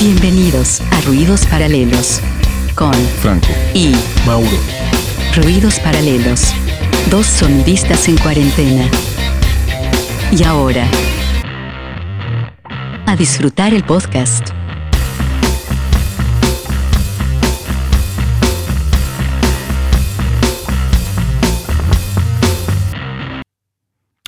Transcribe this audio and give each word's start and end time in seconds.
Bienvenidos 0.00 0.80
a 0.92 1.00
Ruidos 1.00 1.44
Paralelos 1.46 2.20
con 2.76 2.92
Franco. 2.94 3.48
y 3.74 3.92
Mauro. 4.24 4.46
Ruidos 5.34 5.80
Paralelos, 5.80 6.54
dos 7.10 7.26
sonidistas 7.26 8.08
en 8.08 8.16
cuarentena. 8.18 8.88
Y 10.30 10.44
ahora, 10.44 10.86
a 13.06 13.16
disfrutar 13.16 13.74
el 13.74 13.82
podcast. 13.82 14.50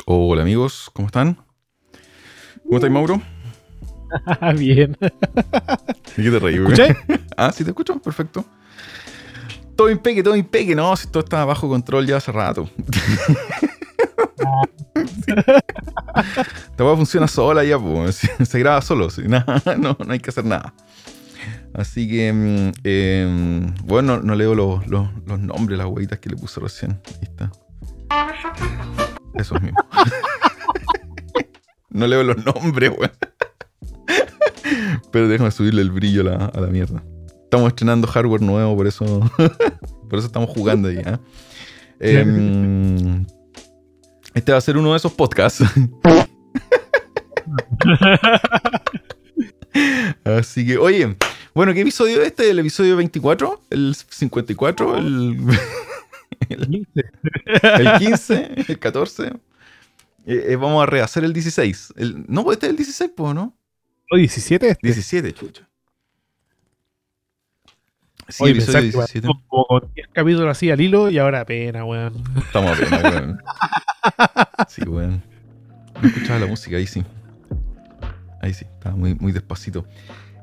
Hola 0.07 0.43
amigos, 0.43 0.91
¿cómo 0.93 1.07
están? 1.07 1.37
¿Cómo 2.65 2.77
estás, 2.77 2.91
Mauro? 2.91 3.23
Bien. 4.57 4.97
¿Y 6.17 6.23
qué 6.23 6.31
te 6.31 6.39
reí, 6.39 6.59
güey? 6.59 6.77
Ah, 7.37 7.53
sí, 7.53 7.65
te 7.65 7.71
escucho, 7.71 8.01
perfecto. 8.01 8.45
Todo 9.77 9.91
impeque, 9.91 10.23
todo 10.23 10.37
impeque. 10.37 10.75
No, 10.75 10.95
si 10.97 11.07
todo 11.09 11.23
está 11.23 11.45
bajo 11.45 11.69
control 11.69 12.07
ya 12.07 12.19
hace 12.19 12.33
rato. 12.33 12.69
Sí. 14.37 15.33
Esta 16.71 16.85
weá 16.85 16.97
funciona 16.97 17.29
sola 17.29 17.65
ya, 17.65 17.79
pues. 17.79 18.21
Se 18.49 18.59
graba 18.59 18.83
solo, 18.83 19.11
sí. 19.11 19.23
Nada, 19.27 19.63
no, 19.79 19.97
no 20.05 20.13
hay 20.13 20.21
que 20.21 20.31
hacer 20.31 20.45
nada. 20.45 20.75
Así 21.73 22.09
que, 22.09 22.33
mm, 22.33 22.73
em, 22.85 23.75
bueno, 23.85 24.17
no, 24.17 24.23
no 24.23 24.35
leo 24.35 24.55
los, 24.55 24.87
los, 24.89 25.09
los 25.25 25.39
nombres, 25.39 25.79
las 25.79 25.87
huevitas 25.87 26.19
que 26.19 26.31
le 26.31 26.37
puse 26.37 26.61
recién. 26.61 27.01
Ahí 27.07 27.23
está. 27.23 27.53
Esos 29.35 29.63
mismos. 29.63 29.85
no 31.91 32.07
leo 32.07 32.25
los 32.25 32.45
nombres, 32.45 32.91
weón. 32.91 33.13
Pero 35.13 35.29
déjame 35.29 35.51
subirle 35.51 35.83
el 35.83 35.91
brillo 35.91 36.23
a 36.23 36.25
la, 36.25 36.47
a 36.47 36.61
la 36.61 36.67
mierda. 36.69 37.03
Estamos 37.45 37.69
estrenando 37.69 38.07
hardware 38.07 38.43
nuevo, 38.43 38.77
por 38.77 38.87
eso, 38.87 39.05
por 40.09 40.19
eso 40.19 40.27
estamos 40.27 40.51
jugando 40.51 40.89
ahí. 40.89 40.99
¿eh? 40.99 41.19
Em, 41.99 43.27
este 44.35 44.53
va 44.53 44.59
a 44.59 44.61
ser 44.61 44.77
uno 44.77 44.93
de 44.93 44.97
esos 44.97 45.13
podcasts. 45.13 45.65
Así 50.25 50.67
que, 50.67 50.79
oye, 50.79 51.17
bueno, 51.55 51.75
¿qué 51.75 51.81
episodio 51.81 52.23
es 52.23 52.29
este? 52.29 52.51
¿El 52.51 52.61
episodio 52.61 52.97
24? 52.97 53.63
¿El 53.71 53.95
54? 53.95 54.97
¿El, 54.97 55.37
el, 56.49 56.87
el 57.63 57.99
15? 57.99 58.51
¿El 58.69 58.79
14? 58.79 59.27
Eh, 60.27 60.47
eh, 60.51 60.57
vamos 60.57 60.83
a 60.83 60.87
rehacer 60.87 61.25
el 61.25 61.33
16. 61.33 61.95
El, 61.97 62.25
no, 62.29 62.45
pues 62.45 62.57
este 62.57 62.67
es 62.67 62.71
el 62.71 62.77
16, 62.77 63.11
pues, 63.17 63.35
¿no? 63.35 63.57
¿O 64.11 64.17
17 64.17 64.69
este? 64.71 64.87
17, 64.87 65.33
chucha. 65.33 65.69
Sí, 68.29 68.43
Oye, 68.45 68.53
episodio 68.53 68.81
pensar 68.81 68.83
que 68.83 68.91
17. 68.91 69.29
pasamos 69.29 69.45
como 69.49 69.81
10 69.95 70.09
capítulos 70.13 70.51
así 70.51 70.71
al 70.71 70.81
hilo 70.81 71.11
y 71.11 71.19
ahora 71.19 71.45
pena, 71.45 71.85
weón. 71.85 72.15
Estamos 72.37 72.73
apenas, 72.77 73.03
weón. 73.15 73.39
Sí, 74.69 74.83
weón. 74.83 75.23
No 76.01 76.09
escuchaba 76.09 76.41
la 76.41 76.47
música, 76.47 76.77
ahí 76.77 76.87
sí. 76.87 77.05
Ahí 78.43 78.55
sí, 78.55 78.65
estaba 78.65 78.97
muy, 78.97 79.15
muy 79.15 79.33
despacito. 79.33 79.85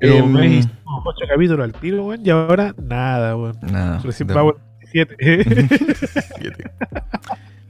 Pero 0.00 0.14
Em, 0.16 0.32
me 0.32 0.46
hicimos 0.46 1.02
8 1.04 1.24
capítulos 1.28 1.64
al 1.64 1.72
tiro, 1.72 2.06
weón, 2.06 2.24
y 2.24 2.30
ahora 2.30 2.74
nada, 2.82 3.36
weón. 3.36 3.58
Nada. 3.62 3.98
Recién 4.02 4.30
al 4.30 4.54
17. 4.92 5.16
17. 5.16 6.70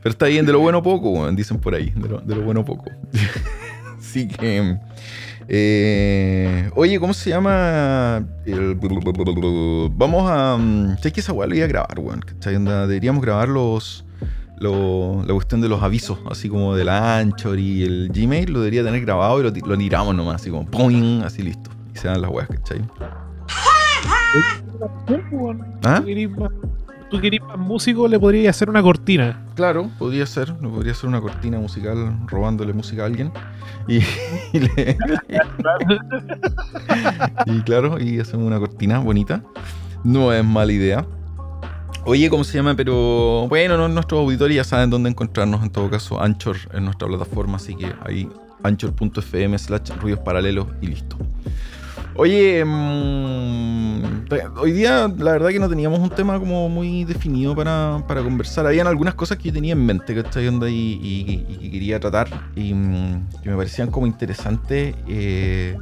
Pero 0.02 0.10
está 0.10 0.26
bien, 0.26 0.46
de 0.46 0.52
lo 0.52 0.60
bueno 0.60 0.80
poco, 0.82 1.10
weón, 1.10 1.34
dicen 1.34 1.58
por 1.58 1.74
ahí. 1.74 1.90
De 1.90 2.08
lo, 2.08 2.18
de 2.20 2.34
lo 2.36 2.42
bueno 2.42 2.64
poco. 2.64 2.90
Así 3.98 4.28
que. 4.28 4.78
Eh, 5.48 6.70
oye, 6.74 7.00
¿cómo 7.00 7.14
se 7.14 7.30
llama? 7.30 8.24
El- 8.44 8.74
vamos 9.94 10.30
a. 10.30 10.56
mm, 10.56 10.96
¿Sabes 10.98 11.12
que 11.12 11.20
esa 11.20 11.32
weá 11.32 11.48
lo 11.48 11.54
iba 11.54 11.64
a 11.64 11.68
grabar, 11.68 11.98
weón? 11.98 12.20
Deberíamos 12.86 13.22
grabar 13.22 13.48
los. 13.48 14.04
lo- 14.58 15.22
la 15.26 15.32
cuestión 15.34 15.60
de 15.60 15.68
los 15.68 15.82
avisos, 15.82 16.18
así 16.30 16.48
como 16.48 16.74
del 16.76 16.88
Anchor 16.88 17.58
y 17.58 17.84
el 17.84 18.10
Gmail, 18.12 18.52
lo 18.52 18.60
debería 18.60 18.84
tener 18.84 19.00
grabado 19.02 19.40
y 19.40 19.44
lo, 19.44 19.50
lo 19.66 19.78
tiramos 19.78 20.14
nomás, 20.14 20.36
así 20.42 20.50
como 20.50 20.66
¡poing! 20.66 21.22
así 21.22 21.42
listo. 21.42 21.70
Y 21.94 21.98
se 21.98 22.08
dan 22.08 22.20
las 22.20 22.30
weas, 22.30 22.48
¿cachai? 22.48 22.82
¿Ah? 25.84 26.00
Tú 27.10 27.20
querís 27.20 27.40
más- 27.40 27.58
músico, 27.58 28.06
le 28.06 28.18
podrías 28.20 28.54
hacer 28.56 28.68
una 28.68 28.82
cortina. 28.82 29.40
Claro, 29.54 29.90
podría 29.98 30.26
ser, 30.26 30.52
podría 30.54 30.94
ser 30.94 31.08
una 31.08 31.20
cortina 31.20 31.58
musical 31.58 32.16
robándole 32.26 32.72
música 32.72 33.02
a 33.02 33.06
alguien. 33.06 33.32
Y, 33.86 33.96
y 34.52 34.60
le- 34.60 34.98
y 37.46 37.60
claro, 37.62 37.98
y 38.00 38.20
hacemos 38.20 38.46
una 38.46 38.58
cortina 38.58 38.98
bonita. 38.98 39.42
No 40.04 40.32
es 40.32 40.44
mala 40.44 40.72
idea. 40.72 41.06
Oye, 42.04 42.30
¿cómo 42.30 42.44
se 42.44 42.56
llama? 42.58 42.74
Pero 42.74 43.46
bueno, 43.48 43.76
no, 43.76 43.88
nuestros 43.88 44.20
auditores 44.20 44.56
ya 44.56 44.64
saben 44.64 44.90
dónde 44.90 45.10
encontrarnos. 45.10 45.62
En 45.62 45.70
todo 45.70 45.90
caso, 45.90 46.20
Anchor 46.22 46.56
es 46.72 46.80
nuestra 46.80 47.08
plataforma, 47.08 47.56
así 47.56 47.74
que 47.74 47.92
ahí 48.06 48.28
anchor.fm 48.62 49.58
slash 49.58 49.90
ruidos 50.00 50.20
paralelos 50.20 50.66
y 50.80 50.86
listo. 50.88 51.16
Oye, 52.20 52.64
mm, 52.64 54.26
hoy 54.56 54.72
día 54.72 55.06
la 55.18 55.32
verdad 55.32 55.50
que 55.50 55.60
no 55.60 55.68
teníamos 55.68 56.00
un 56.00 56.10
tema 56.10 56.36
como 56.40 56.68
muy 56.68 57.04
definido 57.04 57.54
para, 57.54 58.02
para 58.08 58.22
conversar. 58.24 58.66
Habían 58.66 58.88
algunas 58.88 59.14
cosas 59.14 59.38
que 59.38 59.44
yo 59.44 59.52
tenía 59.52 59.74
en 59.74 59.86
mente, 59.86 60.16
¿cachai? 60.16 60.48
Onda 60.48 60.68
y, 60.68 60.74
y- 61.00 61.46
y 61.48 61.56
que 61.58 61.70
quería 61.70 62.00
tratar 62.00 62.28
y 62.56 62.74
mm, 62.74 63.28
que 63.42 63.50
me 63.50 63.56
parecían 63.56 63.90
como 63.92 64.06
interesantes. 64.08 64.96
eh, 65.06 65.76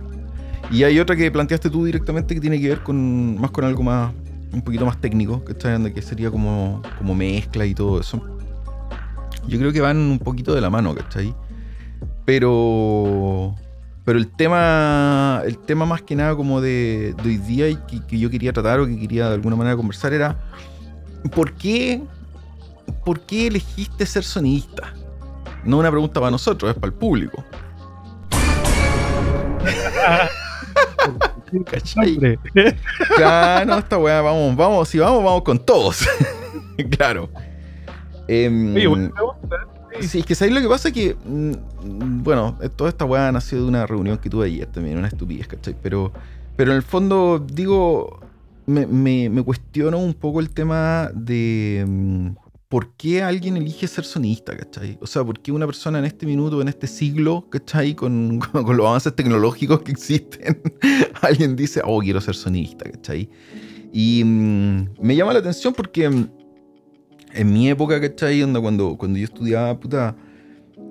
y 0.71 0.83
hay 0.83 0.99
otra 0.99 1.17
que 1.17 1.31
planteaste 1.31 1.71
tú 1.71 1.85
directamente 1.87 2.35
que 2.35 2.41
tiene 2.41 2.61
que 2.61 2.69
ver 2.69 2.83
con 2.83 3.41
más 3.41 3.51
con 3.51 3.65
algo 3.65 3.83
más, 3.83 4.13
un 4.53 4.61
poquito 4.63 4.85
más 4.85 5.01
técnico, 5.01 5.43
¿cachai? 5.43 5.75
Onda 5.77 5.91
que 5.95 6.03
sería 6.03 6.31
como, 6.31 6.83
como 6.99 7.15
mezcla 7.15 7.65
y 7.65 7.75
todo 7.75 7.99
eso. 8.01 8.21
Yo 9.49 9.59
creo 9.59 9.73
que 9.73 9.81
van 9.81 9.97
un 9.97 10.19
poquito 10.19 10.55
de 10.55 10.61
la 10.61 10.69
mano, 10.69 10.95
¿cachai? 10.95 11.35
Pero 12.27 13.55
pero 14.07 14.19
el 14.21 14.29
tema, 14.29 15.43
el 15.45 15.59
tema 15.59 15.85
más 15.85 16.01
que 16.01 16.15
nada 16.15 16.37
como 16.37 16.61
de, 16.61 17.13
de 17.23 17.29
hoy 17.29 17.39
día 17.39 17.69
y 17.69 17.75
que, 17.75 18.07
que 18.07 18.19
yo 18.21 18.31
quería 18.31 18.53
tratar 18.53 18.79
o 18.79 18.87
que 18.87 18.97
quería 18.99 19.29
de 19.29 19.35
alguna 19.35 19.57
manera 19.57 19.77
conversar 19.77 20.13
era 20.13 20.37
¿por 21.35 21.53
qué, 21.55 22.01
¿por 23.05 23.19
qué 23.21 23.49
elegiste 23.49 24.07
ser 24.07 24.23
sonidista? 24.23 24.95
No 25.65 25.79
una 25.79 25.91
pregunta 25.91 26.21
para 26.21 26.31
nosotros, 26.31 26.71
es 26.71 26.77
para 26.77 26.87
el 26.87 26.95
público. 26.95 27.45
¿Cachai? 31.67 32.39
Ya, 33.19 33.65
no, 33.67 33.79
esta 33.79 33.99
weá, 33.99 34.21
vamos, 34.21 34.55
vamos, 34.55 34.89
si 34.89 35.01
vamos, 35.01 35.25
vamos 35.25 35.43
con 35.43 35.59
todos. 35.59 36.07
claro. 36.97 37.29
Em, 38.29 38.77
Oye, 38.77 38.87
buena 38.87 39.11
pregunta. 39.11 39.76
Sí, 40.01 40.21
es 40.21 40.27
que 40.27 40.35
¿sabéis 40.35 40.55
lo 40.55 40.63
que 40.63 40.69
pasa? 40.69 40.91
Que, 40.93 41.15
mm, 41.15 41.51
mm, 41.51 42.23
bueno, 42.23 42.59
toda 42.77 42.91
esta 42.91 43.05
weá 43.05 43.31
nació 43.33 43.59
de 43.59 43.65
una 43.65 43.87
reunión 43.87 44.19
que 44.19 44.31
tuve 44.31 44.47
ayer 44.47 44.67
también, 44.67 44.99
una 44.99 45.09
estupidez, 45.09 45.49
¿cachai? 45.49 45.77
Pero, 45.83 46.13
pero 46.57 46.71
en 46.73 46.77
el 46.77 46.83
fondo, 46.83 47.39
digo, 47.39 48.21
me, 48.67 48.87
me, 48.87 49.29
me 49.31 49.43
cuestiono 49.43 49.99
un 49.99 50.15
poco 50.15 50.41
el 50.41 50.51
tema 50.51 51.11
de 51.15 51.85
mm, 51.87 52.29
por 52.69 52.93
qué 52.97 53.23
alguien 53.23 53.57
elige 53.57 53.87
ser 53.87 54.05
sonista, 54.05 54.57
¿cachai? 54.57 54.99
O 55.01 55.07
sea, 55.07 55.25
por 55.25 55.41
qué 55.41 55.53
una 55.53 55.67
persona 55.67 55.99
en 55.99 56.05
este 56.05 56.27
minuto, 56.27 56.61
en 56.61 56.69
este 56.69 56.87
siglo, 56.87 57.47
¿cachai? 57.51 57.95
Con, 57.95 58.39
con, 58.53 58.65
con 58.65 58.77
los 58.77 58.87
avances 58.87 59.15
tecnológicos 59.15 59.83
que 59.83 59.93
existen, 59.93 60.61
alguien 61.23 61.57
dice, 61.57 61.81
oh, 61.85 62.01
quiero 62.01 62.21
ser 62.21 62.35
sonista, 62.35 62.91
¿cachai? 62.91 63.29
Y 63.93 64.23
mm, 64.25 64.89
me 65.01 65.17
llama 65.17 65.33
la 65.33 65.39
atención 65.39 65.73
porque... 65.73 66.27
en 67.37 67.53
mi 67.53 67.69
época, 67.69 68.01
¿cachai? 68.01 68.43
Onda, 68.43 68.61
cuando, 68.61 68.97
cuando 68.97 69.19
yo 69.19 69.25
estudiaba, 69.25 69.79
puta, 69.79 70.17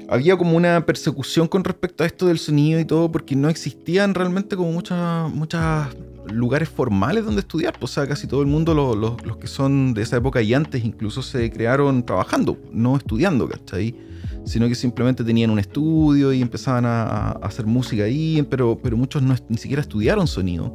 había 0.07 0.37
como 0.37 0.55
una 0.55 0.85
persecución 0.85 1.47
con 1.47 1.63
respecto 1.63 2.03
a 2.03 2.07
esto 2.07 2.27
del 2.27 2.37
sonido 2.39 2.79
y 2.79 2.85
todo, 2.85 3.11
porque 3.11 3.35
no 3.35 3.49
existían 3.49 4.13
realmente 4.13 4.55
como 4.55 4.71
muchas 4.71 5.87
lugares 6.31 6.69
formales 6.69 7.25
donde 7.25 7.41
estudiar. 7.41 7.75
O 7.81 7.87
sea, 7.87 8.07
casi 8.07 8.27
todo 8.27 8.41
el 8.41 8.47
mundo, 8.47 8.73
lo- 8.73 8.95
lo- 8.95 9.17
los 9.25 9.37
que 9.37 9.47
son 9.47 9.93
de 9.93 10.01
esa 10.03 10.17
época 10.17 10.41
y 10.41 10.53
antes, 10.53 10.83
incluso 10.85 11.21
se 11.21 11.51
crearon 11.51 12.03
trabajando, 12.05 12.57
no 12.71 12.95
estudiando, 12.97 13.47
¿cachai? 13.47 13.95
Sino 14.45 14.67
que 14.67 14.75
simplemente 14.75 15.23
tenían 15.23 15.49
un 15.49 15.57
estudio 15.59 16.31
y 16.33 16.41
empezaban 16.41 16.85
a, 16.85 17.03
a 17.03 17.31
hacer 17.43 17.65
música 17.65 18.03
ahí, 18.03 18.45
pero, 18.49 18.77
pero 18.81 18.95
muchos 18.97 19.21
no, 19.23 19.35
ni 19.49 19.57
siquiera 19.57 19.81
estudiaron 19.81 20.27
sonido. 20.27 20.71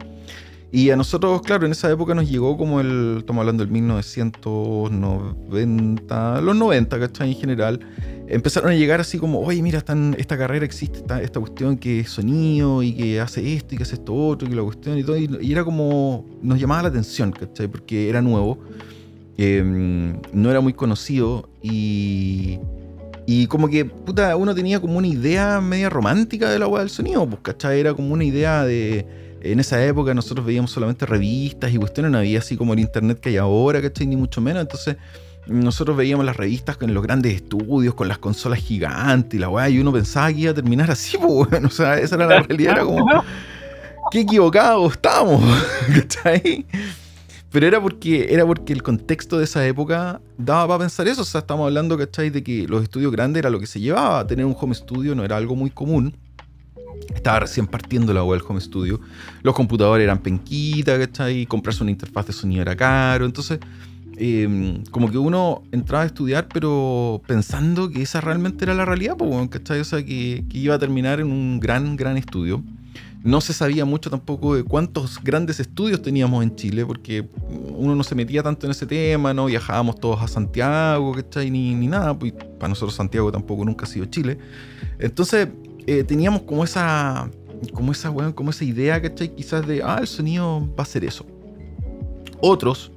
Y 0.73 0.91
a 0.91 0.97
nosotros, 0.97 1.43
claro, 1.43 1.67
en 1.67 1.73
esa 1.73 1.91
época 1.91 2.15
nos 2.15 2.31
llegó 2.31 2.57
como 2.57 2.81
el, 2.81 3.17
estamos 3.19 3.41
hablando 3.41 3.65
del 3.65 3.73
1990, 3.73 6.41
los 6.43 6.55
90, 6.55 7.01
¿cachai? 7.01 7.33
En 7.33 7.37
general, 7.37 7.81
empezaron 8.29 8.71
a 8.71 8.75
llegar 8.75 9.01
así 9.01 9.19
como, 9.19 9.41
oye, 9.41 9.61
mira, 9.63 9.83
esta 10.17 10.39
carrera 10.39 10.65
existe, 10.65 11.01
esta, 11.23 11.41
cuestión 11.41 11.77
que 11.77 11.99
es 12.01 12.11
sonido 12.11 12.85
y 12.85 12.93
que 12.93 13.21
hace 13.21 13.55
esto 13.55 13.75
y 13.75 13.79
que 13.79 13.83
hace 13.83 13.97
esto 13.97 14.15
otro 14.15 14.49
y 14.49 14.55
la 14.55 14.63
cuestión 14.63 14.97
y 14.97 15.03
todo. 15.03 15.17
Y, 15.17 15.51
era 15.51 15.65
como, 15.65 16.25
nos 16.41 16.61
llamaba 16.61 16.83
la 16.83 16.89
atención, 16.91 17.33
¿cachai? 17.33 17.67
Porque 17.67 18.09
era 18.09 18.23
nuevo, 18.23 18.61
eh, 19.39 20.15
no 20.33 20.51
era 20.51 20.61
muy 20.61 20.73
conocido 20.73 21.49
y... 21.63 22.61
Y 23.27 23.47
como 23.47 23.69
que, 23.69 23.85
puta, 23.85 24.35
uno 24.35 24.55
tenía 24.57 24.81
como 24.81 24.99
una 24.99 25.07
idea 25.07 25.61
media 25.61 25.89
romántica 25.89 26.51
de 26.51 26.59
la 26.59 26.67
weá 26.67 26.81
del 26.81 26.91
sonido, 26.91 27.25
pues, 27.29 27.41
¿cachai? 27.43 27.79
Era 27.79 27.95
como 27.95 28.13
una 28.13 28.25
idea 28.25 28.65
de, 28.65 29.07
En 29.43 29.61
esa 29.61 29.83
época 29.85 30.15
nosotros 30.15 30.45
veíamos 30.45 30.71
solamente 30.71 31.07
revistas 31.07 31.73
y 31.73 31.79
cuestiones, 31.79 32.13
no 32.13 32.19
había 32.19 32.41
así 32.41 32.57
como 32.57 32.75
el 32.75 32.81
internet 32.81 33.21
que 33.21 33.31
hay 33.31 33.37
ahora, 33.39 33.81
¿cachai? 33.81 34.07
Ni 34.07 34.17
mucho 34.17 34.41
menos. 34.41 34.63
Entonces 34.63 34.97
nosotros 35.47 35.97
veíamos 35.97 36.25
las 36.25 36.37
revistas 36.37 36.77
en 36.81 36.95
los 36.95 37.03
grandes 37.03 37.35
estudios, 37.35 37.95
con 37.95 38.09
las 38.09 38.19
consolas 38.19 38.61
gigantes 38.61 39.35
y 39.35 39.41
la 39.41 39.49
weá, 39.49 39.69
y 39.69 39.79
uno 39.79 39.93
pensaba 39.93 40.33
que 40.33 40.41
iba 40.41 40.51
a 40.53 40.55
terminar 40.55 40.91
así, 40.91 41.17
pues, 41.21 41.51
bueno, 41.51 41.69
o 41.69 41.71
sea, 41.71 41.99
esa 41.99 42.17
era 42.17 42.27
la 42.27 42.43
realidad, 42.43 42.75
era 42.75 42.85
como, 42.85 43.07
qué 44.11 44.21
equivocados 44.21 44.93
estamos, 44.93 45.43
¿cachai? 45.95 46.67
Pero 47.51 47.67
era 47.67 47.81
porque, 47.81 48.33
era 48.33 48.47
porque 48.47 48.73
el 48.73 48.83
contexto 48.83 49.39
de 49.39 49.45
esa 49.45 49.67
época 49.67 50.21
daba 50.39 50.69
para 50.69 50.79
pensar 50.81 51.09
eso, 51.09 51.23
o 51.23 51.25
sea, 51.25 51.41
estamos 51.41 51.67
hablando, 51.67 51.99
¿cachai? 51.99 52.31
De 52.31 52.45
que 52.45 52.69
los 52.69 52.85
estudios 52.85 53.11
grandes 53.11 53.41
era 53.41 53.51
lo 53.51 53.59
que 53.59 53.67
se 53.67 53.81
llevaba, 53.81 54.25
tener 54.25 54.45
un 54.45 54.55
home 54.59 54.75
studio 54.75 55.17
no 55.17 55.25
era 55.25 55.37
algo 55.37 55.57
muy 55.57 55.71
común. 55.71 56.15
Estaba 57.15 57.41
recién 57.41 57.67
partiendo 57.67 58.13
la 58.15 58.23
web 58.25 58.43
home 58.47 58.61
studio. 58.61 59.01
Los 59.43 59.55
computadores 59.55 60.05
eran 60.05 60.19
penquita, 60.19 60.99
¿cachai? 60.99 61.47
Comprarse 61.47 61.83
una 61.83 61.91
interfaz 61.91 62.27
de 62.27 62.33
sonido 62.33 62.63
era 62.63 62.77
caro. 62.77 63.25
Entonces, 63.25 63.59
em, 64.17 64.83
como 64.91 65.11
que 65.11 65.19
uno 65.19 65.63
entraba 65.73 66.05
a 66.05 66.07
estudiar, 66.07 66.49
pero 66.53 67.21
pensando 67.27 67.91
que 67.91 68.03
esa 68.03 68.21
realmente 68.21 68.65
era 68.65 68.75
la 68.75 68.85
realidad, 68.85 69.17
¿cachai? 69.51 69.81
O 69.81 69.85
sea, 69.85 70.05
que, 70.05 70.45
que 70.49 70.59
iba 70.59 70.75
a 70.75 70.79
terminar 70.79 71.21
en 71.21 71.31
un 71.31 71.59
gran, 71.61 71.97
gran 71.97 72.17
estudio. 72.17 72.63
No 73.23 73.43
se 73.43 73.53
sabía 73.53 73.85
mucho 73.85 74.09
tampoco 74.09 74.55
de 74.55 74.65
cuántos 74.65 75.23
grandes 75.23 75.61
estudios 75.61 76.01
teníamos 76.01 76.43
en 76.43 76.57
Chile, 76.57 76.87
porque 76.87 77.29
uno 77.77 77.95
no 77.95 78.03
se 78.03 78.15
metía 78.15 78.43
tanto 78.43 78.67
en 78.67 78.71
ese 78.71 78.87
tema, 78.87 79.35
no 79.35 79.45
viajábamos 79.45 80.01
todos 80.01 80.23
a 80.23 80.29
Santiago, 80.29 81.13
¿cachai? 81.13 81.51
Ni, 81.51 81.75
ni 81.75 81.87
nada, 81.87 82.19
pues 82.19 82.33
para 82.33 82.69
nosotros 82.69 82.95
Santiago 82.95 83.31
tampoco 83.31 83.63
nunca 83.67 83.85
ha 83.85 83.89
sido 83.89 84.07
Chile. 84.07 84.39
Entonces, 84.99 85.49
eh, 85.87 86.05
teníamos 86.05 86.43
como 86.43 86.65
esa, 86.65 87.31
como 87.73 87.93
esa, 87.93 88.11
bueno, 88.11 88.35
como 88.35 88.51
esa 88.51 88.65
idea, 88.65 89.01
¿cachai? 89.01 89.35
Quizás 89.35 89.67
de, 89.67 89.83
ah, 89.83 89.99
el 90.01 90.07
sonido 90.07 90.69
va 90.79 90.83
a 90.83 90.87
ser 90.87 91.05
eso. 91.05 91.27
Otros, 92.41 92.93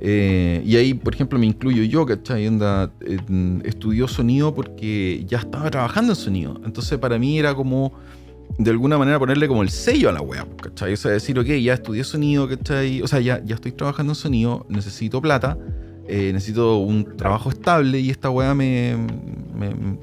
eh, 0.00 0.62
y 0.64 0.76
ahí, 0.76 0.94
por 0.94 1.14
ejemplo, 1.14 1.38
me 1.38 1.46
incluyo 1.46 1.82
yo, 1.84 2.04
¿cachai? 2.04 2.48
Onda, 2.48 2.92
estudió 3.64 4.08
sonido 4.08 4.54
porque 4.54 5.24
ya 5.28 5.38
estaba 5.38 5.70
trabajando 5.70 6.12
en 6.12 6.16
sonido. 6.16 6.60
Entonces, 6.64 6.98
para 6.98 7.18
mí 7.18 7.38
era 7.38 7.54
como, 7.54 7.92
de 8.58 8.70
alguna 8.70 8.98
manera, 8.98 9.18
ponerle 9.18 9.46
como 9.46 9.62
el 9.62 9.70
sello 9.70 10.08
a 10.08 10.12
la 10.12 10.20
web, 10.20 10.56
¿cachai? 10.60 10.94
O 10.94 10.96
sea, 10.96 11.12
decir, 11.12 11.38
ok, 11.38 11.46
ya 11.46 11.74
estudié 11.74 12.02
sonido, 12.02 12.48
¿cachai? 12.48 13.02
O 13.02 13.06
sea, 13.06 13.20
ya, 13.20 13.42
ya 13.44 13.54
estoy 13.54 13.72
trabajando 13.72 14.12
en 14.12 14.16
sonido, 14.16 14.66
necesito 14.68 15.22
plata 15.22 15.56
eh, 16.08 16.32
necesito 16.32 16.78
un 16.78 17.16
trabajo 17.16 17.50
estable 17.50 18.00
y 18.00 18.10
esta 18.10 18.28
weá 18.28 18.54
me, 18.54 18.96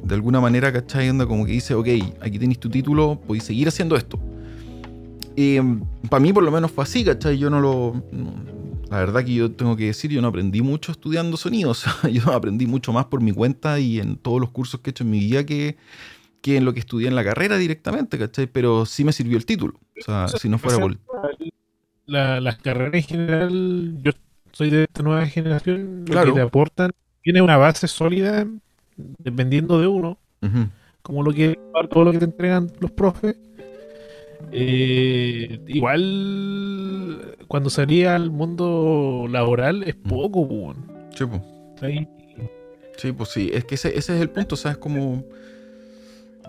de 0.04 0.16
alguna 0.16 0.40
manera, 0.40 0.72
¿cachai? 0.72 1.10
Anda 1.10 1.26
como 1.26 1.46
que 1.46 1.52
dice, 1.52 1.74
ok, 1.74 1.88
aquí 2.22 2.40
tenéis 2.40 2.60
tu 2.60 2.70
título, 2.70 3.20
podéis 3.28 3.44
seguir 3.44 3.68
haciendo 3.68 3.96
esto. 3.96 4.20
Y 5.36 5.60
para 6.10 6.20
mí 6.20 6.34
por 6.34 6.44
lo 6.44 6.52
menos 6.52 6.72
fue 6.72 6.84
así, 6.84 7.04
¿cachai? 7.04 7.38
Yo 7.38 7.50
no 7.50 7.60
lo... 7.60 8.04
La 8.90 8.98
verdad 8.98 9.24
que 9.24 9.36
yo 9.36 9.52
tengo 9.52 9.76
que 9.76 9.86
decir, 9.86 10.10
yo 10.10 10.22
no 10.22 10.30
aprendí 10.30 10.62
mucho 10.62 10.92
estudiando 10.92 11.38
sonidos. 11.38 11.86
yo 12.12 12.32
aprendí 12.34 12.66
mucho 12.66 12.92
más 12.92 13.06
por 13.06 13.22
mi 13.22 13.32
cuenta 13.32 13.80
y 13.80 14.00
en 14.00 14.16
todos 14.16 14.40
los 14.40 14.50
cursos 14.50 14.80
que 14.80 14.90
he 14.90 14.92
hecho 14.92 15.04
en 15.04 15.12
mi 15.12 15.20
vida 15.20 15.46
que, 15.46 15.78
que 16.42 16.58
en 16.58 16.66
lo 16.66 16.74
que 16.74 16.80
estudié 16.80 17.08
en 17.08 17.16
la 17.16 17.24
carrera 17.24 17.58
directamente, 17.58 18.18
¿cachai? 18.18 18.48
Pero 18.48 18.86
sí 18.86 19.04
me 19.04 19.12
sirvió 19.12 19.38
el 19.38 19.46
título. 19.46 19.80
O 20.00 20.04
sea, 20.04 20.28
si 20.28 20.50
no 20.50 20.58
fuera 20.58 20.80
por... 20.80 20.98
La, 22.06 22.42
las 22.42 22.58
carreras 22.58 22.96
en 22.96 23.04
general, 23.04 23.98
yo 24.02 24.12
soy 24.52 24.70
de 24.70 24.84
esta 24.84 25.04
nueva 25.04 25.26
generación, 25.26 26.06
lo 26.08 26.26
que 26.26 26.32
te 26.32 26.42
aportan 26.42 26.92
tiene 27.22 27.42
una 27.42 27.58
base 27.58 27.88
sólida 27.88 28.48
dependiendo 28.98 29.80
de 29.80 29.88
uno, 29.88 30.18
como 31.02 31.24
lo 31.24 31.34
que 31.34 31.58
todo 31.90 32.04
lo 32.04 32.12
que 32.12 32.20
te 32.20 32.26
entregan 32.26 32.72
los 32.80 32.92
profes. 32.92 33.36
Eh, 34.52 35.60
igual 35.68 37.36
cuando 37.48 37.70
salía 37.70 38.16
al 38.16 38.32
mundo 38.32 39.26
laboral 39.30 39.84
es 39.84 39.96
poco. 39.96 40.76
Sí, 41.16 41.26
pues. 41.26 41.42
Sí, 42.98 43.12
pues 43.14 43.30
sí, 43.30 43.50
es 43.54 43.64
que 43.66 43.76
ese, 43.76 43.98
ese 43.98 44.16
es 44.16 44.22
el 44.22 44.30
punto, 44.30 44.56
¿sabes? 44.58 44.78
Como 44.78 45.24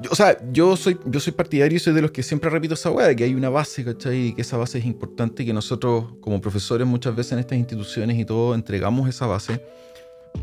o 0.08 0.14
sea, 0.14 0.38
yo 0.52 0.76
soy, 0.76 0.98
yo 1.04 1.20
soy 1.20 1.32
partidario 1.32 1.76
y 1.76 1.80
soy 1.80 1.92
de 1.92 2.02
los 2.02 2.10
que 2.10 2.22
siempre 2.22 2.48
repito 2.48 2.74
esa 2.74 2.90
weá, 2.90 3.14
que 3.14 3.24
hay 3.24 3.34
una 3.34 3.50
base, 3.50 3.84
¿cachai? 3.84 4.28
Y 4.28 4.32
que 4.32 4.42
esa 4.42 4.56
base 4.56 4.78
es 4.78 4.84
importante 4.86 5.42
y 5.42 5.46
que 5.46 5.52
nosotros, 5.52 6.06
como 6.20 6.40
profesores, 6.40 6.86
muchas 6.86 7.14
veces 7.14 7.32
en 7.32 7.40
estas 7.40 7.58
instituciones 7.58 8.18
y 8.18 8.24
todo, 8.24 8.54
entregamos 8.54 9.08
esa 9.08 9.26
base. 9.26 9.60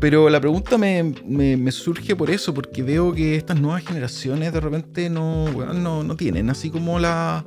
Pero 0.00 0.28
la 0.28 0.40
pregunta 0.40 0.78
me, 0.78 1.02
me, 1.02 1.72
surge 1.72 2.14
por 2.14 2.30
eso, 2.30 2.54
porque 2.54 2.82
veo 2.82 3.12
que 3.12 3.36
estas 3.36 3.58
nuevas 3.60 3.84
generaciones 3.84 4.52
de 4.52 4.60
repente 4.60 5.10
no, 5.10 5.50
no, 5.72 6.04
no 6.04 6.16
tienen 6.16 6.50
así 6.50 6.70
como 6.70 6.98
la. 6.98 7.44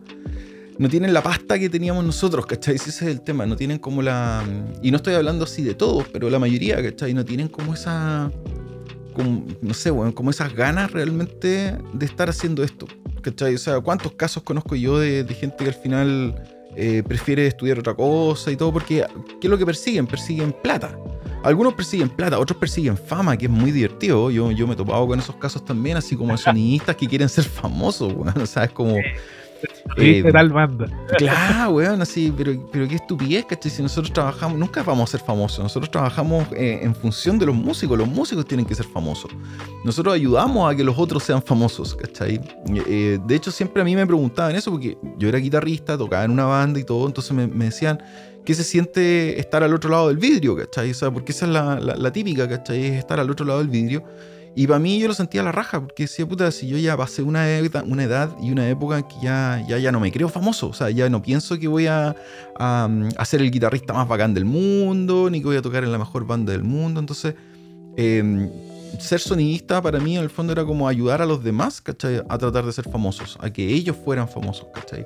No 0.77 0.89
tienen 0.89 1.13
la 1.13 1.21
pasta 1.21 1.59
que 1.59 1.69
teníamos 1.69 2.03
nosotros, 2.03 2.45
¿cachai? 2.47 2.75
Ese 2.75 2.89
es 2.89 3.01
el 3.03 3.21
tema, 3.21 3.45
no 3.45 3.55
tienen 3.55 3.77
como 3.77 4.01
la. 4.01 4.43
Y 4.81 4.89
no 4.89 4.97
estoy 4.97 5.13
hablando 5.13 5.45
así 5.45 5.61
de 5.61 5.75
todos, 5.75 6.07
pero 6.11 6.29
la 6.29 6.39
mayoría, 6.39 6.81
¿cachai? 6.81 7.13
No 7.13 7.23
tienen 7.23 7.47
como 7.47 7.75
esa 7.75 8.31
como, 9.23 9.45
no 9.61 9.73
sé, 9.73 9.91
bueno, 9.91 10.13
como 10.13 10.29
esas 10.29 10.53
ganas 10.53 10.91
realmente 10.91 11.77
de 11.93 12.05
estar 12.05 12.29
haciendo 12.29 12.63
esto. 12.63 12.87
¿Cachai? 13.21 13.55
O 13.55 13.57
sea, 13.57 13.79
¿cuántos 13.79 14.13
casos 14.13 14.43
conozco 14.43 14.75
yo 14.75 14.99
de, 14.99 15.25
gente 15.39 15.63
que 15.63 15.69
al 15.69 15.75
final 15.75 16.43
eh, 16.75 17.03
prefiere 17.07 17.45
estudiar 17.47 17.79
otra 17.79 17.93
cosa 17.93 18.51
y 18.51 18.55
todo? 18.55 18.73
Porque, 18.73 19.05
¿qué 19.39 19.47
es 19.47 19.51
lo 19.51 19.57
que 19.57 19.65
persiguen? 19.65 20.07
Persiguen 20.07 20.53
plata. 20.63 20.97
Algunos 21.43 21.73
persiguen 21.73 22.09
plata, 22.09 22.37
otros 22.37 22.57
persiguen 22.59 22.97
fama, 22.97 23.35
que 23.35 23.45
es 23.45 23.51
muy 23.51 23.71
divertido. 23.71 24.29
Yo, 24.29 24.51
yo 24.51 24.67
me 24.67 24.73
he 24.73 24.77
topado 24.77 25.07
con 25.07 25.19
esos 25.19 25.35
casos 25.37 25.65
también, 25.65 25.97
así 25.97 26.15
como 26.15 26.37
sonidistas 26.37 26.95
que 26.95 27.07
quieren 27.07 27.29
ser 27.29 27.45
famosos, 27.45 28.13
bueno, 28.13 28.43
o 28.43 28.45
sea, 28.45 28.65
es 28.65 28.71
como 28.71 28.95
eh, 29.97 30.23
tal 30.31 30.49
banda. 30.49 30.85
Claro, 31.17 31.71
weón, 31.73 32.01
así, 32.01 32.33
pero, 32.35 32.53
pero 32.71 32.87
qué 32.87 32.95
estupidez, 32.95 33.45
¿cachai? 33.45 33.71
Si 33.71 33.81
nosotros 33.81 34.13
trabajamos, 34.13 34.57
nunca 34.57 34.81
vamos 34.83 35.09
a 35.09 35.17
ser 35.17 35.25
famosos. 35.25 35.59
Nosotros 35.59 35.91
trabajamos 35.91 36.47
eh, 36.53 36.79
en 36.81 36.95
función 36.95 37.37
de 37.37 37.45
los 37.45 37.55
músicos. 37.55 37.97
Los 37.97 38.07
músicos 38.07 38.45
tienen 38.45 38.65
que 38.65 38.75
ser 38.75 38.85
famosos. 38.85 39.31
Nosotros 39.83 40.15
ayudamos 40.15 40.71
a 40.71 40.75
que 40.75 40.83
los 40.83 40.97
otros 40.97 41.23
sean 41.23 41.41
famosos, 41.41 41.95
¿cachai? 41.95 42.39
Eh, 42.87 43.19
de 43.25 43.35
hecho, 43.35 43.51
siempre 43.51 43.81
a 43.81 43.85
mí 43.85 43.95
me 43.95 44.05
preguntaban 44.05 44.55
eso, 44.55 44.71
porque 44.71 44.97
yo 45.17 45.29
era 45.29 45.37
guitarrista, 45.37 45.97
tocaba 45.97 46.23
en 46.23 46.31
una 46.31 46.45
banda 46.45 46.79
y 46.79 46.83
todo, 46.83 47.07
entonces 47.07 47.31
me, 47.33 47.47
decían. 47.47 48.01
¿Qué 48.43 48.55
se 48.55 48.63
siente 48.63 49.39
estar 49.39 49.61
al 49.61 49.71
otro 49.71 49.91
lado 49.91 50.07
del 50.07 50.17
vidrio, 50.17 50.55
¿cachai? 50.55 50.89
O 50.89 50.93
sea, 50.95 51.11
porque 51.11 51.31
esa 51.31 51.45
es 51.45 51.51
la, 51.51 51.79
la 51.79 52.11
típica, 52.11 52.49
¿cachai? 52.49 52.85
Es 52.85 52.93
estar 52.93 53.19
al 53.19 53.29
otro 53.29 53.45
lado 53.45 53.59
del 53.59 53.67
vidrio. 53.67 54.03
Y 54.55 54.67
para 54.67 54.79
mí 54.79 54.99
yo 54.99 55.07
lo 55.07 55.13
sentía 55.13 55.41
a 55.41 55.43
la 55.45 55.51
raja, 55.51 55.79
porque 55.79 56.03
decía, 56.03 56.27
puta, 56.27 56.51
si 56.51 56.67
yo 56.67 56.77
ya 56.77 56.97
pasé 56.97 57.21
una, 57.21 57.49
edad, 57.49 57.85
una 57.87 58.03
edad 58.03 58.35
y 58.41 58.51
una 58.51 58.67
época 58.67 58.97
en 58.97 59.03
que 59.05 59.15
ya, 59.21 59.63
ya, 59.67 59.77
ya 59.77 59.91
no 59.91 59.99
me 59.99 60.11
creo 60.11 60.27
famoso, 60.27 60.67
o 60.69 60.73
sea, 60.73 60.89
ya 60.89 61.09
no 61.09 61.21
pienso 61.21 61.57
que 61.57 61.69
voy 61.69 61.87
a, 61.87 62.15
a, 62.59 63.25
ser 63.25 63.41
el 63.41 63.49
guitarrista 63.49 63.93
más 63.93 64.07
bacán 64.07 64.33
del 64.33 64.43
mundo, 64.43 65.29
ni 65.29 65.39
que 65.39 65.45
voy 65.45 65.57
a 65.57 65.61
tocar 65.61 65.83
en 65.83 65.91
la 65.91 65.97
mejor 65.97 66.25
banda 66.25 66.51
del 66.51 66.63
mundo, 66.63 66.99
entonces... 66.99 67.35
Em, 67.97 68.49
ser 68.99 69.19
sonidista 69.19 69.81
para 69.81 69.99
mí 69.99 70.17
en 70.17 70.23
el 70.23 70.29
fondo 70.29 70.51
era 70.53 70.65
como 70.65 70.87
ayudar 70.87 71.21
a 71.21 71.25
los 71.25 71.43
demás, 71.43 71.81
¿cachai? 71.81 72.21
A 72.27 72.37
tratar 72.37 72.65
de 72.65 72.73
ser 72.73 72.89
famosos, 72.89 73.37
a 73.39 73.49
que 73.49 73.65
ellos 73.65 73.95
fueran 74.03 74.27
famosos, 74.27 74.67
¿cachai? 74.73 75.05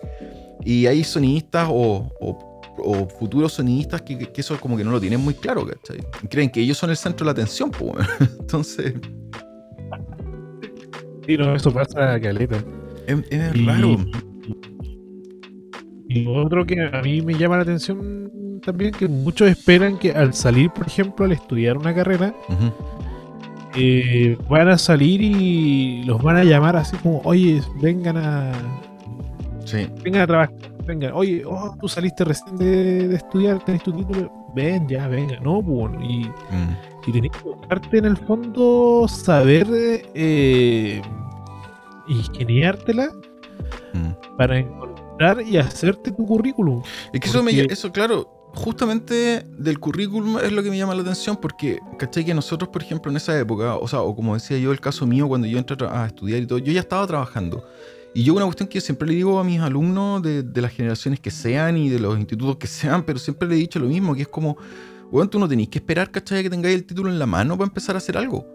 Y 0.63 0.88
hay 0.88 1.03
sonidistas 1.03 1.67
o, 1.69 2.12
o, 2.19 3.08
futuros 3.19 3.53
sonidistas 3.53 4.01
que, 4.01 4.17
que, 4.17 4.41
eso 4.41 4.60
como 4.60 4.75
que 4.75 4.84
no 4.84 4.91
lo 4.91 5.00
tienen 5.00 5.22
muy 5.22 5.34
claro, 5.34 5.65
¿cachai? 5.65 6.03
Creen 6.29 6.50
que 6.50 6.62
ellos 6.62 6.77
son 6.77 6.89
el 6.89 6.98
centro 6.98 7.25
de 7.25 7.27
la 7.27 7.31
atención, 7.31 7.72
pues. 7.72 8.08
Entonces, 8.39 8.96
Sí, 11.25 11.38
no, 11.38 11.55
eso 11.55 11.72
pasa 11.74 12.20
caleta. 12.20 12.58
Es, 13.08 13.24
es 13.29 13.65
raro. 13.65 13.98
Y 16.08 16.27
otro 16.27 16.65
que 16.65 16.82
a 16.82 17.01
mí 17.01 17.22
me 17.22 17.34
llama 17.34 17.58
la 17.58 17.63
atención 17.63 18.32
también, 18.63 18.91
que 18.91 19.08
muchos 19.08 19.50
esperan 19.50 19.98
que 19.98 20.12
al 20.12 20.34
salir, 20.34 20.70
por 20.72 20.88
ejemplo, 20.88 21.25
al 21.25 21.32
estudiar 21.32 21.77
una 21.77 21.94
carrera, 21.94 22.34
eh, 23.75 24.38
van 24.50 24.70
a 24.70 24.77
salir 24.77 25.22
y 25.22 26.03
los 26.03 26.22
van 26.22 26.38
a 26.38 26.44
llamar 26.44 26.75
así 26.75 26.96
como, 26.98 27.22
oye, 27.24 27.62
vengan 27.82 28.17
a... 28.17 28.51
Sí. 29.65 29.88
Vengan 30.03 30.22
a 30.22 30.27
trabajar. 30.27 30.55
Vengan, 30.86 31.13
oye, 31.13 31.44
oh, 31.46 31.75
tú 31.79 31.88
saliste 31.88 32.24
recién 32.24 32.55
de, 32.58 33.15
estudiar, 33.15 33.63
tenés 33.65 33.82
tu 33.84 33.91
título. 33.91 34.32
Ven, 34.55 34.88
ya, 34.88 35.08
venga. 35.08 35.39
No, 35.39 35.62
bueno, 35.62 35.98
pues, 35.98 36.10
y... 36.10 36.20
Mm 36.53 36.94
y 37.05 37.12
tenés 37.12 37.31
que 37.31 37.39
buscarte 37.43 37.97
en 37.97 38.05
el 38.05 38.17
fondo 38.17 39.07
saber 39.07 39.67
eh, 40.13 41.01
ingeniártela 42.07 43.12
mm. 43.93 44.38
para 44.38 44.59
encontrar 44.59 45.41
y 45.41 45.57
hacerte 45.57 46.12
tu 46.12 46.25
currículum. 46.25 46.81
Es 47.13 47.19
que 47.19 47.29
eso, 47.29 47.43
me, 47.43 47.51
eso, 47.51 47.91
claro, 47.91 48.51
justamente 48.53 49.45
del 49.57 49.79
currículum 49.79 50.39
es 50.39 50.51
lo 50.51 50.63
que 50.63 50.69
me 50.69 50.77
llama 50.77 50.95
la 50.95 51.01
atención 51.01 51.38
porque, 51.38 51.79
¿cachai? 51.97 52.25
Que 52.25 52.33
nosotros, 52.33 52.69
por 52.69 52.81
ejemplo, 52.81 53.12
en 53.12 53.17
esa 53.17 53.38
época, 53.39 53.75
o 53.75 53.88
sea, 53.88 54.01
o 54.01 54.15
como 54.15 54.33
decía 54.33 54.57
yo, 54.57 54.71
el 54.71 54.79
caso 54.79 55.05
mío, 55.05 55.27
cuando 55.27 55.47
yo 55.47 55.57
entré 55.57 55.77
a 55.88 56.05
estudiar 56.07 56.41
y 56.41 56.47
todo, 56.47 56.59
yo 56.59 56.71
ya 56.71 56.79
estaba 56.79 57.05
trabajando. 57.05 57.63
Y 58.13 58.24
yo 58.24 58.33
una 58.33 58.45
cuestión 58.45 58.69
que 58.69 58.79
siempre 58.79 59.09
le 59.09 59.15
digo 59.15 59.39
a 59.39 59.43
mis 59.43 59.59
alumnos 59.59 60.24
de, 60.24 60.41
de 60.41 60.62
las 60.62 60.71
generaciones 60.71 61.19
que 61.19 61.31
sean 61.31 61.75
y 61.75 61.89
de 61.89 62.00
los 62.00 62.17
institutos 62.17 62.55
que 62.55 62.67
sean, 62.67 63.03
pero 63.03 63.19
siempre 63.19 63.47
le 63.47 63.55
he 63.55 63.57
dicho 63.57 63.77
lo 63.77 63.88
mismo, 63.88 64.15
que 64.15 64.21
es 64.21 64.27
como, 64.29 64.57
bueno, 65.12 65.29
tú 65.29 65.39
no 65.39 65.47
tenéis 65.47 65.69
que 65.69 65.79
esperar, 65.79 66.12
¿cachai? 66.12 66.43
Que 66.43 66.50
tengáis 66.50 66.75
el 66.75 66.85
título 66.85 67.09
en 67.09 67.19
la 67.19 67.25
mano 67.25 67.57
para 67.57 67.67
empezar 67.67 67.95
a 67.95 68.00
hacer 68.00 68.17
algo. 68.17 68.45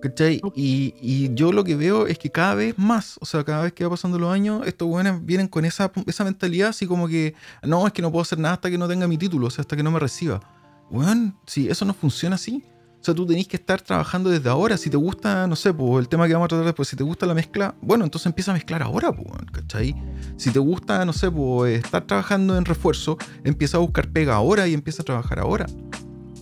¿Cachai? 0.00 0.40
Y, 0.54 0.94
y, 1.00 1.34
yo 1.34 1.52
lo 1.52 1.62
que 1.62 1.76
veo 1.76 2.06
es 2.06 2.18
que 2.18 2.30
cada 2.30 2.54
vez 2.54 2.78
más, 2.78 3.18
o 3.20 3.26
sea, 3.26 3.44
cada 3.44 3.64
vez 3.64 3.74
que 3.74 3.84
va 3.84 3.90
pasando 3.90 4.18
los 4.18 4.32
años, 4.32 4.66
estos 4.66 4.88
weones 4.88 5.24
vienen 5.24 5.46
con 5.46 5.66
esa, 5.66 5.92
esa 6.06 6.24
mentalidad 6.24 6.70
así 6.70 6.86
como 6.86 7.06
que, 7.06 7.34
no, 7.62 7.86
es 7.86 7.92
que 7.92 8.00
no 8.00 8.10
puedo 8.10 8.22
hacer 8.22 8.38
nada 8.38 8.54
hasta 8.54 8.70
que 8.70 8.78
no 8.78 8.88
tenga 8.88 9.06
mi 9.06 9.18
título, 9.18 9.48
o 9.48 9.50
sea, 9.50 9.60
hasta 9.60 9.76
que 9.76 9.82
no 9.82 9.90
me 9.90 9.98
reciba. 9.98 10.40
Weón, 10.90 11.36
si 11.46 11.68
eso 11.68 11.84
no 11.84 11.92
funciona 11.92 12.36
así. 12.36 12.64
O 13.00 13.02
sea, 13.02 13.14
tú 13.14 13.24
tenés 13.24 13.48
que 13.48 13.56
estar 13.56 13.80
trabajando 13.80 14.28
desde 14.28 14.50
ahora. 14.50 14.76
Si 14.76 14.90
te 14.90 14.96
gusta, 14.98 15.46
no 15.46 15.56
sé, 15.56 15.72
pues 15.72 16.00
el 16.00 16.08
tema 16.08 16.26
que 16.26 16.34
vamos 16.34 16.46
a 16.46 16.48
tratar 16.48 16.66
después, 16.66 16.86
si 16.86 16.96
te 16.96 17.02
gusta 17.02 17.24
la 17.24 17.32
mezcla, 17.32 17.74
bueno, 17.80 18.04
entonces 18.04 18.26
empieza 18.26 18.50
a 18.50 18.54
mezclar 18.54 18.82
ahora, 18.82 19.10
pues, 19.10 19.26
¿cachai? 19.52 19.96
Si 20.36 20.50
te 20.50 20.58
gusta, 20.58 21.06
no 21.06 21.14
sé, 21.14 21.30
pues 21.30 21.82
estar 21.82 22.06
trabajando 22.06 22.58
en 22.58 22.66
refuerzo, 22.66 23.16
empieza 23.42 23.78
a 23.78 23.80
buscar 23.80 24.08
pega 24.10 24.34
ahora 24.34 24.68
y 24.68 24.74
empieza 24.74 25.00
a 25.00 25.06
trabajar 25.06 25.38
ahora. 25.38 25.64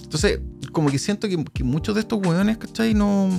Entonces, 0.03 0.41
como 0.73 0.91
que 0.91 0.99
siento 0.99 1.29
que, 1.29 1.63
muchos 1.63 1.95
de 1.95 2.01
estos 2.01 2.19
weones, 2.27 2.59
¿cachai? 2.59 2.93
No, 2.93 3.31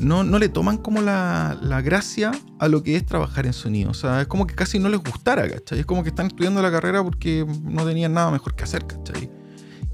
no, 0.00 0.24
no 0.24 0.38
le 0.40 0.48
toman 0.48 0.78
como 0.78 1.00
la, 1.00 1.56
la, 1.62 1.80
gracia 1.80 2.32
a 2.58 2.66
lo 2.66 2.82
que 2.82 2.96
es 2.96 3.06
trabajar 3.06 3.46
en 3.46 3.52
sonido. 3.52 3.92
O 3.92 3.94
sea, 3.94 4.22
es 4.22 4.26
como 4.26 4.48
que 4.48 4.56
casi 4.56 4.80
no 4.80 4.88
les 4.88 5.00
gustara, 5.00 5.48
¿cachai? 5.48 5.78
Es 5.78 5.86
como 5.86 6.02
que 6.02 6.08
están 6.08 6.26
estudiando 6.26 6.60
la 6.60 6.72
carrera 6.72 7.04
porque 7.04 7.46
no 7.62 7.86
tenían 7.86 8.14
nada 8.14 8.32
mejor 8.32 8.56
que 8.56 8.64
hacer, 8.64 8.84
¿cachai? 8.84 9.30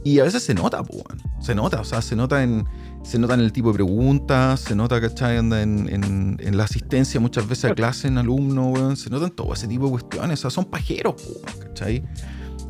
Y 0.04 0.18
a 0.18 0.24
veces 0.24 0.42
se 0.42 0.52
nota, 0.52 0.82
pues, 0.82 1.02
se 1.40 1.54
nota, 1.54 1.80
o 1.80 1.84
sea, 1.84 2.02
se 2.02 2.14
nota 2.14 2.42
en, 2.42 2.66
se 3.02 3.18
nota 3.18 3.32
en 3.32 3.40
el 3.40 3.52
tipo 3.52 3.68
de 3.68 3.74
preguntas, 3.74 4.60
se 4.60 4.76
nota, 4.76 5.00
¿cachai? 5.00 5.38
En, 5.38 5.50
en, 5.52 6.36
en 6.38 6.56
la 6.58 6.64
asistencia 6.64 7.18
muchas 7.20 7.48
veces 7.48 7.70
a 7.70 7.74
clase 7.74 8.08
en 8.08 8.18
alumno, 8.18 8.68
weón, 8.68 8.98
se 8.98 9.08
notan 9.08 9.30
todo 9.30 9.54
ese 9.54 9.66
tipo 9.66 9.86
de 9.86 9.92
cuestiones, 9.92 10.40
o 10.40 10.42
sea, 10.42 10.50
son 10.50 10.66
pajeros, 10.66 11.14
¿cachai? 11.58 12.04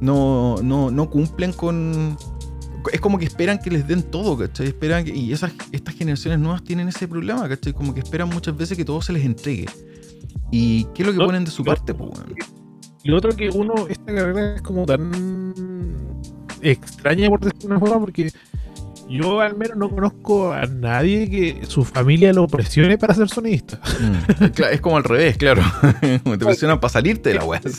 No, 0.01 0.57
no, 0.63 0.93
no 0.93 1.11
cumplen 1.11 1.53
con... 1.53 2.17
Es 2.93 3.01
como 3.01 3.19
que 3.19 3.25
esperan 3.25 3.59
que 3.59 3.71
les 3.71 3.89
den 3.89 4.05
todo, 4.05 4.39
¿cachai? 4.39 4.69
Esperan 4.69 5.05
y 5.09 5.33
esas, 5.33 5.53
estas 5.73 5.97
generaciones 5.97 6.39
nuevas 6.39 6.63
tienen 6.63 6.87
ese 6.87 7.09
problema, 7.09 7.49
¿cachai? 7.49 7.73
Como 7.73 7.95
que 7.95 8.01
esperan 8.01 8.29
muchas 8.29 8.57
veces 8.57 8.77
que 8.77 8.85
todo 8.85 9.03
se 9.03 9.13
les 9.13 9.25
entregue. 9.25 9.67
¿Y 10.53 10.85
qué 10.95 11.03
es 11.03 11.07
lo 11.07 11.13
que 11.13 11.19
ponen 11.19 11.45
de 11.45 11.51
su 11.51 11.65
parte, 11.65 11.95
pues, 11.95 12.13
Y 13.03 13.09
lo 13.09 13.17
otro 13.17 13.35
que 13.35 13.49
uno, 13.49 13.75
esta 13.89 14.15
carrera 14.15 14.55
es 14.55 14.63
como 14.63 14.87
tan 14.87 16.14
extraña 16.65 17.29
por 17.29 17.41
decir 17.41 17.71
una 17.71 17.79
forma 17.79 18.01
porque 18.01 18.33
yo 19.09 19.41
al 19.41 19.57
menos 19.57 19.77
no 19.77 19.91
conozco 19.91 20.53
a 20.53 20.67
nadie 20.67 21.29
que 21.29 21.67
su 21.67 21.85
familia 21.85 22.33
lo 22.33 22.47
presione 22.49 22.97
para 22.99 23.15
ser 23.15 23.29
sonidista. 23.29 23.81
Mm, 24.01 24.45
es 24.73 24.81
como 24.81 24.97
al 24.97 25.05
revés, 25.05 25.37
claro. 25.37 25.63
Te 26.01 26.37
presionan 26.39 26.81
para 26.81 26.93
salirte 26.93 27.31
de 27.31 27.35
la 27.37 27.45
web. 27.45 27.61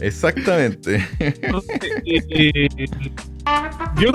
Exactamente. 0.00 1.06
Eh, 1.18 2.68
yo 4.00 4.12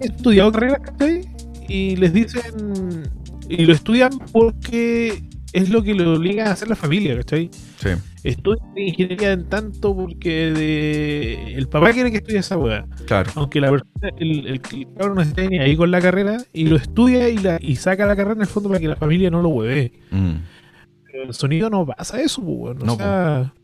he 0.00 0.06
estudiado 0.06 0.52
carreras, 0.52 0.80
Y 1.68 1.96
les 1.96 2.12
dicen. 2.12 3.10
Y 3.48 3.64
lo 3.64 3.72
estudian 3.72 4.10
porque 4.32 5.22
es 5.52 5.70
lo 5.70 5.82
que 5.82 5.94
le 5.94 6.04
obliga 6.04 6.48
a 6.48 6.52
hacer 6.52 6.68
la 6.68 6.76
familia, 6.76 7.16
¿cachai? 7.16 7.50
Sí. 7.80 7.90
Estudia 8.26 8.62
ingeniería 8.74 9.32
en 9.32 9.48
tanto 9.48 9.94
porque 9.94 10.50
de... 10.50 11.54
el 11.54 11.68
papá 11.68 11.92
quiere 11.92 12.10
que 12.10 12.16
estudie 12.16 12.38
esa 12.38 12.58
weá. 12.58 12.84
Claro. 13.06 13.30
Aunque 13.36 13.60
la 13.60 13.70
persona, 13.70 14.10
el, 14.18 14.46
el, 14.48 14.60
cabrón 14.60 15.14
no 15.14 15.22
esté 15.22 15.48
ni 15.48 15.58
ahí 15.58 15.76
con 15.76 15.92
la 15.92 16.00
carrera 16.00 16.38
y 16.52 16.66
lo 16.66 16.76
estudia 16.76 17.28
y, 17.28 17.38
la, 17.38 17.58
y 17.60 17.76
saca 17.76 18.04
la 18.04 18.16
carrera 18.16 18.34
en 18.34 18.40
el 18.40 18.46
fondo 18.48 18.68
para 18.68 18.80
que 18.80 18.88
la 18.88 18.96
familia 18.96 19.30
no 19.30 19.42
lo 19.42 19.50
hueve. 19.50 19.92
Mm. 20.10 20.34
Pero 21.04 21.22
el 21.22 21.34
sonido 21.34 21.70
no 21.70 21.86
pasa 21.86 22.20
eso, 22.20 22.42
pues, 22.42 22.76
no, 22.84 22.94
o 22.94 22.96
sea, 22.96 23.54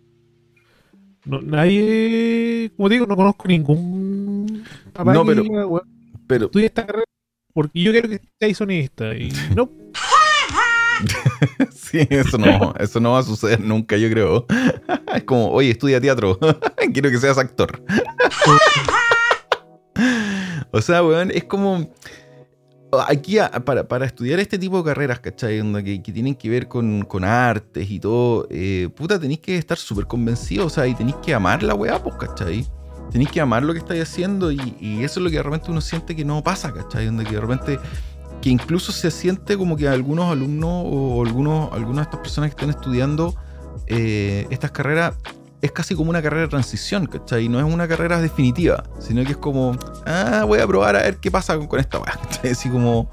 no, 1.25 1.41
nadie, 1.41 2.71
como 2.77 2.89
digo, 2.89 3.07
no 3.07 3.17
conozco 3.17 3.49
ningún 3.49 4.65
papá 4.93 5.13
no, 5.13 5.25
pero, 5.25 5.43
pero 6.27 6.45
estudia 6.47 6.67
esta 6.67 6.87
carrera 6.87 7.05
porque 7.53 7.83
yo 7.83 7.93
quiero 7.93 8.09
que 8.09 8.21
seas 8.41 8.57
sonidista 8.57 9.15
y 9.15 9.31
no 9.57 9.69
sí, 11.75 12.07
eso 12.11 12.39
no, 12.39 12.75
eso 12.79 13.01
no 13.01 13.13
va 13.13 13.21
a 13.21 13.23
suceder 13.23 13.61
nunca, 13.61 13.97
yo 13.97 14.09
creo. 14.11 14.47
es 15.15 15.25
como, 15.25 15.51
oye, 15.51 15.71
estudia 15.71 16.01
teatro. 16.01 16.39
Quiero 16.93 17.11
que 17.11 17.19
seas 17.19 17.39
actor. 17.39 17.83
o 20.71 20.81
sea, 20.81 21.03
weón, 21.03 21.31
es 21.31 21.45
como. 21.45 21.91
Aquí, 23.09 23.39
para, 23.65 24.05
estudiar 24.05 24.39
este 24.39 24.59
tipo 24.59 24.77
de 24.77 24.85
carreras, 24.85 25.19
¿cachai? 25.19 25.63
Que, 25.83 26.03
que 26.03 26.13
tienen 26.13 26.35
que 26.35 26.51
ver 26.51 26.69
con, 26.69 27.25
artes 27.25 27.91
y 27.91 27.99
todo, 27.99 28.47
eh, 28.51 28.91
puta, 28.95 29.19
tenéis 29.19 29.41
que 29.41 29.57
estar 29.57 29.79
súper 29.79 30.07
convencidos, 30.07 30.67
o 30.67 30.71
sea, 30.71 30.87
y 30.87 30.95
tenéis 30.95 31.17
que 31.25 31.33
amar 31.33 31.63
la 31.63 31.75
weá, 31.75 32.03
pues, 32.03 32.17
¿cachai? 32.17 32.67
Tenéis 33.11 33.31
que 33.31 33.41
amar 33.41 33.63
lo 33.63 33.73
que 33.73 33.79
estáis 33.79 34.03
haciendo 34.03 34.53
y, 34.53 34.77
y, 34.79 35.05
eso 35.05 35.21
es 35.21 35.25
lo 35.25 35.31
que 35.31 35.37
de 35.37 35.43
repente 35.43 35.71
uno 35.71 35.81
siente 35.81 36.15
que 36.15 36.27
no 36.27 36.43
pasa, 36.43 36.71
¿cachai? 36.71 37.07
Donde 37.07 37.25
que 37.25 37.33
de 37.33 37.41
repente 37.41 37.79
que 38.43 38.51
incluso 38.51 38.93
se 38.93 39.11
siente 39.11 39.57
como 39.57 39.77
que 39.77 39.89
algunos 39.89 40.31
alumnos 40.31 40.85
o 40.85 41.25
algunos, 41.25 41.73
algunas 41.73 42.05
de 42.05 42.11
estas 42.11 42.21
personas 42.21 42.51
que 42.51 42.61
están 42.61 42.71
estudiando 42.71 43.35
eh, 43.87 44.47
estas 44.51 44.73
carreras 44.73 45.15
es 45.63 45.71
casi 45.71 45.95
como 45.95 46.11
una 46.11 46.21
carrera 46.21 46.43
de 46.43 46.49
transición, 46.49 47.07
¿cachai? 47.07 47.49
No 47.49 47.61
es 47.61 47.65
una 47.65 47.87
carrera 47.87 48.21
definitiva, 48.21 48.83
sino 48.99 49.25
que 49.25 49.31
es 49.31 49.37
como, 49.37 49.79
ah, 50.07 50.45
voy 50.45 50.59
a 50.59 50.67
probar 50.67 50.97
a 50.97 51.03
ver 51.03 51.19
qué 51.19 51.31
pasa 51.31 51.57
con, 51.57 51.79
esta 51.79 52.01
weá, 52.01 52.19
Así 52.51 52.69
como, 52.69 53.09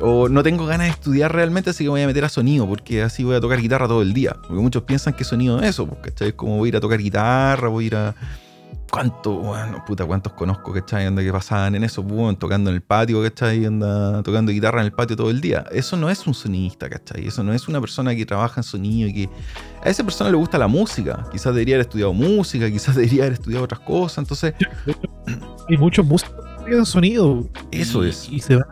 o 0.00 0.30
no 0.30 0.42
tengo 0.42 0.64
ganas 0.64 0.86
de 0.86 0.92
estudiar 0.92 1.34
realmente, 1.34 1.68
así 1.70 1.84
que 1.84 1.90
voy 1.90 2.00
a 2.00 2.06
meter 2.06 2.24
a 2.24 2.30
sonido, 2.30 2.66
porque 2.66 3.02
así 3.02 3.24
voy 3.24 3.36
a 3.36 3.40
tocar 3.40 3.60
guitarra 3.60 3.86
todo 3.86 4.00
el 4.00 4.14
día. 4.14 4.34
Porque 4.40 4.54
muchos 4.62 4.84
piensan 4.84 5.12
que 5.12 5.22
sonido 5.22 5.60
es 5.60 5.68
eso, 5.68 5.86
¿cachai? 6.02 6.28
Es 6.28 6.34
como 6.34 6.56
voy 6.56 6.68
a 6.68 6.70
ir 6.70 6.76
a 6.76 6.80
tocar 6.80 6.98
guitarra, 6.98 7.68
voy 7.68 7.84
a 7.84 7.86
ir 7.88 7.96
a 7.96 8.14
¿Cuánto, 8.92 9.38
bueno, 9.38 9.82
puta, 9.86 10.04
cuántos 10.04 10.34
conozco, 10.34 10.70
¿cachai? 10.70 11.06
Anda 11.06 11.22
que 11.22 11.32
pasaban 11.32 11.74
en 11.74 11.82
eso, 11.82 12.02
bueno, 12.02 12.36
tocando 12.36 12.68
en 12.68 12.76
el 12.76 12.82
patio, 12.82 13.22
¿cachai? 13.22 13.64
Anda 13.64 14.22
tocando 14.22 14.52
guitarra 14.52 14.80
en 14.80 14.86
el 14.88 14.92
patio 14.92 15.16
todo 15.16 15.30
el 15.30 15.40
día. 15.40 15.64
Eso 15.72 15.96
no 15.96 16.10
es 16.10 16.26
un 16.26 16.34
sonidista, 16.34 16.90
¿cachai? 16.90 17.26
Eso 17.26 17.42
no 17.42 17.54
es 17.54 17.68
una 17.68 17.80
persona 17.80 18.14
que 18.14 18.26
trabaja 18.26 18.60
en 18.60 18.64
sonido 18.64 19.08
y 19.08 19.14
que 19.14 19.28
a 19.82 19.88
esa 19.88 20.04
persona 20.04 20.28
le 20.28 20.36
gusta 20.36 20.58
la 20.58 20.68
música. 20.68 21.24
Quizás 21.32 21.54
debería 21.54 21.76
haber 21.76 21.86
estudiado 21.86 22.12
música, 22.12 22.70
quizás 22.70 22.94
debería 22.96 23.22
haber 23.22 23.32
estudiado 23.32 23.64
otras 23.64 23.80
cosas. 23.80 24.18
Entonces. 24.18 24.52
Hay 25.70 25.78
muchos 25.78 26.04
músicos 26.04 26.44
que 26.44 26.50
estudian 26.58 26.84
sonido. 26.84 27.48
Eso 27.70 28.04
es. 28.04 28.28
Y 28.30 28.40
se 28.40 28.56
van 28.56 28.66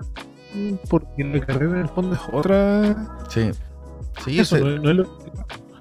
porque 0.91 1.25
la 1.25 1.41
carrera 1.47 1.77
en 1.77 1.81
el 1.81 1.89
fondo 1.89 2.15
es 2.15 2.21
otra. 2.31 3.25
Sí. 3.31 3.53
Sí, 4.23 4.39
eso, 4.39 4.59
no, 4.59 4.91
es 4.91 4.97
lo 4.97 5.19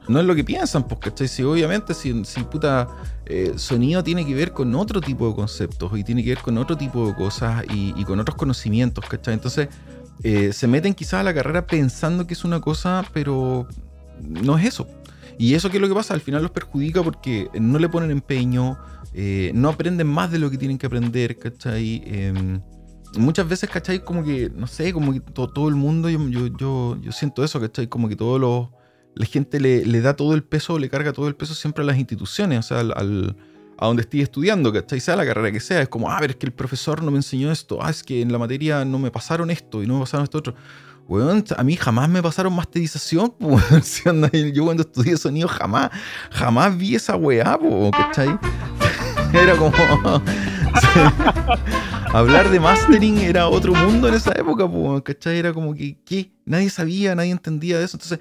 no 0.07 0.19
es 0.19 0.25
lo 0.25 0.33
que 0.33 0.43
piensan, 0.43 0.87
pues, 0.87 0.99
¿cachai? 1.01 1.27
Si 1.27 1.43
obviamente, 1.43 1.93
si, 1.93 2.25
si 2.25 2.41
puta 2.43 2.87
eh, 3.31 3.53
sonido 3.57 4.03
tiene 4.03 4.25
que 4.25 4.33
ver 4.33 4.53
con 4.53 4.73
otro 4.73 5.01
tipo 5.01 5.27
de 5.29 5.35
conceptos 5.35 5.95
y 5.95 6.03
tiene 6.03 6.23
que 6.23 6.29
ver 6.29 6.39
con 6.39 6.57
otro 6.57 6.75
tipo 6.75 7.05
de 7.05 7.13
cosas 7.13 7.63
y, 7.71 8.03
con 8.03 8.19
otros 8.19 8.35
conocimientos, 8.35 9.05
¿cachai? 9.07 9.35
Entonces, 9.35 9.69
eh, 10.23 10.51
se 10.51 10.67
meten 10.67 10.95
quizás 10.95 11.21
a 11.21 11.23
la 11.23 11.31
carrera 11.31 11.67
pensando 11.67 12.25
que 12.25 12.33
es 12.33 12.43
una 12.43 12.59
cosa, 12.59 13.05
pero 13.13 13.67
no 14.19 14.57
es 14.57 14.65
eso. 14.65 14.87
Y 15.37 15.53
eso 15.53 15.69
que 15.69 15.77
es 15.77 15.81
lo 15.81 15.87
que 15.87 15.93
pasa, 15.93 16.15
al 16.15 16.21
final 16.21 16.41
los 16.41 16.49
perjudica 16.49 17.03
porque 17.03 17.49
no 17.53 17.77
le 17.77 17.87
ponen 17.87 18.09
empeño, 18.09 18.79
eh, 19.13 19.51
no 19.53 19.69
aprenden 19.69 20.07
más 20.07 20.31
de 20.31 20.39
lo 20.39 20.49
que 20.49 20.57
tienen 20.57 20.79
que 20.79 20.87
aprender, 20.87 21.37
¿cachai? 21.37 22.01
Em, 22.07 22.59
muchas 23.15 23.47
veces, 23.47 23.69
¿cachai? 23.69 24.03
Como 24.03 24.23
que, 24.23 24.49
no 24.49 24.65
sé, 24.65 24.91
como 24.91 25.13
que 25.13 25.19
todo, 25.19 25.69
el 25.69 25.75
mundo, 25.75 26.09
yo, 26.09 26.27
yo, 26.29 26.47
yo, 26.47 26.97
yo 26.99 27.11
siento 27.11 27.43
eso, 27.43 27.61
¿cachai? 27.61 27.85
Como 27.85 28.09
que 28.09 28.15
todos 28.15 28.41
los 28.41 28.69
la 29.15 29.25
gente 29.25 29.59
le, 29.59 30.01
da 30.01 30.15
todo 30.15 30.33
el 30.33 30.43
peso, 30.43 30.79
le 30.79 30.89
carga 30.89 31.13
todo 31.13 31.27
el 31.27 31.35
peso 31.35 31.53
siempre 31.53 31.83
a 31.83 31.85
las 31.85 31.97
instituciones, 31.97 32.59
o 32.59 32.63
sea, 32.63 32.79
al, 32.79 33.35
a 33.77 33.85
donde 33.85 34.01
esté 34.01 34.21
estudiando, 34.21 34.73
¿cachai? 34.73 34.99
Sea 34.99 35.15
la 35.15 35.25
carrera 35.25 35.51
que 35.51 35.59
sea, 35.59 35.81
es 35.81 35.89
como, 35.89 36.11
ah, 36.11 36.19
ver, 36.19 36.31
es 36.31 36.35
que 36.35 36.45
el 36.45 36.51
profesor 36.51 37.01
no 37.01 37.11
me 37.11 37.17
enseñó 37.17 37.51
esto, 37.51 37.79
ah, 37.81 37.89
es 37.89 38.03
que 38.03 38.21
en 38.21 38.31
la 38.31 38.37
materia 38.37 38.83
no 38.83 38.99
me 38.99 39.09
pasaron 39.09 39.49
esto 39.49 39.81
y 39.81 39.87
no 39.87 39.95
me 39.95 40.01
pasaron 40.01 40.25
esto 40.25 40.37
otro. 40.37 40.55
Weón, 41.07 41.43
a 41.57 41.63
mí 41.63 41.75
jamás 41.75 42.07
me 42.07 42.21
pasaron 42.21 42.53
masterización, 42.53 43.33
yo 44.53 44.63
cuando 44.63 44.83
estudié 44.83 45.17
sonido 45.17 45.47
jamás, 45.47 45.89
jamás 46.29 46.77
vi 46.77 46.95
esa 46.95 47.15
weá, 47.15 47.57
¿cachai? 47.91 48.37
Era 49.33 49.55
como... 49.55 49.71
hablar 52.13 52.49
de 52.49 52.59
mastering 52.59 53.19
era 53.19 53.47
otro 53.47 53.73
mundo 53.73 54.07
en 54.07 54.15
esa 54.15 54.31
época, 54.31 54.69
¿cachai? 55.03 55.37
Era 55.37 55.53
como 55.53 55.73
que, 55.73 55.97
¿qué? 56.05 56.31
Nadie 56.45 56.69
sabía, 56.69 57.15
nadie 57.15 57.31
entendía 57.31 57.79
de 57.79 57.85
eso, 57.85 57.97
entonces 57.97 58.19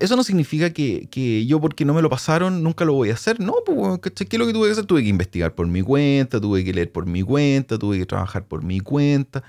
eso 0.00 0.16
no 0.16 0.24
significa 0.24 0.70
que, 0.70 1.44
yo, 1.46 1.60
porque 1.60 1.84
no 1.84 1.94
me 1.94 2.02
lo 2.02 2.08
pasaron, 2.08 2.62
nunca 2.62 2.84
lo 2.84 2.94
voy 2.94 3.10
a 3.10 3.14
hacer. 3.14 3.40
No, 3.40 3.54
pues, 3.64 4.00
¿qué 4.00 4.36
es 4.36 4.38
lo 4.38 4.46
que 4.46 4.52
tuve 4.52 4.66
que 4.66 4.72
hacer? 4.72 4.86
Tuve 4.86 5.02
que 5.02 5.08
investigar 5.08 5.54
por 5.54 5.66
mi 5.66 5.82
cuenta, 5.82 6.40
tuve 6.40 6.64
que 6.64 6.72
leer 6.72 6.92
por 6.92 7.06
mi 7.06 7.22
cuenta, 7.22 7.78
tuve 7.78 7.98
que 7.98 8.06
trabajar 8.06 8.46
por 8.46 8.62
mi 8.62 8.80
cuenta. 8.80 9.42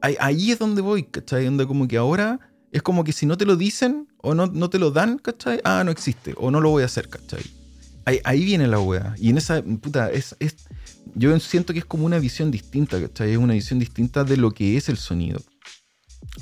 Ahí, 0.00 0.50
es 0.50 0.58
donde 0.58 0.82
voy, 0.82 1.04
¿cachai? 1.04 1.46
Donde 1.46 1.66
como 1.66 1.88
que 1.88 1.96
ahora 1.96 2.38
es 2.72 2.82
como 2.82 3.04
que 3.04 3.12
si 3.12 3.24
no 3.24 3.38
te 3.38 3.46
lo 3.46 3.56
dicen 3.56 4.06
o 4.18 4.34
no, 4.34 4.46
no 4.46 4.68
te 4.68 4.78
lo 4.78 4.90
dan, 4.90 5.18
¿cachai? 5.18 5.60
Ah, 5.64 5.82
no 5.84 5.90
existe, 5.90 6.34
o 6.36 6.50
no 6.50 6.60
lo 6.60 6.70
voy 6.70 6.82
a 6.82 6.86
hacer, 6.86 7.08
¿cachai? 7.08 7.42
Ahí, 8.04 8.44
viene 8.44 8.68
la 8.68 8.78
wea. 8.80 9.14
Y 9.18 9.30
en 9.30 9.38
esa, 9.38 9.62
puta, 9.62 10.10
es, 10.12 10.36
es, 10.40 10.56
yo 11.14 11.38
siento 11.40 11.72
que 11.72 11.78
es 11.78 11.84
como 11.86 12.04
una 12.04 12.18
visión 12.18 12.50
distinta, 12.50 13.00
¿cachai? 13.00 13.32
Es 13.32 13.38
una 13.38 13.54
visión 13.54 13.78
distinta 13.78 14.24
de 14.24 14.36
lo 14.36 14.50
que 14.50 14.76
es 14.76 14.90
el 14.90 14.98
sonido. 14.98 15.40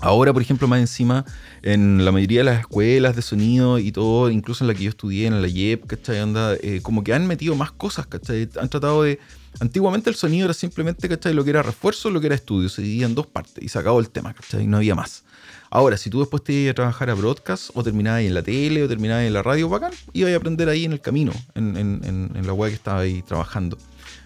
Ahora, 0.01 0.33
por 0.33 0.43
ejemplo, 0.43 0.67
más 0.67 0.81
encima, 0.81 1.25
en 1.63 2.05
la 2.05 2.13
mayoría 2.13 2.41
de 2.41 2.45
las 2.45 2.61
escuelas 2.61 3.15
de 3.15 3.23
sonido 3.23 3.79
y 3.79 3.93
todo, 3.93 4.31
incluso 4.31 4.65
en 4.65 4.69
la 4.69 4.75
que 4.75 4.85
yo 4.85 4.91
estudié, 4.91 5.27
en 5.27 5.43
la 5.43 5.49
YEP, 5.49 5.87
¿cachai? 5.87 6.19
Anda, 6.19 6.55
eh, 6.55 6.81
como 6.83 7.05
que 7.05 7.15
han 7.15 7.27
metido 7.27 7.55
más 7.55 7.73
cosas, 7.73 8.07
¿cachai? 8.07 8.49
Han 8.61 8.69
tratado 8.69 9.03
de... 9.03 9.19
Antiguamente 9.61 10.09
el 10.09 10.17
sonido 10.17 10.47
era 10.47 10.55
simplemente, 10.55 11.09
¿cachai? 11.09 11.35
Lo 11.35 11.45
que 11.45 11.51
era 11.51 11.63
refuerzo, 11.63 12.11
lo 12.11 12.21
que 12.21 12.27
era 12.27 12.35
estudio. 12.35 12.69
Se 12.69 12.83
dividía 12.83 13.07
en 13.07 13.15
dos 13.15 13.27
partes 13.27 13.63
y 13.63 13.69
se 13.69 13.79
acabó 13.79 14.01
el 14.01 14.09
tema, 14.09 14.33
¿cachai? 14.33 14.67
No 14.67 14.79
había 14.79 14.95
más. 14.95 15.25
Ahora, 15.71 15.97
si 15.97 16.11
tú 16.11 16.21
después 16.21 16.43
te 16.43 16.53
ibas 16.53 16.73
a 16.73 16.75
trabajar 16.75 17.11
a 17.11 17.15
broadcast, 17.15 17.71
o 17.75 17.83
terminabas 17.83 18.23
en 18.23 18.35
la 18.35 18.43
tele, 18.43 18.83
o 18.83 18.89
terminabas 18.89 19.25
en 19.25 19.33
la 19.33 19.43
radio, 19.43 19.69
bacán, 19.69 19.93
ibas 20.13 20.33
a 20.33 20.37
aprender 20.37 20.69
ahí 20.69 20.85
en 20.85 20.93
el 20.93 21.01
camino, 21.01 21.33
en, 21.55 21.77
en 21.77 22.47
la 22.47 22.53
web 22.53 22.71
que 22.71 22.77
estaba 22.77 23.01
ahí 23.01 23.23
trabajando. 23.23 23.79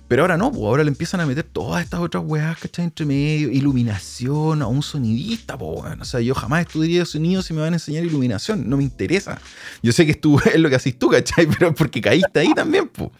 Pero 0.09 0.23
ahora 0.23 0.37
no, 0.37 0.53
pues 0.53 0.63
ahora 0.63 0.85
le 0.85 0.89
empiezan 0.89 1.21
a 1.21 1.27
meter 1.27 1.45
todas 1.45 1.83
estas 1.83 1.99
otras 1.99 2.23
weas, 2.25 2.57
¿cachai? 2.59 2.85
Entre 2.85 3.05
medio, 3.05 3.51
iluminación, 3.51 4.63
a 4.63 4.67
un 4.69 4.83
sonidista, 4.83 5.59
pues 5.59 5.83
bueno. 5.83 6.03
O 6.03 6.05
sea, 6.05 6.21
yo 6.21 6.35
jamás 6.35 6.61
estudiaría 6.61 7.05
sonido 7.05 7.43
si 7.43 7.53
me 7.53 7.61
van 7.61 7.73
a 7.73 7.77
enseñar 7.77 8.05
iluminación, 8.05 8.69
no 8.69 8.77
me 8.77 8.85
interesa. 8.85 9.41
Yo 9.83 9.91
sé 9.91 10.07
que 10.07 10.13
es, 10.13 10.47
es 10.55 10.61
lo 10.61 10.69
que 10.69 10.77
haces 10.77 10.97
tú, 10.97 11.09
¿cachai? 11.09 11.47
Pero 11.59 11.75
porque 11.75 12.01
caíste 12.01 12.39
ahí 12.39 12.55
también, 12.55 12.89
pues. 12.89 13.11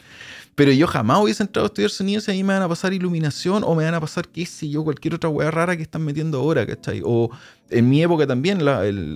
Pero 0.55 0.73
yo 0.73 0.87
jamás 0.87 1.21
hubiese 1.23 1.43
entrado 1.43 1.67
a 1.67 1.69
estudiar 1.69 1.91
sonido 1.91 2.21
si 2.21 2.31
a 2.31 2.35
mí 2.35 2.43
me 2.43 2.55
van 2.55 2.63
a 2.63 2.69
pasar 2.69 2.95
iluminación 2.95 3.63
o 3.63 3.75
me 3.75 3.85
van 3.85 3.93
a 3.93 4.01
pasar, 4.01 4.27
qué 4.29 4.47
sé 4.47 4.71
yo, 4.71 4.85
cualquier 4.85 5.15
otra 5.15 5.29
wea 5.29 5.51
rara 5.51 5.77
que 5.77 5.83
están 5.83 6.03
metiendo 6.03 6.39
ahora, 6.39 6.67
¿cachai? 6.67 7.03
O 7.05 7.31
en 7.69 7.91
mi 7.91 8.03
época 8.03 8.27
también 8.27 8.61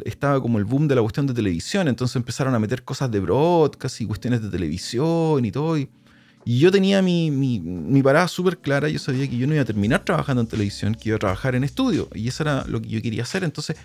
estaba 0.04 0.38
como 0.42 0.58
el 0.58 0.66
boom 0.66 0.86
de 0.86 0.96
la 0.96 1.00
cuestión 1.00 1.26
de 1.26 1.32
televisión, 1.32 1.88
entonces 1.88 2.16
empezaron 2.16 2.54
a 2.54 2.58
meter 2.58 2.82
cosas 2.82 3.10
de 3.10 3.20
broadcast 3.20 4.02
y 4.02 4.06
cuestiones 4.06 4.42
de 4.42 4.50
televisión 4.50 5.42
y 5.42 5.50
todo. 5.50 5.78
Y, 5.78 5.88
y 6.44 6.58
yo 6.58 6.70
tenía 6.70 7.02
mi, 7.02 7.30
mi, 7.30 8.02
parada 8.02 8.26
súper 8.26 8.58
clara, 8.58 8.88
yo 8.88 8.98
sabía 8.98 9.28
que 9.28 9.36
yo 9.36 9.46
no 9.46 9.54
iba 9.54 9.62
a 9.62 9.66
terminar 9.66 10.04
trabajando 10.04 10.40
en 10.40 10.48
televisión, 10.48 10.94
que 10.94 11.10
iba 11.10 11.16
a 11.16 11.18
trabajar 11.18 11.54
en 11.54 11.64
estudio, 11.64 12.08
y 12.14 12.28
eso 12.28 12.42
era 12.42 12.64
lo 12.66 12.80
que 12.80 12.88
yo 12.88 13.02
quería 13.02 13.22
hacer. 13.22 13.44
Entonces, 13.44 13.76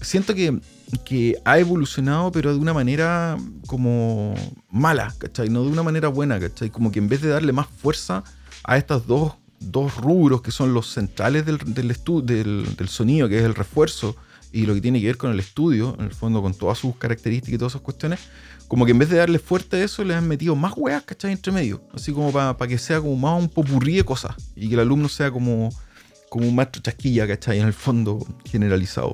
siento 0.00 0.34
que, 0.34 0.60
que 1.04 1.36
ha 1.44 1.58
evolucionado, 1.58 2.32
pero 2.32 2.52
de 2.52 2.58
una 2.58 2.74
manera 2.74 3.38
como 3.66 4.34
mala, 4.70 5.14
¿cachai? 5.18 5.48
No 5.48 5.62
de 5.62 5.70
una 5.70 5.82
manera 5.82 6.08
buena, 6.08 6.40
¿cachai? 6.40 6.70
Como 6.70 6.90
que 6.90 6.98
en 6.98 7.08
vez 7.08 7.22
de 7.22 7.28
darle 7.28 7.52
más 7.52 7.68
fuerza 7.68 8.24
a 8.64 8.76
estos 8.76 9.06
dos, 9.06 9.34
dos 9.60 9.96
rubros 9.96 10.42
que 10.42 10.50
son 10.50 10.74
los 10.74 10.92
centrales 10.92 11.46
del, 11.46 11.58
del, 11.58 11.94
del, 12.24 12.76
del 12.76 12.88
sonido, 12.88 13.28
que 13.28 13.38
es 13.38 13.44
el 13.44 13.54
refuerzo, 13.54 14.16
y 14.54 14.66
lo 14.66 14.74
que 14.74 14.80
tiene 14.80 15.00
que 15.00 15.06
ver 15.06 15.16
con 15.16 15.32
el 15.32 15.40
estudio, 15.40 15.96
en 15.98 16.04
el 16.04 16.12
fondo 16.12 16.40
con 16.40 16.54
todas 16.54 16.78
sus 16.78 16.94
características 16.94 17.54
y 17.54 17.58
todas 17.58 17.72
esas 17.72 17.82
cuestiones, 17.82 18.20
como 18.68 18.84
que 18.84 18.92
en 18.92 19.00
vez 19.00 19.10
de 19.10 19.16
darle 19.16 19.40
fuerte 19.40 19.78
a 19.78 19.84
eso, 19.84 20.04
le 20.04 20.14
han 20.14 20.28
metido 20.28 20.54
más 20.54 20.74
weas, 20.76 21.02
¿cachai? 21.02 21.32
Entre 21.32 21.50
medio. 21.50 21.82
Así 21.92 22.12
como 22.12 22.30
para 22.30 22.56
que 22.68 22.78
sea 22.78 23.00
como 23.00 23.16
más 23.16 23.42
un 23.42 23.48
popurrí 23.48 23.96
de 23.96 24.04
cosas. 24.04 24.36
Y 24.54 24.68
que 24.68 24.74
el 24.74 24.80
alumno 24.80 25.08
sea 25.08 25.32
como, 25.32 25.70
como 26.30 26.46
un 26.46 26.54
maestro 26.54 26.80
chasquilla, 26.80 27.26
¿cachai? 27.26 27.58
En 27.58 27.66
el 27.66 27.72
fondo 27.72 28.24
generalizado. 28.44 29.12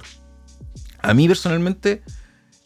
A 1.00 1.14
mí 1.14 1.26
personalmente, 1.26 2.02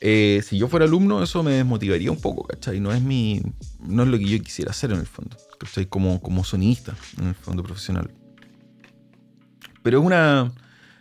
eh, 0.00 0.42
si 0.44 0.58
yo 0.58 0.66
fuera 0.66 0.84
alumno, 0.84 1.22
eso 1.22 1.44
me 1.44 1.52
desmotivaría 1.52 2.10
un 2.10 2.20
poco, 2.20 2.42
¿cachai? 2.42 2.80
No 2.80 2.92
es 2.92 3.00
mi. 3.00 3.40
No 3.78 4.02
es 4.02 4.08
lo 4.08 4.18
que 4.18 4.24
yo 4.26 4.42
quisiera 4.42 4.72
hacer 4.72 4.90
en 4.90 4.98
el 4.98 5.06
fondo. 5.06 5.36
¿Cachai? 5.60 5.86
Como, 5.86 6.20
como 6.20 6.42
sonista, 6.42 6.96
en 7.20 7.28
el 7.28 7.34
fondo 7.36 7.62
profesional. 7.62 8.10
Pero 9.84 10.00
es 10.00 10.04
una 10.04 10.52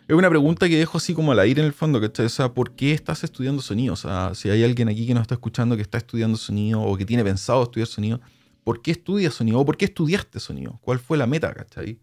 es 0.06 0.14
una 0.14 0.28
pregunta 0.28 0.68
que 0.68 0.76
dejo 0.76 0.98
así 0.98 1.14
como 1.14 1.32
al 1.32 1.38
aire 1.38 1.60
en 1.60 1.66
el 1.66 1.72
fondo, 1.72 2.00
¿cachai? 2.00 2.26
O 2.26 2.30
sea, 2.30 2.52
¿por 2.52 2.72
qué 2.72 2.92
estás 2.92 3.24
estudiando 3.24 3.62
sonido? 3.62 3.94
O 3.94 3.96
sea, 3.96 4.34
si 4.34 4.50
hay 4.50 4.62
alguien 4.62 4.88
aquí 4.88 5.06
que 5.06 5.14
nos 5.14 5.22
está 5.22 5.34
escuchando 5.34 5.76
que 5.76 5.82
está 5.82 5.98
estudiando 5.98 6.36
sonido 6.36 6.82
o 6.82 6.96
que 6.96 7.04
tiene 7.04 7.24
pensado 7.24 7.62
estudiar 7.62 7.86
sonido, 7.86 8.20
¿por 8.64 8.82
qué 8.82 8.90
estudias 8.90 9.34
sonido? 9.34 9.60
¿O 9.60 9.64
por 9.64 9.76
qué 9.76 9.86
estudiaste 9.86 10.40
sonido? 10.40 10.78
¿Cuál 10.82 10.98
fue 10.98 11.16
la 11.16 11.26
meta, 11.26 11.52
cachai? 11.52 11.98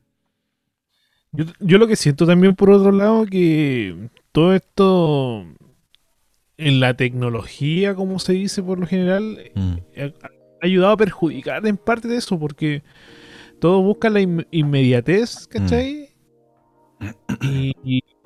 Yo, 1.32 1.46
yo 1.60 1.78
lo 1.78 1.88
que 1.88 1.96
siento 1.96 2.26
también 2.26 2.56
por 2.56 2.72
otro 2.72 2.92
lado 2.92 3.26
que 3.26 4.10
todo 4.32 4.54
esto 4.54 5.46
en 6.62 6.80
la 6.80 6.96
tecnología, 6.96 7.96
como 7.96 8.20
se 8.20 8.34
dice 8.34 8.62
por 8.62 8.80
lo 8.80 8.86
general, 8.86 9.52
mm. 9.56 9.74
ha, 10.00 10.66
ayudado 10.66 10.94
a 10.94 10.98
perjudicar 10.98 11.66
en 11.66 11.76
parte 11.76 12.08
de 12.08 12.18
eso, 12.18 12.38
porque 12.38 12.84
todos 13.60 13.84
buscan 13.84 14.14
la 14.14 14.22
inmediatez, 14.52 15.48
¿cachai? 15.48 16.11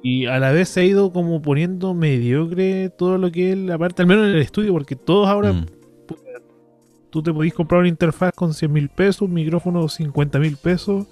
Y, 0.04 0.28
a 0.28 0.38
la 0.38 0.52
vez 0.52 0.70
se 0.70 0.82
ha 0.82 0.84
ido 0.84 1.12
como 1.12 1.42
poniendo 1.42 1.96
mediocre 1.96 2.90
todo 2.90 3.18
lo 3.18 3.32
que 3.32 3.54
es 3.54 3.58
la 3.58 3.78
parte, 3.78 4.04
al 4.04 4.08
menos 4.08 4.28
en 4.28 4.36
el 4.36 4.42
estudio, 4.42 4.72
porque 4.72 4.96
todos 4.96 5.28
ahora 5.28 5.52
mm. 5.52 5.66
tú 7.10 7.24
te 7.24 7.34
podís 7.34 7.56
comprar 7.56 7.80
una 7.80 7.90
interfaz 7.90 8.32
con 8.34 8.54
100 8.54 8.72
mil 8.72 8.90
pesos, 8.90 9.24
un 9.24 9.34
micrófono 9.34 9.90
50 9.90 10.38
mil 10.38 10.58
pesos 10.58 11.08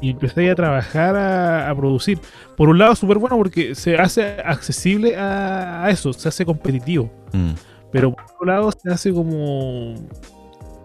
y 0.00 0.10
empezáis 0.10 0.50
a 0.50 0.54
trabajar 0.54 1.16
a, 1.16 1.74
producir. 1.76 2.18
Por 2.56 2.68
un 2.68 2.78
lado, 2.78 2.94
súper 2.94 3.18
bueno 3.18 3.36
porque 3.36 3.74
se 3.74 3.96
hace 3.96 4.22
accesible 4.44 5.16
a, 5.16 5.88
eso, 5.90 6.12
se 6.12 6.28
hace 6.28 6.46
competitivo. 6.46 7.10
Mm. 7.32 7.52
Pero 7.92 8.12
por 8.12 8.24
otro 8.24 8.46
lado, 8.46 8.72
se 8.72 8.90
hace 8.90 9.12
como 9.12 9.94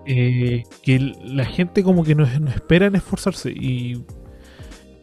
eh, 0.05 0.63
que 0.83 0.99
la 1.23 1.45
gente 1.45 1.83
como 1.83 2.03
que 2.03 2.15
no, 2.15 2.25
no 2.39 2.49
espera 2.49 2.87
en 2.87 2.95
esforzarse 2.95 3.51
y 3.51 4.03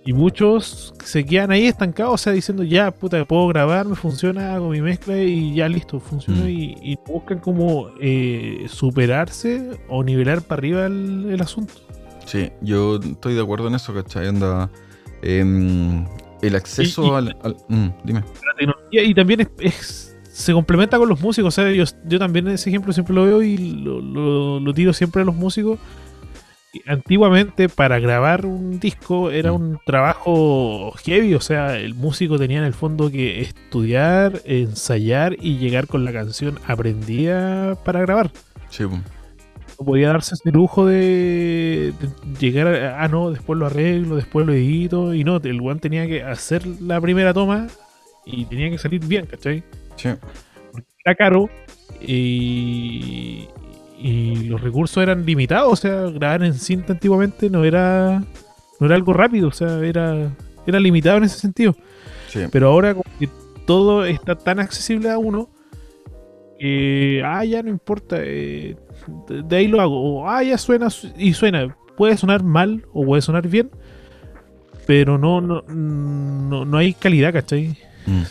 y 0.06 0.12
muchos 0.12 0.94
se 1.04 1.26
quedan 1.26 1.50
ahí 1.50 1.66
estancados, 1.66 2.14
o 2.14 2.16
sea, 2.16 2.32
diciendo, 2.32 2.62
ya, 2.62 2.92
puta, 2.92 3.24
puedo 3.24 3.48
grabar, 3.48 3.86
me 3.86 3.96
funciona, 3.96 4.54
hago 4.54 4.70
mi 4.70 4.80
mezcla 4.80 5.20
y 5.20 5.56
ya 5.56 5.68
listo, 5.68 5.98
funciona. 5.98 6.42
Mm. 6.42 6.48
Y, 6.48 6.96
buscan 7.04 7.40
como 7.40 7.90
eh, 8.00 8.66
superarse 8.68 9.80
o 9.88 10.04
nivelar 10.04 10.42
para 10.42 10.60
arriba 10.60 10.86
el, 10.86 11.36
asunto. 11.40 11.74
Sí, 12.24 12.50
yo 12.60 13.00
estoy 13.02 13.34
de 13.34 13.42
acuerdo 13.42 13.66
en 13.66 13.74
eso, 13.74 13.92
¿cachai? 13.92 14.28
Anda, 14.28 14.70
em, 15.22 16.06
el 16.40 16.54
acceso 16.54 17.16
al... 17.16 17.36
Mm, 17.68 17.88
dime. 18.04 18.22
y 18.92 19.12
también 19.12 19.48
es, 19.58 20.16
se 20.22 20.52
complementa 20.52 20.98
con 20.98 21.08
los 21.08 21.20
músicos, 21.20 21.58
o 21.58 21.62
sea, 21.62 21.72
yo, 21.72 21.82
yo 22.04 22.18
también 22.20 22.46
ese 22.46 22.70
ejemplo 22.70 22.92
siempre 22.92 23.12
lo 23.12 23.24
veo 23.24 23.42
y 23.42 23.56
lo, 23.56 24.60
lo 24.60 24.72
tiro 24.72 24.92
siempre 24.92 25.22
a 25.22 25.24
los 25.24 25.34
músicos 25.34 25.80
antiguamente 26.86 27.68
para 27.68 27.98
grabar 27.98 28.46
un 28.46 28.78
disco 28.78 29.30
era 29.30 29.52
mm. 29.52 29.54
un 29.54 29.80
trabajo 29.84 30.92
heavy, 31.04 31.34
o 31.34 31.40
sea, 31.40 31.78
el 31.78 31.94
músico 31.94 32.38
tenía 32.38 32.58
en 32.58 32.64
el 32.64 32.74
fondo 32.74 33.10
que 33.10 33.40
estudiar, 33.40 34.40
ensayar 34.44 35.36
y 35.40 35.58
llegar 35.58 35.86
con 35.86 36.04
la 36.04 36.12
canción 36.12 36.58
aprendida 36.66 37.74
para 37.84 38.00
grabar. 38.00 38.30
Sí. 38.70 38.84
No 38.84 39.84
podía 39.84 40.08
darse 40.08 40.34
ese 40.34 40.50
lujo 40.50 40.86
de, 40.86 41.92
llegar 42.40 42.68
a, 42.68 43.02
ah, 43.02 43.08
no, 43.08 43.30
después 43.30 43.58
lo 43.58 43.66
arreglo, 43.66 44.16
después 44.16 44.46
lo 44.46 44.54
edito, 44.54 45.14
y 45.14 45.22
no, 45.22 45.36
el 45.36 45.60
one 45.60 45.80
tenía 45.80 46.06
que 46.06 46.22
hacer 46.22 46.66
la 46.66 47.00
primera 47.00 47.34
toma 47.34 47.68
y 48.24 48.44
tenía 48.46 48.70
que 48.70 48.78
salir 48.78 49.04
bien, 49.04 49.26
¿cachai? 49.26 49.62
Sí. 49.96 50.08
era 51.04 51.14
caro 51.14 51.48
y, 52.00 53.48
y 53.98 54.44
los 54.44 54.60
recursos 54.60 55.02
eran 55.02 55.24
limitados, 55.24 55.72
o 55.72 55.76
sea, 55.76 56.10
grabar 56.10 56.42
en 56.42 56.54
cinta 56.54 56.92
antiguamente 56.92 57.48
no 57.50 57.64
era 57.64 58.22
no 58.78 58.86
era 58.86 58.94
algo 58.94 59.12
rápido, 59.12 59.48
o 59.48 59.52
sea, 59.52 59.78
era 59.80 60.30
era 60.66 60.80
limitado 60.80 61.18
en 61.18 61.24
ese 61.24 61.38
sentido. 61.38 61.76
Pero 62.50 62.68
ahora 62.68 62.92
como 62.92 63.04
que 63.18 63.28
todo 63.66 64.04
está 64.04 64.34
tan 64.36 64.60
accesible 64.60 65.10
a 65.10 65.18
uno 65.18 65.48
que 66.58 67.22
ah, 67.24 67.44
ya 67.44 67.62
no 67.62 67.70
importa, 67.70 68.16
eh, 68.20 68.76
de, 69.28 69.56
ahí 69.56 69.68
lo 69.68 69.80
hago, 69.80 70.20
o 70.20 70.28
ah, 70.28 70.42
ya 70.42 70.58
suena 70.58 70.88
y 71.16 71.34
suena, 71.34 71.76
puede 71.96 72.16
sonar 72.16 72.42
mal 72.42 72.86
o 72.92 73.04
puede 73.04 73.22
sonar 73.22 73.46
bien, 73.48 73.70
pero 74.86 75.18
no 75.18 75.40
no 75.40 75.62
no, 75.62 76.78
hay 76.78 76.94
calidad, 76.94 77.32
¿cachai? 77.32 77.78
Mm. 78.06 78.22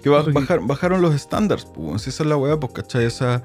Que 0.00 0.08
bajaron 0.08 1.02
los 1.02 1.14
estándares, 1.14 1.64
pues, 1.64 2.06
esa 2.06 2.22
es 2.22 2.28
la 2.28 2.36
weá, 2.36 2.58
pues, 2.60 2.72
¿cachai? 2.72 3.04
Esa, 3.04 3.42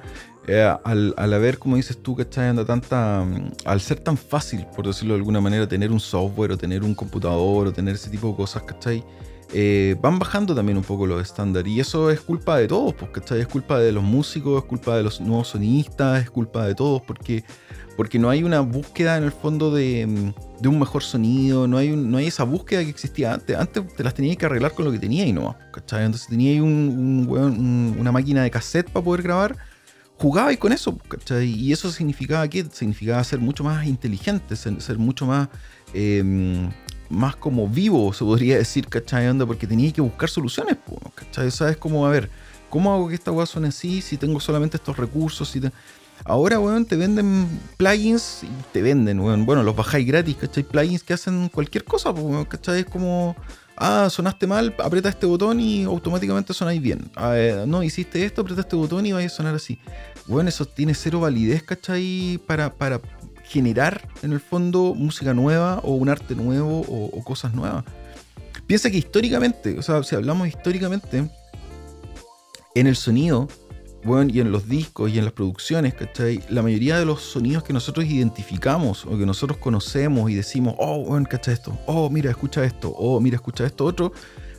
eh, 0.47 0.73
al, 0.85 1.13
al, 1.17 1.33
haber, 1.33 1.59
como 1.59 1.75
dices 1.75 2.01
tú, 2.01 2.15
¿cachai? 2.15 2.47
Anda 2.47 2.63
tanta. 2.63 3.25
Mm, 3.25 3.51
al 3.65 3.81
ser 3.81 3.99
tan 3.99 4.17
fácil, 4.17 4.65
por 4.75 4.87
decirlo 4.87 5.13
de 5.13 5.19
alguna 5.19 5.41
manera, 5.41 5.67
tener 5.67 5.91
un 5.91 5.99
software 5.99 6.53
o 6.53 6.57
tener 6.57 6.83
un 6.83 6.95
computador 6.95 7.67
o 7.67 7.73
tener 7.73 7.95
ese 7.95 8.09
tipo 8.09 8.29
de 8.29 8.35
cosas, 8.35 8.63
¿cachai? 8.63 9.03
Eh, 9.53 9.95
van 10.01 10.19
bajando 10.19 10.53
también 10.55 10.77
un 10.77 10.85
poco 10.85 11.05
los 11.05 11.21
estándares. 11.21 11.71
Y 11.71 11.81
eso 11.81 12.09
es 12.09 12.21
culpa 12.21 12.57
de 12.57 12.67
todos, 12.67 12.93
pues, 12.93 13.11
¿cachai? 13.11 13.41
Es 13.41 13.47
culpa 13.47 13.79
de 13.79 13.91
los 13.91 14.03
músicos, 14.03 14.63
es 14.63 14.69
culpa 14.69 14.95
de 14.95 15.03
los 15.03 15.19
nuevos 15.19 15.49
sonistas, 15.49 16.23
es 16.23 16.29
culpa 16.29 16.65
de 16.65 16.75
todos, 16.75 17.01
porque, 17.01 17.43
porque 17.97 18.17
no 18.17 18.29
hay 18.29 18.43
una 18.43 18.61
búsqueda 18.61 19.17
en 19.17 19.25
el 19.25 19.33
fondo 19.33 19.73
de, 19.73 20.07
mm, 20.07 20.61
de 20.61 20.69
un 20.69 20.79
mejor 20.79 21.03
sonido, 21.03 21.67
no 21.67 21.77
hay, 21.77 21.89
no 21.89 22.17
hay 22.17 22.27
esa 22.27 22.45
búsqueda 22.45 22.83
que 22.83 22.89
existía 22.89 23.33
antes. 23.33 23.57
Antes 23.57 23.83
te 23.95 24.03
las 24.03 24.13
tenías 24.13 24.37
que 24.37 24.45
arreglar 24.45 24.73
con 24.73 24.85
lo 24.85 24.93
que 24.93 24.99
tenías 24.99 25.27
y 25.27 25.33
no, 25.33 25.57
¿cachai? 25.73 26.05
Entonces 26.05 26.29
tenías 26.29 26.61
un, 26.61 27.27
un, 27.29 27.97
una 27.99 28.11
máquina 28.13 28.43
de 28.43 28.51
cassette 28.51 28.89
para 28.89 29.03
poder 29.03 29.23
grabar 29.23 29.57
jugaba 30.17 30.51
y 30.51 30.57
con 30.57 30.71
eso, 30.71 30.97
¿cachai? 30.97 31.47
Y 31.47 31.71
eso 31.71 31.91
significaba 31.91 32.47
que 32.47 32.65
significaba 32.71 33.23
ser 33.23 33.39
mucho 33.39 33.63
más 33.63 33.85
inteligente, 33.85 34.55
ser, 34.55 34.97
mucho 34.97 35.25
más, 35.25 35.49
em, 35.93 36.69
más 37.09 37.35
como 37.35 37.67
vivo, 37.67 38.11
se 38.13 38.23
podría 38.25 38.57
decir, 38.57 38.87
¿cachai? 38.87 39.31
porque 39.45 39.67
tenía 39.67 39.91
que 39.91 40.01
buscar 40.01 40.29
soluciones, 40.29 40.77
¿cachai? 41.15 41.51
¿Sabes 41.51 41.77
cómo, 41.77 42.05
a 42.05 42.09
ver, 42.09 42.29
cómo 42.69 42.93
hago 42.93 43.07
que 43.09 43.15
esta 43.15 43.31
weá 43.31 43.45
suene 43.45 43.69
así 43.69 44.01
si 44.01 44.17
tengo 44.17 44.39
solamente 44.39 44.77
estos 44.77 44.97
recursos? 44.97 45.49
Si 45.49 45.61
Ahora, 46.25 46.59
weón, 46.59 46.85
te 46.85 46.95
venden 46.95 47.47
plugins 47.77 48.43
y 48.43 48.49
te 48.73 48.81
venden, 48.81 49.19
weón. 49.19 49.45
Bueno, 49.45 49.63
los 49.63 49.75
bajáis 49.75 50.07
gratis, 50.07 50.35
¿cachai? 50.35 50.63
Plugins 50.63 51.03
que 51.03 51.13
hacen 51.13 51.47
cualquier 51.49 51.83
cosa, 51.83 52.13
¿cachai? 52.49 52.79
Es 52.79 52.85
como 52.85 53.35
Ah, 53.79 54.07
sonaste 54.09 54.47
mal, 54.47 54.75
aprieta 54.79 55.07
este 55.07 55.27
botón 55.27 55.59
y 55.59 55.83
automáticamente 55.83 56.51
sonáis 56.51 56.81
bien. 56.81 57.11
Ah, 57.15 57.37
eh, 57.37 57.63
no, 57.67 57.83
hiciste 57.83 58.25
esto, 58.25 58.41
aprieta 58.41 58.61
este 58.61 58.75
botón 58.75 59.05
y 59.05 59.11
vais 59.11 59.31
a 59.31 59.35
sonar 59.35 59.53
así. 59.53 59.79
Bueno, 60.25 60.49
eso 60.49 60.65
tiene 60.65 60.95
cero 60.95 61.19
validez, 61.19 61.61
¿cachai? 61.61 62.39
Para, 62.47 62.73
para 62.73 62.99
generar, 63.43 64.09
en 64.23 64.33
el 64.33 64.39
fondo, 64.39 64.95
música 64.95 65.35
nueva 65.35 65.79
o 65.83 65.93
un 65.93 66.09
arte 66.09 66.33
nuevo 66.33 66.81
o, 66.81 67.23
cosas 67.23 67.53
nuevas. 67.53 67.85
Piensa 68.65 68.89
que 68.89 68.97
históricamente, 68.97 69.77
o 69.77 69.83
sea, 69.83 70.01
si 70.01 70.15
hablamos 70.15 70.47
históricamente, 70.47 71.29
en 72.73 72.87
el 72.87 72.95
sonido, 72.95 73.47
bueno, 74.07 74.31
y 74.33 74.39
en 74.39 74.51
los 74.51 74.69
discos 74.69 75.11
y 75.11 75.19
en 75.19 75.25
las 75.25 75.33
producciones, 75.33 75.93
¿cachai? 75.93 76.41
La 76.49 76.63
mayoría 76.63 76.97
de 76.97 77.05
los 77.05 77.21
sonidos 77.21 77.63
que 77.63 77.73
nosotros 77.73 78.05
identificamos 78.05 79.05
o 79.05 79.17
que 79.17 79.25
nosotros 79.25 79.57
conocemos 79.57 80.31
y 80.31 80.35
decimos, 80.35 80.75
oh, 80.77 81.03
bueno, 81.03 81.27
¿cachai 81.29 81.53
esto? 81.53 81.77
Oh, 81.85 82.09
mira, 82.09 82.31
escucha 82.31 82.63
esto. 82.63 82.89
Oh, 82.97 83.19
mira, 83.19 83.35
escucha 83.35 83.65
esto 83.65 83.83
otro. 83.83 84.13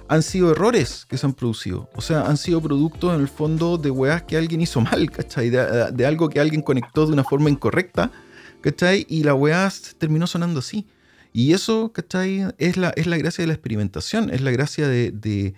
Han 0.06 0.22
sido 0.22 0.52
errores 0.52 1.06
que 1.08 1.16
se 1.16 1.24
han 1.24 1.32
producido. 1.32 1.88
O 1.96 2.02
sea, 2.02 2.26
han 2.26 2.36
sido 2.36 2.60
productos 2.60 3.14
en 3.14 3.22
el 3.22 3.28
fondo 3.28 3.78
de 3.78 3.90
weas 3.90 4.22
que 4.22 4.36
alguien 4.36 4.60
hizo 4.60 4.80
mal, 4.82 5.10
¿cachai? 5.10 5.48
De, 5.48 5.92
de 5.92 6.06
algo 6.06 6.28
que 6.28 6.40
alguien 6.40 6.60
conectó 6.60 7.06
de 7.06 7.14
una 7.14 7.24
forma 7.24 7.48
incorrecta, 7.48 8.12
¿cachai? 8.60 9.06
Y 9.08 9.24
la 9.24 9.34
wea 9.34 9.72
terminó 9.96 10.26
sonando 10.26 10.60
así. 10.60 10.86
Y 11.32 11.54
eso, 11.54 11.90
¿cachai? 11.92 12.54
Es 12.58 12.76
la, 12.76 12.90
es 12.90 13.06
la 13.06 13.16
gracia 13.16 13.42
de 13.42 13.48
la 13.48 13.54
experimentación, 13.54 14.28
es 14.30 14.42
la 14.42 14.50
gracia 14.50 14.86
de 14.88 15.10
de, 15.10 15.54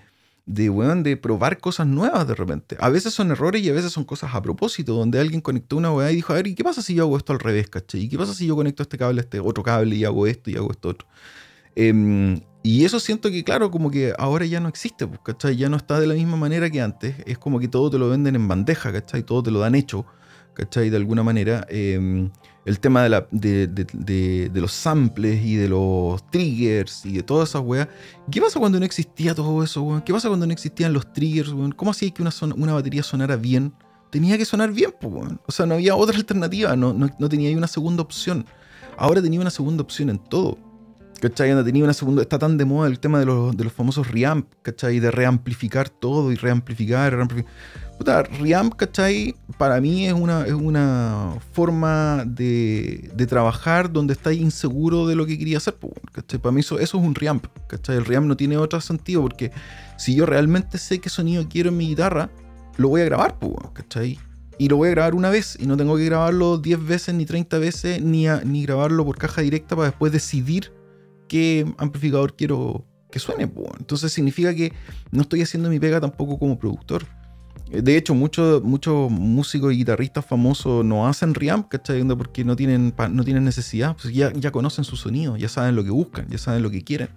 weón, 0.47 1.03
de 1.03 1.17
probar 1.17 1.59
cosas 1.59 1.87
nuevas 1.87 2.27
de 2.27 2.35
repente. 2.35 2.77
A 2.81 2.89
veces 2.89 3.15
son 3.15 3.31
errores 3.31 3.63
y 3.63 3.71
a 3.71 3.73
veces 3.73 3.93
son 3.93 4.05
cosas 4.05 4.35
a 4.35 4.43
propósito, 4.43 4.95
donde 4.95 5.21
alguien 5.21 5.41
conectó 5.41 5.77
una 5.77 5.93
weá 5.93 6.11
y 6.11 6.17
dijo, 6.17 6.33
a 6.33 6.37
ver, 6.37 6.47
¿y 6.47 6.55
qué 6.55 6.65
pasa 6.65 6.83
si 6.83 6.95
yo 6.95 7.05
hago 7.05 7.17
esto 7.17 7.33
al 7.33 7.41
revés, 7.41 7.69
caché? 7.69 7.99
¿Y 7.99 8.09
qué 8.09 8.19
pasa 8.19 8.35
si 8.35 8.47
yo 8.47 8.57
conecto 8.57 8.83
este 8.83 8.99
cable 8.99 9.21
a 9.21 9.23
este 9.23 9.41
otro 9.41 9.63
cable 9.63 9.97
y 9.97 10.05
hago 10.05 10.27
esto 10.27 10.51
y 10.51 10.57
hago 10.57 10.71
esto 10.71 10.89
otro? 10.89 11.09
Em, 11.77 12.41
y 12.63 12.85
eso 12.85 13.01
siento 13.01 13.31
que, 13.31 13.43
claro, 13.45 13.71
como 13.71 13.91
que 13.91 14.13
ahora 14.19 14.45
ya 14.45 14.61
no 14.61 14.69
existe, 14.69 15.07
pues, 15.07 15.21
¿cachai? 15.23 15.57
Ya 15.57 15.69
no 15.69 15.77
está 15.77 15.99
de 15.99 16.07
la 16.07 16.15
misma 16.15 16.37
manera 16.37 16.69
que 16.69 16.81
antes. 16.81 17.17
Es 17.27 17.39
como 17.39 17.59
que 17.59 17.69
todo 17.69 17.91
te 17.91 17.99
lo 17.99 18.09
venden 18.09 18.35
en 18.37 18.49
bandeja, 18.49 18.93
¿cachai? 18.93 19.23
Todo 19.23 19.43
te 19.43 19.51
lo 19.51 19.61
dan 19.61 19.75
hecho, 19.75 20.05
¿cachai? 20.55 20.91
De 20.91 20.97
alguna 20.97 21.23
manera. 21.23 21.67
Eh, 21.69 22.29
el 22.65 22.79
tema 22.79 23.03
de, 23.03 23.09
la, 23.09 23.27
de, 23.31 24.51
los 24.55 24.73
samples 24.73 25.45
y 25.45 25.57
de 25.57 25.69
los 25.69 26.29
triggers 26.31 27.05
y 27.07 27.15
de 27.15 27.23
todas 27.23 27.51
esas 27.51 27.63
weas. 27.63 27.89
¿Qué 28.31 28.41
pasa 28.41 28.61
cuando 28.61 28.79
no 28.79 28.85
existía 28.85 29.35
todo 29.35 29.63
eso, 29.63 29.83
weón? 29.83 30.03
¿Qué 30.03 30.13
pasa 30.13 30.29
cuando 30.29 30.47
no 30.47 30.53
existían 30.53 30.93
los 30.93 31.13
triggers, 31.13 31.51
weón? 31.53 31.73
¿Cómo 31.73 31.91
hacía 31.91 32.11
que 32.11 32.23
una, 32.23 32.31
una 32.57 32.75
batería 32.75 33.03
sonara 33.03 33.37
bien? 33.37 33.73
Tenía 34.11 34.37
que 34.37 34.45
sonar 34.45 34.73
bien, 34.73 34.95
pues, 35.01 35.13
weón. 35.13 35.41
O 35.47 35.53
sea, 35.53 35.67
no 35.67 35.75
había 35.75 35.97
otra 35.97 36.17
alternativa, 36.17 36.77
no, 36.77 36.93
no, 36.93 37.09
no 37.19 37.29
tenía 37.29 37.57
una 37.57 37.69
segunda 37.69 38.03
opción. 38.03 38.45
Ahora 38.99 39.23
tenía 39.23 39.41
una 39.41 39.51
segunda 39.51 39.83
opción 39.83 40.11
en 40.11 40.19
todo. 40.19 40.59
¿Cachai? 41.21 41.65
Tenía 41.65 41.85
una 41.85 41.93
segunda. 41.93 42.23
Está 42.23 42.39
tan 42.39 42.57
de 42.57 42.65
moda 42.65 42.89
el 42.89 42.99
tema 42.99 43.19
de 43.19 43.27
los, 43.27 43.55
de 43.55 43.65
los 43.65 43.73
famosos 43.73 44.11
reamp, 44.11 44.47
¿cachai? 44.63 45.01
De 45.01 45.11
reamplificar 45.11 45.91
todo 45.91 46.33
y 46.33 46.37
reamplificar, 46.37 47.15
reamplificar. 47.15 47.53
Puta, 47.99 48.23
Reamp, 48.23 48.75
¿cachai? 48.77 49.35
Para 49.59 49.79
mí 49.83 50.07
es 50.07 50.15
una, 50.15 50.47
es 50.47 50.55
una 50.55 51.35
forma 51.53 52.25
de, 52.27 53.11
de 53.15 53.27
trabajar 53.27 53.93
donde 53.93 54.15
estáis 54.15 54.41
inseguro 54.41 55.07
de 55.07 55.15
lo 55.15 55.27
que 55.27 55.39
quería 55.39 55.59
hacer, 55.59 55.77
¿cachai? 56.11 56.41
Para 56.41 56.53
mí 56.53 56.61
eso, 56.61 56.79
eso 56.79 56.99
es 56.99 57.05
un 57.05 57.15
Reamp, 57.15 57.45
¿cachai? 57.67 57.99
El 57.99 58.07
Reamp 58.07 58.27
no 58.27 58.39
tiene 58.39 58.57
otro 58.57 58.81
sentido 58.81 59.21
porque 59.21 59.53
si 59.99 60.15
yo 60.15 60.25
realmente 60.25 60.79
sé 60.79 60.99
qué 60.99 61.11
sonido 61.11 61.47
quiero 61.51 61.69
en 61.69 61.77
mi 61.77 61.89
guitarra, 61.89 62.31
lo 62.79 62.89
voy 62.89 63.03
a 63.03 63.05
grabar, 63.05 63.37
¿cachai? 63.75 64.19
Y 64.57 64.71
lo 64.71 64.77
voy 64.77 64.89
a 64.89 64.93
grabar 64.93 65.15
una 65.15 65.29
vez 65.29 65.59
y 65.61 65.67
no 65.67 65.77
tengo 65.77 65.99
que 65.99 66.07
grabarlo 66.07 66.57
10 66.57 66.87
veces 66.87 67.15
ni 67.15 67.27
30 67.27 67.59
veces 67.59 68.03
ni, 68.03 68.27
ni 68.47 68.63
grabarlo 68.65 69.05
por 69.05 69.19
caja 69.19 69.43
directa 69.43 69.77
para 69.77 69.89
después 69.89 70.11
decidir 70.11 70.73
qué 71.31 71.65
amplificador 71.79 72.35
quiero 72.35 72.85
que 73.09 73.21
suene. 73.21 73.49
Entonces 73.79 74.13
significa 74.13 74.53
que 74.53 74.73
no 75.13 75.23
estoy 75.23 75.43
haciendo 75.43 75.71
mi 75.71 75.79
pega 75.79 76.01
tampoco 76.01 76.39
como 76.41 76.59
productor. 76.59 77.07
De 77.71 77.97
hecho, 77.97 78.17
muchos 78.17 78.65
muchos 78.65 79.09
músicos 79.13 79.73
y 79.73 79.77
guitarristas 79.77 80.27
famosos 80.27 80.85
no 80.85 81.07
hacen 81.07 81.35
reamp, 81.35 81.69
¿cachai? 81.69 82.03
Porque 82.05 82.45
no 82.45 82.57
tienen, 82.57 82.93
no 83.13 83.23
tienen 83.23 83.45
necesidad, 83.45 83.97
pues 84.01 84.13
ya, 84.13 84.33
ya 84.33 84.51
conocen 84.51 84.85
su 84.85 84.97
sonido, 84.97 85.37
ya 85.37 85.49
saben 85.49 85.77
lo 85.77 85.85
que 85.85 85.91
buscan, 85.91 86.27
ya 86.29 86.37
saben 86.37 86.65
lo 86.65 86.71
que 86.71 86.83
quieren. 86.83 87.11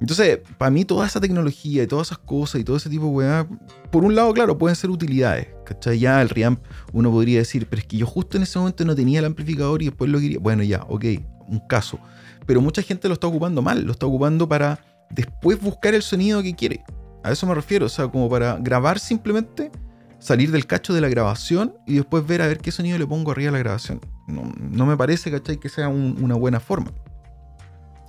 Entonces, 0.00 0.40
para 0.58 0.72
mí 0.72 0.84
toda 0.84 1.06
esa 1.06 1.20
tecnología 1.20 1.84
y 1.84 1.86
todas 1.86 2.08
esas 2.08 2.18
cosas 2.18 2.60
y 2.60 2.64
todo 2.64 2.78
ese 2.78 2.90
tipo 2.90 3.04
de 3.04 3.10
weá, 3.12 3.48
por 3.92 4.02
un 4.04 4.16
lado, 4.16 4.32
claro, 4.32 4.58
pueden 4.58 4.74
ser 4.74 4.90
utilidades, 4.90 5.46
¿cachai? 5.64 6.00
Ya 6.00 6.20
el 6.20 6.30
reamp 6.30 6.58
uno 6.92 7.12
podría 7.12 7.38
decir, 7.38 7.68
pero 7.70 7.80
es 7.80 7.86
que 7.86 7.98
yo 7.98 8.06
justo 8.06 8.38
en 8.38 8.42
ese 8.42 8.58
momento 8.58 8.84
no 8.84 8.96
tenía 8.96 9.20
el 9.20 9.26
amplificador 9.26 9.82
y 9.82 9.84
después 9.86 10.10
lo 10.10 10.18
quería. 10.18 10.40
Bueno, 10.40 10.64
ya, 10.64 10.84
ok, 10.88 11.04
un 11.46 11.60
caso. 11.68 12.00
Pero 12.46 12.60
mucha 12.60 12.82
gente 12.82 13.08
lo 13.08 13.14
está 13.14 13.26
ocupando 13.26 13.62
mal, 13.62 13.82
lo 13.84 13.92
está 13.92 14.06
ocupando 14.06 14.48
para 14.48 14.80
después 15.10 15.60
buscar 15.60 15.94
el 15.94 16.02
sonido 16.02 16.42
que 16.42 16.54
quiere. 16.54 16.84
A 17.22 17.32
eso 17.32 17.46
me 17.46 17.54
refiero, 17.54 17.86
o 17.86 17.88
sea, 17.88 18.08
como 18.08 18.28
para 18.28 18.56
grabar 18.56 18.98
simplemente, 18.98 19.70
salir 20.18 20.50
del 20.50 20.66
cacho 20.66 20.94
de 20.94 21.00
la 21.00 21.08
grabación 21.08 21.74
y 21.86 21.96
después 21.96 22.26
ver 22.26 22.42
a 22.42 22.46
ver 22.46 22.58
qué 22.58 22.70
sonido 22.70 22.98
le 22.98 23.06
pongo 23.06 23.30
arriba 23.30 23.50
a 23.50 23.52
la 23.52 23.58
grabación. 23.58 24.00
No, 24.26 24.86
me 24.86 24.96
parece, 24.96 25.30
¿cachai? 25.30 25.58
Que 25.58 25.68
sea 25.68 25.88
una 25.88 26.34
buena 26.34 26.60
forma. 26.60 26.92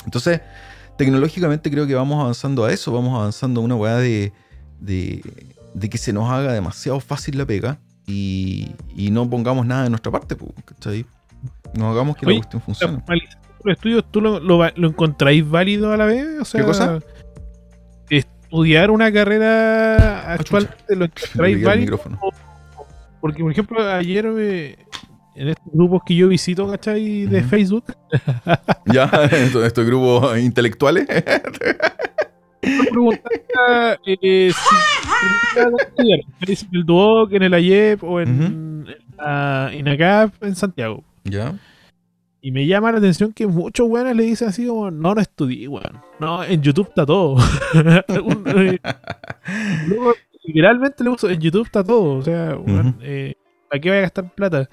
Entonces, 0.05 0.41
tecnológicamente 0.97 1.71
creo 1.71 1.87
que 1.87 1.95
vamos 1.95 2.21
avanzando 2.21 2.65
a 2.65 2.71
eso, 2.71 2.91
vamos 2.91 3.17
avanzando 3.17 3.61
a 3.61 3.63
una 3.63 3.75
weá 3.75 3.97
de, 3.97 4.31
de, 4.79 5.89
que 5.89 5.97
se 5.97 6.13
nos 6.13 6.29
haga 6.29 6.53
demasiado 6.53 6.99
fácil 6.99 7.37
la 7.37 7.45
pega 7.45 7.79
y, 8.05 8.75
no 9.11 9.29
pongamos 9.29 9.65
nada 9.65 9.83
de 9.83 9.89
nuestra 9.89 10.11
parte, 10.11 10.37
¿cachai? 10.65 11.05
No 11.73 11.89
hagamos 11.89 12.17
que 12.17 12.25
la 12.25 12.35
cuestión 12.35 12.61
funcione. 12.61 13.03
¿Los 13.63 13.75
estudios 13.75 14.05
tú 14.09 14.21
lo, 14.21 14.39
lo, 14.39 14.65
encontráis 14.87 15.47
válido 15.47 15.91
a 15.91 15.97
la 15.97 16.05
vez? 16.05 16.27
O 16.39 16.45
sea, 16.45 16.61
¿Qué 16.61 16.67
cosa? 16.67 16.99
estudiar 18.51 18.91
una 18.91 19.11
carrera 19.13 19.95
ah, 19.95 20.33
actual 20.33 20.69
lo 20.89 21.07
micrófono. 21.79 22.19
Porque, 23.21 23.41
por 23.41 23.51
ejemplo, 23.51 23.89
ayer 23.89 24.25
en 24.25 25.47
estos 25.47 25.73
grupos 25.73 26.01
que 26.05 26.15
yo 26.15 26.27
visito, 26.27 26.69
¿cachai? 26.69 27.27
De 27.27 27.43
Facebook. 27.43 27.85
ya, 28.87 29.05
estos, 29.31 29.85
grupos 29.85 30.37
intelectuales. 30.37 31.07
eh, 34.05 34.51
si 36.45 36.55
en 36.61 36.69
el 36.73 36.85
Duoc, 36.85 37.31
en 37.33 37.43
el 37.43 37.53
AYEP 37.53 38.03
o 38.03 38.19
en, 38.19 38.85
la 39.17 39.71
INACAP 39.73 40.43
en 40.43 40.55
Santiago. 40.55 41.03
Ya. 41.23 41.53
Y 42.41 42.51
me 42.51 42.65
llama 42.65 42.91
la 42.91 42.97
atención 42.97 43.33
que 43.33 43.45
muchos 43.45 43.87
weones 43.87 44.15
le 44.15 44.23
dicen 44.23 44.49
así 44.49 44.65
como, 44.65 44.89
no 44.89 45.13
lo 45.13 45.21
estudié, 45.21 45.67
weón. 45.67 46.01
No, 46.19 46.43
en 46.43 46.61
YouTube 46.61 46.87
está 46.89 47.05
todo. 47.05 47.37
literalmente 50.43 51.03
le 51.03 51.09
uso, 51.11 51.29
en 51.29 51.39
YouTube 51.39 51.65
está 51.65 51.83
todo. 51.83 52.15
O 52.15 52.21
sea, 52.23 52.55
weón, 52.55 52.97
eh, 53.01 53.35
¿para 53.69 53.79
qué 53.79 53.89
voy 53.89 53.99
a 53.99 54.01
gastar 54.01 54.33
plata? 54.33 54.69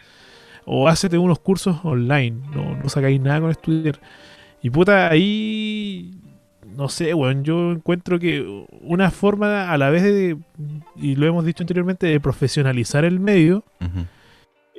O 0.64 0.88
hácete 0.88 1.18
unos 1.18 1.40
cursos 1.40 1.76
online. 1.84 2.38
No, 2.54 2.74
no 2.74 2.88
sacáis 2.88 3.20
nada 3.20 3.40
con 3.40 3.50
estudiar. 3.50 4.00
Y 4.62 4.70
puta, 4.70 5.08
ahí 5.08 6.18
no 6.78 6.88
sé, 6.88 7.14
weón, 7.14 7.44
yo 7.44 7.72
encuentro 7.72 8.18
que 8.18 8.66
una 8.82 9.10
forma 9.10 9.70
a 9.70 9.78
la 9.78 9.90
vez 9.90 10.02
de, 10.04 10.38
y 10.96 11.16
lo 11.16 11.26
hemos 11.26 11.44
dicho 11.44 11.62
anteriormente, 11.62 12.06
de 12.06 12.20
profesionalizar 12.20 13.04
el 13.04 13.20
medio, 13.20 13.64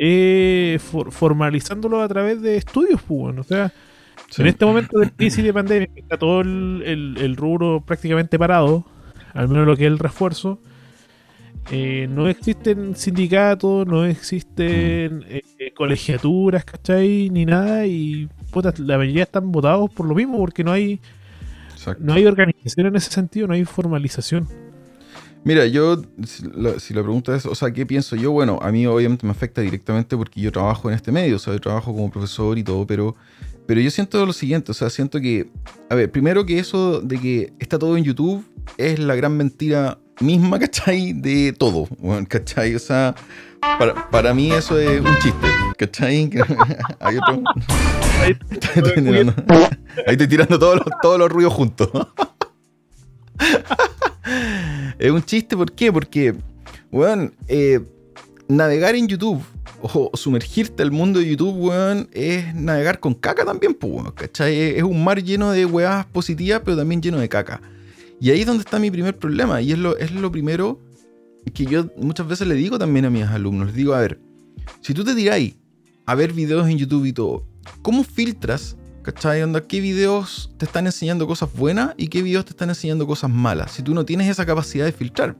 eh, 0.01 0.79
formalizándolo 0.79 2.01
a 2.01 2.07
través 2.07 2.41
de 2.41 2.55
estudios, 2.55 3.01
pues, 3.05 3.37
o 3.37 3.43
sea, 3.43 3.73
en 4.37 4.47
este 4.47 4.63
momento 4.65 4.97
de 4.97 5.11
crisis 5.11 5.43
de 5.43 5.53
pandemia, 5.53 5.89
está 5.93 6.17
todo 6.17 6.39
el, 6.39 7.35
rubro 7.35 7.81
prácticamente 7.81 8.39
parado, 8.39 8.85
al 9.33 9.49
menos 9.49 9.67
lo 9.67 9.75
que 9.75 9.83
es 9.83 9.91
el 9.91 9.99
refuerzo, 9.99 10.61
eh, 11.69 12.07
no 12.09 12.29
existen 12.29 12.95
sindicatos, 12.95 13.85
no 13.85 14.05
existen 14.05 15.25
eh, 15.27 15.73
colegiaturas, 15.75 16.63
¿cachai? 16.63 17.29
Ni 17.29 17.45
nada, 17.45 17.85
y 17.85 18.29
la 18.77 18.97
mayoría 18.97 19.23
están 19.23 19.51
votados 19.51 19.91
por 19.91 20.05
lo 20.05 20.15
mismo, 20.15 20.37
porque 20.37 20.63
no 20.63 20.71
hay, 20.71 21.01
no 21.99 22.13
hay 22.13 22.25
organización 22.25 22.87
en 22.87 22.95
ese 22.95 23.11
sentido, 23.11 23.47
no 23.47 23.53
hay 23.53 23.65
formalización. 23.65 24.47
Mira, 25.43 25.65
yo, 25.65 26.01
si 26.25 26.43
la, 26.93 27.01
pregunta 27.01 27.35
es, 27.35 27.45
o 27.45 27.55
sea, 27.55 27.71
¿qué 27.71 27.85
pienso 27.85 28.15
yo? 28.15 28.31
Bueno, 28.31 28.59
a 28.61 28.71
mí 28.71 28.85
obviamente 28.85 29.25
me 29.25 29.31
afecta 29.31 29.61
directamente 29.61 30.17
porque 30.17 30.41
yo 30.41 30.51
trabajo 30.51 30.89
en 30.89 30.95
este 30.95 31.11
medio, 31.11 31.37
o 31.37 31.39
sea, 31.39 31.53
yo 31.53 31.61
trabajo 31.61 31.93
como 31.93 32.11
profesor 32.11 32.57
y 32.57 32.63
todo, 32.63 32.85
pero, 32.85 33.15
pero 33.65 33.79
yo 33.79 33.89
siento 33.89 34.25
lo 34.25 34.33
siguiente, 34.33 34.71
o 34.71 34.73
sea, 34.73 34.89
siento 34.89 35.19
que, 35.21 35.49
a 35.89 35.95
ver, 35.95 36.11
primero 36.11 36.45
que 36.45 36.59
eso 36.59 36.99
de 36.99 37.19
que 37.19 37.53
está 37.59 37.79
todo 37.79 37.95
en 37.95 38.03
YouTube 38.03 38.43
es 38.77 38.99
la 38.99 39.15
gran 39.15 39.37
mentira 39.37 39.97
misma, 40.19 40.59
¿cachai? 40.59 41.13
De 41.13 41.53
todo, 41.53 41.87
¿cachai? 42.27 42.75
O 42.75 42.79
sea, 42.79 43.15
para, 43.61 44.09
para 44.09 44.33
mí 44.33 44.51
eso 44.51 44.77
es 44.77 44.99
un 44.99 45.17
chiste, 45.19 45.47
¿cachai? 45.77 46.29
Hay 46.99 47.17
otro... 47.17 47.43
Ahí 48.21 48.37
estoy 48.51 49.03
tirando, 49.03 49.33
ahí 50.05 50.11
estoy 50.11 50.27
tirando 50.27 50.59
todos 50.59 50.75
los, 50.75 50.85
todos 51.01 51.17
los 51.17 51.31
ruidos 51.31 51.53
juntos. 51.53 51.89
es 54.99 55.11
un 55.11 55.23
chiste, 55.23 55.55
¿por 55.55 55.71
qué? 55.71 55.91
Porque, 55.91 56.35
weón, 56.91 57.33
eh, 57.47 57.79
navegar 58.47 58.95
en 58.95 59.07
YouTube 59.07 59.41
o 59.81 60.11
sumergirte 60.13 60.83
al 60.83 60.91
mundo 60.91 61.19
de 61.19 61.29
YouTube, 61.29 61.55
weón, 61.55 62.09
es 62.11 62.53
navegar 62.53 62.99
con 62.99 63.13
caca 63.13 63.45
también, 63.45 63.73
pues, 63.73 63.93
weón, 63.93 64.11
¿cachai? 64.11 64.77
Es 64.77 64.83
un 64.83 65.03
mar 65.03 65.23
lleno 65.23 65.51
de 65.51 65.65
weas 65.65 66.05
positivas, 66.07 66.61
pero 66.63 66.77
también 66.77 67.01
lleno 67.01 67.19
de 67.19 67.29
caca. 67.29 67.61
Y 68.19 68.31
ahí 68.31 68.41
es 68.41 68.45
donde 68.45 68.63
está 68.63 68.79
mi 68.79 68.91
primer 68.91 69.17
problema. 69.17 69.61
Y 69.61 69.71
es 69.71 69.77
lo, 69.77 69.97
es 69.97 70.11
lo 70.11 70.31
primero 70.31 70.79
que 71.53 71.65
yo 71.65 71.89
muchas 71.97 72.27
veces 72.27 72.47
le 72.47 72.55
digo 72.55 72.77
también 72.77 73.05
a 73.05 73.09
mis 73.09 73.25
alumnos. 73.25 73.67
Les 73.67 73.75
digo, 73.75 73.93
a 73.93 74.01
ver, 74.01 74.19
si 74.81 74.93
tú 74.93 75.03
te 75.03 75.15
tiráis 75.15 75.55
a 76.05 76.15
ver 76.15 76.33
videos 76.33 76.67
en 76.67 76.77
YouTube 76.77 77.05
y 77.05 77.13
todo, 77.13 77.45
¿cómo 77.81 78.03
filtras? 78.03 78.75
¿Cachai? 79.01 79.41
Onda, 79.41 79.61
¿Qué 79.61 79.79
videos 79.79 80.51
te 80.57 80.65
están 80.65 80.85
enseñando 80.85 81.25
cosas 81.25 81.51
buenas 81.53 81.93
y 81.97 82.09
qué 82.09 82.21
videos 82.21 82.45
te 82.45 82.51
están 82.51 82.69
enseñando 82.69 83.07
cosas 83.07 83.29
malas? 83.29 83.71
Si 83.71 83.81
tú 83.81 83.93
no 83.93 84.05
tienes 84.05 84.27
esa 84.27 84.45
capacidad 84.45 84.85
de 84.85 84.91
filtrar. 84.91 85.35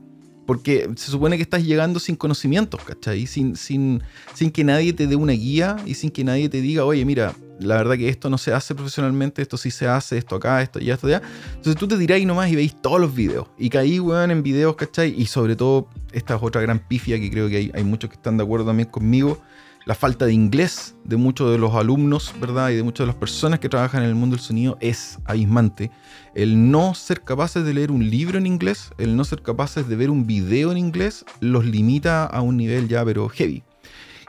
Porque 0.46 0.90
se 0.96 1.12
supone 1.12 1.36
que 1.36 1.42
estás 1.42 1.62
llegando 1.62 2.00
sin 2.00 2.16
conocimientos, 2.16 2.82
¿cachai? 2.82 3.26
Sin, 3.26 3.54
sin, 3.54 4.02
sin 4.34 4.50
que 4.50 4.64
nadie 4.64 4.92
te 4.92 5.06
dé 5.06 5.14
una 5.14 5.32
guía 5.32 5.76
y 5.86 5.94
sin 5.94 6.10
que 6.10 6.24
nadie 6.24 6.48
te 6.48 6.60
diga, 6.60 6.84
oye, 6.84 7.04
mira, 7.04 7.34
la 7.60 7.76
verdad 7.76 7.96
que 7.96 8.08
esto 8.08 8.28
no 8.30 8.38
se 8.38 8.52
hace 8.52 8.74
profesionalmente, 8.74 9.42
esto 9.42 9.56
sí 9.56 9.70
se 9.70 9.86
hace, 9.86 10.18
esto 10.18 10.34
acá, 10.34 10.60
esto 10.62 10.80
ya, 10.80 10.94
esto 10.94 11.06
allá. 11.06 11.22
Entonces 11.50 11.76
tú 11.76 11.86
te 11.86 11.96
tiráis 11.96 12.26
nomás 12.26 12.50
y 12.50 12.56
veis 12.56 12.74
todos 12.82 13.00
los 13.00 13.14
videos. 13.14 13.46
Y 13.58 13.68
caí, 13.68 14.00
weón, 14.00 14.32
en 14.32 14.42
videos, 14.42 14.74
¿cachai? 14.74 15.14
Y 15.16 15.26
sobre 15.26 15.54
todo, 15.54 15.88
esta 16.10 16.34
es 16.34 16.42
otra 16.42 16.62
gran 16.62 16.80
pifia 16.80 17.20
que 17.20 17.30
creo 17.30 17.48
que 17.48 17.56
hay, 17.56 17.70
hay 17.72 17.84
muchos 17.84 18.10
que 18.10 18.16
están 18.16 18.36
de 18.36 18.42
acuerdo 18.42 18.66
también 18.66 18.88
conmigo 18.88 19.40
la 19.86 19.94
falta 19.94 20.26
de 20.26 20.32
inglés 20.32 20.94
de 21.04 21.16
muchos 21.16 21.50
de 21.50 21.58
los 21.58 21.74
alumnos, 21.74 22.34
¿verdad? 22.40 22.70
Y 22.70 22.76
de 22.76 22.82
muchas 22.82 23.04
de 23.04 23.12
las 23.12 23.16
personas 23.16 23.60
que 23.60 23.68
trabajan 23.68 24.02
en 24.02 24.08
el 24.08 24.14
mundo 24.14 24.36
del 24.36 24.44
sonido 24.44 24.76
es 24.80 25.18
abismante. 25.24 25.90
El 26.34 26.70
no 26.70 26.94
ser 26.94 27.22
capaces 27.22 27.64
de 27.64 27.74
leer 27.74 27.90
un 27.90 28.08
libro 28.08 28.38
en 28.38 28.46
inglés, 28.46 28.90
el 28.98 29.16
no 29.16 29.24
ser 29.24 29.42
capaces 29.42 29.88
de 29.88 29.96
ver 29.96 30.10
un 30.10 30.26
video 30.26 30.70
en 30.70 30.78
inglés, 30.78 31.24
los 31.40 31.64
limita 31.64 32.26
a 32.26 32.40
un 32.42 32.56
nivel 32.56 32.88
ya, 32.88 33.04
pero 33.04 33.28
heavy. 33.28 33.62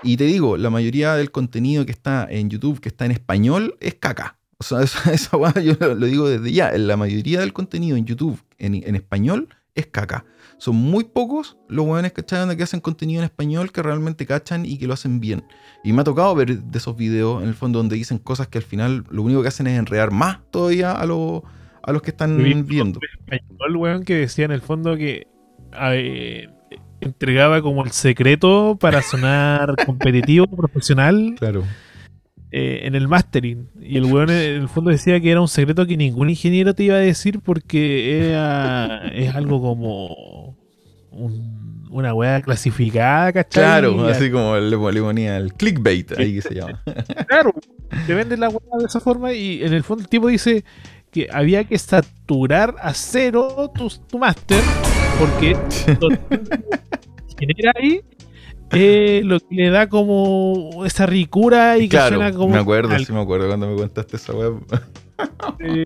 Y 0.04 0.18
te 0.18 0.24
digo, 0.24 0.58
la 0.58 0.70
mayoría 0.70 1.16
del 1.16 1.32
contenido 1.32 1.86
que 1.86 1.92
está 1.92 2.28
en 2.30 2.50
YouTube, 2.50 2.80
que 2.80 2.90
está 2.90 3.06
en 3.06 3.12
español, 3.12 3.78
es 3.80 3.96
caca. 3.96 4.38
O 4.58 4.64
sea, 4.64 4.82
esa, 4.84 5.62
yo 5.62 5.76
lo, 5.80 6.06
digo 6.06 6.30
desde 6.30 6.52
ya. 6.52 6.72
La 6.78 6.98
mayoría 6.98 7.40
del 7.40 7.54
contenido 7.54 7.98
en 7.98 8.06
YouTube 8.06 8.42
en, 8.58 8.76
en 8.76 8.96
español 8.96 9.50
es 9.76 9.88
caca. 9.88 10.26
Son 10.62 10.76
muy 10.76 11.06
pocos 11.06 11.58
los 11.70 11.88
weones 11.88 12.14
que 12.14 12.24
hacen 12.62 12.82
contenido 12.82 13.20
en 13.20 13.26
español 13.26 13.72
que 13.72 13.82
realmente 13.82 14.28
cachan 14.28 14.64
y 14.64 14.78
que 14.78 14.86
lo 14.86 14.94
hacen 14.94 15.20
bien. 15.20 15.44
Y 15.84 15.92
me 15.92 16.02
ha 16.02 16.04
tocado 16.04 16.36
ver 16.36 16.60
de 16.60 16.78
esos 16.78 16.96
videos, 16.96 17.42
en 17.42 17.50
el 17.50 17.56
fondo, 17.56 17.80
donde 17.80 17.96
dicen 17.96 18.20
cosas 18.20 18.48
que 18.48 18.60
al 18.60 18.64
final 18.64 19.04
lo 19.10 19.24
único 19.24 19.42
que 19.42 19.48
hacen 19.48 19.66
es 19.66 19.80
enredar 19.80 20.12
más 20.12 20.38
todavía 20.52 20.92
a, 20.92 21.04
los 21.08 21.42
a 21.82 21.92
los 21.92 22.04
que 22.04 22.12
están 22.12 22.38
viendo. 22.68 23.00
El 23.28 23.76
weón 23.76 24.04
que 24.04 24.14
decía 24.14 24.46
en 24.46 24.52
el 24.52 24.62
fondo 24.62 24.96
que 24.98 25.30
entregaba 27.00 27.64
como 27.64 27.84
el 27.84 27.90
secreto 27.90 28.78
para 28.80 29.02
sonar 29.02 29.74
competitivo, 29.88 30.46
profesional. 30.46 31.38
Claro. 31.40 31.64
Eh, 32.54 32.82
en 32.84 32.96
el 32.96 33.08
mastering. 33.08 33.70
Y 33.82 33.98
el 33.98 34.06
weón 34.06 34.30
en 34.30 34.62
el 34.64 34.68
fondo 34.68 34.92
decía 34.92 35.22
que 35.22 35.32
era 35.32 35.40
un 35.40 35.48
secreto 35.48 35.88
que 35.88 35.96
ningún 35.96 36.30
ingeniero 36.30 36.74
te 36.74 36.84
iba 36.84 36.96
a 36.96 37.00
decir 37.00 37.40
porque 37.40 38.28
era, 38.28 39.08
es 39.14 39.34
algo 39.34 39.62
como 39.62 40.58
una 41.90 42.14
weá 42.14 42.42
clasificada, 42.42 43.32
¿cachai? 43.32 43.64
Claro, 43.64 44.06
así 44.06 44.30
como 44.30 44.58
le, 44.58 44.78
ponía 44.78 45.38
el 45.38 45.54
clickbait, 45.54 46.12
ahí 46.18 46.36
que 46.36 46.42
se 46.42 46.56
llama. 46.56 46.84
claro, 47.28 47.54
te 48.06 48.14
venden 48.14 48.42
la 48.42 48.50
weá 48.50 48.78
de 48.80 48.86
esa 48.86 49.00
forma 49.00 49.32
y 49.32 49.64
en 49.64 49.74
el 49.74 49.84
fondo 49.84 50.04
el 50.04 50.10
tipo 50.10 50.28
dice 50.28 50.66
que 51.10 51.30
había 51.32 51.64
que 51.64 51.78
saturar 51.78 52.76
a 52.82 52.94
cero 52.94 53.72
tu, 53.74 53.90
tu 54.10 54.20
máster 54.20 54.62
porque 55.20 55.56
genera 57.40 57.72
ahí 57.76 58.02
eh, 58.74 59.22
lo 59.24 59.40
que 59.40 59.56
le 59.56 59.70
da 59.70 59.90
como 59.90 60.84
esa 60.86 61.06
ricura 61.06 61.78
y 61.78 61.90
que 61.90 61.98
suena 61.98 62.32
como. 62.32 62.54
Me 62.54 62.60
acuerdo, 62.60 62.98
sí 63.00 63.12
me 63.12 63.22
acuerdo 63.22 63.48
cuando 63.48 63.68
me 63.68 63.76
contaste 63.76 64.18
esa 64.18 64.34
web. 64.34 64.56
Eh, 65.60 65.86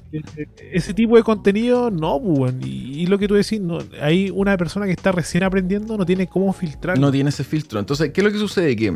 ese 0.71 0.93
tipo 0.93 1.17
de 1.17 1.23
contenido, 1.23 1.91
no, 1.91 2.21
pues, 2.21 2.53
y, 2.61 3.05
lo 3.07 3.17
que 3.17 3.27
tú 3.27 3.33
decís, 3.33 3.59
no, 3.59 3.79
hay 4.01 4.29
una 4.29 4.55
persona 4.55 4.85
que 4.85 4.93
está 4.93 5.11
recién 5.11 5.43
aprendiendo, 5.43 5.97
no 5.97 6.05
tiene 6.05 6.27
cómo 6.27 6.53
filtrar. 6.53 6.97
No 6.97 7.11
tiene 7.11 7.31
ese 7.31 7.43
filtro. 7.43 7.79
Entonces, 7.79 8.11
¿qué 8.11 8.21
es 8.21 8.25
lo 8.25 8.31
que 8.31 8.37
sucede? 8.37 8.75
Que 8.77 8.95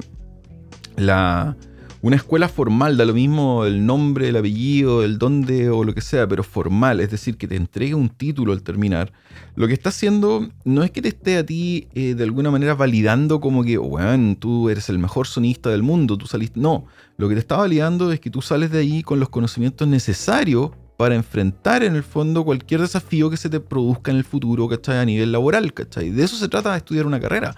la, 0.95 1.57
una 2.01 2.15
escuela 2.15 2.47
formal 2.47 2.95
da 2.95 3.05
lo 3.05 3.13
mismo 3.13 3.65
el 3.65 3.85
nombre, 3.85 4.29
el 4.29 4.37
apellido, 4.37 5.03
el 5.03 5.17
dónde 5.17 5.69
o 5.69 5.83
lo 5.83 5.93
que 5.93 6.01
sea, 6.01 6.27
pero 6.27 6.43
formal, 6.43 7.01
es 7.01 7.11
decir, 7.11 7.37
que 7.37 7.47
te 7.47 7.57
entregue 7.57 7.93
un 7.93 8.09
título 8.09 8.53
al 8.53 8.63
terminar. 8.63 9.11
Lo 9.55 9.67
que 9.67 9.73
está 9.73 9.89
haciendo 9.89 10.49
no 10.63 10.83
es 10.83 10.91
que 10.91 11.01
te 11.01 11.09
esté 11.09 11.37
a 11.37 11.45
ti 11.45 11.89
eh, 11.93 12.15
de 12.15 12.23
alguna 12.23 12.51
manera 12.51 12.73
validando 12.73 13.41
como 13.41 13.63
que, 13.63 13.77
bueno, 13.77 14.37
tú 14.37 14.69
eres 14.69 14.87
el 14.89 14.97
mejor 14.97 15.27
sonista 15.27 15.69
del 15.69 15.83
mundo, 15.83 16.17
tú 16.17 16.25
saliste. 16.25 16.59
No, 16.59 16.85
lo 17.17 17.27
que 17.27 17.35
te 17.35 17.41
está 17.41 17.57
validando 17.57 18.11
es 18.13 18.21
que 18.21 18.29
tú 18.29 18.41
sales 18.41 18.71
de 18.71 18.79
ahí 18.79 19.03
con 19.03 19.19
los 19.19 19.29
conocimientos 19.29 19.87
necesarios 19.87 20.71
para 20.99 21.15
enfrentar 21.15 21.81
en 21.85 21.95
el 21.95 22.03
fondo 22.03 22.43
cualquier 22.43 22.81
desafío 22.81 23.29
que 23.29 23.37
se 23.37 23.49
te 23.49 23.61
produzca 23.61 24.11
en 24.11 24.17
el 24.17 24.25
futuro, 24.25 24.67
¿cachai? 24.67 24.97
A 24.97 25.05
nivel 25.05 25.31
laboral, 25.31 25.73
¿cachai? 25.73 26.09
De 26.09 26.25
eso 26.25 26.35
se 26.35 26.49
trata 26.49 26.73
de 26.73 26.77
estudiar 26.79 27.05
una 27.05 27.21
carrera. 27.21 27.55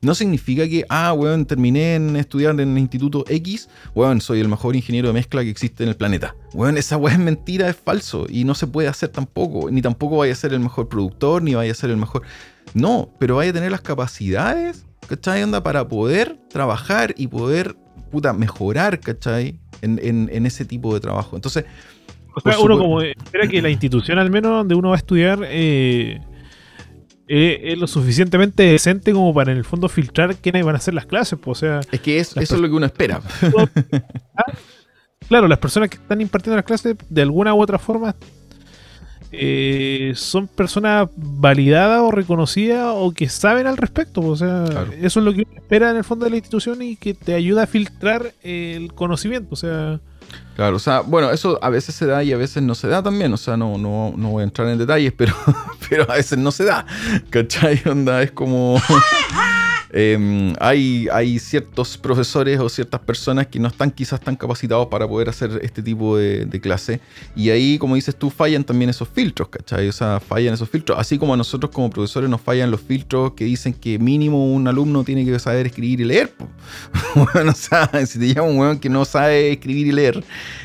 No 0.00 0.14
significa 0.14 0.68
que, 0.68 0.86
ah, 0.88 1.12
weón, 1.12 1.44
terminé 1.44 1.96
en 1.96 2.14
estudiar 2.14 2.52
en 2.52 2.70
el 2.70 2.78
Instituto 2.78 3.24
X, 3.28 3.68
weón, 3.96 4.20
soy 4.20 4.38
el 4.38 4.46
mejor 4.46 4.76
ingeniero 4.76 5.08
de 5.08 5.14
mezcla 5.14 5.42
que 5.42 5.50
existe 5.50 5.82
en 5.82 5.88
el 5.88 5.96
planeta. 5.96 6.36
Weón, 6.52 6.76
esa 6.76 6.96
weón 6.96 7.14
es 7.14 7.24
mentira, 7.24 7.68
es 7.68 7.74
falso 7.74 8.26
y 8.28 8.44
no 8.44 8.54
se 8.54 8.68
puede 8.68 8.86
hacer 8.86 9.08
tampoco. 9.08 9.72
Ni 9.72 9.82
tampoco 9.82 10.18
vaya 10.18 10.32
a 10.32 10.36
ser 10.36 10.52
el 10.52 10.60
mejor 10.60 10.88
productor, 10.88 11.42
ni 11.42 11.52
vaya 11.56 11.72
a 11.72 11.74
ser 11.74 11.90
el 11.90 11.96
mejor... 11.96 12.22
No, 12.74 13.10
pero 13.18 13.34
vaya 13.34 13.50
a 13.50 13.54
tener 13.54 13.72
las 13.72 13.80
capacidades, 13.80 14.86
¿cachai? 15.08 15.42
Onda 15.42 15.64
para 15.64 15.88
poder 15.88 16.38
trabajar 16.48 17.12
y 17.16 17.26
poder, 17.26 17.74
puta, 18.12 18.32
mejorar, 18.32 19.00
¿cachai? 19.00 19.58
En, 19.82 19.98
en 20.00 20.46
ese 20.46 20.64
tipo 20.64 20.94
de 20.94 21.00
trabajo. 21.00 21.34
Entonces 21.34 21.64
o 22.34 22.40
sea, 22.40 22.58
uno 22.58 22.78
como 22.78 23.00
espera 23.00 23.46
que 23.48 23.62
la 23.62 23.70
institución 23.70 24.18
al 24.18 24.30
menos 24.30 24.52
donde 24.52 24.74
uno 24.74 24.90
va 24.90 24.96
a 24.96 24.98
estudiar 24.98 25.40
eh, 25.44 26.20
eh, 27.26 27.60
es 27.72 27.78
lo 27.78 27.86
suficientemente 27.86 28.64
decente 28.64 29.12
como 29.12 29.32
para 29.32 29.52
en 29.52 29.58
el 29.58 29.64
fondo 29.64 29.88
filtrar 29.88 30.36
quiénes 30.36 30.64
van 30.64 30.74
a 30.74 30.78
hacer 30.78 30.94
las 30.94 31.06
clases. 31.06 31.38
Pues, 31.38 31.58
o 31.58 31.60
sea, 31.60 31.80
es 31.90 32.00
que 32.00 32.18
eso 32.18 32.40
es 32.40 32.50
lo 32.52 32.68
que 32.68 32.74
uno 32.74 32.86
espera. 32.86 33.22
claro, 35.28 35.48
las 35.48 35.58
personas 35.58 35.88
que 35.88 35.96
están 35.96 36.20
impartiendo 36.20 36.56
las 36.56 36.66
clases 36.66 36.96
de 37.08 37.22
alguna 37.22 37.54
u 37.54 37.62
otra 37.62 37.78
forma 37.78 38.14
eh, 39.32 40.12
son 40.16 40.46
personas 40.46 41.08
validadas 41.16 42.02
o 42.02 42.10
reconocidas 42.10 42.92
o 42.94 43.12
que 43.12 43.28
saben 43.30 43.66
al 43.66 43.78
respecto. 43.78 44.20
Pues, 44.20 44.42
o 44.42 44.46
sea, 44.46 44.86
eso 45.00 45.20
es 45.20 45.24
lo 45.24 45.32
que 45.32 45.46
uno 45.48 45.56
espera 45.56 45.90
en 45.90 45.96
el 45.96 46.04
fondo 46.04 46.26
de 46.26 46.30
la 46.30 46.36
institución 46.36 46.82
y 46.82 46.96
que 46.96 47.14
te 47.14 47.32
ayuda 47.32 47.62
a 47.62 47.66
filtrar 47.66 48.34
el 48.42 48.92
conocimiento. 48.92 49.48
O 49.52 49.56
sea, 49.56 50.00
Claro, 50.56 50.76
o 50.76 50.78
sea, 50.78 51.00
bueno, 51.00 51.30
eso 51.30 51.58
a 51.62 51.68
veces 51.68 51.94
se 51.94 52.06
da 52.06 52.22
y 52.22 52.32
a 52.32 52.36
veces 52.36 52.62
no 52.62 52.74
se 52.74 52.86
da 52.86 53.02
también. 53.02 53.32
O 53.32 53.36
sea, 53.36 53.56
no, 53.56 53.76
no, 53.76 54.14
no 54.16 54.30
voy 54.30 54.42
a 54.42 54.44
entrar 54.44 54.68
en 54.68 54.78
detalles, 54.78 55.12
pero, 55.16 55.34
pero 55.88 56.10
a 56.10 56.16
veces 56.16 56.38
no 56.38 56.52
se 56.52 56.64
da. 56.64 56.86
¿Cachai? 57.30 57.82
Onda, 57.86 58.22
es 58.22 58.30
como. 58.30 58.80
Em, 59.96 60.54
hay, 60.58 61.06
hay 61.12 61.38
ciertos 61.38 61.96
profesores 61.96 62.58
o 62.58 62.68
ciertas 62.68 63.00
personas 63.00 63.46
que 63.46 63.60
no 63.60 63.68
están 63.68 63.92
quizás 63.92 64.20
tan 64.20 64.34
capacitados 64.34 64.88
para 64.88 65.06
poder 65.06 65.28
hacer 65.28 65.60
este 65.62 65.84
tipo 65.84 66.16
de, 66.16 66.60
clase. 66.60 67.00
Y 67.36 67.50
ahí, 67.50 67.78
como 67.78 67.94
dices 67.94 68.16
tú, 68.16 68.28
fallan 68.28 68.64
también 68.64 68.90
esos 68.90 69.08
filtros, 69.08 69.50
¿cachai? 69.50 69.88
O 69.88 69.92
sea, 69.92 70.18
fallan 70.18 70.54
esos 70.54 70.68
filtros. 70.68 70.98
Así 70.98 71.16
como 71.16 71.34
a 71.34 71.36
nosotros 71.36 71.70
como 71.72 71.90
profesores 71.90 72.28
nos 72.28 72.40
fallan 72.40 72.72
los 72.72 72.80
filtros 72.80 73.34
que 73.34 73.44
dicen 73.44 73.72
que 73.72 74.00
mínimo 74.00 74.52
un 74.52 74.66
alumno 74.66 75.04
tiene 75.04 75.24
que 75.24 75.38
saber 75.38 75.66
escribir 75.66 76.00
y 76.00 76.04
leer. 76.04 76.34
bueno, 77.14 77.52
o 77.52 77.54
sea, 77.54 77.88
si 78.06 78.18
te 78.18 78.34
llama 78.34 78.48
un 78.48 78.58
weón 78.58 78.80
que 78.80 78.88
no 78.88 79.04
sabe 79.04 79.52
escribir 79.52 79.86
y 79.86 79.92
leer, 79.92 80.24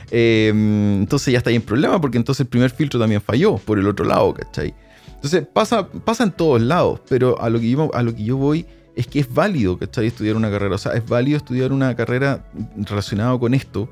em, 0.09 1.01
entonces 1.01 1.31
ya 1.31 1.37
está 1.37 1.51
ahí 1.51 1.55
en 1.55 1.61
problema 1.61 2.01
porque 2.01 2.17
entonces 2.17 2.41
el 2.41 2.47
primer 2.47 2.71
filtro 2.71 2.99
también 2.99 3.21
falló 3.21 3.57
por 3.57 3.77
el 3.77 3.87
otro 3.87 4.05
lado, 4.05 4.33
¿cachai? 4.33 4.73
Entonces 5.13 5.45
pasa, 5.53 5.87
pasa 5.87 6.23
en 6.23 6.31
todos 6.31 6.61
lados, 6.61 7.01
pero 7.07 7.39
a 7.39 7.49
lo 7.49 7.59
que 7.59 8.23
yo 8.23 8.37
voy 8.37 8.65
es 8.99 9.07
que 9.07 9.19
es 9.21 9.33
válido, 9.33 9.77
¿cachai? 9.77 10.07
Estudiar 10.07 10.35
una 10.35 10.51
carrera. 10.51 10.75
O 10.75 10.77
sea, 10.77 10.91
es 10.91 11.07
válido 11.07 11.37
estudiar 11.37 11.71
una 11.71 11.95
carrera 11.95 12.43
relacionada 12.75 13.39
con 13.39 13.53
esto, 13.53 13.89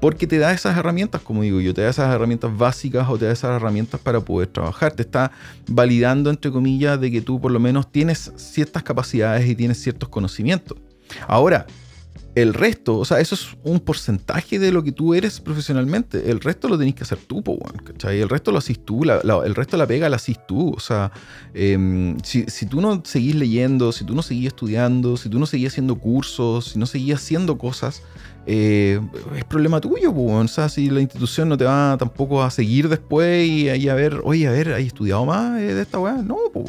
porque 0.00 0.26
te 0.26 0.38
da 0.38 0.52
esas 0.52 0.76
herramientas, 0.76 1.20
como 1.20 1.42
digo 1.42 1.60
yo, 1.60 1.72
te 1.72 1.82
da 1.82 1.90
esas 1.90 2.12
herramientas 2.12 2.56
básicas 2.56 3.08
o 3.08 3.16
te 3.16 3.26
da 3.26 3.32
esas 3.32 3.54
herramientas 3.54 4.00
para 4.00 4.20
poder 4.20 4.48
trabajar. 4.48 4.92
Te 4.92 5.02
está 5.02 5.30
validando, 5.68 6.28
entre 6.28 6.50
comillas, 6.50 7.00
de 7.00 7.12
que 7.12 7.20
tú 7.20 7.40
por 7.40 7.52
lo 7.52 7.60
menos 7.60 7.92
tienes 7.92 8.32
ciertas 8.34 8.82
capacidades 8.82 9.48
y 9.48 9.54
tienes 9.54 9.80
ciertos 9.80 10.08
conocimientos. 10.08 10.76
Ahora, 11.28 11.64
el 12.34 12.54
resto, 12.54 12.98
o 12.98 13.04
sea, 13.04 13.20
eso 13.20 13.34
es 13.34 13.48
un 13.64 13.80
porcentaje 13.80 14.58
de 14.58 14.70
lo 14.70 14.84
que 14.84 14.92
tú 14.92 15.14
eres 15.14 15.40
profesionalmente. 15.40 16.30
El 16.30 16.40
resto 16.40 16.68
lo 16.68 16.78
tenés 16.78 16.94
que 16.94 17.02
hacer 17.02 17.18
tú, 17.18 17.42
po, 17.42 17.58
¿cachai? 17.84 18.20
El 18.20 18.28
resto 18.28 18.52
lo 18.52 18.58
haces 18.58 18.84
tú, 18.84 19.02
el 19.04 19.54
resto 19.54 19.76
de 19.76 19.78
la 19.78 19.86
pega 19.86 20.08
la 20.08 20.16
haces 20.16 20.38
tú. 20.46 20.72
O 20.72 20.80
sea, 20.80 21.10
em, 21.54 22.16
si, 22.22 22.44
tú 22.66 22.80
no 22.80 23.02
seguís 23.04 23.34
leyendo, 23.34 23.92
si 23.92 24.04
tú 24.04 24.14
no 24.14 24.22
seguís 24.22 24.48
estudiando, 24.48 25.16
si 25.16 25.28
tú 25.28 25.38
no 25.38 25.46
seguís 25.46 25.68
haciendo 25.68 25.96
cursos, 25.96 26.66
si 26.66 26.78
no 26.78 26.86
seguís 26.86 27.16
haciendo 27.16 27.58
cosas, 27.58 28.02
eh, 28.46 29.00
es 29.36 29.44
problema 29.44 29.80
tuyo, 29.80 30.14
po, 30.14 30.36
o 30.36 30.48
sea, 30.48 30.68
si 30.68 30.90
la 30.90 31.00
institución 31.00 31.48
no 31.48 31.58
te 31.58 31.64
va 31.64 31.96
tampoco 31.98 32.42
a 32.42 32.50
seguir 32.50 32.88
después 32.88 33.46
y 33.46 33.68
ahí 33.68 33.88
a 33.88 33.94
ver, 33.94 34.20
oye, 34.24 34.46
a 34.46 34.52
ver, 34.52 34.72
¿hay 34.72 34.86
estudiado 34.86 35.24
más 35.26 35.60
eh, 35.60 35.74
de 35.74 35.82
esta 35.82 35.98
weá? 35.98 36.14
No, 36.14 36.36
po, 36.52 36.64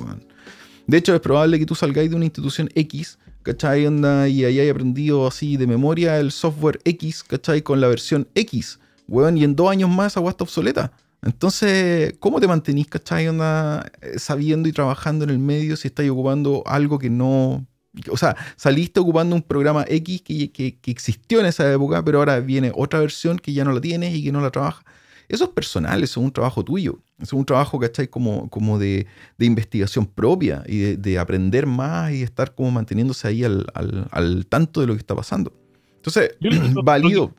De 0.90 0.98
hecho, 0.98 1.14
es 1.14 1.22
probable 1.22 1.60
que 1.60 1.66
tú 1.66 1.76
salgáis 1.76 2.10
de 2.10 2.16
una 2.16 2.26
institución 2.26 2.70
X 2.74 3.18
¿cachai? 3.44 3.86
Onda, 3.88 4.28
y 4.28 4.46
ahí 4.46 4.60
hay 4.60 4.70
aprendido 4.70 5.28
así 5.28 5.58
de 5.58 5.68
memoria 5.68 6.20
el 6.20 6.32
software 6.32 6.80
X, 6.84 7.24
¿cachai? 7.24 7.62
Con 7.62 7.82
la 7.82 7.88
versión 7.88 8.28
X, 8.36 8.80
weón, 9.08 9.38
y 9.38 9.44
en 9.44 9.56
dos 9.56 9.70
años 9.70 9.90
más 9.90 10.14
esa 10.14 10.28
está 10.28 10.44
obsoleta. 10.44 10.92
Entonces, 11.22 12.14
¿cómo 12.20 12.40
te 12.40 12.48
mantenís, 12.48 12.88
cachai? 12.88 13.28
Onda, 13.28 13.92
eh, 14.02 14.20
sabiendo 14.20 14.70
y 14.70 14.72
trabajando 14.72 15.26
en 15.26 15.32
el 15.32 15.40
medio 15.40 15.76
si 15.76 15.88
estáis 15.88 16.10
ocupando 16.10 16.64
algo 16.66 17.00
que 17.00 17.10
no. 17.10 17.66
O 18.10 18.18
sea, 18.18 18.36
saliste 18.56 19.00
ocupando 19.00 19.36
un 19.36 19.42
programa 19.42 19.84
X 19.88 20.22
que, 20.22 20.52
que, 20.52 20.78
existió 20.86 21.40
en 21.40 21.48
esa 21.48 21.72
época, 21.72 22.04
pero 22.06 22.20
ahora 22.20 22.40
viene 22.40 22.72
otra 22.76 23.00
versión 23.00 23.40
que 23.40 23.52
ya 23.52 23.66
no 23.66 23.74
la 23.74 23.82
tienes 23.82 24.16
y 24.16 24.24
que 24.24 24.32
no 24.32 24.42
la 24.42 24.52
trabajas. 24.52 24.86
Eso 25.30 25.44
es 25.46 25.50
personal, 25.52 26.04
eso 26.04 26.20
es 26.20 26.26
un 26.26 26.32
trabajo 26.32 26.66
tuyo. 26.66 27.00
Eso 27.18 27.24
es 27.28 27.34
un 27.34 27.46
trabajo, 27.46 27.80
¿cachai? 27.80 28.08
Como, 28.08 28.50
como 28.50 28.80
de, 28.80 29.06
de 29.38 29.46
investigación 29.46 30.08
propia 30.08 30.64
y 30.68 30.96
de, 30.96 31.20
aprender 31.20 31.68
más 31.68 32.12
y 32.12 32.24
estar 32.24 32.56
como 32.56 32.72
manteniéndose 32.72 33.28
ahí 33.28 33.44
al, 33.44 33.68
al, 33.74 34.46
tanto 34.48 34.82
de 34.82 34.88
lo 34.88 34.94
que 34.94 35.00
está 35.00 35.16
pasando. 35.16 35.54
Entonces, 35.98 36.36
válido. 36.84 37.34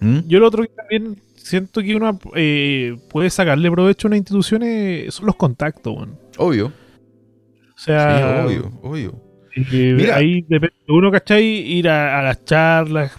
¿Mm? 0.00 0.18
Yo 0.26 0.40
lo 0.40 0.48
otro 0.48 0.64
que 0.64 0.70
también 0.70 1.16
siento 1.36 1.82
que 1.82 1.94
uno 1.94 2.18
eh, 2.34 2.96
puede 3.10 3.30
sacarle 3.30 3.70
provecho 3.70 4.06
a 4.06 4.10
una 4.10 4.16
institución 4.16 4.62
son 5.10 5.26
los 5.26 5.36
contactos, 5.36 6.08
Obvio. 6.36 6.66
O 6.66 7.80
sea, 7.80 8.44
obvio, 8.44 8.72
obvio. 8.82 9.22
Eh, 9.54 10.10
ahí 10.12 10.42
depende 10.48 10.74
de 10.86 10.92
uno, 10.92 11.10
¿cachai? 11.10 11.44
Ir 11.44 11.88
a, 11.88 12.22
las 12.22 12.44
charlas, 12.44 13.12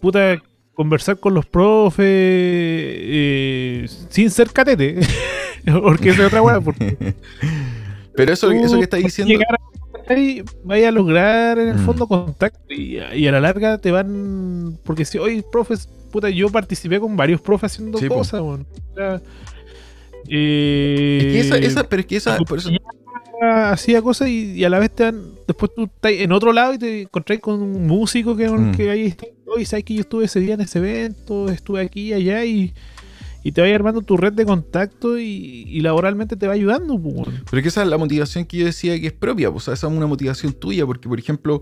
puta, 0.00 0.40
conversar 0.82 1.20
con 1.20 1.32
los 1.32 1.46
profes 1.46 2.04
eh, 2.04 3.86
sin 4.08 4.30
ser 4.30 4.50
catete. 4.50 4.98
porque 5.82 6.10
es 6.10 6.18
otra 6.18 6.42
weá. 6.42 6.60
Pero 8.16 8.32
eso, 8.32 8.50
eso 8.50 8.76
que 8.76 8.82
estáis 8.82 9.04
diciendo. 9.04 9.44
vaya 10.64 10.88
a 10.88 10.90
lograr 10.90 11.58
en 11.60 11.68
el 11.68 11.76
mm. 11.76 11.84
fondo 11.86 12.08
contacto 12.08 12.74
y, 12.74 12.98
a 12.98 13.32
la 13.32 13.40
larga 13.40 13.78
te 13.78 13.92
van. 13.92 14.76
Porque 14.82 15.04
si 15.04 15.18
hoy, 15.18 15.44
profes, 15.52 15.88
puta, 16.10 16.28
yo 16.28 16.48
participé 16.50 16.98
con 16.98 17.16
varios 17.16 17.40
profes 17.40 17.72
haciendo 17.72 18.00
cosas, 18.08 18.42
eh, 20.28 21.18
es 21.20 21.24
que 21.24 21.40
esa, 21.40 21.56
esa, 21.58 21.88
pero 21.88 22.00
es 22.00 22.06
que 22.06 22.16
esa. 22.16 22.36
Por 22.38 22.58
eso... 22.58 22.70
Hacía 23.42 24.00
cosas 24.02 24.28
y, 24.28 24.64
a 24.64 24.68
la 24.68 24.78
vez 24.78 24.90
te 24.90 25.04
dan. 25.04 25.22
Después 25.46 25.72
tú 25.74 25.84
estás 25.84 26.12
en 26.12 26.30
otro 26.32 26.52
lado 26.52 26.74
y 26.74 26.78
te 26.78 27.02
encontrás 27.02 27.40
con 27.40 27.60
un 27.60 27.86
músico 27.86 28.36
que, 28.36 28.48
mm. 28.48 28.72
que 28.72 28.90
ahí 28.90 29.06
está. 29.06 29.26
Oye, 29.46 29.66
sabes 29.66 29.84
que 29.84 29.94
yo 29.94 30.00
estuve 30.02 30.24
ese 30.24 30.40
día 30.40 30.54
en 30.54 30.60
ese 30.62 30.78
evento, 30.78 31.48
estuve 31.48 31.82
aquí 31.82 32.08
y 32.08 32.12
allá 32.14 32.44
y 32.44 32.72
y 33.42 33.52
te 33.52 33.60
va 33.60 33.74
armando 33.74 34.02
tu 34.02 34.16
red 34.16 34.32
de 34.32 34.44
contacto 34.44 35.18
y, 35.18 35.80
laboralmente 35.80 36.36
te 36.36 36.46
va 36.46 36.54
ayudando. 36.54 36.98
Pues, 36.98 37.26
Pero 37.50 37.58
es 37.58 37.62
que 37.62 37.68
esa 37.68 37.82
es 37.82 37.88
la 37.88 37.98
motivación 37.98 38.44
que 38.44 38.58
yo 38.58 38.66
decía 38.66 38.98
que 39.00 39.08
es 39.08 39.12
propia, 39.12 39.50
pues, 39.50 39.68
esa 39.68 39.86
es 39.86 39.92
una 39.92 40.06
motivación 40.06 40.52
tuya, 40.52 40.86
porque 40.86 41.08
por 41.08 41.18
ejemplo, 41.18 41.60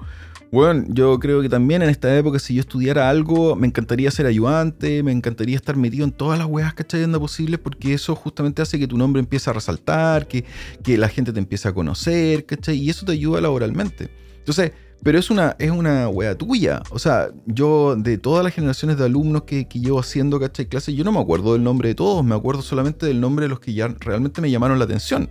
bueno, 0.53 0.85
yo 0.89 1.19
creo 1.19 1.41
que 1.41 1.49
también 1.49 1.83
en 1.83 1.89
esta 1.89 2.15
época 2.17 2.39
si 2.39 2.55
yo 2.55 2.61
estudiara 2.61 3.09
algo, 3.09 3.57
me 3.57 3.67
encantaría 3.67 4.11
ser 4.11 4.27
ayudante, 4.27 5.03
me 5.03 5.13
encantaría 5.13 5.57
estar 5.57 5.77
metido 5.77 6.05
en 6.05 6.13
todas 6.13 6.39
las 6.39 6.49
weas, 6.49 6.75
que 6.75 6.85
¿cachai? 6.85 7.11
posibles, 7.13 7.61
porque 7.61 7.95
eso 7.95 8.15
justamente 8.15 8.61
hace 8.61 8.79
que 8.79 8.87
tu 8.87 8.99
nombre 8.99 9.21
empiece 9.21 9.49
a 9.49 9.53
resaltar, 9.53 10.29
que, 10.29 10.45
que 10.83 10.99
la 10.99 11.09
gente 11.09 11.33
te 11.33 11.39
empiece 11.39 11.69
a 11.69 11.73
conocer, 11.73 12.45
¿cachai? 12.45 12.77
Y 12.77 12.91
eso 12.91 13.07
te 13.07 13.13
ayuda 13.13 13.41
laboralmente. 13.41 14.11
Entonces, 14.39 14.73
pero 15.03 15.19
es 15.19 15.31
una, 15.31 15.57
es 15.59 15.71
una 15.71 16.09
wea 16.09 16.37
tuya. 16.37 16.83
O 16.91 16.99
sea, 16.99 17.31
yo 17.47 17.97
de 17.97 18.19
todas 18.19 18.45
las 18.45 18.55
generaciones 18.55 18.99
de 18.99 19.05
alumnos 19.05 19.45
que, 19.45 19.67
que 19.67 19.81
llevo 19.81 19.99
haciendo, 20.01 20.39
¿cachai? 20.39 20.67
Clases, 20.67 20.95
yo 20.95 21.05
no 21.05 21.13
me 21.13 21.21
acuerdo 21.21 21.55
del 21.55 21.63
nombre 21.63 21.89
de 21.89 21.95
todos, 21.95 22.25
me 22.25 22.35
acuerdo 22.35 22.63
solamente 22.63 23.07
del 23.07 23.21
nombre 23.21 23.45
de 23.45 23.49
los 23.49 23.61
que 23.61 23.73
ya 23.73 23.89
realmente 24.01 24.41
me 24.41 24.51
llamaron 24.51 24.79
la 24.79 24.85
atención. 24.85 25.31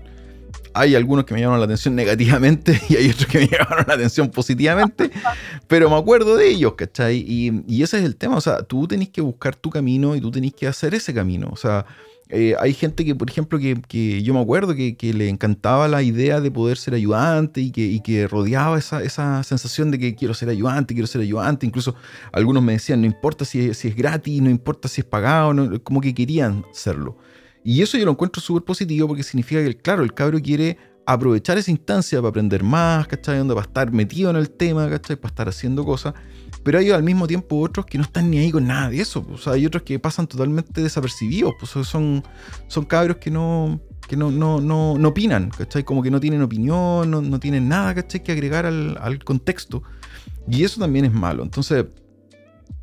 Hay 0.74 0.96
algunos 0.96 1.26
que 1.26 1.34
me 1.34 1.42
llamaron 1.42 1.60
la 1.60 1.66
atención 1.66 1.96
negativamente 1.96 2.80
y 2.90 2.96
hay 2.96 3.10
otros 3.10 3.28
que 3.28 3.40
me 3.40 3.48
llamaron 3.52 3.86
la 3.88 3.94
atención 3.94 4.30
positivamente, 4.30 5.12
pero 5.68 5.90
me 5.90 5.98
acuerdo 5.98 6.36
de 6.36 6.50
ellos, 6.50 6.74
¿cachai? 6.74 7.18
Y, 7.18 7.64
y 7.68 7.84
ese 7.84 8.00
es 8.00 8.06
el 8.06 8.16
tema, 8.16 8.38
o 8.38 8.42
sea, 8.42 8.64
tú 8.64 8.88
tenés 8.88 9.10
que 9.10 9.22
buscar 9.22 9.56
tu 9.56 9.70
camino 9.70 10.16
y 10.16 10.22
tú 10.22 10.32
tenés 10.32 10.54
que 10.54 10.68
hacer 10.68 10.96
ese 10.96 11.14
camino. 11.14 11.50
O 11.52 11.58
sea, 11.58 11.86
eh, 12.32 12.56
hay 12.60 12.74
gente 12.74 13.04
que, 13.04 13.16
por 13.16 13.28
ejemplo, 13.28 13.58
que, 13.58 14.22
yo 14.22 14.34
me 14.36 14.40
acuerdo 14.40 14.76
que, 14.76 14.96
le 15.16 15.30
encantaba 15.30 15.88
la 15.88 16.04
idea 16.04 16.40
de 16.40 16.52
poder 16.52 16.78
ser 16.78 16.94
ayudante 16.94 17.60
y 17.60 17.72
que, 17.72 18.28
rodeaba 18.28 18.78
esa, 18.78 19.44
sensación 19.44 19.90
de 19.90 19.98
que 19.98 20.16
quiero 20.16 20.36
ser 20.36 20.50
ayudante, 20.50 20.94
quiero 20.94 21.08
ser 21.08 21.22
ayudante. 21.22 21.66
Incluso 21.66 21.96
algunos 22.32 22.62
me 22.62 22.74
decían, 22.74 23.02
no 23.02 23.08
importa 23.08 23.46
si 23.46 23.70
es, 23.70 23.96
gratis, 23.96 24.42
no 24.44 24.52
importa 24.52 24.88
si 24.88 25.02
es 25.02 25.06
pagado, 25.06 25.82
como 25.84 26.02
que 26.02 26.14
querían 26.14 26.64
serlo. 26.72 27.18
Y 27.64 27.82
eso 27.82 27.98
yo 27.98 28.06
lo 28.06 28.12
encuentro 28.12 28.42
súper 28.42 28.64
positivo 28.64 29.08
porque 29.08 29.24
significa 29.24 29.64
que, 29.64 29.76
claro, 29.76 30.04
el 30.04 30.14
cabro 30.14 30.40
quiere 30.40 30.78
aprovechar 31.08 31.58
esa 31.58 31.72
instancia 31.72 32.20
para 32.20 32.30
aprender 32.30 32.64
más, 32.64 33.08
¿cachai? 33.08 33.44
Para 33.48 33.62
estar 33.62 33.92
metido 33.92 34.30
en 34.30 34.36
el 34.36 34.52
tema. 34.52 34.86
Para 34.86 34.98
estar 34.98 35.50
haciendo 35.50 35.84
cosas. 35.84 36.14
Pero 36.64 36.80
hay 36.80 36.92
al 36.92 37.04
mismo 37.04 37.28
tiempo 37.28 37.60
otros 37.60 37.86
que 37.86 37.98
no 37.98 38.04
están 38.04 38.30
ni 38.30 38.40
ahí 38.40 38.52
con 38.52 38.68
nada 38.68 38.90
de 38.90 39.02
eso. 39.02 39.24
Pues. 39.24 39.40
O 39.40 39.44
sea, 39.44 39.54
hay 39.54 39.66
otros 39.66 39.84
que 39.84 39.98
pasan 40.00 40.28
totalmente 40.28 40.82
desapercibidos. 40.82 41.54
Pues 41.60 41.72
son, 41.88 42.24
son 42.68 42.86
cabros 42.86 43.18
que 43.18 43.32
no, 43.32 43.80
que 44.08 44.18
no, 44.18 44.32
no, 44.32 44.60
no, 44.60 44.98
no 44.98 45.10
opinan, 45.10 45.52
¿cachai? 45.52 45.84
Como 45.84 46.02
que 46.02 46.12
no 46.12 46.20
tienen 46.20 46.42
opinión, 46.42 47.10
no, 47.10 47.22
no 47.22 47.40
tienen 47.40 47.70
nada, 47.70 47.96
¿cachai? 47.96 48.24
Que 48.24 48.32
agregar 48.32 48.66
al, 48.66 48.98
al, 49.00 49.24
contexto. 49.24 49.84
Y 50.50 50.64
eso 50.64 50.80
también 50.80 51.06
es 51.06 51.14
malo. 51.14 51.44
Entonces, 51.44 51.86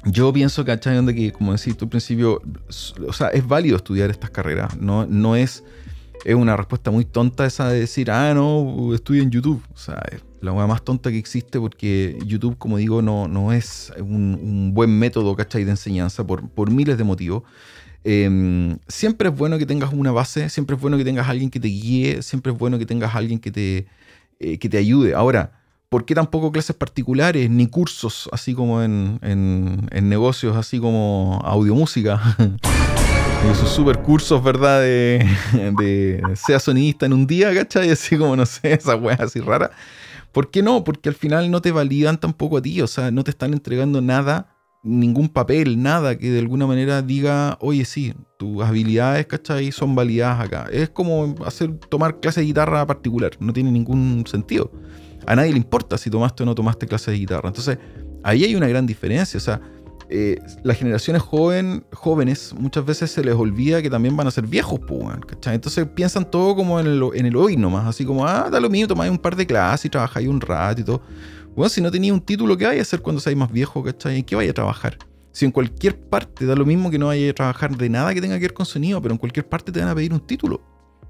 yo 0.04 0.32
pienso, 0.32 0.64
¿cachai? 0.64 0.96
Donde 0.96 1.14
que, 1.14 1.32
como 1.32 1.52
decís 1.52 1.76
tú 1.76 1.86
al 1.86 1.90
principio, 1.90 2.40
o 3.06 3.12
sea, 3.12 3.28
es 3.28 3.46
válido 3.46 3.76
estudiar 3.76 4.10
estas 4.10 4.30
carreras. 4.30 4.76
No, 4.78 5.04
no 5.06 5.36
es 5.36 5.64
es 6.24 6.34
una 6.34 6.56
respuesta 6.56 6.90
muy 6.90 7.04
tonta 7.04 7.46
esa 7.46 7.68
de 7.68 7.80
decir, 7.80 8.10
ah, 8.10 8.34
no, 8.34 8.94
estudio 8.94 9.22
en 9.22 9.30
YouTube. 9.30 9.62
O 9.74 9.76
sea, 9.76 10.02
es 10.10 10.22
la 10.40 10.52
más 10.66 10.82
tonta 10.82 11.10
que 11.10 11.18
existe 11.18 11.58
porque 11.58 12.18
YouTube, 12.24 12.56
como 12.58 12.78
digo, 12.78 13.02
no, 13.02 13.28
no 13.28 13.52
es 13.52 13.92
un, 13.98 14.72
buen 14.74 14.98
método, 14.98 15.34
¿cachai? 15.36 15.64
De 15.64 15.70
enseñanza 15.72 16.26
por, 16.26 16.48
por 16.48 16.70
miles 16.70 16.98
de 16.98 17.04
motivos. 17.04 17.42
Em, 18.04 18.78
siempre 18.86 19.28
es 19.28 19.36
bueno 19.36 19.58
que 19.58 19.66
tengas 19.66 19.92
una 19.92 20.12
base, 20.12 20.48
siempre 20.48 20.76
es 20.76 20.82
bueno 20.82 20.96
que 20.96 21.04
tengas 21.04 21.28
alguien 21.28 21.50
que 21.50 21.58
te 21.58 21.68
guíe, 21.68 22.22
siempre 22.22 22.52
es 22.52 22.58
bueno 22.58 22.78
que 22.78 22.86
tengas 22.86 23.14
alguien 23.16 23.40
que 23.40 23.50
te, 23.50 23.86
eh, 24.38 24.58
que 24.58 24.68
te 24.68 24.78
ayude. 24.78 25.14
Ahora, 25.14 25.60
¿por 25.88 26.04
qué 26.04 26.14
tampoco 26.14 26.52
clases 26.52 26.76
particulares 26.76 27.50
ni 27.50 27.66
cursos 27.66 28.28
así 28.32 28.54
como 28.54 28.82
en, 28.82 29.18
en, 29.22 29.88
en 29.90 30.08
negocios, 30.08 30.56
así 30.56 30.78
como 30.78 31.40
audiomúsica? 31.44 32.36
esos 33.44 33.70
super 33.70 33.98
cursos, 34.02 34.42
¿verdad? 34.42 34.80
De, 34.80 35.26
de, 35.78 36.22
sea 36.34 36.58
sonidista 36.58 37.06
en 37.06 37.12
un 37.12 37.26
día, 37.26 37.54
¿cachai? 37.54 37.90
Así 37.90 38.16
como, 38.16 38.34
no 38.36 38.46
sé, 38.46 38.72
esa 38.72 38.96
wea 38.96 39.16
así 39.20 39.40
rara. 39.40 39.70
¿Por 40.32 40.50
qué 40.50 40.62
no? 40.62 40.84
Porque 40.84 41.08
al 41.08 41.14
final 41.14 41.50
no 41.50 41.62
te 41.62 41.72
validan 41.72 42.18
tampoco 42.18 42.58
a 42.58 42.62
ti, 42.62 42.80
o 42.82 42.86
sea, 42.86 43.10
no 43.10 43.24
te 43.24 43.30
están 43.30 43.52
entregando 43.52 44.02
nada, 44.02 44.54
ningún 44.82 45.28
papel, 45.28 45.82
nada 45.82 46.18
que 46.18 46.30
de 46.30 46.38
alguna 46.38 46.66
manera 46.66 47.02
diga, 47.02 47.56
oye, 47.60 47.84
sí, 47.84 48.14
tus 48.38 48.62
habilidades, 48.62 49.26
¿cachai? 49.26 49.72
Son 49.72 49.94
validadas 49.94 50.46
acá. 50.46 50.66
Es 50.70 50.90
como 50.90 51.34
hacer, 51.44 51.76
tomar 51.88 52.20
clase 52.20 52.40
de 52.40 52.46
guitarra 52.46 52.86
particular, 52.86 53.32
no 53.40 53.52
tiene 53.52 53.70
ningún 53.70 54.24
sentido. 54.26 54.70
A 55.26 55.34
nadie 55.34 55.52
le 55.52 55.58
importa 55.58 55.96
si 55.98 56.10
tomaste 56.10 56.42
o 56.42 56.46
no 56.46 56.54
tomaste 56.54 56.86
clase 56.86 57.10
de 57.10 57.18
guitarra. 57.18 57.48
Entonces, 57.48 57.78
ahí 58.22 58.44
hay 58.44 58.54
una 58.54 58.68
gran 58.68 58.86
diferencia, 58.86 59.38
o 59.38 59.40
sea, 59.40 59.60
eh, 60.08 60.40
las 60.62 60.78
generaciones 60.78 61.20
jóvenes 61.20 62.54
muchas 62.54 62.84
veces 62.84 63.10
se 63.10 63.24
les 63.24 63.34
olvida 63.34 63.82
que 63.82 63.90
también 63.90 64.16
van 64.16 64.28
a 64.28 64.30
ser 64.30 64.46
viejos, 64.46 64.78
pues, 64.86 65.04
¿cachai? 65.26 65.56
Entonces 65.56 65.86
piensan 65.94 66.30
todo 66.30 66.54
como 66.54 66.78
en 66.78 66.86
el, 66.86 67.36
hoy 67.36 67.56
nomás, 67.56 67.86
así 67.86 68.04
como, 68.04 68.26
ah, 68.26 68.48
da 68.50 68.60
lo 68.60 68.70
mío, 68.70 68.86
tomáis 68.86 69.10
un 69.10 69.18
par 69.18 69.34
de 69.34 69.46
clases 69.46 69.86
y 69.86 69.90
trabajáis 69.90 70.28
un 70.28 70.40
rato 70.40 70.80
y 70.80 70.84
todo. 70.84 71.02
Bueno, 71.56 71.68
si 71.68 71.80
no 71.80 71.90
tenía 71.90 72.12
un 72.12 72.20
título, 72.20 72.56
¿qué 72.56 72.66
vaya 72.66 72.78
a 72.78 72.82
hacer 72.82 73.00
cuando 73.00 73.20
seáis 73.20 73.36
más 73.36 73.50
viejo, 73.50 73.82
¿cachai? 73.82 74.18
¿En 74.18 74.24
qué 74.24 74.36
vaya 74.36 74.50
a 74.50 74.54
trabajar? 74.54 74.96
Si 75.32 75.44
en 75.44 75.50
cualquier 75.50 75.98
parte 75.98 76.46
da 76.46 76.54
lo 76.54 76.64
mismo 76.64 76.90
que 76.90 76.98
no 76.98 77.06
vaya 77.06 77.30
a 77.30 77.34
trabajar 77.34 77.76
de 77.76 77.88
nada 77.88 78.14
que 78.14 78.20
tenga 78.20 78.36
que 78.36 78.42
ver 78.42 78.54
con 78.54 78.64
sonido, 78.64 79.02
pero 79.02 79.12
en 79.12 79.18
cualquier 79.18 79.48
parte 79.48 79.72
te 79.72 79.80
van 79.80 79.88
a 79.88 79.94
pedir 79.94 80.12
un 80.12 80.20
título. 80.20 80.62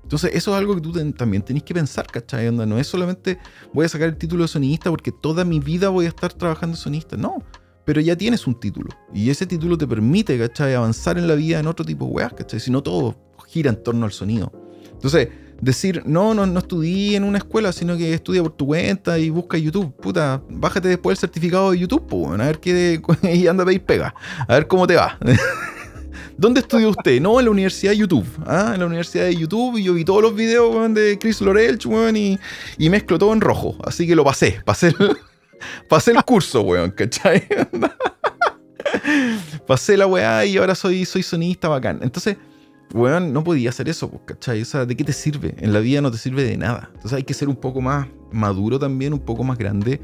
Entonces, 0.03 0.31
eso 0.35 0.53
es 0.53 0.59
algo 0.59 0.75
que 0.75 0.81
tú 0.81 0.93
también 1.13 1.43
tenés 1.43 1.65
que 1.65 1.75
pensar, 1.75 2.07
¿cachai? 2.07 2.49
Onda, 2.49 2.65
no 2.65 2.79
es 2.79 2.87
solamente 2.87 3.39
voy 3.75 3.87
a 3.87 3.89
sacar 3.89 4.09
el 4.09 4.17
título 4.17 4.45
de 4.45 4.49
sonista 4.49 4.89
porque 4.89 5.13
toda 5.13 5.45
mi 5.45 5.59
vida 5.61 5.89
voy 5.89 6.07
a 6.07 6.09
estar 6.09 6.33
trabajando 6.33 6.77
sonista. 6.77 7.17
No 7.17 7.43
pero 7.87 8.01
ya 8.01 8.17
tienes 8.17 8.47
un 8.47 8.59
título. 8.61 8.91
Y 9.15 9.31
ese 9.31 9.47
título 9.47 9.79
te 9.79 9.87
permite, 9.87 10.37
¿cachai? 10.39 10.75
Avanzar 10.75 11.17
en 11.17 11.29
la 11.29 11.37
vida 11.37 11.61
en 11.61 11.69
otro 11.69 11.87
tipo 11.87 12.05
de 12.05 12.11
weas, 12.11 12.35
¿cachai? 12.35 12.61
Si 12.61 12.71
no 12.71 12.83
todo 12.83 13.17
gira 13.47 13.71
en 13.71 13.83
torno 13.83 14.05
al 14.05 14.13
sonido. 14.13 14.53
Entonces, 14.93 15.29
decir, 15.61 16.03
no, 16.05 16.35
no, 16.35 16.45
no 16.47 16.59
estudié 16.59 17.17
en 17.17 17.23
una 17.23 17.39
escuela, 17.39 17.73
sino 17.73 17.97
que 17.97 18.13
estudia 18.13 18.43
por 18.43 18.53
tu 18.53 18.67
cuenta 18.67 19.19
y 19.19 19.31
busca 19.31 19.57
YouTube. 19.57 19.95
Puta, 19.97 20.43
bájate 20.51 20.89
después 20.89 21.17
el 21.17 21.21
certificado 21.21 21.71
de 21.71 21.79
YouTube, 21.79 22.07
pues, 22.09 22.41
a 22.41 22.45
ver 22.45 22.59
qué. 22.59 23.01
y 23.33 23.47
anda 23.47 23.65
a 23.65 23.79
pega. 23.79 24.15
A 24.49 24.55
ver 24.55 24.67
cómo 24.67 24.87
te 24.87 24.97
va. 24.97 25.17
¿Dónde 26.37 26.61
estudió 26.61 26.91
usted? 26.91 27.21
No, 27.21 27.39
en 27.39 27.47
la 27.47 27.51
Universidad 27.51 27.93
de 27.93 27.99
YouTube. 27.99 28.27
¿ah? 28.47 28.73
En 28.75 28.81
la 28.81 28.87
Universidad 28.87 29.25
de 29.25 29.37
YouTube 29.37 29.79
y 29.79 29.85
yo 29.85 29.95
vi 29.95 30.05
todos 30.05 30.21
los 30.21 30.35
videos 30.35 30.93
de 30.93 31.19
Chris 31.19 31.41
Lorelch, 31.41 31.87
y, 32.15 32.39
y 32.79 32.91
mezclo 32.91 33.17
todo 33.17 33.33
en 33.33 33.41
rojo. 33.41 33.77
Así 33.85 34.07
que 34.07 34.17
lo 34.17 34.25
pasé. 34.25 34.61
Pasé 34.65 34.93
Pasé 35.89 36.13
el 36.13 36.23
curso, 36.25 36.63
weón, 36.63 36.91
¿cachai? 36.91 37.47
Pasé 39.67 39.97
la 39.97 40.07
weá 40.07 40.45
y 40.45 40.57
ahora 40.57 40.75
soy, 40.75 41.05
soy 41.05 41.23
sonista 41.23 41.69
bacán. 41.69 42.01
Entonces, 42.03 42.37
weón, 42.93 43.33
no 43.33 43.45
podía 43.45 43.71
hacer 43.71 43.89
eso, 43.89 44.11
pues, 44.11 44.23
¿cachai? 44.27 44.63
O 44.63 44.65
sea, 44.65 44.85
¿de 44.85 44.97
qué 44.97 45.05
te 45.05 45.13
sirve? 45.13 45.55
En 45.59 45.73
la 45.73 45.81
vida 45.81 46.01
no 46.01 46.11
te 46.11 46.19
sirve 46.19 46.45
de 46.45 46.57
nada. 46.57 46.91
Entonces 46.95 47.15
hay 47.15 47.25
que 47.25 47.35
ser 47.35 47.49
un 47.49 47.57
poco 47.57 47.81
más 47.81 48.07
maduro 48.33 48.79
también, 48.79 49.13
un 49.13 49.21
poco 49.21 49.45
más 49.45 49.59
grande. 49.59 50.01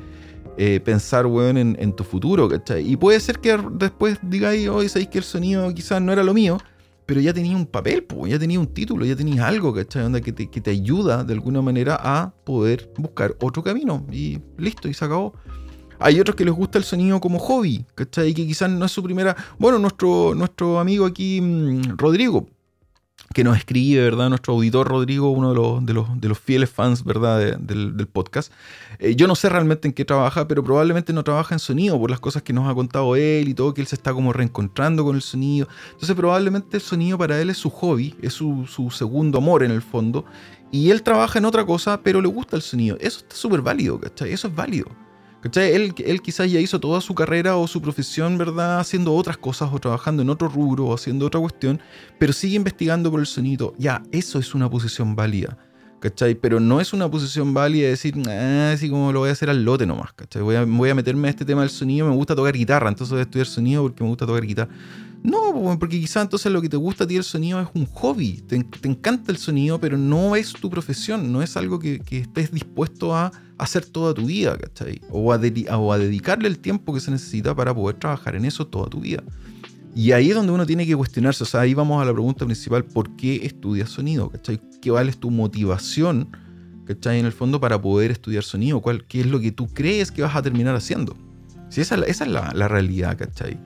Eh, 0.58 0.80
pensar, 0.80 1.26
weón, 1.26 1.56
en, 1.56 1.92
tu 1.94 2.04
futuro, 2.04 2.48
¿cachai? 2.48 2.90
Y 2.90 2.96
puede 2.96 3.18
ser 3.20 3.38
que 3.38 3.58
después 3.72 4.18
digáis, 4.22 4.68
hoy 4.68 4.88
sabéis 4.88 5.08
que 5.08 5.18
el 5.18 5.24
sonido 5.24 5.72
quizás 5.72 6.02
no 6.02 6.12
era 6.12 6.22
lo 6.22 6.34
mío, 6.34 6.58
pero 7.06 7.20
ya 7.20 7.32
tenía 7.32 7.56
un 7.56 7.66
papel, 7.66 8.06
ya 8.26 8.38
tenía 8.38 8.60
un 8.60 8.66
título, 8.66 9.04
ya 9.04 9.16
tenías 9.16 9.44
algo, 9.44 9.74
¿cachai? 9.74 10.04
Onda 10.04 10.20
que 10.20 10.32
te, 10.32 10.48
que 10.48 10.60
te 10.60 10.70
ayuda 10.70 11.24
de 11.24 11.34
alguna 11.34 11.60
manera 11.60 11.98
a 12.00 12.32
poder 12.44 12.90
buscar 12.96 13.36
otro 13.40 13.62
camino. 13.62 14.06
Y 14.10 14.38
listo, 14.56 14.88
y 14.88 14.94
se 14.94 15.04
acabó. 15.04 15.34
Hay 15.98 16.18
otros 16.20 16.34
que 16.34 16.44
les 16.44 16.54
gusta 16.54 16.78
el 16.78 16.84
sonido 16.84 17.20
como 17.20 17.38
hobby, 17.38 17.84
¿cachai? 17.94 18.34
Que 18.34 18.46
quizás 18.46 18.70
no 18.70 18.84
es 18.84 18.92
su 18.92 19.02
primera. 19.02 19.36
Bueno, 19.58 19.78
nuestro, 19.78 20.34
nuestro 20.34 20.80
amigo 20.80 21.06
aquí, 21.06 21.40
mm, 21.40 21.96
Rodrigo, 21.96 22.48
que 23.32 23.44
nos 23.44 23.56
escribe, 23.56 24.02
¿verdad? 24.02 24.28
Nuestro 24.28 24.54
auditor 24.54 24.88
Rodrigo, 24.88 25.30
uno 25.30 25.50
de 25.50 25.92
los, 25.94 26.20
de 26.20 26.28
los, 26.28 26.38
fieles 26.38 26.70
fans, 26.70 27.04
¿verdad? 27.04 27.58
del, 27.58 28.06
podcast. 28.06 28.52
Eh, 28.98 29.14
yo 29.14 29.26
no 29.26 29.34
sé 29.34 29.48
realmente 29.48 29.88
en 29.88 29.94
qué 29.94 30.04
trabaja, 30.04 30.48
pero 30.48 30.62
probablemente 30.62 31.12
no 31.12 31.24
trabaja 31.24 31.54
en 31.54 31.58
sonido 31.58 31.98
por 31.98 32.10
las 32.10 32.20
cosas 32.20 32.42
que 32.42 32.52
nos 32.52 32.68
ha 32.70 32.74
contado 32.74 33.16
él 33.16 33.48
y 33.48 33.54
todo, 33.54 33.74
que 33.74 33.80
él 33.80 33.86
se 33.86 33.94
está 33.94 34.12
como 34.12 34.32
reencontrando 34.32 35.04
con 35.04 35.16
el 35.16 35.22
sonido. 35.22 35.68
Entonces 35.92 36.14
probablemente 36.14 36.76
el 36.76 36.82
sonido 36.82 37.18
para 37.18 37.40
él 37.40 37.50
es 37.50 37.58
su 37.58 37.70
hobby, 37.70 38.14
es 38.22 38.32
su, 38.34 38.66
su 38.66 38.90
segundo 38.90 39.38
amor 39.38 39.62
en 39.62 39.70
el 39.70 39.82
fondo. 39.82 40.24
Y 40.70 40.90
él 40.90 41.02
trabaja 41.02 41.38
en 41.38 41.44
otra 41.44 41.66
cosa, 41.66 42.00
pero 42.02 42.20
le 42.20 42.28
gusta 42.28 42.56
el 42.56 42.62
sonido. 42.62 42.96
Eso 43.00 43.18
está 43.18 43.36
súper 43.36 43.60
válido, 43.60 44.00
¿cachai? 44.00 44.32
Eso 44.32 44.48
es 44.48 44.54
válido. 44.54 44.86
¿Cachai? 45.42 45.72
Él, 45.72 46.22
quizás 46.22 46.50
ya 46.50 46.60
hizo 46.60 46.78
toda 46.78 47.00
su 47.00 47.16
carrera 47.16 47.56
o 47.56 47.66
su 47.66 47.82
profesión, 47.82 48.38
¿verdad? 48.38 48.78
Haciendo 48.78 49.12
otras 49.12 49.36
cosas 49.36 49.70
o 49.72 49.78
trabajando 49.80 50.22
en 50.22 50.30
otro 50.30 50.48
rubro 50.48 50.86
o 50.86 50.94
haciendo 50.94 51.26
otra 51.26 51.40
cuestión, 51.40 51.80
pero 52.18 52.32
sigue 52.32 52.54
investigando 52.54 53.10
por 53.10 53.18
el 53.18 53.26
sonido. 53.26 53.74
Ya, 53.76 54.02
eso 54.12 54.38
es 54.38 54.54
una 54.54 54.70
posición 54.70 55.16
válida. 55.16 55.58
¿Cachai? 55.98 56.34
Pero 56.36 56.60
no 56.60 56.80
es 56.80 56.92
una 56.92 57.10
posición 57.10 57.54
válida 57.54 57.88
decir, 57.88 58.14
ah, 58.28 58.72
así 58.72 58.88
como 58.88 59.12
lo 59.12 59.20
voy 59.20 59.28
a 59.28 59.32
hacer 59.32 59.50
al 59.50 59.64
lote 59.64 59.86
nomás, 59.86 60.12
¿cachai? 60.12 60.42
Voy 60.42 60.56
a, 60.56 60.64
voy 60.64 60.90
a 60.90 60.94
meterme 60.94 61.28
a 61.28 61.30
este 61.30 61.44
tema 61.44 61.60
del 61.60 61.70
sonido, 61.70 62.08
me 62.08 62.14
gusta 62.14 62.34
tocar 62.34 62.54
guitarra, 62.54 62.88
entonces 62.88 63.10
voy 63.10 63.20
a 63.20 63.22
estudiar 63.22 63.46
sonido 63.46 63.82
porque 63.82 64.02
me 64.02 64.10
gusta 64.10 64.26
tocar 64.26 64.44
guitarra. 64.44 64.70
No, 65.22 65.76
porque 65.78 66.00
quizás 66.00 66.24
entonces 66.24 66.50
lo 66.50 66.60
que 66.60 66.68
te 66.68 66.76
gusta 66.76 67.04
a 67.04 67.06
ti 67.06 67.16
el 67.16 67.22
sonido 67.22 67.60
es 67.60 67.68
un 67.74 67.86
hobby, 67.86 68.42
te, 68.48 68.56
encanta 68.56 69.30
el 69.30 69.38
sonido, 69.38 69.78
pero 69.78 69.96
no 69.96 70.34
es 70.34 70.52
tu 70.52 70.68
profesión, 70.68 71.30
no 71.32 71.42
es 71.42 71.56
algo 71.56 71.78
que, 71.78 72.02
estés 72.10 72.50
dispuesto 72.50 73.14
a 73.14 73.30
hacer 73.62 73.84
toda 73.86 74.14
tu 74.14 74.26
vida, 74.26 74.56
¿cachai? 74.58 75.00
O 75.10 75.32
a, 75.32 75.40
o 75.78 75.92
a 75.92 75.98
dedicarle 75.98 76.48
el 76.48 76.58
tiempo 76.58 76.92
que 76.92 77.00
se 77.00 77.10
necesita 77.10 77.54
para 77.54 77.74
poder 77.74 77.96
trabajar 77.96 78.36
en 78.36 78.44
eso 78.44 78.66
toda 78.66 78.88
tu 78.88 79.00
vida. 79.00 79.22
Y 79.94 80.12
ahí 80.12 80.30
es 80.30 80.34
donde 80.34 80.52
uno 80.52 80.64
tiene 80.64 80.86
que 80.86 80.96
cuestionarse, 80.96 81.44
o 81.44 81.46
sea, 81.46 81.60
ahí 81.60 81.74
vamos 81.74 82.00
a 82.00 82.04
la 82.04 82.12
pregunta 82.12 82.44
principal, 82.46 82.84
¿por 82.84 83.14
qué 83.16 83.44
estudias 83.44 83.90
sonido? 83.90 84.30
¿Cachai? 84.30 84.60
¿Qué 84.80 84.90
vale 84.90 85.12
tu 85.12 85.30
motivación, 85.30 86.28
¿cachai? 86.86 87.18
En 87.18 87.26
el 87.26 87.32
fondo 87.32 87.60
para 87.60 87.80
poder 87.80 88.10
estudiar 88.10 88.42
sonido, 88.42 88.80
¿Cuál, 88.80 89.04
¿qué 89.04 89.20
es 89.20 89.26
lo 89.26 89.38
que 89.38 89.52
tú 89.52 89.68
crees 89.68 90.10
que 90.10 90.22
vas 90.22 90.34
a 90.34 90.42
terminar 90.42 90.74
haciendo? 90.74 91.14
Si 91.68 91.82
esa, 91.82 91.96
esa 91.96 92.24
es 92.24 92.30
la, 92.30 92.52
la 92.54 92.68
realidad, 92.68 93.18
¿cachai? 93.18 93.58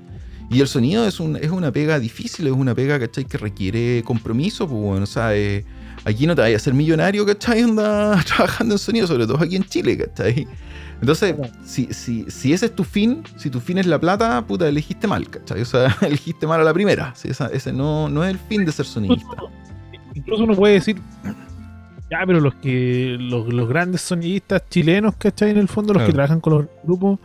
Y 0.51 0.61
el 0.61 0.69
sonido 0.69 1.07
es, 1.07 1.21
un, 1.21 1.37
es 1.37 1.51
una 1.51 1.73
pega 1.73 1.99
difícil, 1.99 2.47
es 2.47 2.53
una 2.53 2.75
pega, 2.75 2.99
¿cachai? 2.99 3.25
Que 3.25 3.39
requiere 3.39 4.03
compromiso, 4.05 4.69
pues 4.69 4.81
bueno, 4.81 5.05
o 5.05 5.07
sea, 5.07 5.37
eh, 5.37 5.65
aquí 6.07 6.27
no 6.27 6.35
te 6.35 6.41
vayas 6.41 6.63
a 6.63 6.65
ser 6.65 6.75
millonario, 6.75 7.27
¿cachai? 7.27 7.63
Anda 7.63 8.23
trabajando 8.27 8.75
en 8.75 8.79
sonido, 8.79 9.07
sobre 9.07 9.27
todo 9.27 9.39
aquí 9.43 9.57
en 9.57 9.65
Chile, 9.65 9.99
¿cachai? 9.99 10.47
Entonces, 11.01 11.35
si, 11.65 11.93
si, 11.93 12.25
si, 12.31 12.53
ese 12.55 12.67
es 12.67 12.75
tu 12.75 12.85
fin, 12.85 13.23
si 13.37 13.51
tu 13.51 13.61
fin 13.61 13.77
es 13.77 13.87
la 13.87 13.99
plata, 13.99 14.41
puta, 14.47 14.67
elegiste 14.67 15.07
mal, 15.07 15.29
¿cachai? 15.29 15.61
O 15.61 15.65
sea, 15.65 15.95
elegiste 16.03 16.47
mal 16.47 16.61
a 16.61 16.65
la 16.65 16.73
primera. 16.73 17.13
ese 17.23 17.73
no, 17.73 18.09
no 18.09 18.25
es 18.25 18.31
el 18.31 18.39
fin 18.39 18.65
de 18.65 18.73
ser 18.73 18.87
sonidista. 18.87 19.37
Incluso 20.15 20.45
uno 20.45 20.55
puede 20.55 20.75
decir, 20.75 20.97
ya, 22.11 22.25
pero 22.25 22.41
los 22.41 22.55
que 22.55 23.17
los, 23.19 23.53
los 23.53 23.69
grandes 23.69 24.01
sonidistas 24.01 24.63
chilenos, 24.71 25.17
¿cachai? 25.17 25.51
En 25.51 25.59
el 25.59 25.69
fondo, 25.69 25.93
los 25.93 26.05
que 26.05 26.13
trabajan 26.13 26.41
con 26.41 26.53
los 26.55 26.67
grupos, 26.85 27.19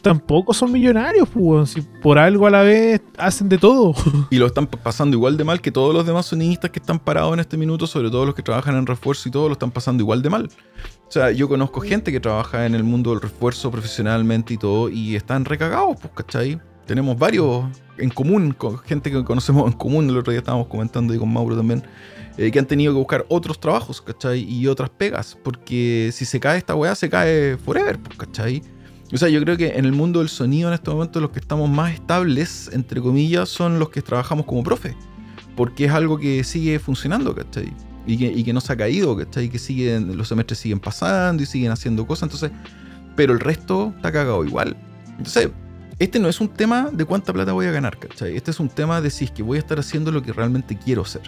tampoco 0.00 0.54
son 0.54 0.72
millonarios, 0.72 1.28
pues, 1.28 1.70
si 1.70 1.80
por 1.80 2.18
algo 2.18 2.46
a 2.46 2.50
la 2.50 2.62
vez 2.62 3.00
hacen 3.18 3.48
de 3.48 3.58
todo. 3.58 3.94
Y 4.30 4.38
lo 4.38 4.46
están 4.46 4.66
pasando 4.66 5.16
igual 5.16 5.36
de 5.36 5.44
mal 5.44 5.60
que 5.60 5.70
todos 5.70 5.94
los 5.94 6.06
demás 6.06 6.26
sonidistas 6.26 6.70
que 6.70 6.78
están 6.78 6.98
parados 6.98 7.34
en 7.34 7.40
este 7.40 7.56
minuto, 7.56 7.86
sobre 7.86 8.10
todo 8.10 8.26
los 8.26 8.34
que 8.34 8.42
trabajan 8.42 8.76
en 8.76 8.86
refuerzo 8.86 9.28
y 9.28 9.32
todo, 9.32 9.48
lo 9.48 9.52
están 9.52 9.70
pasando 9.70 10.02
igual 10.02 10.22
de 10.22 10.30
mal. 10.30 10.48
O 11.08 11.10
sea, 11.10 11.30
yo 11.30 11.48
conozco 11.48 11.80
gente 11.80 12.12
que 12.12 12.20
trabaja 12.20 12.66
en 12.66 12.74
el 12.74 12.84
mundo 12.84 13.10
del 13.10 13.20
refuerzo 13.20 13.70
profesionalmente 13.70 14.54
y 14.54 14.56
todo, 14.56 14.88
y 14.88 15.16
están 15.16 15.44
recagados, 15.44 15.96
pues, 16.00 16.12
¿cachai? 16.14 16.60
Tenemos 16.86 17.18
varios 17.18 17.64
en 17.98 18.10
común, 18.10 18.52
con 18.52 18.78
gente 18.78 19.10
que 19.10 19.24
conocemos 19.24 19.66
en 19.66 19.76
común, 19.76 20.08
el 20.08 20.16
otro 20.16 20.32
día 20.32 20.40
estábamos 20.40 20.68
comentando 20.68 21.12
ahí 21.12 21.18
con 21.18 21.32
Mauro 21.32 21.56
también, 21.56 21.82
eh, 22.36 22.50
que 22.50 22.58
han 22.58 22.66
tenido 22.66 22.92
que 22.92 22.98
buscar 22.98 23.26
otros 23.28 23.60
trabajos, 23.60 24.00
¿cachai? 24.00 24.40
Y 24.40 24.66
otras 24.66 24.90
pegas, 24.90 25.36
porque 25.42 26.10
si 26.12 26.24
se 26.24 26.40
cae 26.40 26.58
esta 26.58 26.74
weá, 26.74 26.94
se 26.94 27.10
cae 27.10 27.56
forever, 27.58 27.98
pues, 27.98 28.18
¿cachai? 28.18 28.62
O 29.12 29.16
sea, 29.16 29.28
yo 29.28 29.40
creo 29.40 29.56
que 29.56 29.68
en 29.76 29.84
el 29.84 29.92
mundo 29.92 30.20
del 30.20 30.28
sonido 30.28 30.68
en 30.68 30.74
este 30.74 30.90
momento 30.90 31.20
los 31.20 31.30
que 31.30 31.40
estamos 31.40 31.68
más 31.68 31.92
estables, 31.92 32.70
entre 32.72 33.00
comillas, 33.00 33.48
son 33.48 33.78
los 33.78 33.90
que 33.90 34.02
trabajamos 34.02 34.46
como 34.46 34.62
profe. 34.62 34.96
Porque 35.56 35.86
es 35.86 35.92
algo 35.92 36.18
que 36.18 36.44
sigue 36.44 36.78
funcionando, 36.78 37.34
¿cachai? 37.34 37.72
Y 38.06 38.16
que, 38.16 38.26
y 38.26 38.44
que 38.44 38.52
no 38.52 38.60
se 38.60 38.72
ha 38.72 38.76
caído, 38.76 39.16
¿cachai? 39.16 39.46
Y 39.46 39.48
que 39.48 39.58
siguen, 39.58 40.16
los 40.16 40.28
semestres 40.28 40.60
siguen 40.60 40.78
pasando 40.78 41.42
y 41.42 41.46
siguen 41.46 41.72
haciendo 41.72 42.06
cosas. 42.06 42.24
Entonces, 42.24 42.52
pero 43.16 43.32
el 43.32 43.40
resto 43.40 43.92
está 43.96 44.12
cagado 44.12 44.44
igual. 44.44 44.76
Entonces, 45.08 45.50
este 45.98 46.18
no 46.20 46.28
es 46.28 46.40
un 46.40 46.48
tema 46.48 46.88
de 46.92 47.04
cuánta 47.04 47.32
plata 47.32 47.52
voy 47.52 47.66
a 47.66 47.72
ganar, 47.72 47.98
¿cachai? 47.98 48.36
Este 48.36 48.52
es 48.52 48.60
un 48.60 48.68
tema 48.68 49.00
de 49.00 49.10
si 49.10 49.24
es 49.24 49.32
que 49.32 49.42
voy 49.42 49.56
a 49.56 49.60
estar 49.60 49.78
haciendo 49.78 50.12
lo 50.12 50.22
que 50.22 50.32
realmente 50.32 50.78
quiero 50.78 51.02
hacer. 51.02 51.22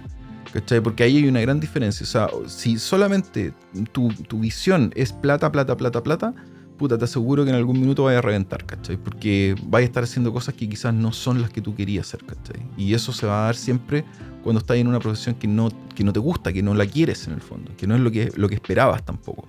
¿Cachai? 0.52 0.80
Porque 0.80 1.02
ahí 1.02 1.16
hay 1.16 1.28
una 1.28 1.40
gran 1.40 1.58
diferencia. 1.58 2.04
O 2.04 2.06
sea, 2.06 2.48
si 2.48 2.78
solamente 2.78 3.52
tu, 3.90 4.08
tu 4.08 4.38
visión 4.38 4.92
es 4.94 5.12
plata, 5.12 5.50
plata, 5.50 5.76
plata, 5.76 6.02
plata, 6.02 6.34
puta, 6.76 6.98
te 6.98 7.04
aseguro 7.04 7.44
que 7.44 7.50
en 7.50 7.56
algún 7.56 7.80
minuto 7.80 8.04
vaya 8.04 8.18
a 8.18 8.22
reventar, 8.22 8.64
¿cachai? 8.66 8.96
Porque 8.96 9.54
vaya 9.64 9.84
a 9.84 9.86
estar 9.86 10.04
haciendo 10.04 10.32
cosas 10.32 10.54
que 10.54 10.68
quizás 10.68 10.92
no 10.94 11.12
son 11.12 11.40
las 11.40 11.50
que 11.50 11.60
tú 11.60 11.74
querías 11.74 12.06
hacer, 12.06 12.24
¿cachai? 12.24 12.62
Y 12.76 12.94
eso 12.94 13.12
se 13.12 13.26
va 13.26 13.42
a 13.42 13.44
dar 13.46 13.56
siempre 13.56 14.04
cuando 14.42 14.60
estás 14.60 14.76
en 14.76 14.88
una 14.88 14.98
profesión 14.98 15.34
que 15.36 15.46
no, 15.46 15.70
que 15.94 16.04
no 16.04 16.12
te 16.12 16.18
gusta, 16.18 16.52
que 16.52 16.62
no 16.62 16.74
la 16.74 16.86
quieres 16.86 17.26
en 17.26 17.34
el 17.34 17.40
fondo, 17.40 17.70
que 17.76 17.86
no 17.86 17.94
es 17.94 18.00
lo 18.00 18.10
que, 18.10 18.32
lo 18.36 18.48
que 18.48 18.56
esperabas 18.56 19.04
tampoco. 19.04 19.46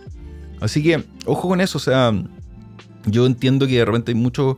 Así 0.61 0.83
que, 0.83 1.03
ojo 1.25 1.47
con 1.47 1.61
eso, 1.61 1.77
o 1.77 1.81
sea, 1.81 2.13
yo 3.05 3.25
entiendo 3.25 3.67
que 3.67 3.77
de 3.77 3.85
repente 3.85 4.11
hay 4.11 4.15
muchos 4.15 4.57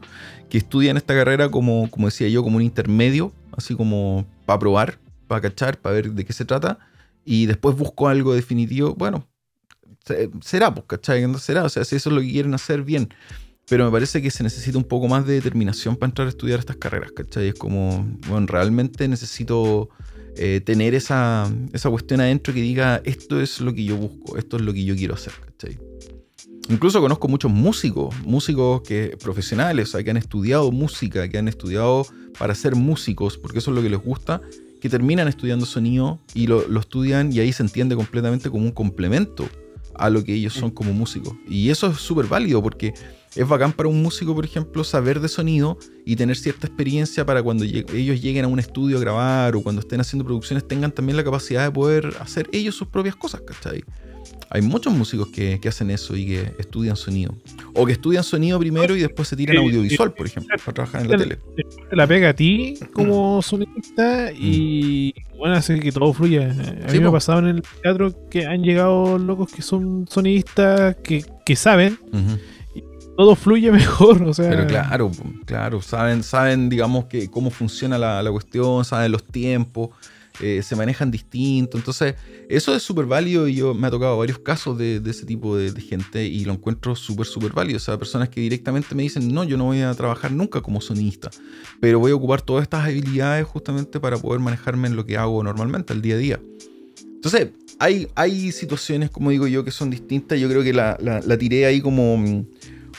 que 0.49 0.57
estudian 0.57 0.97
esta 0.97 1.13
carrera 1.13 1.49
como, 1.49 1.89
como 1.89 2.07
decía 2.07 2.27
yo, 2.27 2.43
como 2.43 2.57
un 2.57 2.63
intermedio, 2.63 3.31
así 3.57 3.75
como 3.75 4.25
para 4.45 4.59
probar, 4.59 4.99
para 5.27 5.41
cachar, 5.41 5.79
para 5.79 5.95
ver 5.95 6.11
de 6.11 6.25
qué 6.25 6.33
se 6.33 6.45
trata, 6.45 6.79
y 7.23 7.47
después 7.47 7.75
busco 7.75 8.07
algo 8.07 8.35
definitivo, 8.35 8.93
bueno, 8.95 9.27
será, 10.41 10.73
pues, 10.73 10.85
¿cachai? 10.87 11.27
No 11.27 11.37
será, 11.37 11.63
o 11.63 11.69
sea, 11.69 11.83
si 11.83 11.95
eso 11.95 12.09
es 12.09 12.15
lo 12.15 12.21
que 12.21 12.31
quieren 12.31 12.53
hacer, 12.53 12.83
bien. 12.83 13.09
Pero 13.67 13.85
me 13.85 13.91
parece 13.91 14.21
que 14.21 14.29
se 14.29 14.43
necesita 14.43 14.77
un 14.77 14.83
poco 14.83 15.07
más 15.07 15.25
de 15.25 15.33
determinación 15.33 15.95
para 15.95 16.11
entrar 16.11 16.27
a 16.27 16.29
estudiar 16.29 16.59
estas 16.59 16.75
carreras, 16.75 17.11
¿cachai? 17.11 17.47
Es 17.49 17.55
como, 17.55 18.05
bueno, 18.27 18.45
realmente 18.45 19.07
necesito 19.07 19.89
eh, 20.37 20.61
tener 20.63 20.93
esa, 20.93 21.51
esa 21.73 21.89
cuestión 21.89 22.21
adentro 22.21 22.53
que 22.53 22.61
diga, 22.61 23.01
esto 23.05 23.41
es 23.41 23.61
lo 23.61 23.73
que 23.73 23.83
yo 23.83 23.97
busco, 23.97 24.37
esto 24.37 24.57
es 24.57 24.63
lo 24.63 24.71
que 24.71 24.83
yo 24.83 24.95
quiero 24.95 25.15
hacer, 25.15 25.33
¿cachai? 25.43 25.79
Incluso 26.69 27.01
conozco 27.01 27.27
muchos 27.27 27.51
músicos, 27.51 28.15
músicos 28.23 28.81
que, 28.81 29.17
profesionales, 29.21 29.89
o 29.89 29.91
sea, 29.93 30.03
que 30.03 30.11
han 30.11 30.17
estudiado 30.17 30.71
música, 30.71 31.27
que 31.27 31.37
han 31.37 31.47
estudiado 31.47 32.05
para 32.37 32.53
ser 32.53 32.75
músicos, 32.75 33.37
porque 33.37 33.59
eso 33.59 33.71
es 33.71 33.75
lo 33.75 33.81
que 33.81 33.89
les 33.89 33.99
gusta, 33.99 34.41
que 34.79 34.89
terminan 34.89 35.27
estudiando 35.27 35.65
sonido 35.65 36.19
y 36.35 36.45
lo, 36.47 36.67
lo 36.67 36.79
estudian 36.79 37.33
y 37.33 37.39
ahí 37.39 37.51
se 37.51 37.63
entiende 37.63 37.95
completamente 37.95 38.51
como 38.51 38.63
un 38.63 38.71
complemento 38.71 39.47
a 39.97 40.09
lo 40.09 40.23
que 40.23 40.33
ellos 40.33 40.53
son 40.53 40.71
como 40.71 40.93
músicos. 40.93 41.33
Y 41.47 41.69
eso 41.69 41.87
es 41.87 41.97
súper 41.97 42.25
válido 42.25 42.61
porque 42.61 42.93
es 43.35 43.47
bacán 43.47 43.73
para 43.73 43.89
un 43.89 44.01
músico, 44.01 44.33
por 44.33 44.45
ejemplo, 44.45 44.83
saber 44.83 45.19
de 45.19 45.27
sonido 45.27 45.77
y 46.05 46.15
tener 46.15 46.37
cierta 46.37 46.67
experiencia 46.67 47.25
para 47.25 47.43
cuando 47.43 47.65
ellos 47.65 48.21
lleguen 48.21 48.45
a 48.45 48.47
un 48.47 48.59
estudio 48.59 48.97
a 48.97 49.01
grabar 49.01 49.55
o 49.55 49.61
cuando 49.61 49.81
estén 49.81 49.99
haciendo 49.99 50.23
producciones 50.23 50.67
tengan 50.67 50.91
también 50.91 51.17
la 51.17 51.23
capacidad 51.23 51.63
de 51.63 51.71
poder 51.71 52.15
hacer 52.19 52.47
ellos 52.53 52.75
sus 52.75 52.87
propias 52.87 53.15
cosas, 53.15 53.41
¿cachai? 53.41 53.83
Hay 54.49 54.61
muchos 54.61 54.93
músicos 54.93 55.27
que, 55.29 55.59
hacen 55.67 55.89
eso 55.89 56.15
y 56.15 56.27
que 56.27 56.53
estudian 56.59 56.95
sonido. 56.95 57.35
O 57.73 57.85
que 57.85 57.93
estudian 57.93 58.23
sonido 58.23 58.59
primero 58.59 58.95
y 58.95 59.01
después 59.01 59.27
se 59.27 59.35
tiran 59.35 59.57
audiovisual, 59.57 60.13
por 60.13 60.27
ejemplo, 60.27 60.55
para 60.57 60.73
trabajar 60.73 61.01
en 61.01 61.11
la 61.11 61.17
tele. 61.17 61.39
Te 61.89 61.95
la 61.95 62.07
pega 62.07 62.29
a 62.29 62.33
ti 62.33 62.75
como 62.93 63.41
sonidista 63.41 64.31
y 64.31 65.13
bueno, 65.37 65.55
hace 65.55 65.79
que 65.79 65.91
todo 65.91 66.13
fluya. 66.13 66.55
A 66.87 66.91
mí 66.91 66.99
me 66.99 67.07
ha 67.07 67.11
pasado 67.11 67.39
en 67.39 67.47
el 67.47 67.63
teatro 67.81 68.13
que 68.29 68.45
han 68.45 68.63
llegado 68.63 69.17
locos 69.17 69.51
que 69.51 69.61
son 69.61 70.05
sonidistas 70.09 70.95
que, 71.03 71.55
saben. 71.55 71.97
y 72.73 72.83
todo 73.17 73.35
fluye 73.35 73.71
mejor, 73.73 74.23
o 74.23 74.33
sea. 74.33 74.49
Pero 74.49 74.67
claro, 74.67 75.11
claro, 75.45 75.81
saben, 75.81 76.23
saben, 76.23 76.69
digamos, 76.69 77.05
que 77.05 77.29
cómo 77.29 77.49
funciona 77.49 77.97
la, 77.97 78.21
la 78.23 78.31
cuestión, 78.31 78.85
saben 78.85 79.11
los 79.11 79.25
tiempos, 79.25 79.89
eh, 80.41 80.61
se 80.63 80.75
manejan 80.75 81.11
distinto. 81.11 81.77
Entonces, 81.77 82.15
eso 82.49 82.75
es 82.75 82.83
súper 82.83 83.05
válido 83.05 83.47
y 83.47 83.55
yo 83.55 83.73
me 83.73 83.87
ha 83.87 83.91
tocado 83.91 84.17
varios 84.17 84.39
casos 84.39 84.77
de, 84.77 85.01
ese 85.05 85.25
tipo 85.25 85.57
de, 85.57 85.71
gente 85.81 86.25
y 86.25 86.45
lo 86.45 86.53
encuentro 86.53 86.95
súper, 86.95 87.25
súper 87.25 87.53
válido. 87.53 87.77
O 87.77 87.79
sea, 87.79 87.97
personas 87.97 88.29
que 88.29 88.41
directamente 88.41 88.95
me 88.95 89.03
dicen, 89.03 89.33
no, 89.33 89.43
yo 89.43 89.57
no 89.57 89.65
voy 89.65 89.81
a 89.81 89.93
trabajar 89.93 90.31
nunca 90.31 90.61
como 90.61 90.81
sonista, 90.81 91.29
pero 91.79 91.99
voy 91.99 92.11
a 92.11 92.15
ocupar 92.15 92.41
todas 92.41 92.63
estas 92.63 92.85
habilidades 92.85 93.45
justamente 93.45 93.99
para 93.99 94.17
poder 94.17 94.39
manejarme 94.39 94.87
en 94.87 94.95
lo 94.95 95.05
que 95.05 95.17
hago 95.17 95.43
normalmente, 95.43 95.93
al 95.93 96.01
día 96.01 96.15
a 96.15 96.17
día. 96.17 96.39
Entonces, 97.25 97.49
hay, 97.79 98.07
hay 98.15 98.51
situaciones, 98.51 99.09
como 99.09 99.31
digo 99.31 99.47
yo, 99.47 99.63
que 99.63 99.71
son 99.71 99.89
distintas. 99.89 100.39
Yo 100.39 100.47
creo 100.47 100.63
que 100.63 100.73
la, 100.73 100.97
la, 101.01 101.37
tiré 101.37 101.65
ahí 101.65 101.81
como, 101.81 102.45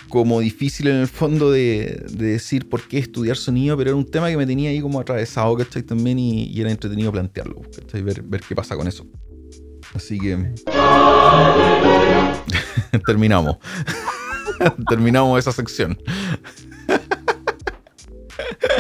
como 0.09 0.41
difícil 0.41 0.89
en 0.89 0.97
el 0.97 1.09
fondo 1.09 1.51
de, 1.51 2.05
decir 2.11 2.69
por 2.69 2.87
qué 2.87 2.99
estudiar 2.99 3.37
sonido, 3.37 3.77
pero 3.77 3.91
era 3.91 3.97
un 3.97 4.11
tema 4.11 4.29
que 4.29 4.37
me 4.37 4.47
tenía 4.47 4.71
ahí 4.71 4.81
como 4.81 5.01
atravesado, 5.01 5.57
¿cachai? 5.57 5.83
También 5.83 6.19
y, 6.19 6.61
era 6.61 6.71
entretenido 6.71 7.13
plantearlo, 7.13 7.63
¿cachai? 7.75 8.03
Ver, 8.03 8.23
qué 8.47 8.55
pasa 8.55 8.77
con 8.77 8.89
eso. 8.89 9.07
Así 9.95 10.19
que... 10.19 10.53
terminamos. 13.07 13.57
terminamos 14.89 15.39
esa 15.39 15.53
sección. 15.53 15.99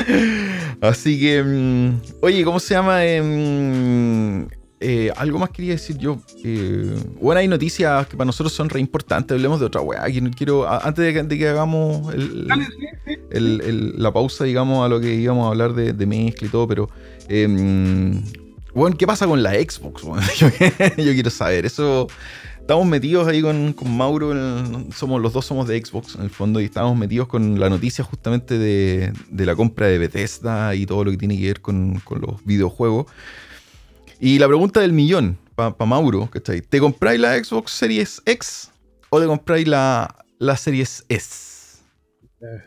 Así 0.80 1.18
que, 1.18 1.42
mm, 1.42 2.00
oye, 2.20 2.44
¿cómo 2.44 2.60
se 2.60 2.74
llama? 2.74 3.04
Em, 3.04 4.46
eh, 4.88 5.10
algo 5.16 5.40
más 5.40 5.50
quería 5.50 5.72
decir 5.72 5.98
yo. 5.98 6.16
Eh, 6.44 6.96
bueno, 7.20 7.40
hay 7.40 7.48
noticias 7.48 8.06
que 8.06 8.16
para 8.16 8.26
nosotros 8.26 8.52
son 8.52 8.70
re 8.70 8.78
importantes. 8.78 9.34
Hablemos 9.34 9.58
de 9.58 9.66
otra 9.66 9.80
weá. 9.80 10.04
quiero, 10.36 10.64
antes 10.70 11.28
de 11.28 11.38
que, 11.38 11.48
hagamos 11.48 12.14
la 13.32 14.12
pausa, 14.12 14.44
digamos, 14.44 14.86
a 14.86 14.88
lo 14.88 15.00
que 15.00 15.12
íbamos 15.12 15.44
a 15.46 15.48
hablar 15.48 15.74
de, 15.74 15.92
de 15.92 16.06
mezcla 16.06 16.46
y 16.46 16.50
todo, 16.50 16.68
pero. 16.68 16.88
bueno, 17.28 18.92
em, 18.92 18.96
¿qué 18.96 19.08
pasa 19.08 19.26
con 19.26 19.42
la 19.42 19.54
Xbox? 19.54 20.02
yo, 20.38 20.50
quiero 20.96 21.30
saber. 21.30 21.66
Eso. 21.66 22.06
Estamos 22.60 22.86
metidos 22.86 23.26
ahí 23.26 23.42
con, 23.42 23.74
Mauro, 23.86 24.32
somos, 24.92 25.20
los 25.20 25.32
dos 25.32 25.46
somos 25.46 25.66
de 25.66 25.84
Xbox 25.84 26.14
en 26.14 26.22
el 26.22 26.30
fondo 26.30 26.60
y 26.60 26.64
estamos 26.64 26.96
metidos 26.96 27.26
con 27.26 27.58
la 27.58 27.70
noticia 27.70 28.04
justamente 28.04 28.56
de, 28.56 29.12
la 29.30 29.56
compra 29.56 29.88
de 29.88 29.98
Bethesda 29.98 30.76
y 30.76 30.86
todo 30.86 31.04
lo 31.04 31.10
que 31.10 31.16
tiene 31.16 31.36
que 31.38 31.46
ver 31.46 31.60
con, 31.60 32.00
con 32.04 32.20
los 32.20 32.44
videojuegos. 32.44 33.06
Y 34.18 34.38
la 34.38 34.46
pregunta 34.46 34.80
del 34.80 34.92
millón, 34.92 35.38
para 35.54 35.74
Mauro, 35.84 36.28
¿cachai? 36.30 36.62
¿Te 36.62 36.80
compráis 36.80 37.20
la 37.20 37.42
Xbox 37.42 37.72
Series 37.72 38.22
X 38.24 38.70
o 39.10 39.20
te 39.20 39.26
compráis 39.26 39.68
la, 39.68 40.24
la 40.38 40.56
Series 40.56 41.04
S? 41.08 41.80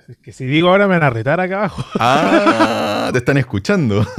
Es 0.08 0.18
que 0.18 0.32
si 0.32 0.46
digo 0.46 0.70
ahora 0.70 0.88
me 0.88 0.96
van 0.96 1.04
a 1.04 1.10
retar 1.10 1.40
acá 1.40 1.60
abajo. 1.60 1.84
Ah, 2.00 3.10
te 3.12 3.20
están 3.20 3.38
escuchando. 3.38 4.06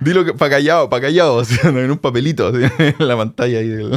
Dilo 0.00 0.24
que 0.24 0.32
para 0.34 0.50
callado, 0.52 0.88
para 0.88 1.02
callado, 1.02 1.42
en 1.64 1.90
un 1.90 1.98
papelito 1.98 2.54
en 2.54 2.94
la 2.98 3.16
pantalla 3.16 3.58
ahí 3.58 3.90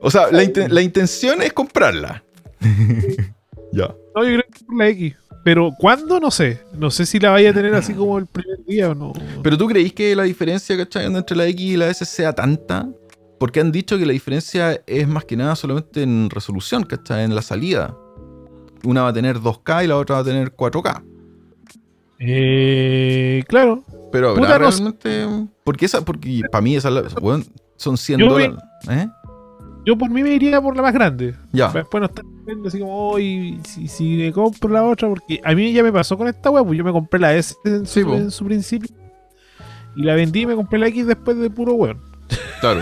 O 0.00 0.10
sea, 0.10 0.30
la, 0.30 0.44
la 0.68 0.82
intención 0.82 1.42
es 1.42 1.52
comprarla. 1.52 2.22
ya. 3.72 3.94
No, 4.14 4.24
yo 4.24 4.38
creo 4.38 4.44
que 4.52 4.64
por 4.64 4.76
la 4.76 4.88
X. 4.88 5.16
Pero 5.44 5.72
¿cuándo? 5.78 6.18
No 6.18 6.30
sé. 6.30 6.62
No 6.72 6.90
sé 6.90 7.04
si 7.04 7.20
la 7.20 7.30
vaya 7.30 7.50
a 7.50 7.52
tener 7.52 7.74
así 7.74 7.92
como 7.92 8.18
el 8.18 8.26
primer 8.26 8.64
día 8.64 8.90
o 8.90 8.94
no. 8.94 9.12
Pero 9.42 9.58
tú 9.58 9.68
creís 9.68 9.92
que 9.92 10.16
la 10.16 10.22
diferencia, 10.22 10.76
¿cachai? 10.76 11.04
Entre 11.04 11.36
la 11.36 11.46
X 11.46 11.60
y 11.60 11.76
la 11.76 11.88
S 11.88 12.04
sea 12.06 12.32
tanta. 12.32 12.88
Porque 13.38 13.60
han 13.60 13.70
dicho 13.70 13.98
que 13.98 14.06
la 14.06 14.14
diferencia 14.14 14.80
es 14.86 15.06
más 15.06 15.26
que 15.26 15.36
nada 15.36 15.54
solamente 15.54 16.02
en 16.02 16.30
resolución, 16.30 16.84
¿cachai? 16.84 17.24
En 17.24 17.34
la 17.34 17.42
salida. 17.42 17.94
Una 18.84 19.02
va 19.02 19.08
a 19.08 19.12
tener 19.12 19.38
2K 19.38 19.84
y 19.84 19.86
la 19.86 19.98
otra 19.98 20.16
va 20.16 20.22
a 20.22 20.24
tener 20.24 20.52
4K. 20.54 21.04
Eh, 22.20 23.44
claro. 23.46 23.84
Pero 24.12 24.30
habrá 24.30 24.58
realmente. 24.58 25.26
Porque 25.62 25.84
esa, 25.84 26.02
porque 26.02 26.40
para 26.50 26.62
mí 26.62 26.76
esa, 26.76 26.88
bueno, 27.20 27.44
son 27.76 27.98
100 27.98 28.20
dólares. 28.20 28.56
¿Eh? 28.88 29.08
Yo 29.84 29.96
por 29.98 30.10
mí 30.10 30.22
me 30.22 30.34
iría 30.34 30.60
por 30.60 30.76
la 30.76 30.82
más 30.82 30.94
grande. 30.94 31.34
Ya. 31.52 31.68
Después 31.68 32.00
no 32.00 32.06
está 32.06 32.22
así 32.66 32.78
como, 32.78 33.10
hoy 33.10 33.58
si, 33.64 34.16
me 34.16 34.32
compro 34.32 34.70
la 34.70 34.84
otra, 34.84 35.08
porque 35.08 35.40
a 35.44 35.54
mí 35.54 35.72
ya 35.72 35.82
me 35.82 35.92
pasó 35.92 36.16
con 36.16 36.28
esta 36.28 36.50
web, 36.50 36.66
pues 36.66 36.78
yo 36.78 36.84
me 36.84 36.92
compré 36.92 37.20
la 37.20 37.34
S 37.34 37.54
en 37.64 37.86
su, 37.86 38.44
principio. 38.44 38.90
Y 39.96 40.02
la 40.02 40.14
vendí 40.14 40.42
y 40.42 40.46
me 40.46 40.54
compré 40.54 40.78
la 40.78 40.88
X 40.88 41.06
después 41.06 41.38
de 41.38 41.50
puro 41.50 41.74
weón. 41.74 41.98
Claro. 42.60 42.80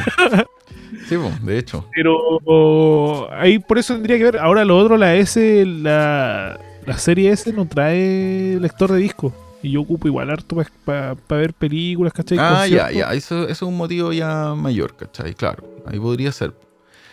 sí, 1.09 1.17
pues, 1.17 1.45
de 1.45 1.59
hecho. 1.59 1.87
Pero 1.95 3.33
ahí 3.33 3.59
por 3.59 3.79
eso 3.79 3.95
tendría 3.95 4.19
que 4.19 4.25
ver. 4.25 4.39
Ahora 4.39 4.65
lo 4.65 4.79
otro, 4.79 4.97
la 4.97 5.15
S, 5.15 5.65
la, 5.67 6.59
la 6.87 6.99
serie 6.99 7.31
S 7.31 7.53
no 7.53 7.67
trae 7.67 8.59
lector 8.61 8.93
de 8.93 8.99
disco. 8.99 9.33
Y 9.63 9.73
yo 9.73 9.83
ocupo 9.83 10.09
igual 10.09 10.29
harto 10.31 10.57
para 10.85 11.15
ver 11.29 11.55
películas, 11.55 12.13
¿cachai? 12.13 12.37
Ah, 12.41 12.67
ya, 12.67 12.91
ya. 12.91 13.13
Eso, 13.13 13.43
eso, 13.45 13.49
es 13.49 13.63
un 13.63 13.77
motivo 13.77 14.13
ya 14.13 14.55
mayor, 14.57 14.97
¿cachai? 14.97 15.35
Claro. 15.35 15.63
Ahí 15.87 16.01
podría 16.01 16.33
ser. 16.33 16.53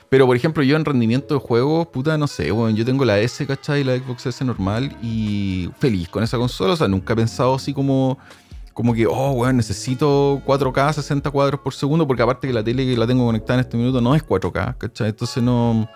Pero 0.09 0.25
por 0.25 0.35
ejemplo, 0.35 0.63
yo 0.63 0.75
en 0.75 0.85
rendimiento 0.85 1.35
de 1.35 1.39
juegos, 1.39 1.87
puta, 1.87 2.17
no 2.17 2.25
sé, 2.25 2.49
bueno, 2.49 2.75
yo 2.75 2.83
tengo 2.83 3.05
la 3.05 3.19
S, 3.19 3.45
¿cachai? 3.45 3.83
La 3.83 3.95
Xbox 3.95 4.25
S 4.25 4.43
normal 4.43 4.97
y 5.03 5.69
feliz 5.77 6.09
con 6.09 6.23
esa 6.23 6.37
consola. 6.37 6.73
O 6.73 6.75
sea, 6.75 6.87
nunca 6.87 7.13
he 7.13 7.15
pensado 7.15 7.53
así 7.53 7.73
como, 7.73 8.17
como 8.73 8.95
que, 8.95 9.05
oh, 9.05 9.31
weón, 9.33 9.57
necesito 9.57 10.41
4K, 10.47 10.93
60 10.93 11.29
cuadros 11.29 11.59
por 11.59 11.75
segundo, 11.75 12.07
porque 12.07 12.23
aparte 12.23 12.47
que 12.47 12.53
la 12.53 12.63
tele 12.63 12.85
que 12.85 12.97
la 12.97 13.05
tengo 13.05 13.23
conectada 13.23 13.59
en 13.59 13.65
este 13.65 13.77
minuto 13.77 14.01
no 14.01 14.15
es 14.15 14.25
4K, 14.25 14.77
¿cachai? 14.77 15.09
Entonces 15.09 15.43
no. 15.43 15.87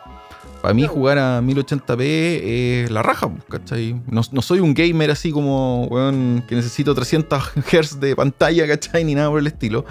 Para 0.62 0.76
mí 0.76 0.88
jugar 0.88 1.18
a 1.18 1.42
1080p 1.42 2.02
es 2.02 2.92
la 2.92 3.02
raja, 3.02 3.30
¿cachai? 3.50 4.00
No, 4.08 4.22
no, 4.32 4.42
soy 4.42 4.60
un 4.60 4.74
gamer 4.74 5.10
así 5.12 5.32
como, 5.32 5.86
weón, 5.88 6.44
que 6.48 6.56
necesito 6.56 6.94
300 6.94 7.52
Hz 7.72 8.00
de 8.00 8.16
pantalla, 8.16 8.68
¿cachai? 8.68 9.04
Ni 9.04 9.16
nada 9.16 9.30
por 9.30 9.40
el 9.40 9.48
estilo. 9.48 9.86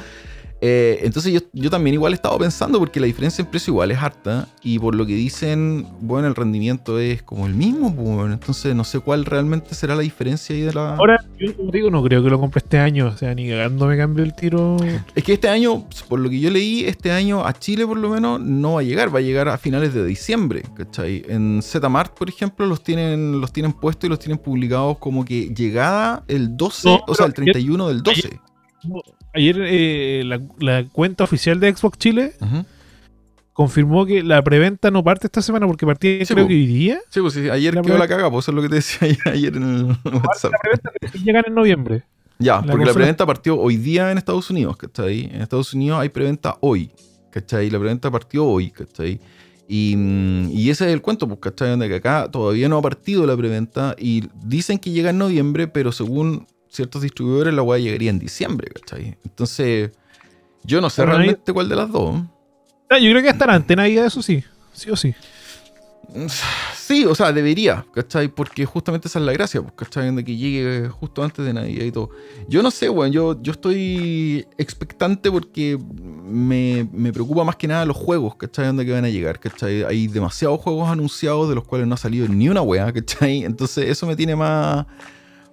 Eh, 0.65 1.01
entonces 1.03 1.33
yo, 1.33 1.41
yo, 1.53 1.71
también 1.71 1.95
igual 1.95 2.13
he 2.13 2.15
estado 2.15 2.39
pensando 2.39 2.79
porque 2.79 3.01
la 3.01 3.07
diferencia 3.07 3.43
en 3.43 3.51
precio 3.51 3.73
igual 3.73 3.91
es 3.91 3.99
harta 3.99 4.47
y 4.63 4.79
por 4.79 4.95
lo 4.95 5.05
que 5.05 5.15
dicen, 5.15 5.89
bueno, 6.01 6.29
el 6.29 6.37
rendimiento 6.37 7.01
es 7.01 7.21
como 7.25 7.49
el 7.49 7.55
mismo, 7.55 7.93
pues, 7.93 8.33
entonces 8.33 8.73
no 8.77 8.85
sé 8.85 9.01
cuál 9.01 9.25
realmente 9.25 9.75
será 9.75 9.97
la 9.97 10.03
diferencia 10.03 10.55
ahí 10.55 10.63
de 10.63 10.73
la... 10.73 10.95
Ahora, 10.95 11.19
yo 11.37 11.51
digo, 11.73 11.91
no 11.91 12.01
creo 12.05 12.23
que 12.23 12.31
lo 12.31 12.39
compre 12.39 12.61
este 12.61 12.79
año, 12.79 13.09
o 13.09 13.17
sea, 13.17 13.35
ni 13.35 13.49
cagando 13.49 13.89
me 13.89 13.97
cambio 13.97 14.23
el 14.23 14.37
tiro. 14.37 14.77
Es 15.17 15.25
que 15.25 15.33
este 15.33 15.49
año, 15.49 15.85
por 16.09 16.21
lo 16.21 16.31
que 16.31 16.39
yo 16.39 16.49
leí, 16.49 16.85
este 16.85 17.11
año 17.11 17.45
a 17.45 17.55
Chile 17.55 17.85
por 17.85 17.99
lo 17.99 18.11
menos 18.11 18.41
no 18.41 18.75
va 18.75 18.83
a 18.83 18.85
llegar, 18.85 19.13
va 19.13 19.19
a 19.19 19.23
llegar 19.23 19.49
a 19.49 19.59
finales 19.59 19.95
de 19.95 20.07
diciembre, 20.07 20.63
¿cachai? 20.77 21.25
En 21.29 21.61
Zmart, 21.61 22.17
por 22.17 22.29
ejemplo, 22.29 22.67
los 22.67 22.85
tienen, 22.85 23.41
los 23.41 23.53
tienen 23.53 23.73
puestos 23.73 24.07
y 24.07 24.11
los 24.11 24.21
tienen 24.21 24.39
publicados 24.39 24.99
como 24.99 25.25
que 25.25 25.53
llegada 25.53 26.23
el 26.29 26.57
12, 26.57 27.01
o 27.05 27.15
sea, 27.17 27.27
el 27.27 27.35
31 27.35 27.89
del 27.89 28.05
12 28.05 28.52
ayer 29.35 29.57
eh, 29.61 30.23
la, 30.59 30.85
cuenta 30.85 31.25
oficial 31.25 31.61
de 31.61 31.75
Xbox 31.75 31.99
Chile 31.99 32.33
confirmó 33.53 34.07
que 34.07 34.23
la 34.23 34.43
preventa 34.43 34.91
no 34.91 35.05
parte 35.05 35.27
esta 35.27 35.43
semana 35.43 35.67
porque 35.67 35.87
partía 35.87 36.25
creo 36.25 36.47
que 36.47 36.55
hoy 36.55 36.67
día. 36.67 37.01
Sí, 37.11 37.21
pues 37.21 37.35
sí, 37.35 37.51
ayer 37.51 37.81
quedó 37.81 37.99
la 37.99 38.09
caga, 38.09 38.31
pues 38.31 38.45
eso 38.45 38.53
es 38.53 38.57
lo 38.57 38.63
que 38.63 38.69
te 38.69 38.77
decía 38.77 39.17
ayer 39.33 39.57
en 39.57 39.63
el 39.63 39.85
WhatsApp. 40.05 40.53
La 40.53 40.59
preventa 40.59 40.91
llegan 41.25 41.45
en 41.47 41.55
noviembre. 41.55 42.05
Ya, 42.39 42.61
porque 42.61 42.85
la 42.85 42.95
preventa 42.95 43.25
partió 43.25 43.59
hoy 43.59 43.77
día 43.77 44.11
en 44.11 44.19
Estados 44.19 44.51
Unidos, 44.51 44.77
¿cachai? 44.77 45.27
En 45.33 45.43
Estados 45.43 45.73
Unidos 45.75 46.01
hay 46.01 46.09
preventa 46.09 46.57
hoy, 46.61 46.91
¿cachai? 47.31 47.71
La 47.71 47.79
preventa 47.79 48.11
partió 48.11 48.45
hoy, 48.45 48.71
¿cachai? 48.71 49.21
Y, 49.69 49.95
mm, 49.97 50.51
y, 50.51 50.71
ese 50.71 50.87
es 50.89 50.93
el 50.93 51.03
cuento, 51.03 51.29
pues, 51.29 51.39
¿cachai? 51.39 51.71
Donde 51.71 51.89
que 51.89 51.97
acá 51.97 52.29
todavía 52.33 52.69
no 52.69 52.79
ha 52.79 52.83
partido 52.83 53.27
la 53.27 53.37
preventa 53.37 53.95
y 53.97 54.25
dicen 54.45 54.79
que 54.79 54.91
llega 54.91 55.11
en 55.11 55.19
noviembre, 55.19 55.69
pero 55.69 55.93
según 55.93 56.47
ciertos 56.73 57.03
distribuidores 57.03 57.53
la 57.53 57.63
weá 57.63 57.79
llegaría 57.79 58.11
en 58.11 58.19
diciembre, 58.19 58.69
¿cachai? 58.71 59.19
Entonces, 59.25 59.91
yo 60.65 60.81
no 60.81 60.89
sé 60.89 61.05
realmente 61.05 61.53
cuál 61.53 61.69
de 61.69 61.77
las 61.77 61.91
dos. 61.91 62.23
Ah, 62.89 62.99
yo 62.99 63.11
creo 63.11 63.23
que 63.23 63.29
estará 63.29 63.55
ante 63.55 63.77
Navidad, 63.77 64.07
eso 64.07 64.23
sí, 64.23 64.43
sí 64.73 64.91
o 64.91 64.97
sí. 64.97 65.15
Sí, 66.75 67.05
o 67.07 67.15
sea, 67.15 67.33
debería, 67.33 67.87
¿cachai? 67.95 68.29
Porque 68.29 68.67
justamente 68.67 69.09
esa 69.09 69.19
es 69.19 69.25
la 69.25 69.33
gracia, 69.33 69.63
pues, 69.63 69.73
¿cachai? 69.75 70.15
De 70.15 70.25
que 70.25 70.37
llegue 70.37 70.89
justo 70.89 71.23
antes 71.23 71.45
de 71.45 71.55
Navidad 71.55 71.85
y 71.85 71.93
todo. 71.93 72.11
Yo 72.49 72.63
no 72.63 72.71
sé, 72.71 72.89
weón, 72.89 73.13
yo, 73.13 73.41
yo 73.41 73.53
estoy 73.53 74.47
expectante 74.59 75.31
porque 75.31 75.79
me, 76.25 76.87
me, 76.93 77.13
preocupa 77.13 77.45
más 77.45 77.57
que 77.57 77.67
nada 77.69 77.87
los 77.87 77.97
juegos, 77.97 78.37
¿cachai? 78.37 78.67
Dónde 78.67 78.85
que 78.85 78.93
van 78.93 79.05
a 79.05 79.09
llegar, 79.09 79.41
¿cachai? 79.41 79.85
Hay 79.85 80.07
demasiados 80.07 80.61
juegos 80.61 80.91
anunciados 80.91 81.49
de 81.49 81.55
los 81.55 81.65
cuales 81.65 81.87
no 81.87 81.95
ha 81.95 81.99
salido 81.99 82.29
ni 82.29 82.49
una 82.49 82.61
weá, 82.61 82.93
¿cachai? 82.93 83.45
Entonces 83.45 83.89
eso 83.89 84.07
me 84.07 84.17
tiene 84.17 84.37
más 84.37 84.87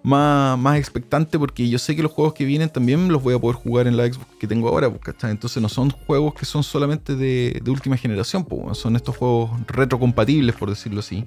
más, 0.04 0.58
más 0.58 0.78
expectante 0.78 1.38
porque 1.38 1.70
yo 1.70 1.78
sé 1.78 1.96
que 1.96 2.04
los 2.04 2.12
juegos 2.12 2.34
que 2.34 2.46
vienen 2.46 2.70
también 2.70 3.10
los 3.10 3.22
voy 3.22 3.36
a 3.36 3.40
poder 3.40 3.56
jugar 3.56 3.88
en 3.88 3.98
la 3.98 4.06
Xbox 4.06 4.28
que 4.40 4.48
tengo 4.48 4.70
ahora, 4.70 4.90
pues, 4.90 5.16
Entonces 5.24 5.62
no 5.62 5.70
son 5.70 5.90
juegos 5.90 6.34
que 6.34 6.46
son 6.46 6.64
solamente 6.64 7.16
de, 7.16 7.62
última 7.68 7.98
generación, 7.98 8.46
pues, 8.46 8.78
son 8.78 8.96
estos 8.96 9.18
juegos 9.18 9.52
retrocompatibles, 9.68 10.56
por 10.56 10.70
decirlo 10.70 11.00
así. 11.02 11.26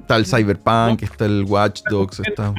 Está 0.00 0.16
el 0.16 0.26
Cyberpunk, 0.26 1.02
está 1.02 1.26
el 1.26 1.44
Watch 1.44 1.82
Dogs, 1.90 2.20
está... 2.20 2.54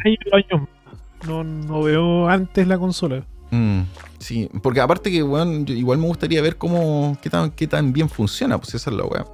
No, 1.27 1.43
no 1.43 1.81
veo 1.81 2.29
antes 2.29 2.65
la 2.65 2.77
consola. 2.77 3.25
Mm, 3.51 3.81
sí, 4.19 4.49
porque 4.61 4.79
aparte 4.79 5.11
que, 5.11 5.21
bueno, 5.21 5.65
igual 5.71 5.97
me 5.97 6.07
gustaría 6.07 6.41
ver 6.41 6.57
cómo, 6.57 7.17
qué 7.21 7.29
tan, 7.29 7.51
qué 7.51 7.67
tan 7.67 7.91
bien 7.91 8.09
funciona, 8.09 8.57
pues 8.57 8.75
esa 8.75 8.89
es 8.89 8.95
la 8.95 9.05
weá. 9.05 9.25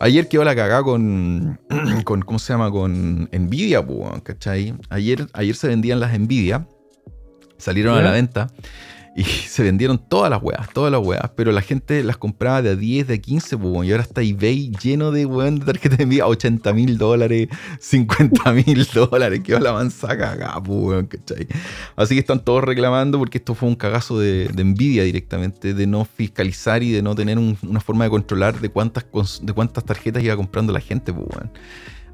Ayer 0.00 0.28
quedó 0.28 0.44
la 0.44 0.54
cagada 0.54 0.82
con, 0.82 1.58
con, 2.04 2.22
¿cómo 2.22 2.38
se 2.38 2.52
llama? 2.52 2.70
Con 2.70 3.28
Nvidia, 3.32 3.84
¿cachai? 4.22 4.74
Ayer, 4.90 5.26
ayer 5.32 5.54
se 5.56 5.68
vendían 5.68 6.00
las 6.00 6.18
Nvidia, 6.18 6.66
salieron 7.56 7.98
a 7.98 8.02
la 8.02 8.12
venta. 8.12 8.48
Y 9.18 9.24
se 9.48 9.64
vendieron 9.64 9.98
todas 9.98 10.30
las 10.30 10.40
weas, 10.40 10.68
todas 10.72 10.92
las 10.92 11.04
weas, 11.04 11.30
pero 11.34 11.50
la 11.50 11.60
gente 11.60 12.04
las 12.04 12.16
compraba 12.16 12.62
de 12.62 12.70
a 12.70 12.76
10, 12.76 13.08
de 13.08 13.14
a 13.14 13.18
15, 13.18 13.56
pues, 13.58 13.72
weón, 13.72 13.84
y 13.86 13.90
ahora 13.90 14.04
está 14.04 14.22
eBay 14.22 14.70
lleno 14.80 15.10
de 15.10 15.26
weón 15.26 15.58
de 15.58 15.66
tarjetas 15.66 15.98
de 15.98 16.04
envío 16.04 16.24
a 16.24 16.28
80 16.28 16.72
mil 16.72 16.98
dólares, 16.98 17.48
50 17.80 18.52
mil 18.66 18.86
dólares, 18.94 19.40
que 19.42 19.54
va 19.54 19.60
la 19.60 19.72
manzaca 19.72 20.30
acá, 20.32 20.62
pues, 20.62 20.78
weón, 20.80 21.06
¿cachai? 21.06 21.48
Así 21.96 22.14
que 22.14 22.20
están 22.20 22.44
todos 22.44 22.62
reclamando 22.62 23.18
porque 23.18 23.38
esto 23.38 23.54
fue 23.56 23.68
un 23.68 23.74
cagazo 23.74 24.18
de, 24.20 24.48
de 24.48 24.62
envidia 24.62 25.02
directamente, 25.02 25.74
de 25.74 25.86
no 25.88 26.04
fiscalizar 26.04 26.82
y 26.84 26.92
de 26.92 27.02
no 27.02 27.14
tener 27.16 27.38
un- 27.38 27.58
una 27.62 27.80
forma 27.80 28.04
de 28.04 28.10
controlar 28.10 28.60
de 28.60 28.68
cuántas, 28.68 29.04
de 29.42 29.52
cuántas 29.52 29.84
tarjetas 29.84 30.22
iba 30.22 30.36
comprando 30.36 30.72
la 30.72 30.80
gente, 30.80 31.12
pues, 31.12 31.26
weón. 31.34 31.50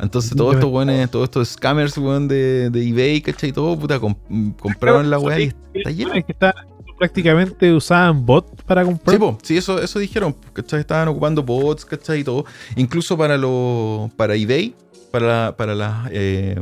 Entonces 0.00 0.34
todos 0.34 0.54
estos 0.54 0.70
weones, 0.72 1.08
todos 1.10 1.24
estos 1.24 1.48
scammers, 1.50 1.96
weón, 1.98 2.28
de, 2.28 2.68
de 2.70 2.88
eBay, 2.88 3.20
¿cachai? 3.20 3.52
Todo, 3.52 3.78
puta, 3.78 4.00
com- 4.00 4.16
compraron 4.58 5.08
la 5.10 5.18
weá 5.18 5.38
y 5.38 5.52
está 5.74 5.90
lleno. 5.90 6.14
Es 6.14 6.24
que 6.24 6.32
está, 6.32 6.52
prácticamente 6.98 7.72
usaban 7.72 8.24
bot 8.24 8.62
para 8.64 8.84
comprar. 8.84 9.18
Sí, 9.18 9.36
sí, 9.42 9.56
eso, 9.56 9.80
eso 9.80 9.98
dijeron, 9.98 10.34
¿cachai? 10.52 10.80
Estaban 10.80 11.08
ocupando 11.08 11.42
bots, 11.42 11.84
¿cachai? 11.84 12.20
Y 12.20 12.24
todo. 12.24 12.44
Incluso 12.76 13.16
para 13.16 13.36
lo, 13.36 14.10
para 14.16 14.34
eBay, 14.34 14.74
para, 15.10 15.56
para 15.56 15.74
las, 15.74 16.08
eh, 16.12 16.56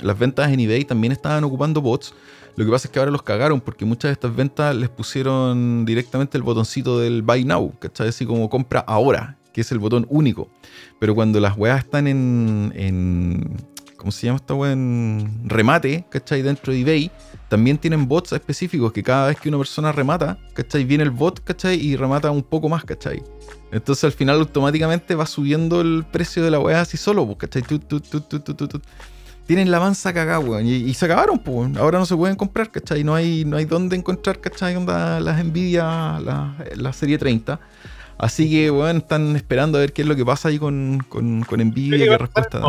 las 0.00 0.18
ventas 0.18 0.50
en 0.50 0.60
eBay 0.60 0.84
también 0.84 1.12
estaban 1.12 1.44
ocupando 1.44 1.80
bots. 1.80 2.14
Lo 2.56 2.64
que 2.64 2.70
pasa 2.70 2.88
es 2.88 2.92
que 2.92 2.98
ahora 2.98 3.12
los 3.12 3.22
cagaron 3.22 3.60
porque 3.60 3.84
muchas 3.84 4.08
de 4.08 4.12
estas 4.14 4.34
ventas 4.34 4.74
les 4.74 4.88
pusieron 4.88 5.84
directamente 5.84 6.36
el 6.36 6.42
botoncito 6.42 6.98
del 6.98 7.22
Buy 7.22 7.44
Now, 7.44 7.72
¿cachai? 7.78 8.08
Así 8.08 8.26
como 8.26 8.50
compra 8.50 8.80
ahora, 8.80 9.38
que 9.52 9.60
es 9.60 9.70
el 9.70 9.78
botón 9.78 10.06
único. 10.10 10.48
Pero 10.98 11.14
cuando 11.14 11.38
las 11.38 11.56
weas 11.56 11.84
están 11.84 12.08
en, 12.08 12.72
en 12.74 13.56
¿cómo 13.98 14.10
se 14.10 14.26
llama 14.26 14.36
esta 14.36 14.54
wea? 14.54 14.72
En 14.72 15.42
remate, 15.44 16.06
¿cachai? 16.08 16.40
Dentro 16.40 16.72
de 16.72 16.80
eBay, 16.80 17.10
también 17.48 17.76
tienen 17.76 18.08
bots 18.08 18.32
específicos 18.32 18.92
que 18.92 19.02
cada 19.02 19.26
vez 19.26 19.38
que 19.38 19.50
una 19.50 19.58
persona 19.58 19.92
remata, 19.92 20.38
¿cachai? 20.54 20.84
Viene 20.84 21.04
el 21.04 21.10
bot, 21.10 21.44
¿cachai? 21.44 21.78
Y 21.78 21.96
remata 21.96 22.30
un 22.30 22.42
poco 22.42 22.70
más, 22.70 22.84
¿cachai? 22.84 23.22
Entonces 23.70 24.04
al 24.04 24.12
final 24.12 24.38
automáticamente 24.38 25.14
va 25.14 25.26
subiendo 25.26 25.82
el 25.82 26.06
precio 26.10 26.42
de 26.42 26.50
la 26.50 26.60
weá 26.60 26.80
así 26.80 26.96
solo, 26.96 27.26
pues, 27.26 27.38
¿cachai? 27.38 27.62
Tut, 27.62 27.86
tut, 27.86 28.08
tut. 28.08 28.84
Tienen 29.46 29.70
la 29.70 29.80
mansa 29.80 30.12
cagada, 30.12 30.38
weón. 30.38 30.66
Y, 30.66 30.74
y 30.74 30.94
se 30.94 31.06
acabaron, 31.06 31.38
pues. 31.38 31.76
Ahora 31.76 31.98
no 31.98 32.06
se 32.06 32.16
pueden 32.16 32.36
comprar, 32.36 32.70
¿cachai? 32.70 33.02
No 33.02 33.14
hay, 33.14 33.44
no 33.44 33.56
hay 33.56 33.64
dónde 33.64 33.96
encontrar, 33.96 34.40
¿cachai? 34.40 34.76
Onda, 34.76 35.20
las 35.20 35.44
Nvidia, 35.44 36.20
la, 36.20 36.54
la 36.76 36.92
serie 36.92 37.18
30. 37.18 37.58
Así 38.18 38.50
que, 38.50 38.70
weón, 38.70 38.96
están 38.96 39.36
esperando 39.36 39.78
a 39.78 39.80
ver 39.82 39.92
qué 39.92 40.02
es 40.02 40.08
lo 40.08 40.16
que 40.16 40.24
pasa 40.24 40.48
ahí 40.48 40.58
con, 40.58 40.98
con, 41.08 41.42
con 41.44 41.60
Nvidia, 41.60 41.98
qué 42.04 42.18
respuesta. 42.18 42.60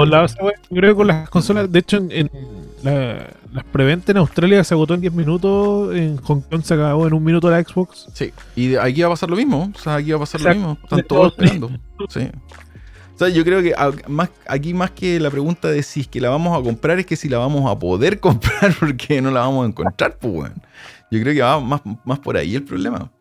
Yo 0.70 0.78
creo 0.78 0.93
que 0.93 0.97
con 0.97 1.08
las 1.08 1.30
consolas, 1.30 1.72
de 1.72 1.80
hecho, 1.80 1.97
en, 1.97 2.12
en 2.12 2.30
la- 2.84 3.28
las 3.52 3.64
preventa 3.64 4.12
en 4.12 4.20
Australia 4.20 4.64
se 4.64 4.76
agotó 4.76 4.93
en 4.93 5.02
10 5.02 5.12
minutos, 5.14 5.95
en 5.95 6.18
Hong 6.18 6.41
Kong 6.41 6.62
se 6.64 6.76
acabó 6.76 7.08
en 7.08 7.14
un 7.16 7.24
minuto 7.24 7.50
la 7.50 7.64
Xbox. 7.64 8.08
Sí, 8.14 8.32
y 8.56 8.76
aquí 8.76 9.02
va 9.02 9.08
a 9.08 9.12
pasar 9.12 9.28
lo 9.32 9.36
mismo. 9.36 9.72
O 9.76 9.80
sea, 9.80 9.95
aquí 9.95 10.12
va 10.12 10.18
a 10.18 10.20
pasar 10.20 10.41
lo 10.41 10.50
mismo. 10.54 10.78
Están 10.84 11.04
todos 11.08 11.34
esperando. 11.34 11.72
Sí. 12.10 12.30
O 13.16 13.18
sea, 13.18 13.30
yo 13.30 13.43
creo 13.43 13.64
que 13.64 13.74
más, 14.08 14.30
aquí 14.47 14.74
más 14.76 14.91
que 14.91 15.20
la 15.20 15.32
pregunta 15.32 15.68
de 15.68 15.82
si 15.82 16.02
es 16.02 16.08
que 16.08 16.22
la 16.22 16.30
vamos 16.30 16.58
a 16.58 16.64
comprar, 16.64 17.00
es 17.00 17.08
que 17.08 17.16
si 17.16 17.28
la 17.28 17.39
vamos 17.39 17.70
a 17.70 17.78
poder 17.78 18.20
comprar 18.22 18.76
porque 18.80 19.20
no 19.20 19.32
la 19.32 19.39
vamos 19.39 19.66
a 19.66 19.68
encontrar, 19.70 20.16
pues, 20.20 20.32
weón. 20.34 20.62
Yo 21.10 21.20
creo 21.22 21.34
que 21.34 21.41
va 21.41 21.60
más, 21.60 21.82
más 22.06 22.20
por 22.20 22.38
ahí 22.38 22.54
el 22.56 22.64
problema. 22.64 23.12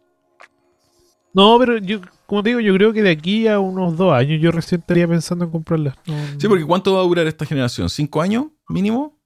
No, 1.33 1.59
pero 1.59 1.79
yo, 1.79 2.01
como 2.29 2.43
te 2.43 2.51
digo, 2.51 2.61
yo 2.61 2.75
creo 2.75 2.93
que 2.93 3.03
de 3.03 3.11
aquí 3.11 3.49
a 3.49 3.59
unos 3.59 3.97
dos 3.97 4.13
años 4.13 4.39
yo 4.41 4.51
recién 4.53 4.83
estaría 4.83 5.09
pensando 5.09 5.47
en 5.47 5.51
comprarlas. 5.51 5.97
No- 6.07 6.15
Sí, 6.39 6.47
porque 6.47 6.67
¿cuánto 6.67 6.93
va 6.95 7.01
a 7.01 7.05
durar 7.05 7.27
esta 7.27 7.47
generación? 7.47 7.89
¿Cinco 7.89 8.21
años 8.21 8.47
mínimo? 8.69 9.19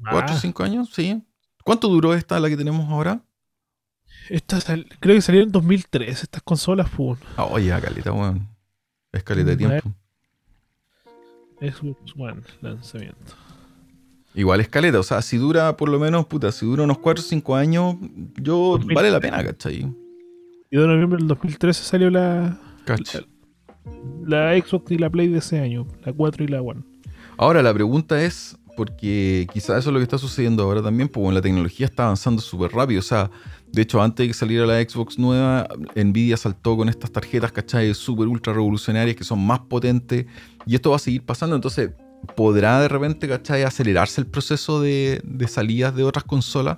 ¿Cuatro 0.00 0.34
o 0.34 0.38
Ah, 0.38 0.40
cinco 0.40 0.62
años? 0.62 0.90
Sí. 0.94 1.20
¿Cuánto 1.64 1.88
duró 1.88 2.14
esta, 2.14 2.38
la 2.38 2.48
que 2.48 2.56
tenemos 2.56 2.88
ahora? 2.88 3.20
estas 4.30 4.64
sal- 4.64 4.86
creo 5.00 5.16
que 5.16 5.22
salieron 5.22 5.48
en 5.48 5.52
2003 5.52 6.22
estas 6.22 6.42
consolas, 6.42 6.88
pues. 6.96 7.18
Ah, 7.36 7.44
oye, 7.46 7.68
caleta, 7.80 8.12
weón. 8.12 8.46
Es 9.10 9.22
caleta 9.24 9.50
de 9.50 9.56
tiempo. 9.56 9.90
Xbox 11.60 12.14
One, 12.16 12.42
lanzamiento. 12.60 13.34
Igual 14.34 14.60
es 14.60 14.68
caleta, 14.68 15.00
o 15.00 15.02
sea, 15.02 15.22
si 15.22 15.38
dura 15.38 15.76
por 15.76 15.88
lo 15.88 15.98
menos, 15.98 16.26
puta, 16.26 16.52
si 16.52 16.64
dura 16.66 16.84
unos 16.84 16.98
4 16.98 17.20
o 17.24 17.26
5 17.26 17.56
años, 17.56 17.96
yo 18.36 18.56
2000. 18.78 18.94
vale 18.94 19.10
la 19.10 19.18
pena, 19.20 19.42
¿cachai? 19.42 19.92
Y 20.70 20.76
de 20.76 20.86
noviembre 20.86 21.18
del 21.18 21.28
2013 21.28 21.82
salió 21.82 22.10
la, 22.10 22.58
la 24.26 24.60
Xbox 24.60 24.90
y 24.90 24.98
la 24.98 25.08
Play 25.08 25.28
de 25.28 25.38
ese 25.38 25.60
año, 25.60 25.86
la 26.04 26.12
4 26.12 26.44
y 26.44 26.48
la 26.48 26.60
One. 26.60 26.82
Ahora, 27.38 27.62
la 27.62 27.72
pregunta 27.72 28.22
es, 28.22 28.58
porque 28.76 29.46
quizás 29.52 29.78
eso 29.78 29.88
es 29.88 29.94
lo 29.94 29.98
que 29.98 30.02
está 30.02 30.18
sucediendo 30.18 30.62
ahora 30.64 30.82
también, 30.82 31.10
bueno, 31.14 31.32
la 31.32 31.40
tecnología 31.40 31.86
está 31.86 32.04
avanzando 32.04 32.42
súper 32.42 32.72
rápido, 32.72 33.00
o 33.00 33.02
sea, 33.02 33.30
de 33.72 33.82
hecho, 33.82 34.02
antes 34.02 34.24
de 34.24 34.28
que 34.28 34.34
saliera 34.34 34.66
la 34.66 34.80
Xbox 34.82 35.18
nueva, 35.18 35.68
Nvidia 35.94 36.36
saltó 36.36 36.76
con 36.76 36.88
estas 36.90 37.10
tarjetas, 37.12 37.50
¿cachai? 37.50 37.94
Súper 37.94 38.28
ultra 38.28 38.52
revolucionarias 38.52 39.16
que 39.16 39.24
son 39.24 39.44
más 39.44 39.60
potentes, 39.60 40.26
y 40.66 40.74
esto 40.74 40.90
va 40.90 40.96
a 40.96 40.98
seguir 41.00 41.22
pasando, 41.22 41.56
entonces, 41.56 41.92
¿podrá 42.36 42.80
de 42.80 42.88
repente, 42.88 43.26
¿cachai? 43.26 43.62
Acelerarse 43.62 44.20
el 44.20 44.26
proceso 44.26 44.82
de, 44.82 45.22
de 45.24 45.48
salidas 45.48 45.94
de 45.96 46.04
otras 46.04 46.24
consolas? 46.24 46.76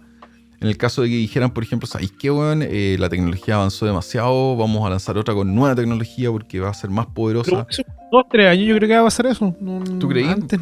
En 0.60 0.68
el 0.68 0.76
caso 0.76 1.00
de 1.02 1.08
que 1.08 1.14
dijeran, 1.16 1.50
por 1.52 1.62
ejemplo, 1.64 1.86
¿sabéis 1.86 2.12
qué, 2.12 2.30
weón? 2.30 2.62
Eh, 2.62 2.96
la 2.98 3.08
tecnología 3.08 3.54
avanzó 3.54 3.86
demasiado, 3.86 4.56
vamos 4.56 4.86
a 4.86 4.90
lanzar 4.90 5.16
otra 5.16 5.32
con 5.34 5.54
nueva 5.54 5.74
tecnología 5.74 6.30
porque 6.30 6.60
va 6.60 6.68
a 6.68 6.74
ser 6.74 6.90
más 6.90 7.06
poderosa. 7.06 7.66
Pero 7.66 7.88
dos, 8.12 8.24
tres 8.30 8.46
años 8.48 8.66
yo 8.68 8.76
creo 8.76 8.88
que 8.88 8.94
va 8.94 9.00
a 9.00 9.04
pasar 9.04 9.26
eso. 9.26 9.56
No- 9.60 9.82
¿Tú 9.98 10.08
creí? 10.08 10.24
Antes, 10.26 10.60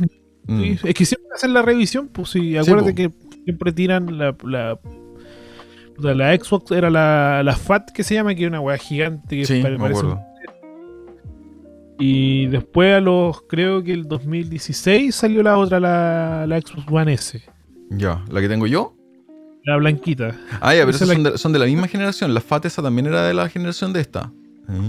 Mm. 0.51 0.63
Es 0.83 0.95
que 0.95 1.05
siempre 1.05 1.29
hacen 1.35 1.53
la 1.53 1.61
revisión, 1.61 2.09
pues 2.09 2.31
sí. 2.31 2.57
Acuérdate 2.57 2.95
que 2.95 3.11
siempre 3.45 3.71
tiran 3.71 4.17
la, 4.17 4.35
la, 4.45 4.79
Xbox, 6.39 6.71
era 6.71 6.89
la, 6.89 7.43
la 7.45 7.55
FAT 7.55 7.91
que 7.91 8.03
se 8.03 8.15
llama, 8.15 8.35
que 8.35 8.45
es 8.45 8.49
una 8.49 8.59
weá 8.61 8.79
gigante 8.79 9.37
que 9.37 9.45
Sí, 9.45 9.61
pare- 9.61 9.75
me 9.77 9.81
parece 9.81 10.01
acuerdo. 10.01 10.23
Y 11.99 12.47
después 12.47 12.95
a 12.95 13.01
los, 13.01 13.43
creo 13.43 13.83
que 13.83 13.93
el 13.93 14.05
2016 14.09 15.15
salió 15.15 15.43
la 15.43 15.59
otra, 15.59 15.81
la, 15.81 16.47
la 16.47 16.61
Xbox 16.61 16.85
One 16.91 17.13
S. 17.13 17.43
Ya, 17.91 18.25
¿la 18.31 18.41
que 18.41 18.49
tengo 18.49 18.67
yo? 18.67 18.95
La 19.69 19.77
blanquita. 19.77 20.35
Ah, 20.63 20.75
ya, 20.75 20.81
pero 20.87 20.91
Esa 20.97 21.05
esas 21.05 21.09
es 21.11 21.15
son 21.15 21.23
de, 21.25 21.39
son 21.39 21.53
de 21.53 21.59
la 21.59 21.67
misma 21.67 21.89
generación. 21.89 22.33
La 22.33 22.41
FAT 22.41 22.65
esa 22.65 22.83
también 22.83 23.07
era 23.07 23.27
de 23.27 23.35
la 23.35 23.49
generación 23.51 23.93
de 23.93 24.01
esta. 24.01 24.33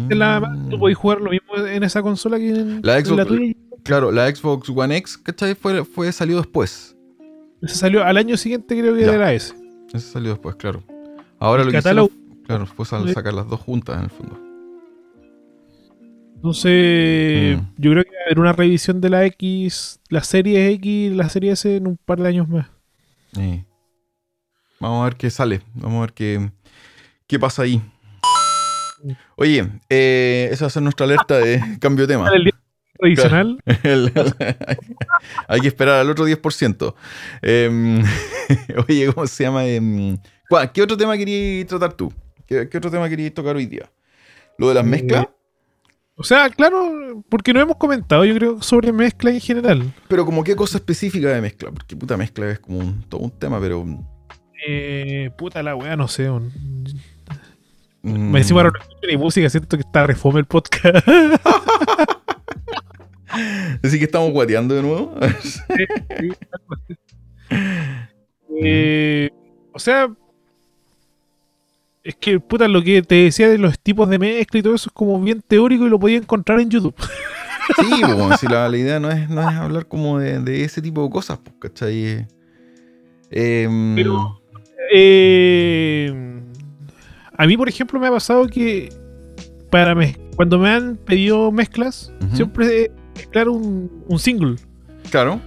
Es 0.09 0.15
la- 0.17 0.39
Mm. 0.39 0.69
tú 0.69 0.79
podés 0.79 0.95
jugar 0.97 1.19
lo 1.19 1.31
mismo 1.31 1.53
en 1.57 1.83
esa 1.83 2.01
consola 2.01 2.37
que 2.37 2.49
en, 2.49 2.79
La 2.81 2.97
en 2.97 3.05
Xbox- 3.05 3.27
tuya. 3.27 3.53
Claro, 3.83 4.11
la 4.11 4.33
Xbox 4.33 4.69
One 4.69 4.95
X, 4.97 5.17
¿cachai? 5.17 5.55
Fue, 5.55 5.83
fue 5.83 6.09
salió 6.13 6.37
después. 6.37 6.95
Esa 7.61 7.75
salió 7.75 8.05
al 8.05 8.15
año 8.15 8.37
siguiente, 8.37 8.79
creo 8.79 8.95
que 8.95 9.01
Ya. 9.01 9.17
la 9.17 9.33
S. 9.33 9.53
Esa 9.93 10.11
salió 10.13 10.29
después, 10.31 10.55
claro. 10.55 10.81
Ahora 11.39 11.63
El 11.63 11.67
lo 11.67 11.71
que 11.73 11.77
catálogo- 11.79 12.09
hicieron, 12.09 12.43
claro, 12.45 12.65
fue 12.65 12.85
sacar 12.85 13.33
las 13.33 13.49
dos 13.49 13.59
juntas 13.59 13.97
en 13.97 14.03
el 14.05 14.09
fondo. 14.09 14.39
Entonces, 16.35 17.57
Mm. 17.57 17.61
yo 17.77 17.91
creo 17.91 18.03
que 18.05 18.11
va 18.11 18.17
a 18.21 18.25
haber 18.27 18.39
una 18.39 18.53
revisión 18.53 19.01
de 19.01 19.09
la 19.09 19.25
X, 19.25 19.99
la 20.09 20.23
serie 20.23 20.69
X 20.71 21.11
la 21.15 21.27
serie 21.27 21.51
S 21.51 21.75
en 21.75 21.87
un 21.87 21.97
par 21.97 22.21
de 22.21 22.29
años 22.29 22.47
más. 22.47 22.67
Sí. 23.33 23.65
Vamos 24.79 25.01
a 25.01 25.05
ver 25.05 25.15
qué 25.15 25.29
sale. 25.29 25.61
Vamos 25.73 25.97
a 25.97 26.01
ver 26.01 26.13
qué, 26.13 26.51
qué 27.27 27.39
pasa 27.39 27.63
ahí. 27.63 27.81
Oye, 29.37 29.67
eh, 29.89 30.49
esa 30.51 30.65
va 30.65 30.67
a 30.67 30.71
ser 30.71 30.83
nuestra 30.83 31.05
alerta 31.05 31.37
de 31.37 31.61
cambio 31.79 32.05
de 32.07 32.13
tema. 32.13 32.29
Tradicional, 32.97 33.61
El- 33.83 34.11
hay 35.47 35.59
que 35.61 35.67
esperar 35.69 36.01
al 36.01 36.09
otro 36.09 36.25
10%. 36.27 36.93
Em, 37.41 38.03
oye, 38.89 39.13
¿cómo 39.13 39.25
se 39.25 39.43
llama? 39.45 39.65
Em, 39.65 40.17
¿cuál- 40.49 40.69
¿Qué 40.73 40.81
otro 40.81 40.97
tema 40.97 41.17
querías 41.17 41.65
tratar 41.67 41.93
tú? 41.93 42.11
¿Qué, 42.45 42.67
qué 42.67 42.77
otro 42.77 42.91
tema 42.91 43.07
querías 43.07 43.33
tocar 43.33 43.55
hoy 43.55 43.67
día? 43.67 43.89
¿Lo 44.57 44.67
de 44.67 44.73
las 44.75 44.83
Eh, 44.85 44.89
mezclas? 44.89 45.27
o 46.15 46.23
sea, 46.25 46.49
claro, 46.49 47.23
porque 47.29 47.53
no 47.53 47.61
hemos 47.61 47.77
comentado, 47.77 48.25
yo 48.25 48.35
creo, 48.35 48.61
sobre 48.61 48.91
mezcla 48.91 49.31
en 49.31 49.39
general. 49.39 49.93
Pero 50.09 50.25
como 50.25 50.43
qué 50.43 50.53
cosa 50.57 50.77
específica 50.77 51.29
de 51.29 51.39
mezcla, 51.39 51.71
porque 51.71 51.95
puta 51.95 52.17
mezcla 52.17 52.51
es 52.51 52.59
como 52.59 52.79
un- 52.79 53.01
todo 53.03 53.21
un 53.21 53.31
tema, 53.31 53.61
pero... 53.61 53.85
Eh, 54.71 55.31
puta 55.35 55.63
la 55.63 55.75
weá, 55.75 55.95
no 55.95 56.07
sé. 56.07 56.29
un- 56.29 56.51
mm, 58.03 58.29
Me 58.31 58.37
decimos 58.39 58.63
ahora 58.63 58.79
música, 59.17 59.49
siento 59.49 59.77
que 59.77 59.81
está 59.81 60.05
refome 60.05 60.39
el 60.41 60.45
podcast. 60.45 61.07
Así 63.83 63.97
que 63.97 64.05
estamos 64.05 64.31
guateando 64.31 64.75
de 64.75 64.81
nuevo. 64.83 65.15
Eh, 68.61 69.29
o 69.71 69.79
sea, 69.79 70.09
es 72.03 72.13
que, 72.15 72.39
puta, 72.41 72.67
lo 72.67 72.83
que 72.83 73.01
te 73.01 73.15
decía 73.15 73.47
de 73.47 73.57
los 73.57 73.79
tipos 73.79 74.09
de 74.09 74.19
mezcla 74.19 74.59
y 74.59 74.63
todo 74.63 74.75
eso 74.75 74.89
es 74.89 74.93
como 74.93 75.19
bien 75.21 75.41
teórico 75.47 75.85
y 75.85 75.89
lo 75.89 75.97
podía 75.99 76.17
encontrar 76.17 76.59
en 76.59 76.69
YouTube. 76.69 76.93
sí, 77.79 77.85
pues, 78.01 78.13
bueno, 78.15 78.35
si 78.37 78.47
la, 78.47 78.67
la 78.67 78.77
idea 78.77 78.99
no 78.99 79.09
es, 79.11 79.29
no 79.29 79.49
es 79.49 79.55
hablar 79.55 79.85
como 79.87 80.19
de, 80.19 80.39
de 80.39 80.63
ese 80.65 80.81
tipo 80.81 81.01
de 81.03 81.09
cosas, 81.09 81.39
pues, 81.41 81.55
¿cachai? 81.59 82.27
Em, 83.31 83.95
Pero- 83.95 84.38
Eh, 84.91 86.13
a 87.37 87.45
mí, 87.47 87.57
por 87.57 87.69
ejemplo, 87.69 87.99
me 87.99 88.07
ha 88.07 88.11
pasado 88.11 88.47
que 88.47 88.89
para 89.69 89.95
mez- 89.95 90.17
cuando 90.35 90.57
me 90.59 90.69
han 90.69 90.95
pedido 90.97 91.51
mezclas, 91.51 92.11
siempre 92.33 92.91
mezclar 93.15 93.49
un, 93.49 94.03
un 94.07 94.19
single. 94.19 94.55
Claro. 95.09 95.39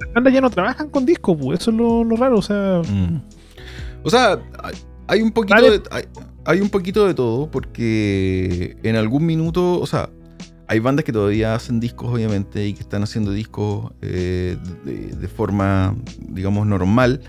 Las 0.00 0.12
bandas 0.14 0.32
ya 0.32 0.40
no 0.40 0.50
trabajan 0.50 0.88
con 0.88 1.04
discos, 1.06 1.36
pues, 1.40 1.60
eso 1.60 1.70
es 1.70 1.76
lo, 1.76 2.04
lo 2.04 2.16
raro, 2.16 2.38
o 2.38 2.42
sea, 2.42 2.82
Mm. 2.88 3.20
O 4.02 4.08
sea, 4.08 4.38
hay 5.08 5.20
un 5.20 5.30
poquito 5.30 5.60
de, 5.70 5.82
hay, 6.46 6.60
un 6.60 6.70
poquito 6.70 7.06
de 7.06 7.12
todo, 7.12 7.50
porque 7.50 8.78
en 8.82 8.96
algún 8.96 9.26
minuto, 9.26 9.78
o 9.78 9.86
sea, 9.86 10.08
hay 10.68 10.78
bandas 10.78 11.04
que 11.04 11.12
todavía 11.12 11.54
hacen 11.54 11.80
discos, 11.80 12.10
obviamente, 12.10 12.66
y 12.66 12.72
que 12.72 12.80
están 12.80 13.02
haciendo 13.02 13.30
discos 13.32 13.92
eh, 14.00 14.56
de, 14.84 15.28
forma, 15.28 15.94
digamos, 16.28 16.66
normal. 16.66 17.20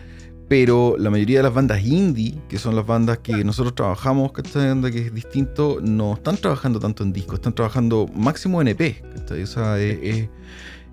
Pero 0.52 0.98
la 0.98 1.10
mayoría 1.10 1.38
de 1.38 1.44
las 1.44 1.54
bandas 1.54 1.82
indie, 1.82 2.38
que 2.50 2.60
son 2.60 2.76
las 2.76 2.86
bandas 2.86 3.20
que 3.20 3.42
nosotros 3.46 3.74
trabajamos, 3.74 4.34
que 4.34 4.42
es 4.42 5.14
distinto, 5.14 5.78
no 5.82 6.16
están 6.16 6.36
trabajando 6.36 6.78
tanto 6.78 7.04
en 7.04 7.14
discos, 7.14 7.36
están 7.36 7.56
trabajando 7.56 8.10
máximo 8.14 8.62
en 8.62 8.68
EP. 8.68 9.02
O 9.32 9.46
sea, 9.46 9.80
es, 9.80 10.28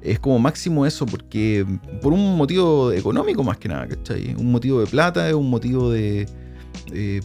es 0.00 0.20
como 0.20 0.38
máximo 0.38 0.86
eso, 0.86 1.06
porque 1.06 1.66
por 2.00 2.12
un 2.12 2.36
motivo 2.36 2.92
económico 2.92 3.42
más 3.42 3.56
que 3.56 3.66
nada, 3.66 3.88
¿cachai? 3.88 4.32
Un 4.38 4.52
motivo 4.52 4.78
de 4.78 4.86
plata, 4.86 5.28
es 5.28 5.34
un 5.34 5.50
motivo 5.50 5.90
de, 5.90 6.28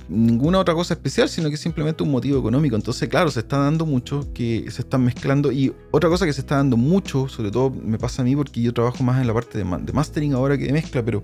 ninguna 0.10 0.60
otra 0.60 0.74
cosa 0.74 0.94
especial, 0.94 1.30
sino 1.30 1.50
que 1.50 1.58
simplemente 1.58 2.04
un 2.04 2.12
motivo 2.12 2.40
económico. 2.40 2.76
Entonces, 2.76 3.08
claro, 3.10 3.32
se 3.32 3.42
está 3.42 3.58
dando 3.58 3.86
mucho 3.86 4.28
que 4.34 4.66
se 4.70 4.82
están 4.82 5.04
mezclando. 5.04 5.52
Y 5.52 5.74
otra 5.92 6.10
cosa 6.10 6.26
que 6.26 6.34
se 6.34 6.42
está 6.42 6.58
dando 6.58 6.78
mucho, 6.78 7.28
sobre 7.28 7.52
todo 7.52 7.70
me 7.70 7.98
pasa 7.98 8.22
a 8.22 8.26
mí 8.26 8.36
porque 8.36 8.62
yo 8.62 8.74
trabajo 8.74 9.04
más 9.04 9.22
en 9.22 9.28
la 9.28 9.34
parte 9.34 9.58
de, 9.58 9.64
mastering 9.64 10.34
ahora 10.34 10.58
que 10.58 10.66
de 10.66 10.74
mezcla, 10.74 11.04
pero 11.04 11.24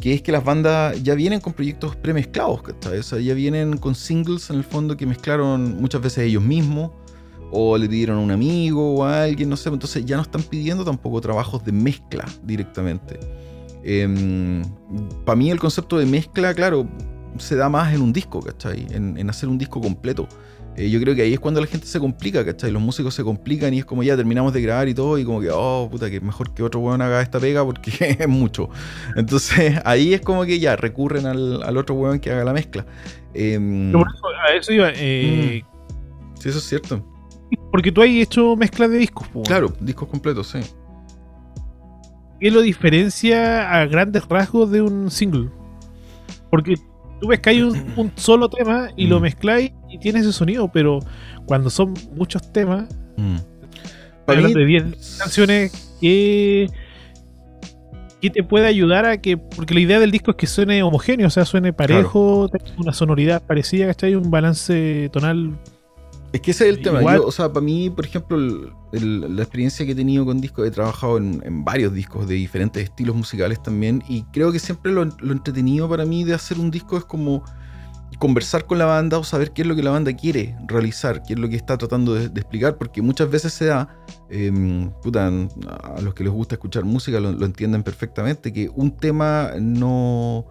que 0.00 0.14
es 0.14 0.22
que 0.22 0.32
las 0.32 0.44
bandas 0.44 1.02
ya 1.02 1.14
vienen 1.14 1.40
con 1.40 1.52
proyectos 1.52 1.96
premezclados, 1.96 2.62
¿cachai? 2.62 3.24
Ya 3.24 3.34
vienen 3.34 3.76
con 3.76 3.94
singles 3.94 4.50
en 4.50 4.56
el 4.56 4.64
fondo 4.64 4.96
que 4.96 5.06
mezclaron 5.06 5.80
muchas 5.80 6.00
veces 6.00 6.24
ellos 6.24 6.42
mismos 6.42 6.90
o 7.50 7.78
le 7.78 7.88
pidieron 7.88 8.18
a 8.18 8.20
un 8.20 8.30
amigo 8.32 8.96
o 8.96 9.04
a 9.04 9.22
alguien, 9.22 9.48
no 9.48 9.56
sé, 9.56 9.68
entonces 9.68 10.04
ya 10.04 10.16
no 10.16 10.22
están 10.22 10.42
pidiendo 10.42 10.84
tampoco 10.84 11.20
trabajos 11.20 11.64
de 11.64 11.70
mezcla 11.72 12.24
directamente. 12.42 13.20
Em, 13.84 14.62
Para 15.24 15.36
mí 15.36 15.50
el 15.50 15.60
concepto 15.60 15.98
de 15.98 16.06
mezcla, 16.06 16.54
claro, 16.54 16.88
se 17.38 17.56
da 17.56 17.68
más 17.68 17.94
en 17.94 18.02
un 18.02 18.12
disco, 18.12 18.40
¿cachai? 18.40 18.86
En, 18.90 19.28
hacer 19.28 19.48
un 19.48 19.58
disco 19.58 19.80
completo. 19.80 20.28
Eh, 20.76 20.90
yo 20.90 21.00
creo 21.00 21.14
que 21.14 21.22
ahí 21.22 21.32
es 21.32 21.40
cuando 21.40 21.60
la 21.60 21.66
gente 21.66 21.86
se 21.86 22.00
complica, 22.00 22.44
¿cachai? 22.44 22.70
Los 22.70 22.82
músicos 22.82 23.14
se 23.14 23.22
complican 23.22 23.72
y 23.74 23.78
es 23.78 23.84
como 23.84 24.02
ya 24.02 24.16
terminamos 24.16 24.52
de 24.52 24.60
grabar 24.60 24.88
y 24.88 24.94
todo 24.94 25.18
y 25.18 25.24
como 25.24 25.40
que, 25.40 25.48
oh, 25.52 25.88
puta, 25.90 26.10
que 26.10 26.20
mejor 26.20 26.52
que 26.52 26.62
otro 26.62 26.80
weón 26.80 27.00
haga 27.00 27.22
esta 27.22 27.38
pega 27.38 27.64
porque 27.64 27.92
es 28.18 28.28
mucho. 28.28 28.68
Entonces 29.16 29.80
ahí 29.84 30.14
es 30.14 30.20
como 30.20 30.44
que 30.44 30.58
ya 30.58 30.76
recurren 30.76 31.26
al, 31.26 31.76
otro 31.76 31.94
weón 31.94 32.18
que 32.18 32.30
haga 32.30 32.44
la 32.44 32.52
mezcla. 32.52 32.84
Em, 33.34 33.94
a 33.94 34.54
eso 34.54 34.72
iba. 34.72 34.90
Eh, 34.94 35.62
mm. 35.62 36.40
Sí, 36.40 36.48
eso 36.48 36.58
es 36.58 36.64
cierto. 36.64 37.04
Porque 37.70 37.92
tú 37.92 38.02
has 38.02 38.08
hecho 38.08 38.56
mezclas 38.56 38.90
de 38.90 38.98
discos. 38.98 39.28
Claro, 39.46 39.72
discos 39.80 40.08
completos, 40.08 40.48
sí. 40.48 40.60
¿Qué 42.40 42.50
lo 42.50 42.60
diferencia 42.60 43.72
a 43.72 43.86
grandes 43.86 44.26
rasgos 44.28 44.70
de 44.70 44.82
un 44.82 45.10
single? 45.10 45.50
Porque 46.50 46.74
tú 47.24 47.28
ves 47.28 47.40
que 47.40 47.48
hay 47.48 47.62
un, 47.62 48.12
solo 48.16 48.50
tema 48.50 48.90
y 48.98 49.06
lo 49.06 49.18
mm. 49.18 49.22
mezcláis 49.22 49.72
y 49.88 49.96
tiene 49.96 50.20
ese 50.20 50.30
sonido, 50.30 50.70
pero 50.70 50.98
cuando 51.46 51.70
son 51.70 51.94
muchos 52.14 52.52
temas, 52.52 52.84
mm. 53.16 53.36
de 54.26 54.66
10 54.66 55.18
canciones, 55.18 55.96
¿qué, 56.02 56.68
¿qué 58.20 58.28
te 58.28 58.42
puede 58.42 58.66
ayudar 58.66 59.06
a 59.06 59.22
que.? 59.22 59.38
Porque 59.38 59.72
la 59.72 59.80
idea 59.80 60.00
del 60.00 60.10
disco 60.10 60.32
es 60.32 60.36
que 60.36 60.46
suene 60.46 60.82
homogéneo, 60.82 61.28
o 61.28 61.30
sea, 61.30 61.46
suene 61.46 61.72
parejo, 61.72 62.50
tenga 62.50 62.78
una 62.78 62.92
sonoridad 62.92 63.42
parecida, 63.42 63.86
¿cachai? 63.86 64.16
Un 64.16 64.30
balance 64.30 65.08
tonal 65.10 65.58
es 66.34 66.40
que 66.40 66.50
ese 66.50 66.68
es 66.68 66.76
el 66.76 66.82
tema. 66.82 67.00
o 67.20 67.30
sea, 67.30 67.52
para 67.52 67.64
mí, 67.64 67.90
por 67.90 68.04
ejemplo, 68.04 68.36
la 68.90 69.42
experiencia 69.42 69.86
que 69.86 69.92
he 69.92 69.94
tenido 69.94 70.24
con 70.24 70.40
discos, 70.40 70.66
he 70.66 70.70
trabajado 70.72 71.16
en, 71.16 71.64
varios 71.64 71.94
discos 71.94 72.26
de 72.26 72.34
diferentes 72.34 72.82
estilos 72.82 73.14
musicales 73.14 73.62
también, 73.62 74.02
y 74.08 74.24
creo 74.32 74.50
que 74.50 74.58
siempre 74.58 74.90
lo, 74.90 75.02
entretenido 75.04 75.88
para 75.88 76.04
mí 76.04 76.24
de 76.24 76.34
hacer 76.34 76.58
un 76.58 76.72
disco 76.72 76.96
es 76.96 77.04
como 77.04 77.44
conversar 78.18 78.66
con 78.66 78.78
la 78.78 78.84
banda 78.84 79.16
o 79.16 79.22
saber 79.22 79.52
qué 79.52 79.62
es 79.62 79.68
lo 79.68 79.76
que 79.76 79.84
la 79.84 79.92
banda 79.92 80.12
quiere 80.12 80.56
realizar, 80.66 81.22
qué 81.22 81.34
es 81.34 81.38
lo 81.38 81.48
que 81.48 81.54
está 81.54 81.78
tratando 81.78 82.14
de, 82.14 82.24
explicar, 82.24 82.78
porque 82.78 83.00
muchas 83.00 83.30
veces 83.30 83.52
se 83.52 83.66
da, 83.66 83.88
em, 84.28 84.90
puta, 85.02 85.28
a 85.28 86.00
los 86.00 86.14
que 86.14 86.24
les 86.24 86.32
gusta 86.32 86.56
escuchar 86.56 86.84
música 86.84 87.20
lo 87.20 87.46
entienden 87.46 87.84
perfectamente, 87.84 88.52
que 88.52 88.68
un 88.74 88.96
tema 88.96 89.52
no 89.60 90.46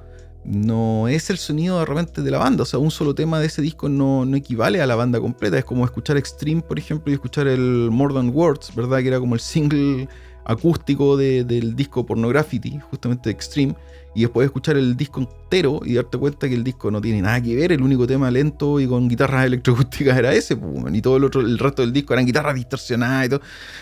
no 0.45 1.07
es 1.07 1.29
el 1.29 1.37
sonido 1.37 1.79
de 1.79 1.85
repente 1.85 2.21
de 2.21 2.31
la 2.31 2.37
banda. 2.37 2.63
O 2.63 2.65
sea, 2.65 2.79
un 2.79 2.91
solo 2.91 3.15
tema 3.15 3.39
de 3.39 3.47
ese 3.47 3.61
disco 3.61 3.89
no, 3.89 4.23
equivale 4.35 4.81
a 4.81 4.87
la 4.87 4.95
banda 4.95 5.19
completa. 5.19 5.57
Es 5.57 5.65
como 5.65 5.85
escuchar 5.85 6.17
Extreme, 6.17 6.61
por 6.61 6.77
ejemplo, 6.77 7.11
y 7.11 7.15
escuchar 7.15 7.47
el 7.47 7.89
More 7.91 8.13
Than 8.13 8.29
Words, 8.29 8.75
¿verdad? 8.75 8.99
Que 8.99 9.07
era 9.07 9.19
como 9.19 9.35
el 9.35 9.41
single 9.41 10.07
acústico 10.45 11.15
del 11.15 11.75
disco 11.75 12.05
Pornography, 12.05 12.79
justamente 12.89 13.29
Extreme. 13.29 13.75
Y 14.15 14.21
después 14.21 14.45
escuchar 14.45 14.77
el 14.77 14.95
disco 14.95 15.21
entero 15.21 15.79
y 15.83 15.95
darte 15.95 16.19
cuenta 16.19 16.47
que 16.47 16.53
el 16.53 16.63
disco 16.63 16.91
no 16.91 17.01
tiene 17.01 17.21
nada 17.21 17.41
que 17.41 17.55
ver. 17.55 17.71
El 17.71 17.81
único 17.81 18.05
tema 18.05 18.29
lento 18.29 18.79
y 18.79 18.85
con 18.85 19.07
guitarras 19.07 19.45
electroacústicas 19.47 20.15
era 20.17 20.33
ese, 20.33 20.55
y 20.91 21.01
todo 21.01 21.17
el 21.17 21.23
otro, 21.23 21.41
el 21.41 21.57
resto 21.57 21.81
del 21.81 21.93
disco 21.93 22.13
eran 22.13 22.25
guitarras 22.25 22.53
distorsionadas 22.53 23.25
y 23.25 23.29
todo. 23.29 23.41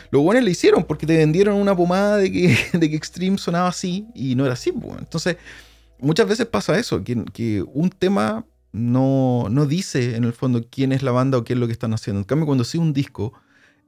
Los 0.09 0.21
buenos 0.21 0.45
le 0.45 0.51
hicieron 0.51 0.85
porque 0.85 1.05
te 1.05 1.17
vendieron 1.17 1.55
una 1.55 1.75
pomada 1.75 2.17
de 2.17 2.31
que, 2.31 2.57
de 2.77 2.89
que 2.89 2.95
Extreme 2.95 3.37
sonaba 3.37 3.67
así 3.67 4.07
y 4.13 4.35
no 4.35 4.45
era 4.45 4.53
así, 4.53 4.71
pues. 4.71 4.99
Entonces 4.99 5.35
muchas 6.01 6.27
veces 6.27 6.45
pasa 6.47 6.77
eso, 6.77 7.03
que, 7.03 7.63
un 7.73 7.89
tema 7.89 8.45
no, 8.73 9.47
dice 9.67 10.15
en 10.15 10.23
el 10.23 10.33
fondo 10.33 10.65
quién 10.69 10.91
es 10.91 11.03
la 11.03 11.11
banda 11.11 11.37
o 11.37 11.43
qué 11.43 11.53
es 11.53 11.59
lo 11.59 11.67
que 11.67 11.73
están 11.73 11.93
haciendo. 11.93 12.19
En 12.19 12.25
cambio, 12.25 12.45
cuando 12.45 12.63
sigue 12.63 12.83
un 12.83 12.93
disco, 12.93 13.33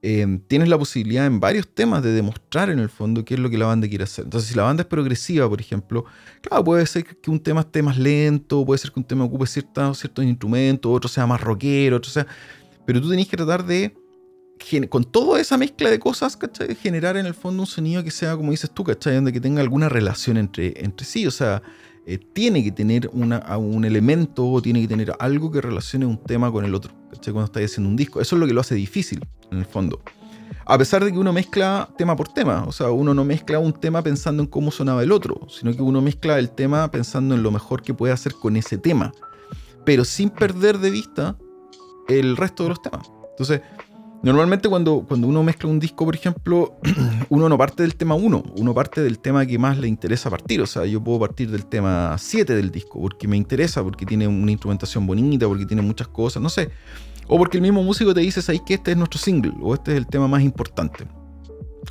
em, 0.02 0.40
tienes 0.40 0.68
la 0.68 0.78
posibilidad 0.78 1.26
en 1.26 1.40
varios 1.40 1.68
temas 1.68 2.04
de 2.04 2.12
demostrar 2.12 2.70
en 2.70 2.80
el 2.80 2.90
fondo 2.90 3.24
qué 3.24 3.36
es 3.36 3.40
lo 3.40 3.50
que 3.50 3.58
la 3.58 3.66
banda 3.66 3.88
quiere 3.88 4.04
hacer. 4.04 4.26
Entonces, 4.26 4.50
si 4.50 4.56
la 4.56 4.64
banda 4.64 4.82
es 4.82 4.88
progresiva, 4.88 5.50
por 5.50 5.60
ejemplo, 5.62 6.06
claro, 6.42 6.64
puede 6.64 6.86
ser 6.86 7.06
que 7.06 7.32
un 7.32 7.40
tema 7.40 7.62
esté 7.62 7.82
más 7.82 7.98
lento, 7.98 8.66
puede 8.66 8.78
ser 8.78 8.92
que 8.92 9.00
un 9.00 9.06
tema 9.06 9.24
ocupe 9.24 9.48
ciertos, 9.48 10.00
ciertos 10.00 10.26
instrumentos, 10.26 10.92
otro 10.94 11.10
sea 11.10 11.26
más 11.26 11.42
rockero, 11.42 11.98
otro 11.98 12.12
sea... 12.12 12.28
Pero 12.86 13.02
tú 13.02 13.10
tenés 13.10 13.30
que 13.30 13.38
tratar 13.38 13.66
de 13.66 13.96
con 14.90 15.04
toda 15.04 15.42
esa 15.42 15.58
mezcla 15.58 15.90
de 15.90 16.00
cosas, 16.00 16.38
¿cachai? 16.38 16.76
Generar 16.76 17.18
en 17.18 17.26
el 17.26 17.34
fondo 17.34 17.64
un 17.64 17.68
sonido 17.68 18.04
que 18.04 18.12
sea, 18.12 18.36
como 18.36 18.52
dices 18.52 18.72
tú, 18.72 18.84
¿cachai? 18.84 19.16
Donde 19.16 19.34
que 19.34 19.42
tenga 19.42 19.62
alguna 19.62 19.90
relación 19.90 20.38
entre, 20.38 20.74
entre 20.84 21.06
sí. 21.06 21.28
O 21.28 21.32
sea, 21.32 21.62
eh, 22.06 22.20
tiene 22.34 22.64
que 22.64 22.72
tener 22.72 23.10
un 23.14 23.86
elemento 23.86 24.46
o 24.46 24.62
tiene 24.62 24.82
que 24.82 24.88
tener 24.88 25.14
algo 25.20 25.52
que 25.52 25.62
relacione 25.62 26.06
un 26.06 26.18
tema 26.18 26.52
con 26.52 26.66
el 26.66 26.76
otro, 26.76 26.92
Cuando 27.24 27.46
estás 27.46 27.64
haciendo 27.64 27.90
un 27.90 27.96
disco. 27.96 28.20
Eso 28.20 28.36
es 28.36 28.40
lo 28.40 28.48
que 28.48 28.54
lo 28.54 28.62
hace 28.62 28.76
difícil, 28.76 29.26
en 29.52 29.60
el 29.60 29.66
fondo. 29.66 30.02
A 30.66 30.78
pesar 30.78 31.04
de 31.04 31.12
que 31.12 31.18
uno 31.18 31.34
mezcla 31.34 31.90
tema 31.98 32.16
por 32.16 32.28
tema, 32.30 32.64
o 32.66 32.72
sea, 32.72 32.92
uno 32.92 33.14
no 33.14 33.24
mezcla 33.26 33.60
un 33.60 33.74
tema 33.74 34.02
pensando 34.02 34.44
en 34.44 34.48
cómo 34.48 34.72
sonaba 34.72 35.04
el 35.04 35.12
otro, 35.12 35.48
sino 35.50 35.74
que 35.74 35.82
uno 35.82 36.02
mezcla 36.02 36.40
el 36.40 36.50
tema 36.52 36.90
pensando 36.92 37.36
en 37.36 37.44
lo 37.44 37.52
mejor 37.52 37.82
que 37.82 37.94
puede 37.94 38.14
hacer 38.14 38.34
con 38.34 38.56
ese 38.56 38.78
tema, 38.78 39.12
pero 39.86 40.06
sin 40.06 40.30
perder 40.30 40.80
de 40.80 40.90
vista 40.90 41.38
el 42.08 42.38
resto 42.38 42.64
de 42.64 42.70
los 42.70 42.82
temas. 42.82 43.12
Entonces, 43.32 43.62
Normalmente 44.24 44.70
cuando, 44.70 45.04
cuando 45.06 45.28
uno 45.28 45.44
mezcla 45.44 45.70
un 45.70 45.82
disco, 45.82 46.06
por 46.06 46.16
ejemplo, 46.16 46.78
uno 47.30 47.50
no 47.50 47.58
parte 47.58 47.84
del 47.84 47.96
tema 47.96 48.16
1, 48.16 48.44
uno 48.56 48.74
parte 48.74 49.04
del 49.04 49.20
tema 49.20 49.46
que 49.46 49.60
más 49.60 49.78
le 49.78 49.90
interesa 49.90 50.30
partir. 50.30 50.62
O 50.62 50.66
sea, 50.66 50.86
yo 50.86 51.04
puedo 51.04 51.20
partir 51.20 51.52
del 51.52 51.66
tema 51.66 52.16
7 52.18 52.56
del 52.56 52.72
disco, 52.72 53.02
porque 53.02 53.28
me 53.28 53.36
interesa, 53.36 53.84
porque 53.84 54.06
tiene 54.06 54.26
una 54.26 54.50
instrumentación 54.50 55.06
bonita, 55.06 55.46
porque 55.46 55.66
tiene 55.66 55.82
muchas 55.82 56.08
cosas, 56.08 56.42
no 56.42 56.48
sé. 56.48 56.70
O 57.28 57.38
porque 57.38 57.58
el 57.58 57.64
mismo 57.64 57.84
músico 57.84 58.14
te 58.14 58.22
dice, 58.22 58.40
ahí 58.50 58.62
que 58.66 58.76
este 58.76 58.92
es 58.92 58.98
nuestro 58.98 59.20
single, 59.20 59.56
o 59.62 59.74
este 59.74 59.92
es 59.92 59.98
el 59.98 60.08
tema 60.08 60.30
más 60.30 60.42
importante. 60.42 61.06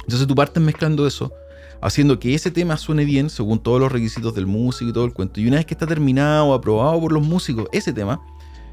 Entonces 0.00 0.26
tú 0.26 0.34
partes 0.34 0.62
mezclando 0.62 1.06
eso, 1.06 1.34
haciendo 1.82 2.18
que 2.18 2.34
ese 2.34 2.50
tema 2.50 2.78
suene 2.78 3.04
bien 3.04 3.28
según 3.28 3.62
todos 3.62 3.78
los 3.78 3.92
requisitos 3.92 4.34
del 4.34 4.46
músico 4.46 4.88
y 4.88 4.94
todo 4.94 5.04
el 5.04 5.12
cuento. 5.12 5.38
Y 5.38 5.48
una 5.48 5.56
vez 5.56 5.66
que 5.66 5.74
está 5.74 5.86
terminado, 5.86 6.54
aprobado 6.54 6.98
por 6.98 7.12
los 7.12 7.22
músicos, 7.22 7.68
ese 7.72 7.92
tema 7.92 8.22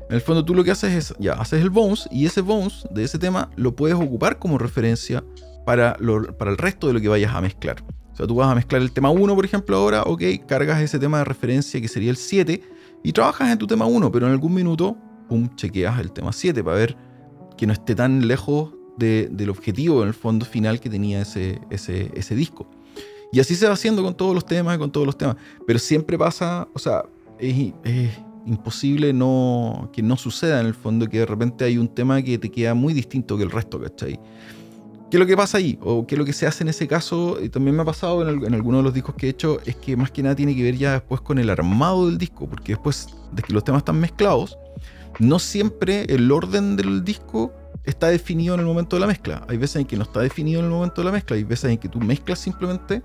en 0.10 0.16
el 0.16 0.22
fondo 0.22 0.44
tú 0.44 0.56
lo 0.56 0.64
que 0.64 0.72
haces 0.72 0.94
es, 0.94 1.14
ya, 1.20 1.34
haces 1.34 1.62
el 1.62 1.70
bounce 1.70 2.10
y 2.12 2.26
ese 2.26 2.42
bounce 2.42 2.88
de 2.90 3.04
ese 3.04 3.20
tema 3.20 3.52
lo 3.56 3.76
puedes 3.76 3.96
ocupar 3.96 4.40
como 4.40 4.58
referencia 4.58 5.24
para, 5.66 5.96
para 6.38 6.50
el 6.50 6.58
resto 6.58 6.88
de 6.88 6.94
lo 6.94 7.00
que 7.00 7.08
vayas 7.08 7.34
a 7.34 7.42
mezclar. 7.42 7.84
O 8.12 8.16
sea, 8.16 8.26
tú 8.26 8.36
vas 8.36 8.50
a 8.50 8.56
mezclar 8.56 8.82
el 8.82 8.92
tema 8.92 9.12
1, 9.12 9.36
por 9.36 9.46
ejemplo, 9.46 9.78
ahora, 9.78 10.02
ok, 10.04 10.24
cargas 10.48 10.82
ese 10.82 10.98
tema 10.98 11.20
de 11.20 11.26
referencia 11.26 11.80
que 11.80 11.88
sería 11.88 12.10
el 12.10 12.18
7 12.18 12.62
y 13.04 13.14
trabajas 13.14 13.52
en 13.52 13.60
tu 13.60 13.68
tema 13.68 13.86
1, 13.86 14.12
pero 14.12 14.26
en 14.26 14.32
algún 14.32 14.54
minuto, 14.54 14.98
pum, 15.28 15.48
chequeas 15.56 16.00
el 16.00 16.12
tema 16.12 16.34
7 16.34 16.64
para 16.64 16.76
ver 16.76 16.98
que 17.56 17.68
no 17.68 17.74
esté 17.74 17.94
tan 17.94 18.28
lejos 18.28 18.74
del 18.98 19.50
objetivo 19.50 20.02
en 20.02 20.08
el 20.08 20.14
fondo 20.16 20.46
final 20.46 20.80
que 20.80 20.90
tenía 20.90 21.22
ese, 21.22 21.62
ese, 21.70 22.36
disco. 22.36 22.68
Y 23.32 23.40
así 23.40 23.56
se 23.56 23.68
va 23.68 23.74
haciendo 23.74 24.04
con 24.04 24.16
todos 24.16 24.34
los 24.34 24.46
temas 24.46 24.76
y 24.76 24.80
con 24.80 24.92
todos 24.92 25.06
los 25.06 25.18
temas. 25.18 25.38
Pero 25.68 25.78
siempre 25.78 26.18
pasa, 26.18 26.68
o 26.74 26.80
sea, 26.80 27.04
imposible 28.50 29.14
no, 29.14 29.90
que 29.94 30.02
no 30.02 30.18
suceda 30.18 30.60
en 30.60 30.68
el 30.68 30.74
fondo, 30.74 31.08
que 31.08 31.20
de 31.20 31.26
repente 31.26 31.66
hay 31.66 31.78
un 31.78 31.88
tema 31.88 32.22
que 32.22 32.38
te 32.38 32.50
queda 32.50 32.74
muy 32.74 32.94
distinto 32.94 33.38
que 33.38 33.44
el 33.44 33.52
resto, 33.52 33.80
¿cachai? 33.80 34.20
¿Qué 35.10 35.18
es 35.18 35.20
lo 35.20 35.26
que 35.26 35.36
pasa 35.36 35.58
ahí? 35.58 35.80
O 35.82 36.06
qué 36.06 36.16
es 36.16 36.20
lo 36.20 36.26
que 36.26 36.34
se 36.34 36.46
hace 36.46 36.64
en 36.64 36.70
ese 36.70 36.88
caso, 36.88 37.38
y 37.42 37.50
también 37.50 37.76
me 37.76 37.82
ha 37.82 37.86
pasado 37.86 38.28
en, 38.28 38.46
en 38.46 38.54
algunos 38.54 38.80
de 38.80 38.84
los 38.84 38.94
discos 38.94 39.16
que 39.16 39.28
he 39.28 39.30
hecho, 39.30 39.60
es 39.66 39.76
que 39.76 39.96
más 39.96 40.12
que 40.12 40.22
nada 40.22 40.36
tiene 40.36 40.56
que 40.56 40.64
ver 40.64 40.76
ya 40.76 40.94
después 40.94 41.22
con 41.22 41.40
el 41.40 41.50
armado 41.50 42.08
del 42.08 42.18
disco, 42.18 42.48
porque 42.48 42.74
después 42.74 43.08
de 43.32 43.42
que 43.42 43.54
los 43.54 43.64
temas 43.64 43.80
están 43.80 44.00
mezclados, 44.00 44.58
no 45.20 45.40
siempre 45.40 46.06
el 46.10 46.32
orden 46.32 46.76
del 46.76 47.04
disco 47.04 47.54
está 47.84 48.08
definido 48.08 48.54
en 48.54 48.62
el 48.62 48.66
momento 48.66 48.96
de 48.96 49.02
la 49.02 49.08
mezcla. 49.08 49.46
Hay 49.48 49.58
veces 49.58 49.78
en 49.78 49.86
que 49.86 49.98
no 49.98 50.04
está 50.04 50.22
definido 50.22 50.60
en 50.60 50.66
el 50.66 50.72
momento 50.72 51.02
de 51.02 51.06
la 51.06 51.12
mezcla. 51.12 51.36
Hay 51.36 51.44
veces 51.44 51.72
en 51.72 51.78
que 51.78 51.90
tú 51.90 52.00
mezclas 52.00 52.40
simplemente 52.40 53.02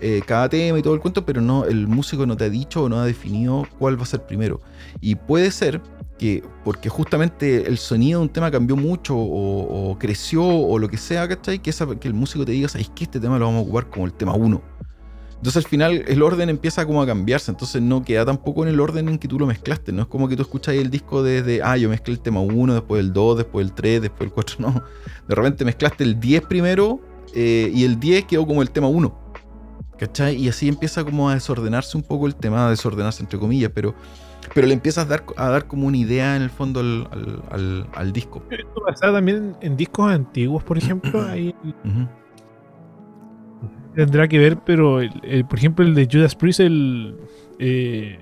eh, 0.00 0.22
cada 0.26 0.48
tema 0.48 0.78
y 0.78 0.82
todo 0.82 0.94
el 0.94 1.00
cuento, 1.00 1.24
pero 1.26 1.40
no, 1.40 1.64
el 1.64 1.88
músico 1.88 2.24
no 2.24 2.36
te 2.36 2.44
ha 2.44 2.50
dicho 2.50 2.84
o 2.84 2.88
no 2.88 3.00
ha 3.00 3.06
definido 3.06 3.66
cuál 3.78 3.98
va 3.98 4.04
a 4.04 4.06
ser 4.06 4.24
primero. 4.24 4.60
Y 5.00 5.16
puede 5.16 5.50
ser 5.50 5.80
que, 6.18 6.42
porque 6.64 6.88
justamente 6.88 7.66
el 7.66 7.78
sonido 7.78 8.20
de 8.20 8.26
un 8.26 8.32
tema 8.32 8.50
cambió 8.50 8.76
mucho 8.76 9.16
o, 9.16 9.96
creció 9.98 10.44
o 10.44 10.78
lo 10.78 10.88
que 10.88 10.96
sea, 10.96 11.28
¿cachai? 11.28 11.58
Que, 11.60 11.72
que 11.72 12.08
el 12.08 12.14
músico 12.14 12.44
te 12.44 12.52
diga, 12.52 12.68
¿sabes 12.68 12.90
que 12.90 13.04
Este 13.04 13.18
tema 13.18 13.38
lo 13.38 13.46
vamos 13.46 13.60
a 13.60 13.62
ocupar 13.62 13.88
como 13.88 14.06
el 14.06 14.12
tema 14.12 14.34
1. 14.34 14.62
Entonces 15.38 15.64
al 15.64 15.70
final 15.70 16.04
el 16.08 16.20
orden 16.22 16.48
empieza 16.48 16.84
como 16.84 17.00
a 17.00 17.06
cambiarse, 17.06 17.52
entonces 17.52 17.80
no 17.80 18.02
queda 18.02 18.24
tampoco 18.24 18.64
en 18.64 18.70
el 18.70 18.80
orden 18.80 19.08
en 19.08 19.18
que 19.18 19.28
tú 19.28 19.38
lo 19.38 19.46
mezclaste, 19.46 19.92
no 19.92 20.02
es 20.02 20.08
como 20.08 20.28
que 20.28 20.34
tú 20.34 20.42
escuchas 20.42 20.74
el 20.74 20.90
disco 20.90 21.22
desde, 21.22 21.62
ah, 21.62 21.76
yo 21.76 21.88
mezclé 21.88 22.14
el 22.14 22.20
tema 22.20 22.40
1, 22.40 22.74
después 22.74 23.00
el 23.00 23.12
2, 23.12 23.38
después 23.38 23.64
el 23.64 23.72
3, 23.72 24.02
después 24.02 24.22
el 24.22 24.32
4, 24.32 24.56
no, 24.58 24.82
de 25.28 25.34
repente 25.34 25.64
mezclaste 25.64 26.02
el 26.02 26.18
10 26.18 26.42
primero 26.46 27.00
eh, 27.34 27.70
y 27.72 27.84
el 27.84 28.00
10 28.00 28.24
quedó 28.24 28.44
como 28.48 28.62
el 28.62 28.70
tema 28.72 28.88
1, 28.88 29.16
¿cachai? 29.96 30.34
Y 30.34 30.48
así 30.48 30.66
empieza 30.66 31.04
como 31.04 31.30
a 31.30 31.34
desordenarse 31.34 31.96
un 31.96 32.02
poco 32.02 32.26
el 32.26 32.34
tema, 32.34 32.66
a 32.66 32.70
desordenarse 32.70 33.22
entre 33.22 33.38
comillas, 33.38 33.70
pero, 33.72 33.94
pero 34.52 34.66
le 34.66 34.74
empiezas 34.74 35.06
a 35.06 35.08
dar, 35.08 35.24
a 35.36 35.50
dar 35.50 35.68
como 35.68 35.86
una 35.86 35.98
idea 35.98 36.34
en 36.34 36.42
el 36.42 36.50
fondo 36.50 36.80
al, 36.80 38.12
disco. 38.12 38.42
Esto 38.50 38.82
pasa 38.84 39.12
también 39.12 39.56
en 39.60 39.76
discos 39.76 40.10
antiguos, 40.10 40.64
por 40.64 40.78
ejemplo, 40.78 41.22
ahí 41.22 41.54
tendrá 43.94 44.28
que 44.28 44.38
ver, 44.38 44.58
pero 44.64 45.00
por 45.48 45.58
ejemplo 45.58 45.84
el 45.84 45.94
de 45.94 46.08
Judas 46.10 46.34
Priest, 46.34 46.60
el 46.60 47.16
eh, 47.58 48.18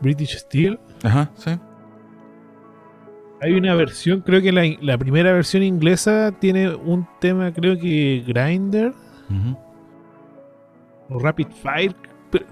British 0.00 0.38
Steel. 0.38 0.78
Ajá, 1.02 1.30
sí. 1.36 1.50
Hay 3.42 3.54
una 3.54 3.74
versión, 3.74 4.20
creo 4.20 4.42
que 4.42 4.52
la, 4.52 4.98
primera 4.98 5.32
versión 5.32 5.62
inglesa 5.62 6.32
tiene 6.38 6.74
un 6.74 7.06
tema, 7.20 7.52
creo 7.52 7.78
que 7.78 8.22
Grinder. 8.26 8.92
O 11.08 11.18
Rapid 11.18 11.46
Fire. 11.62 11.94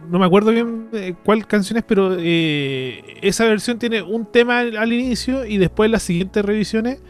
no 0.08 0.18
me 0.18 0.24
acuerdo 0.24 0.50
bien 0.50 0.88
eh, 0.92 1.14
cuál 1.24 1.46
canción 1.46 1.76
es, 1.76 1.84
pero 1.84 2.16
eh, 2.18 3.18
esa 3.20 3.44
versión 3.44 3.78
tiene 3.78 4.00
un 4.00 4.24
tema 4.26 4.60
al, 4.60 4.92
inicio 4.92 5.44
y 5.44 5.58
después 5.58 5.90
las 5.90 6.02
siguientes 6.02 6.44
revisiones 6.44 7.02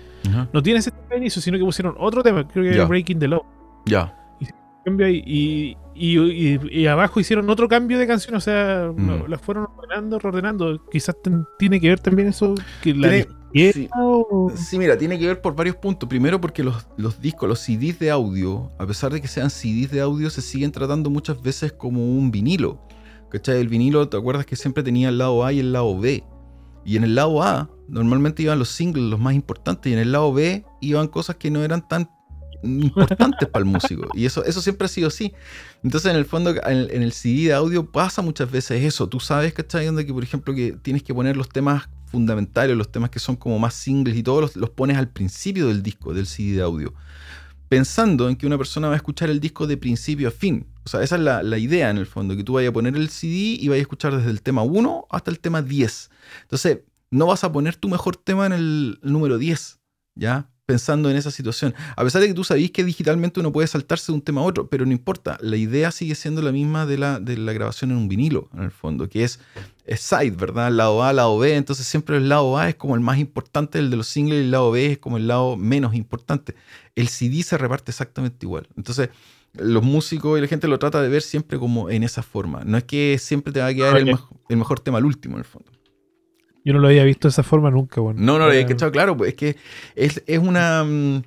no 0.52 0.62
tiene 0.62 0.80
ese 0.80 0.90
tema 0.90 1.06
al 1.12 1.18
inicio, 1.18 1.40
sino 1.40 1.56
que 1.56 1.64
pusieron 1.64 1.94
otro 1.98 2.22
tema, 2.22 2.46
creo 2.48 2.70
que 2.70 2.84
Breaking 2.84 3.18
the 3.18 3.28
Law. 3.28 3.44
Ya 3.86 4.14
y, 5.10 5.76
y, 5.94 6.86
abajo 6.86 7.20
hicieron 7.20 7.48
otro 7.50 7.68
cambio 7.68 7.98
de 7.98 8.06
canción, 8.06 8.36
o 8.36 8.40
sea, 8.40 8.92
mm. 8.94 9.28
las 9.28 9.40
fueron 9.40 9.66
ordenando, 9.76 10.18
reordenando. 10.18 10.84
Quizás 10.90 11.16
tiene 11.58 11.80
que 11.80 11.88
ver 11.88 12.00
también 12.00 12.28
eso 12.28 12.54
que 12.82 12.94
la 12.94 13.26
sí. 13.52 14.78
mira, 14.78 14.96
tiene 14.98 15.18
que 15.18 15.26
ver 15.26 15.40
por 15.40 15.54
varios 15.54 15.76
puntos. 15.76 16.08
Primero 16.08 16.40
porque 16.40 16.62
los, 16.62 16.86
los, 16.96 17.20
discos, 17.20 17.48
los 17.48 17.60
CDs 17.60 17.98
de 17.98 18.10
audio, 18.10 18.70
a 18.78 18.86
pesar 18.86 19.12
de 19.12 19.20
que 19.20 19.28
sean 19.28 19.50
CDs 19.50 19.90
de 19.90 20.00
audio, 20.00 20.30
se 20.30 20.42
siguen 20.42 20.72
tratando 20.72 21.10
muchas 21.10 21.40
veces 21.42 21.72
como 21.72 22.04
un 22.04 22.30
vinilo. 22.30 22.78
¿Cachai? 23.30 23.60
El 23.60 23.68
vinilo, 23.68 24.08
¿te 24.08 24.16
acuerdas 24.16 24.46
que 24.46 24.56
siempre 24.56 24.82
tenía 24.82 25.10
el 25.10 25.18
lado 25.18 25.44
A 25.44 25.52
y 25.52 25.60
el 25.60 25.72
lado 25.72 25.98
B? 25.98 26.24
Y 26.84 26.96
en 26.96 27.04
el 27.04 27.14
lado 27.14 27.42
A 27.42 27.68
normalmente 27.88 28.42
iban 28.42 28.58
los 28.58 28.70
singles, 28.70 29.04
los 29.04 29.20
más 29.20 29.34
importantes, 29.34 29.90
y 29.90 29.94
en 29.94 29.98
el 29.98 30.12
lado 30.12 30.32
B 30.32 30.64
iban 30.80 31.08
cosas 31.08 31.36
que 31.36 31.50
no 31.50 31.62
eran 31.62 31.86
tan 31.86 32.10
importantes 32.62 33.48
para 33.48 33.64
el 33.64 33.70
músico. 33.70 34.08
Y 34.14 34.26
eso, 34.26 34.44
eso 34.44 34.60
siempre 34.60 34.86
ha 34.86 34.88
sido 34.88 35.08
así. 35.08 35.32
Entonces, 35.82 36.10
en 36.10 36.16
el 36.16 36.24
fondo, 36.24 36.54
en, 36.66 37.02
el 37.02 37.12
CD 37.12 37.48
de 37.48 37.54
audio 37.54 37.90
pasa 37.90 38.22
muchas 38.22 38.50
veces 38.50 38.84
eso. 38.84 39.08
Tú 39.08 39.20
sabes, 39.20 39.52
¿cachai? 39.52 39.86
Donde 39.86 40.06
que, 40.06 40.12
por 40.12 40.22
ejemplo, 40.22 40.54
que 40.54 40.72
tienes 40.72 41.02
que 41.02 41.14
poner 41.14 41.36
los 41.36 41.48
temas 41.48 41.88
fundamentales, 42.06 42.76
los 42.76 42.90
temas 42.90 43.10
que 43.10 43.18
son 43.18 43.36
como 43.36 43.58
más 43.58 43.74
singles 43.74 44.16
y 44.16 44.22
todos 44.22 44.56
los, 44.56 44.70
pones 44.70 44.96
al 44.96 45.08
principio 45.08 45.68
del 45.68 45.82
disco, 45.82 46.14
del 46.14 46.26
CD 46.26 46.56
de 46.56 46.62
audio. 46.62 46.94
Pensando 47.68 48.28
en 48.28 48.36
que 48.36 48.46
una 48.46 48.56
persona 48.56 48.88
va 48.88 48.94
a 48.94 48.96
escuchar 48.96 49.28
el 49.28 49.40
disco 49.40 49.66
de 49.66 49.76
principio 49.76 50.28
a 50.28 50.30
fin. 50.30 50.66
O 50.84 50.88
sea, 50.88 51.02
esa 51.02 51.16
es 51.16 51.22
la, 51.22 51.42
la 51.42 51.58
idea 51.58 51.90
en 51.90 51.98
el 51.98 52.06
fondo, 52.06 52.34
que 52.34 52.42
tú 52.42 52.54
vayas 52.54 52.70
a 52.70 52.72
poner 52.72 52.96
el 52.96 53.10
CD 53.10 53.58
y 53.60 53.68
vayas 53.68 53.80
a 53.80 53.82
escuchar 53.82 54.16
desde 54.16 54.30
el 54.30 54.40
tema 54.40 54.62
1 54.62 55.06
hasta 55.10 55.30
el 55.30 55.38
tema 55.38 55.60
10. 55.60 56.10
Entonces, 56.42 56.78
no 57.10 57.26
vas 57.26 57.44
a 57.44 57.52
poner 57.52 57.76
tu 57.76 57.88
mejor 57.88 58.16
tema 58.16 58.46
en 58.46 58.52
el 58.52 58.98
número 59.02 59.38
10, 59.38 59.80
¿ya? 60.14 60.50
Pensando 60.68 61.10
en 61.10 61.16
esa 61.16 61.30
situación. 61.30 61.74
A 61.96 62.04
pesar 62.04 62.20
de 62.20 62.28
que 62.28 62.34
tú 62.34 62.44
sabís 62.44 62.70
que 62.70 62.84
digitalmente 62.84 63.40
uno 63.40 63.50
puede 63.50 63.66
saltarse 63.66 64.12
de 64.12 64.16
un 64.16 64.20
tema 64.20 64.42
a 64.42 64.44
otro, 64.44 64.68
pero 64.68 64.84
no 64.84 64.92
importa, 64.92 65.38
la 65.40 65.56
idea 65.56 65.90
sigue 65.90 66.14
siendo 66.14 66.42
la 66.42 66.52
misma 66.52 66.84
de 66.84 66.98
la, 66.98 67.20
de 67.20 67.38
la 67.38 67.54
grabación 67.54 67.90
en 67.90 67.96
un 67.96 68.06
vinilo, 68.06 68.50
en 68.52 68.64
el 68.64 68.70
fondo, 68.70 69.08
que 69.08 69.24
es, 69.24 69.40
side, 69.96 70.32
¿verdad? 70.32 70.70
Lado 70.70 71.02
A, 71.02 71.14
lado 71.14 71.38
B, 71.38 71.56
entonces 71.56 71.86
siempre 71.86 72.18
el 72.18 72.28
lado 72.28 72.58
A 72.58 72.68
es 72.68 72.74
como 72.74 72.96
el 72.96 73.00
más 73.00 73.16
importante, 73.16 73.78
el 73.78 73.88
de 73.88 73.96
los 73.96 74.08
singles, 74.08 74.40
y 74.40 74.44
el 74.44 74.50
lado 74.50 74.70
B 74.70 74.92
es 74.92 74.98
como 74.98 75.16
el 75.16 75.26
lado 75.26 75.56
menos 75.56 75.94
importante. 75.94 76.54
El 76.94 77.08
CD 77.08 77.42
se 77.42 77.56
reparte 77.56 77.90
exactamente 77.90 78.44
igual. 78.44 78.68
Entonces, 78.76 79.08
los 79.54 79.82
músicos 79.82 80.38
y 80.38 80.42
la 80.42 80.48
gente 80.48 80.68
lo 80.68 80.78
trata 80.78 81.00
de 81.00 81.08
ver 81.08 81.22
siempre 81.22 81.58
como 81.58 81.88
en 81.88 82.02
esa 82.02 82.22
forma. 82.22 82.62
No 82.66 82.76
es 82.76 82.84
que 82.84 83.16
siempre 83.18 83.54
te 83.54 83.60
va 83.60 83.68
a 83.68 83.74
quedar 83.74 83.96
el, 83.96 84.14
el 84.50 84.56
mejor 84.58 84.80
tema 84.80 84.98
al 84.98 85.06
último, 85.06 85.36
en 85.36 85.38
el 85.38 85.46
fondo. 85.46 85.77
Yo 86.68 86.74
no 86.74 86.80
lo 86.80 86.88
había 86.88 87.04
visto 87.04 87.28
de 87.28 87.30
esa 87.30 87.42
forma 87.42 87.70
nunca, 87.70 88.02
bueno. 88.02 88.20
No, 88.20 88.34
no 88.34 88.40
lo 88.40 88.50
había 88.50 88.60
escuchado, 88.60 88.92
claro, 88.92 89.16
pues 89.16 89.30
es 89.30 89.36
que 89.36 89.56
es, 89.96 90.38
una. 90.38 90.84
Mm, 90.84 91.22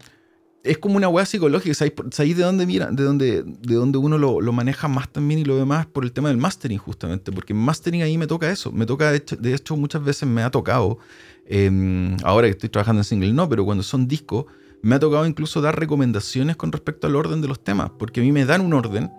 es 0.64 0.78
como 0.78 0.98
una 0.98 1.08
weá 1.08 1.26
psicológica. 1.26 1.74
¿Sabéis 2.12 2.38
de 2.38 2.44
dónde 2.44 2.68
mira? 2.68 2.92
De 2.92 3.02
dónde, 3.02 3.42
de 3.42 3.74
dónde 3.74 3.98
uno 3.98 4.20
lo, 4.20 4.40
maneja 4.52 4.88
más 4.88 5.10
también 5.10 5.40
y 5.40 5.44
lo 5.44 5.56
ve 5.56 5.66
más 5.66 5.88
por 5.88 6.04
el 6.04 6.12
tema 6.12 6.30
del 6.30 6.38
mastering, 6.38 6.78
justamente. 6.78 7.32
Porque 7.32 7.54
en 7.54 7.60
mastering 7.60 8.04
ahí 8.04 8.20
me 8.20 8.28
toca 8.28 8.52
eso. 8.52 8.72
Me 8.72 8.86
toca, 8.86 9.12
de 9.12 9.56
hecho, 9.56 9.76
muchas 9.76 10.04
veces 10.04 10.30
me 10.30 10.44
ha 10.44 10.52
tocado. 10.52 11.00
Em, 11.48 12.16
ahora 12.24 12.46
que 12.46 12.52
estoy 12.52 12.70
trabajando 12.70 13.00
en 13.00 13.06
single, 13.06 13.34
no, 13.34 13.50
pero 13.50 13.66
cuando 13.66 13.82
son 13.82 14.08
discos, 14.08 14.46
me 14.84 14.94
ha 14.94 15.00
tocado 15.00 15.26
incluso 15.26 15.60
dar 15.60 15.80
recomendaciones 15.80 16.56
con 16.56 16.72
respecto 16.72 17.08
al 17.08 17.16
orden 17.16 17.42
de 17.42 17.48
los 17.48 17.64
temas. 17.64 17.90
Porque 17.98 18.20
a 18.20 18.24
mí 18.24 18.32
me 18.32 18.46
dan 18.46 18.62
un 18.62 18.74
orden. 18.74 19.10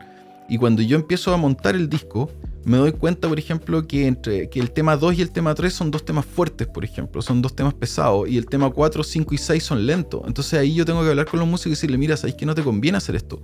Y 0.49 0.57
cuando 0.57 0.83
yo 0.83 0.95
empiezo 0.95 1.35
a 1.35 1.37
montar 1.37 1.75
el 1.75 1.89
disco, 1.89 2.31
me 2.65 2.77
doy 2.77 2.93
cuenta, 2.93 3.29
por 3.29 3.39
ejemplo, 3.39 3.87
que 3.87 4.07
entre 4.07 4.49
que 4.49 4.61
el 4.61 4.71
tema 4.71 4.97
2 4.97 5.19
y 5.19 5.23
el 5.23 5.31
tema 5.31 5.55
3 5.55 5.73
son 5.73 5.91
dos 5.91 6.05
temas 6.05 6.25
fuertes, 6.25 6.69
por 6.69 6.85
ejemplo, 6.85 7.21
son 7.23 7.43
dos 7.43 7.55
temas 7.57 7.75
pesados, 7.75 8.29
y 8.29 8.39
el 8.39 8.47
tema 8.47 8.71
4, 8.71 9.03
5 9.03 9.35
y 9.35 9.39
6 9.39 9.63
son 9.63 9.87
lentos. 9.87 10.23
Entonces 10.27 10.59
ahí 10.59 10.75
yo 10.75 10.85
tengo 10.85 11.03
que 11.03 11.09
hablar 11.09 11.27
con 11.27 11.41
los 11.41 11.49
músicos 11.49 11.67
y 11.67 11.71
decirle, 11.71 11.99
mira, 11.99 12.17
sabéis 12.17 12.37
que 12.37 12.47
no 12.47 12.55
te 12.55 12.63
conviene 12.63 12.99
hacer 12.99 13.17
esto. 13.17 13.41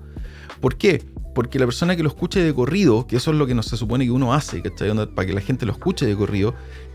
¿Por 0.61 0.77
qué? 0.77 1.05
Porque 1.35 1.59
la 1.59 1.67
persona 1.67 1.97
que 1.97 2.03
lo 2.03 2.09
escuche 2.09 2.41
de 2.41 2.55
corrido, 2.55 3.07
que 3.07 3.17
eso 3.17 3.31
es 3.31 3.37
lo 3.37 3.47
que 3.47 3.55
no 3.55 3.63
se 3.63 3.77
supone 3.77 4.05
que 4.05 4.11
uno 4.11 4.35
hace, 4.35 4.63
¿cachai? 4.63 4.95
Para 5.15 5.27
que 5.27 5.33
la 5.33 5.41
gente 5.41 5.67
lo 5.67 5.73
escuche 5.73 6.07
de 6.07 6.17
corrido, 6.17 6.55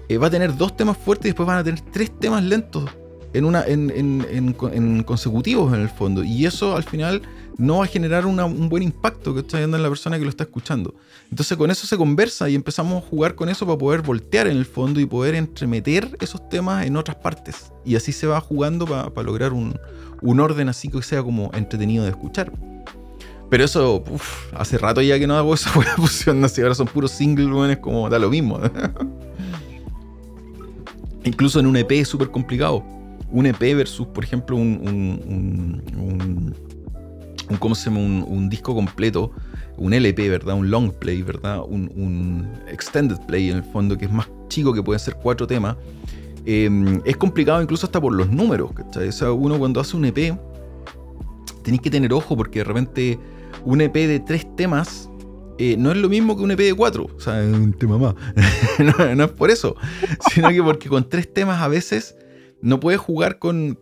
eh, 0.10 0.18
va 0.18 0.28
a 0.28 0.30
tener 0.30 0.56
dos 0.58 0.76
temas 0.76 0.98
fuertes 0.98 1.26
y 1.26 1.30
después 1.30 1.48
van 1.48 1.60
a 1.60 1.64
tener 1.64 1.80
tres 1.80 2.12
temas 2.20 2.44
lentos 2.44 2.90
en, 3.34 3.46
una, 3.46 3.66
en, 3.66 3.92
en, 3.92 5.04
consecutivos 5.04 5.74
en 5.74 5.82
el 5.82 5.90
fondo. 5.90 6.24
Y 6.24 6.46
eso 6.46 6.76
al 6.76 6.84
final 6.84 7.22
no 7.58 7.78
va 7.80 7.86
a 7.86 7.88
generar 7.88 8.26
un 8.26 8.70
buen 8.70 8.84
impacto 8.84 9.34
que 9.34 9.42
está 9.42 9.58
viendo 9.58 9.78
en 9.78 9.84
la 9.84 9.90
persona 9.90 10.18
que 10.18 10.24
lo 10.24 10.30
está 10.30 10.44
escuchando. 10.44 10.96
Entonces 11.30 11.58
con 11.58 11.72
eso 11.72 11.88
se 11.88 11.98
conversa 11.98 12.50
y 12.50 12.56
empezamos 12.56 13.04
a 13.04 13.08
jugar 13.08 13.36
con 13.36 13.50
eso 13.50 13.66
para 13.66 13.78
poder 13.78 14.02
voltear 14.02 14.48
en 14.48 14.58
el 14.58 14.66
fondo 14.66 15.00
y 15.00 15.06
poder 15.06 15.36
entremeter 15.36 16.16
esos 16.22 16.48
temas 16.50 16.86
en 16.86 16.96
otras 16.96 17.18
partes. 17.18 17.72
Y 17.84 17.96
así 17.96 18.12
se 18.12 18.28
va 18.28 18.40
jugando 18.40 18.86
para 18.86 19.24
lograr 19.24 19.54
un, 19.54 19.80
un, 20.22 20.40
orden 20.40 20.70
así 20.70 20.90
que 20.90 21.02
sea 21.02 21.24
como 21.24 21.50
entretenido 21.54 22.04
de 22.04 22.12
escuchar. 22.12 22.52
Pero 23.50 23.64
eso, 23.64 24.04
hace 24.54 24.78
rato 24.78 25.02
ya 25.02 25.18
que 25.18 25.28
no 25.28 25.36
hago 25.36 25.54
esa 25.54 25.72
buena 25.76 25.96
fusión, 25.96 26.44
así 26.44 26.62
ahora 26.62 26.76
son 26.76 26.88
puros 26.88 27.12
singles, 27.12 27.72
es 27.72 27.78
como 27.78 28.10
da 28.10 28.20
lo 28.20 28.30
mismo. 28.30 28.60
Incluso 31.24 31.60
en 31.60 31.68
un 31.68 31.78
EP 31.78 31.92
es 31.94 32.08
súper 32.08 32.30
complicado 32.30 32.84
un 33.34 33.48
EP 33.48 33.60
versus, 33.76 34.08
por 34.08 34.24
ejemplo, 34.24 34.56
un, 34.56 34.80
un, 35.98 36.54
¿cómo 37.58 37.74
se 37.74 37.90
llama? 37.90 38.00
Un, 38.00 38.48
disco 38.48 38.76
completo, 38.76 39.32
un 39.78 39.94
LP, 39.94 40.30
¿verdad? 40.30 40.56
Un 40.56 40.70
long 40.70 40.92
play, 40.92 41.22
¿verdad? 41.22 41.62
Un, 41.68 42.48
extended 42.68 43.18
play 43.28 43.50
en 43.50 43.58
el 43.58 43.64
fondo, 43.64 43.98
que 43.98 44.06
es 44.06 44.12
más 44.12 44.30
chico, 44.48 44.74
que 44.74 44.84
pueden 44.84 45.00
ser 45.00 45.16
cuatro 45.16 45.48
temas. 45.48 45.76
Em, 46.46 47.02
es 47.06 47.16
complicado 47.18 47.62
incluso 47.62 47.86
hasta 47.86 48.02
por 48.02 48.14
los 48.14 48.30
números, 48.30 48.72
¿cachai? 48.74 49.08
O 49.08 49.12
sea, 49.12 49.32
uno 49.32 49.58
cuando 49.58 49.80
hace 49.80 49.96
un 49.96 50.06
EP, 50.06 50.38
tenéis 51.64 51.82
que 51.82 51.90
tener 51.90 52.14
ojo 52.14 52.36
porque 52.36 52.60
de 52.60 52.66
repente 52.66 53.20
un 53.64 53.82
EP 53.82 53.94
de 53.94 54.20
tres 54.20 54.46
temas 54.56 55.10
eh, 55.58 55.76
no 55.78 55.92
es 55.92 55.98
lo 55.98 56.10
mismo 56.10 56.36
que 56.36 56.44
un 56.44 56.52
EP 56.52 56.60
de 56.60 56.74
cuatro. 56.74 57.10
O 57.16 57.20
sea, 57.20 57.36
un 57.36 57.74
tema 57.74 57.98
más. 57.98 58.16
no, 58.80 59.16
no, 59.16 59.24
es 59.26 59.32
por 59.32 59.52
eso, 59.52 59.76
sino 60.34 60.50
que 60.50 60.62
porque 60.62 60.90
con 60.90 61.08
tres 61.08 61.32
temas 61.32 61.62
a 61.62 61.68
veces 61.68 62.16
no 62.62 62.80
puedes 62.80 63.00
jugar 63.00 63.40
con, 63.40 63.78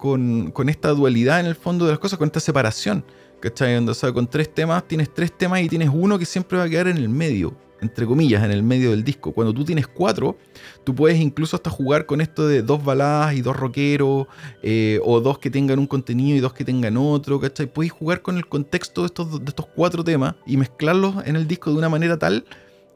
esta 0.67 0.89
dualidad 0.89 1.39
en 1.39 1.45
el 1.45 1.55
fondo 1.55 1.85
de 1.85 1.91
las 1.91 1.99
cosas, 1.99 2.17
con 2.17 2.27
esta 2.27 2.39
separación. 2.39 3.05
¿Cachai? 3.41 3.75
O 3.77 3.93
sea, 3.95 4.13
con 4.13 4.27
tres 4.27 4.53
temas, 4.53 4.87
tienes 4.87 5.11
tres 5.11 5.35
temas 5.35 5.61
y 5.61 5.67
tienes 5.67 5.89
uno 5.91 6.19
que 6.19 6.25
siempre 6.25 6.59
va 6.59 6.65
a 6.65 6.69
quedar 6.69 6.87
en 6.87 6.97
el 6.97 7.09
medio, 7.09 7.57
entre 7.81 8.05
comillas, 8.05 8.43
en 8.43 8.51
el 8.51 8.61
medio 8.61 8.91
del 8.91 9.03
disco. 9.03 9.31
Cuando 9.33 9.51
tú 9.51 9.65
tienes 9.65 9.87
cuatro, 9.87 10.37
tú 10.83 10.93
puedes 10.93 11.19
incluso 11.19 11.55
hasta 11.55 11.71
jugar 11.71 12.05
con 12.05 12.21
esto 12.21 12.47
de 12.47 12.61
dos 12.61 12.85
baladas 12.85 13.33
y 13.33 13.41
dos 13.41 13.57
rockeros, 13.57 14.27
eh, 14.61 14.99
o 15.03 15.19
dos 15.21 15.39
que 15.39 15.49
tengan 15.49 15.79
un 15.79 15.87
contenido 15.87 16.37
y 16.37 16.39
dos 16.39 16.53
que 16.53 16.63
tengan 16.63 16.97
otro, 16.97 17.39
¿cachai? 17.39 17.65
Puedes 17.65 17.91
jugar 17.91 18.21
con 18.21 18.37
el 18.37 18.47
contexto 18.47 19.01
de 19.01 19.07
estos, 19.07 19.43
de 19.43 19.49
estos 19.49 19.65
cuatro 19.75 20.03
temas 20.03 20.35
y 20.45 20.57
mezclarlos 20.57 21.15
en 21.25 21.35
el 21.35 21.47
disco 21.47 21.71
de 21.71 21.77
una 21.77 21.89
manera 21.89 22.19
tal 22.19 22.45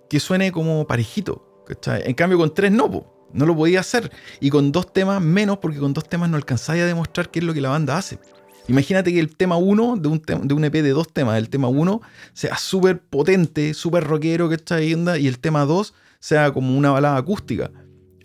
que 0.07 0.19
suene 0.19 0.51
como 0.51 0.85
parejito, 0.85 1.63
¿cachai? 1.67 2.03
En 2.05 2.13
cambio, 2.13 2.37
con 2.37 2.53
tres 2.53 2.71
no, 2.71 2.87
No 3.33 3.45
lo 3.47 3.55
podía 3.55 3.79
hacer. 3.79 4.11
Y 4.39 4.51
con 4.51 4.71
dos 4.71 4.93
temas 4.93 5.19
menos, 5.21 5.57
porque 5.57 5.79
con 5.79 5.91
dos 5.91 6.07
temas 6.07 6.29
no 6.29 6.37
alcanzáis 6.37 6.83
a 6.83 6.85
demostrar 6.85 7.31
qué 7.31 7.39
es 7.39 7.45
lo 7.45 7.53
que 7.55 7.61
la 7.61 7.69
banda 7.69 7.97
hace. 7.97 8.19
Imagínate 8.67 9.13
que 9.13 9.19
el 9.19 9.35
tema 9.35 9.57
1 9.57 9.97
de 9.97 10.07
un, 10.07 10.21
de 10.21 10.53
un 10.53 10.65
EP 10.65 10.73
de 10.73 10.89
dos 10.89 11.11
temas, 11.11 11.37
el 11.37 11.49
tema 11.49 11.67
1 11.67 12.01
sea 12.33 12.57
súper 12.57 12.99
potente, 12.99 13.73
súper 13.73 14.03
rockero, 14.03 14.49
que 14.49 14.55
está 14.55 14.77
onda, 14.77 15.17
y 15.17 15.27
el 15.27 15.39
tema 15.39 15.65
2 15.65 15.93
sea 16.19 16.51
como 16.51 16.75
una 16.75 16.91
balada 16.91 17.17
acústica. 17.17 17.69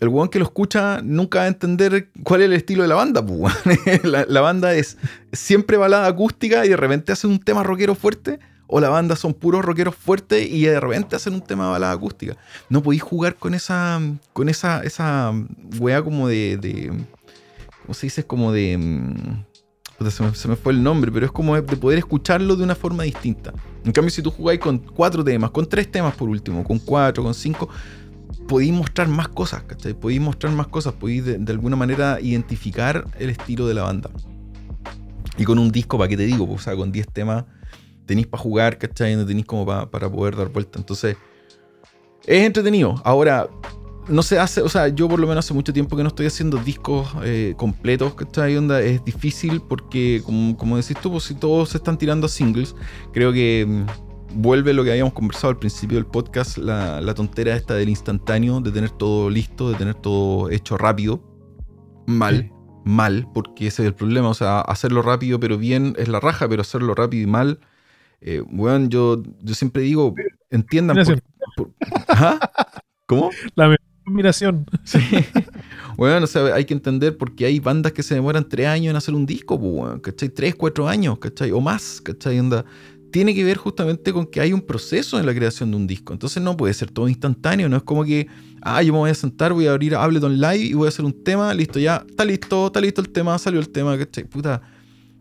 El 0.01 0.09
weón 0.09 0.31
que 0.31 0.39
lo 0.39 0.47
escucha 0.47 1.03
nunca 1.03 1.41
va 1.41 1.45
a 1.45 1.49
entender 1.49 2.09
cuál 2.23 2.41
es 2.41 2.47
el 2.47 2.55
estilo 2.55 2.83
de 2.83 2.89
la 2.89 2.95
banda. 2.95 3.25
Pues, 3.25 3.53
la, 4.03 4.25
la, 4.27 4.41
banda 4.41 4.75
es 4.75 4.97
siempre 5.31 5.77
balada 5.77 6.07
acústica 6.07 6.65
y 6.65 6.71
de 6.71 6.77
repente 6.77 7.13
hacen 7.13 7.31
un 7.31 7.39
tema 7.39 7.63
rockero 7.63 7.95
fuerte. 7.95 8.41
O 8.73 8.81
la 8.81 8.89
banda 8.89 9.17
son 9.17 9.35
puros 9.35 9.65
rockeros 9.65 9.97
fuertes 9.97 10.49
y 10.49 10.63
de 10.63 10.79
repente 10.79 11.17
hacen 11.17 11.35
un 11.35 11.43
tema 11.43 11.65
de 11.65 11.73
balada 11.73 11.93
acústica. 11.93 12.37
No 12.69 12.83
podéis 12.83 13.03
jugar 13.03 13.35
con 13.35 13.53
esa. 13.53 14.01
con 14.33 14.49
esa. 14.49 14.83
esa 14.85 15.33
weá 15.79 16.03
como 16.03 16.29
de. 16.29 16.57
de 16.57 16.93
¿Cómo 17.83 17.95
se 17.95 18.07
dice? 18.07 18.25
Como 18.25 18.53
de. 18.53 18.79
Se 20.09 20.23
me, 20.23 20.35
se 20.35 20.49
me, 20.49 20.57
fue 20.57 20.73
el 20.73 20.83
nombre, 20.83 21.13
pero 21.13 21.27
es 21.27 21.33
como 21.33 21.55
de 21.61 21.77
poder 21.77 21.99
escucharlo 21.99 22.57
de 22.57 22.65
una 22.65 22.75
forma 22.75 23.03
distinta. 23.03 23.53
En 23.85 23.93
cambio, 23.93 24.11
si 24.11 24.23
tú 24.23 24.31
jugáis 24.31 24.59
con 24.59 24.79
cuatro 24.79 25.23
temas, 25.23 25.51
con 25.51 25.69
tres 25.69 25.91
temas 25.93 26.15
por 26.15 26.29
último, 26.29 26.65
con 26.65 26.79
cuatro, 26.79 27.23
con 27.23 27.35
cinco, 27.35 27.69
podéis 28.49 28.73
mostrar 28.73 29.09
más 29.09 29.29
cosas, 29.29 29.63
¿cachai? 29.65 29.93
Podéis 29.93 30.23
mostrar 30.23 30.55
más 30.55 30.69
cosas, 30.69 30.95
podéis 30.95 31.25
de, 31.25 31.53
alguna 31.53 31.77
manera 31.77 32.19
identificar 32.21 33.07
el 33.19 33.29
estilo 33.29 33.69
de 33.69 33.75
la 33.75 33.83
banda. 33.83 34.11
Y 35.37 35.45
con 35.45 35.59
un 35.59 35.71
disco, 35.71 35.99
¿para 35.99 36.09
qué 36.09 36.17
te 36.17 36.25
digo? 36.25 36.51
o 36.51 36.59
sea, 36.59 36.75
con 36.75 36.91
10 36.91 37.09
temas 37.09 37.45
tenéis 38.07 38.27
para 38.27 38.43
jugar, 38.43 38.79
¿cachai? 38.79 39.17
No 39.17 39.27
tenéis 39.27 39.47
como 39.47 39.67
para 39.67 40.11
poder 40.11 40.35
dar 40.35 40.49
vuelta. 40.49 40.79
Entonces, 40.79 41.17
es 42.27 42.47
entretenido. 42.47 42.95
Ahora, 43.05 43.49
no 44.11 44.23
se 44.23 44.39
hace, 44.39 44.61
o 44.63 44.69
sea, 44.69 44.89
yo 44.89 45.09
por 45.09 45.19
lo 45.19 45.27
menos 45.27 45.45
hace 45.45 45.55
mucho 45.55 45.73
tiempo 45.73 45.97
que 45.97 46.03
no 46.03 46.09
estoy 46.09 46.27
haciendo 46.27 46.59
discos 46.59 47.09
eh, 47.23 47.55
completos, 47.57 48.15
¿cachai? 48.15 48.57
Onda, 48.57 48.81
es 48.81 49.05
difícil 49.05 49.63
porque, 49.63 50.23
como, 50.25 50.57
como 50.57 50.77
decís 50.77 50.97
tú, 51.01 51.11
pues 51.13 51.25
si 51.25 51.35
todos 51.35 51.71
se 51.71 51.79
están 51.79 51.97
tirando 51.97 52.27
a 52.27 52.29
singles, 52.29 52.75
creo 53.13 53.33
que 53.33 53.65
mm, 53.67 54.41
vuelve 54.43 54.75
lo 54.75 54.85
que 54.85 54.91
habíamos 54.91 55.15
conversado 55.15 55.51
al 55.51 55.59
principio 55.59 55.97
del 55.97 56.07
podcast, 56.07 56.59
la, 56.59 57.01
la, 57.01 57.15
tontera 57.15 57.55
esta 57.55 57.75
del 57.75 57.89
instantáneo, 57.89 58.61
de 58.61 58.73
tener 58.73 58.91
todo 58.91 59.31
listo, 59.31 59.71
de 59.71 59.77
tener 59.77 59.95
todo 59.95 60.51
hecho 60.51 60.77
rápido. 60.77 61.23
Mal, 62.07 62.53
mal, 62.85 63.29
porque 63.33 63.69
ese 63.69 63.83
es 63.83 63.87
el 63.87 63.95
problema, 63.95 64.29
o 64.29 64.35
sea, 64.35 64.61
hacerlo 64.63 65.03
rápido 65.03 65.39
pero 65.39 65.57
bien 65.57 65.95
es 65.97 66.09
la 66.09 66.19
raja, 66.19 66.49
pero 66.49 66.63
hacerlo 66.63 66.95
rápido 66.95 67.23
y 67.23 67.27
mal, 67.27 67.61
eh, 68.21 68.43
bueno, 68.47 68.89
yo, 68.89 69.23
yo 69.43 69.55
siempre 69.55 69.83
digo, 69.83 70.15
entiendan 70.51 70.99
por, 71.57 71.71
¿Cómo? 73.07 73.31
La 73.55 73.77
admiración. 74.11 74.67
Sí. 74.85 74.99
Bueno, 75.97 76.25
o 76.25 76.27
sea, 76.27 76.55
hay 76.55 76.65
que 76.65 76.73
entender 76.73 77.17
porque 77.19 77.45
hay 77.45 77.61
bandas 77.61 77.93
que 77.93 78.03
se 78.03 78.15
demoran 78.15 78.49
tres 78.49 78.67
años 78.67 78.91
en 78.91 78.97
hacer 78.97 79.15
un 79.15 79.27
disco, 79.27 79.61
pues, 79.61 80.01
¿cachai? 80.01 80.31
Tres, 80.31 80.55
cuatro 80.55 80.89
años, 80.89 81.19
¿cachai? 81.19 81.51
O 81.53 81.61
más, 81.61 82.01
¿cachai? 82.01 82.39
Onda, 82.41 82.65
tiene 83.11 83.35
que 83.35 83.45
ver 83.45 83.57
justamente 83.57 84.13
con 84.13 84.27
que 84.27 84.41
hay 84.41 84.53
un 84.53 84.63
proceso 84.63 85.19
en 85.19 85.27
la 85.27 85.35
creación 85.35 85.71
de 85.71 85.77
un 85.77 85.87
disco. 85.87 86.13
Entonces 86.13 86.43
no 86.43 86.57
puede 86.57 86.73
ser 86.75 86.91
todo 86.91 87.09
instantáneo, 87.09 87.69
no 87.69 87.77
es 87.77 87.83
como 87.83 88.05
que, 88.05 88.29
ah, 88.63 88.83
yo 88.83 88.93
me 88.93 89.01
voy 89.01 89.11
a 89.11 89.15
sentar, 89.15 89.53
voy 89.53 89.67
a 89.67 89.73
abrir 89.73 89.95
Ableton 89.95 90.41
Live 90.41 90.65
y 90.65 90.73
voy 90.75 90.87
a 90.87 90.89
hacer 90.89 91.05
un 91.05 91.23
tema, 91.23 91.53
listo, 91.53 91.79
ya, 91.79 92.05
está 92.09 92.25
listo, 92.25 92.69
está 92.69 92.81
listo 92.81 93.01
el 93.01 93.11
tema, 93.11 93.39
salió 93.39 93.61
el 93.61 93.69
tema, 93.69 93.99
¿cachai? 93.99 94.25
Puta, 94.25 94.63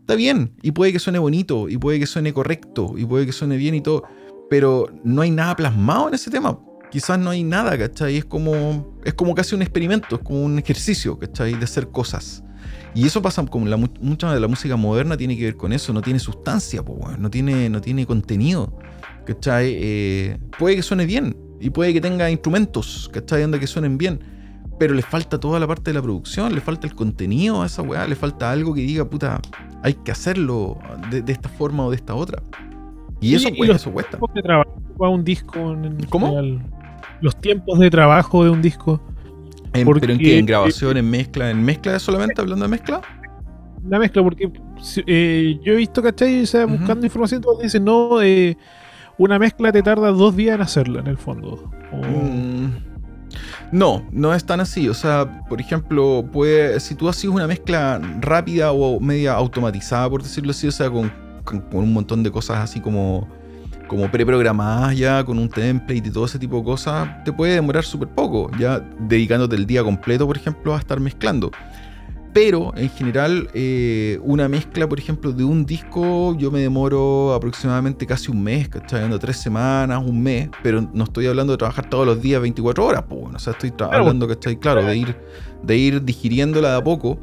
está 0.00 0.14
bien, 0.14 0.52
y 0.62 0.70
puede 0.72 0.92
que 0.92 0.98
suene 0.98 1.18
bonito, 1.18 1.68
y 1.68 1.76
puede 1.76 1.98
que 1.98 2.06
suene 2.06 2.32
correcto, 2.32 2.94
y 2.96 3.04
puede 3.04 3.26
que 3.26 3.32
suene 3.32 3.56
bien 3.56 3.74
y 3.74 3.82
todo, 3.82 4.04
pero 4.48 4.88
no 5.04 5.22
hay 5.22 5.30
nada 5.30 5.56
plasmado 5.56 6.08
en 6.08 6.14
ese 6.14 6.30
tema 6.30 6.58
quizás 6.90 7.18
no 7.18 7.30
hay 7.30 7.42
nada, 7.42 7.78
¿cachai? 7.78 8.16
Es 8.16 8.24
como, 8.24 8.98
es 9.04 9.14
como 9.14 9.34
casi 9.34 9.54
un 9.54 9.62
experimento, 9.62 10.16
es 10.16 10.22
como 10.22 10.42
un 10.42 10.58
ejercicio, 10.58 11.18
¿cachai? 11.18 11.54
De 11.54 11.64
hacer 11.64 11.88
cosas. 11.88 12.42
Y 12.94 13.06
eso 13.06 13.22
pasa 13.22 13.44
como 13.46 13.66
la, 13.66 13.76
mucha 13.76 14.32
de 14.32 14.40
la 14.40 14.48
música 14.48 14.76
moderna 14.76 15.16
tiene 15.16 15.36
que 15.36 15.44
ver 15.44 15.56
con 15.56 15.72
eso, 15.72 15.92
no 15.92 16.02
tiene 16.02 16.18
sustancia, 16.18 16.82
no, 17.18 17.30
tiene, 17.30 17.68
no 17.68 17.80
tiene 17.80 18.04
contenido, 18.04 18.76
¿cachai? 19.24 19.76
Eh, 19.78 20.38
puede 20.58 20.76
que 20.76 20.82
suene 20.82 21.06
bien 21.06 21.36
y 21.60 21.70
puede 21.70 21.92
que 21.92 22.00
tenga 22.00 22.30
instrumentos, 22.30 23.08
¿cachai? 23.12 23.42
Donde 23.42 23.60
que 23.60 23.68
suenen 23.68 23.96
bien, 23.96 24.20
pero 24.78 24.94
le 24.94 25.02
falta 25.02 25.38
toda 25.38 25.60
la 25.60 25.68
parte 25.68 25.90
de 25.90 25.94
la 25.94 26.02
producción, 26.02 26.52
le 26.52 26.60
falta 26.60 26.86
el 26.86 26.94
contenido 26.94 27.62
a 27.62 27.66
esa 27.66 27.82
weá, 27.82 28.06
le 28.08 28.16
falta 28.16 28.50
algo 28.50 28.74
que 28.74 28.80
diga, 28.80 29.08
puta, 29.08 29.40
hay 29.82 29.94
que 29.94 30.10
hacerlo 30.10 30.78
de, 31.10 31.22
esta 31.30 31.48
forma 31.48 31.84
o 31.86 31.90
de 31.90 31.96
esta 31.96 32.14
otra. 32.14 32.42
Y 33.20 33.34
eso, 33.34 33.50
cuesta, 33.56 33.76
eso 33.76 33.92
cuesta. 33.92 34.18
un 34.98 35.22
disco 35.22 35.72
en 35.72 36.06
¿Cómo? 36.08 36.40
Los 37.20 37.36
tiempos 37.40 37.78
de 37.78 37.90
trabajo 37.90 38.44
de 38.44 38.50
un 38.50 38.62
disco. 38.62 39.00
¿Pero 39.72 40.12
en 40.12 40.18
qué? 40.18 40.38
¿En 40.38 40.46
grabación, 40.46 40.96
en 40.96 41.08
mezcla? 41.10 41.50
¿En 41.50 41.62
mezcla 41.62 41.98
solamente 41.98 42.40
hablando 42.40 42.64
de 42.64 42.70
mezcla? 42.70 43.00
La 43.88 43.98
mezcla, 43.98 44.22
porque 44.22 44.50
eh, 45.06 45.58
yo 45.64 45.72
he 45.72 45.76
visto, 45.76 46.02
¿cachai? 46.02 46.42
O 46.42 46.68
buscando 46.68 47.06
información, 47.06 47.40
todos 47.40 47.62
dicen, 47.62 47.84
no, 47.84 48.20
eh, 48.20 48.56
una 49.16 49.38
mezcla 49.38 49.72
te 49.72 49.82
tarda 49.82 50.10
dos 50.10 50.36
días 50.36 50.56
en 50.56 50.62
hacerla, 50.62 51.00
en 51.00 51.06
el 51.06 51.16
fondo. 51.16 51.70
Mm, 51.92 52.66
no, 53.72 54.06
no 54.10 54.34
es 54.34 54.44
tan 54.44 54.60
así. 54.60 54.88
O 54.88 54.94
sea, 54.94 55.44
por 55.48 55.60
ejemplo, 55.60 56.24
puede, 56.32 56.78
si 56.80 56.94
tú 56.94 57.08
haces 57.08 57.24
una 57.26 57.46
mezcla 57.46 58.00
rápida 58.20 58.72
o 58.72 59.00
media 59.00 59.34
automatizada, 59.34 60.10
por 60.10 60.22
decirlo 60.22 60.50
así, 60.50 60.66
o 60.66 60.72
sea, 60.72 60.90
con 60.90 61.12
un 61.72 61.92
montón 61.92 62.22
de 62.22 62.30
cosas 62.30 62.58
así 62.58 62.80
como 62.80 63.28
como 63.90 64.08
preprogramadas 64.08 64.96
ya 64.96 65.24
con 65.24 65.36
un 65.36 65.48
template 65.48 66.06
y 66.06 66.10
todo 66.12 66.24
ese 66.24 66.38
tipo 66.38 66.58
de 66.58 66.62
cosas, 66.62 67.24
te 67.24 67.32
puede 67.32 67.54
demorar 67.54 67.82
súper 67.82 68.06
poco, 68.06 68.48
ya 68.56 68.78
dedicándote 69.00 69.56
el 69.56 69.66
día 69.66 69.82
completo, 69.82 70.28
por 70.28 70.36
ejemplo, 70.36 70.76
a 70.76 70.78
estar 70.78 71.00
mezclando. 71.00 71.50
Pero 72.32 72.72
en 72.76 72.88
general, 72.90 73.50
eh, 73.52 74.20
una 74.22 74.48
mezcla, 74.48 74.88
por 74.88 75.00
ejemplo, 75.00 75.32
de 75.32 75.42
un 75.42 75.66
disco, 75.66 76.36
yo 76.38 76.52
me 76.52 76.60
demoro 76.60 77.34
aproximadamente 77.34 78.06
casi 78.06 78.30
un 78.30 78.44
mes, 78.44 78.68
¿cachai? 78.68 78.98
Hablando 79.00 79.18
tres 79.18 79.38
semanas, 79.38 80.00
un 80.06 80.22
mes, 80.22 80.50
pero 80.62 80.88
no 80.94 81.02
estoy 81.02 81.26
hablando 81.26 81.52
de 81.52 81.58
trabajar 81.58 81.90
todos 81.90 82.06
los 82.06 82.22
días 82.22 82.40
24 82.40 82.86
horas, 82.86 83.02
pues 83.08 83.20
bueno, 83.20 83.38
o 83.38 83.40
sea, 83.40 83.54
estoy 83.54 83.72
hablando, 83.90 84.28
¿cachai? 84.28 84.56
Claro, 84.56 84.84
de 84.84 84.96
ir, 84.96 85.16
de 85.64 85.76
ir 85.76 86.04
digiriéndola 86.04 86.70
de 86.70 86.76
a 86.76 86.84
poco 86.84 87.18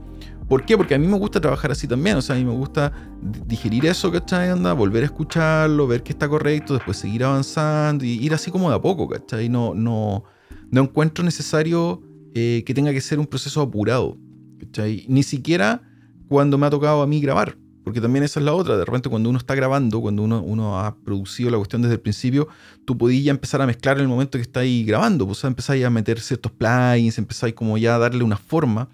¿Por 0.47 0.63
qué? 0.63 0.77
Porque 0.77 0.95
a 0.95 0.97
mí 0.97 1.07
me 1.07 1.17
gusta 1.17 1.41
trabajar 1.41 1.71
así 1.71 1.87
también. 1.87 2.15
O 2.17 2.21
sea, 2.21 2.35
a 2.35 2.39
mí 2.39 2.45
me 2.45 2.53
gusta 2.53 2.93
digerir 3.21 3.85
eso, 3.85 4.11
¿cachai? 4.11 4.49
Anda, 4.49 4.71
volver 4.73 5.03
a 5.03 5.07
escucharlo, 5.07 5.87
ver 5.87 6.03
que 6.03 6.13
está 6.13 6.29
correcto, 6.29 6.73
después 6.73 6.97
seguir 6.97 7.25
avanzando 7.25 8.05
y 8.05 8.13
ir 8.13 8.33
así 8.33 8.49
como 8.49 8.69
de 8.69 8.77
a 8.77 8.81
poco, 8.81 9.09
¿cachai? 9.09 9.49
No, 9.49 9.73
no, 9.73 10.23
no 10.71 10.81
encuentro 10.81 11.25
necesario 11.25 12.01
eh, 12.33 12.63
que 12.65 12.73
tenga 12.73 12.93
que 12.93 13.01
ser 13.01 13.19
un 13.19 13.27
proceso 13.27 13.61
apurado, 13.61 14.17
¿cachai? 14.59 15.05
Ni 15.09 15.23
siquiera 15.23 15.81
cuando 16.29 16.57
me 16.57 16.65
ha 16.65 16.69
tocado 16.69 17.01
a 17.01 17.07
mí 17.07 17.19
grabar. 17.19 17.57
Porque 17.83 18.01
también 18.01 18.23
esa 18.23 18.41
es 18.41 18.45
la 18.45 18.53
otra. 18.53 18.75
De 18.75 18.83
repente, 18.83 19.09
cuando 19.09 19.29
uno 19.29 19.39
está 19.39 19.55
grabando, 19.55 20.01
cuando 20.01 20.21
uno, 20.21 20.41
uno 20.41 20.77
ha 20.77 20.97
producido 20.97 21.49
la 21.49 21.57
cuestión 21.57 21.81
desde 21.81 21.95
el 21.95 22.01
principio, 22.01 22.49
tú 22.83 22.97
podías 22.97 23.23
ya 23.23 23.31
empezar 23.31 23.61
a 23.61 23.65
mezclar 23.65 23.95
en 23.95 24.03
el 24.03 24.09
momento 24.09 24.37
que 24.37 24.41
estáis 24.41 24.85
grabando. 24.85 25.25
Pues, 25.25 25.37
o 25.37 25.41
sea, 25.41 25.47
empezáis 25.47 25.85
a 25.85 25.89
meter 25.89 26.19
ciertos 26.19 26.51
plugins, 26.51 27.17
empezáis 27.17 27.53
como 27.53 27.77
ya 27.77 27.95
a 27.95 27.97
darle 27.97 28.25
una 28.25 28.35
forma 28.35 28.89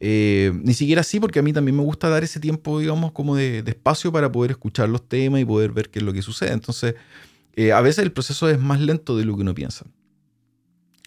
eh, 0.00 0.52
ni 0.62 0.74
siquiera 0.74 1.00
así, 1.00 1.18
porque 1.18 1.40
a 1.40 1.42
mí 1.42 1.52
también 1.52 1.76
me 1.76 1.82
gusta 1.82 2.08
dar 2.08 2.22
ese 2.22 2.40
tiempo, 2.40 2.78
digamos, 2.78 3.12
como 3.12 3.34
de, 3.34 3.58
espacio 3.66 4.12
para 4.12 4.30
poder 4.30 4.52
escuchar 4.52 4.88
los 4.88 5.08
temas 5.08 5.40
y 5.40 5.44
poder 5.44 5.72
ver 5.72 5.90
qué 5.90 5.98
es 5.98 6.04
lo 6.04 6.12
que 6.12 6.22
sucede. 6.22 6.52
Entonces, 6.52 6.94
eh, 7.54 7.72
a 7.72 7.80
veces 7.80 8.04
el 8.04 8.12
proceso 8.12 8.48
es 8.48 8.58
más 8.58 8.80
lento 8.80 9.16
de 9.16 9.24
lo 9.24 9.34
que 9.34 9.42
uno 9.42 9.54
piensa. 9.54 9.86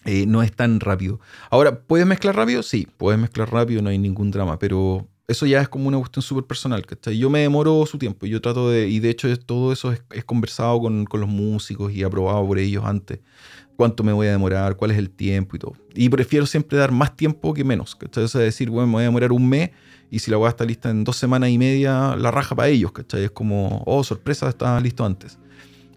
Eh, 0.03 0.25
no 0.25 0.41
es 0.41 0.51
tan 0.51 0.79
rápido. 0.79 1.19
Ahora, 1.49 1.81
¿puedes 1.81 2.07
mezclar 2.07 2.35
rápido? 2.35 2.63
Sí, 2.63 2.87
puedes 2.97 3.19
mezclar 3.19 3.51
rápido, 3.51 3.81
no 3.81 3.89
hay 3.89 3.99
ningún 3.99 4.31
drama, 4.31 4.57
pero 4.57 5.07
eso 5.31 5.45
ya 5.45 5.61
es 5.61 5.69
como 5.69 5.87
una 5.87 5.97
cuestión 5.97 6.21
súper 6.21 6.43
personal, 6.45 6.85
Yo 7.17 7.29
me 7.29 7.39
demoro 7.39 7.85
su 7.85 7.97
tiempo, 7.97 8.25
yo 8.25 8.41
trato 8.41 8.69
de, 8.69 8.87
y 8.87 8.99
de 8.99 9.09
hecho 9.09 9.35
todo 9.39 9.71
eso 9.71 9.91
es, 9.91 10.23
conversado 10.25 10.79
con, 10.79 11.05
con, 11.05 11.19
los 11.21 11.29
músicos 11.29 11.91
y 11.93 12.03
aprobado 12.03 12.45
por 12.45 12.59
ellos 12.59 12.83
antes 12.85 13.19
cuánto 13.81 14.03
me 14.03 14.13
voy 14.13 14.27
a 14.27 14.31
demorar, 14.31 14.75
cuál 14.75 14.91
es 14.91 14.97
el 14.99 15.09
tiempo 15.09 15.55
y 15.55 15.59
todo. 15.59 15.73
Y 15.95 16.07
prefiero 16.09 16.45
siempre 16.45 16.77
dar 16.77 16.91
más 16.91 17.17
tiempo 17.17 17.51
que 17.51 17.63
menos. 17.63 17.95
¿cachai? 17.95 18.25
O 18.25 18.27
sea, 18.27 18.41
decir, 18.41 18.69
bueno, 18.69 18.85
me 18.85 18.93
voy 18.93 19.01
a 19.01 19.05
demorar 19.05 19.31
un 19.31 19.49
mes 19.49 19.71
y 20.11 20.19
si 20.19 20.29
la 20.29 20.37
voy 20.37 20.45
a 20.45 20.49
estar 20.49 20.67
lista 20.67 20.91
en 20.91 21.03
dos 21.03 21.17
semanas 21.17 21.49
y 21.49 21.57
media, 21.57 22.15
la 22.15 22.29
raja 22.29 22.55
para 22.55 22.67
ellos, 22.67 22.91
¿cachai? 22.91 23.23
Es 23.23 23.31
como, 23.31 23.81
oh, 23.87 24.03
sorpresa, 24.03 24.47
estaba 24.49 24.79
listo 24.79 25.03
antes. 25.03 25.39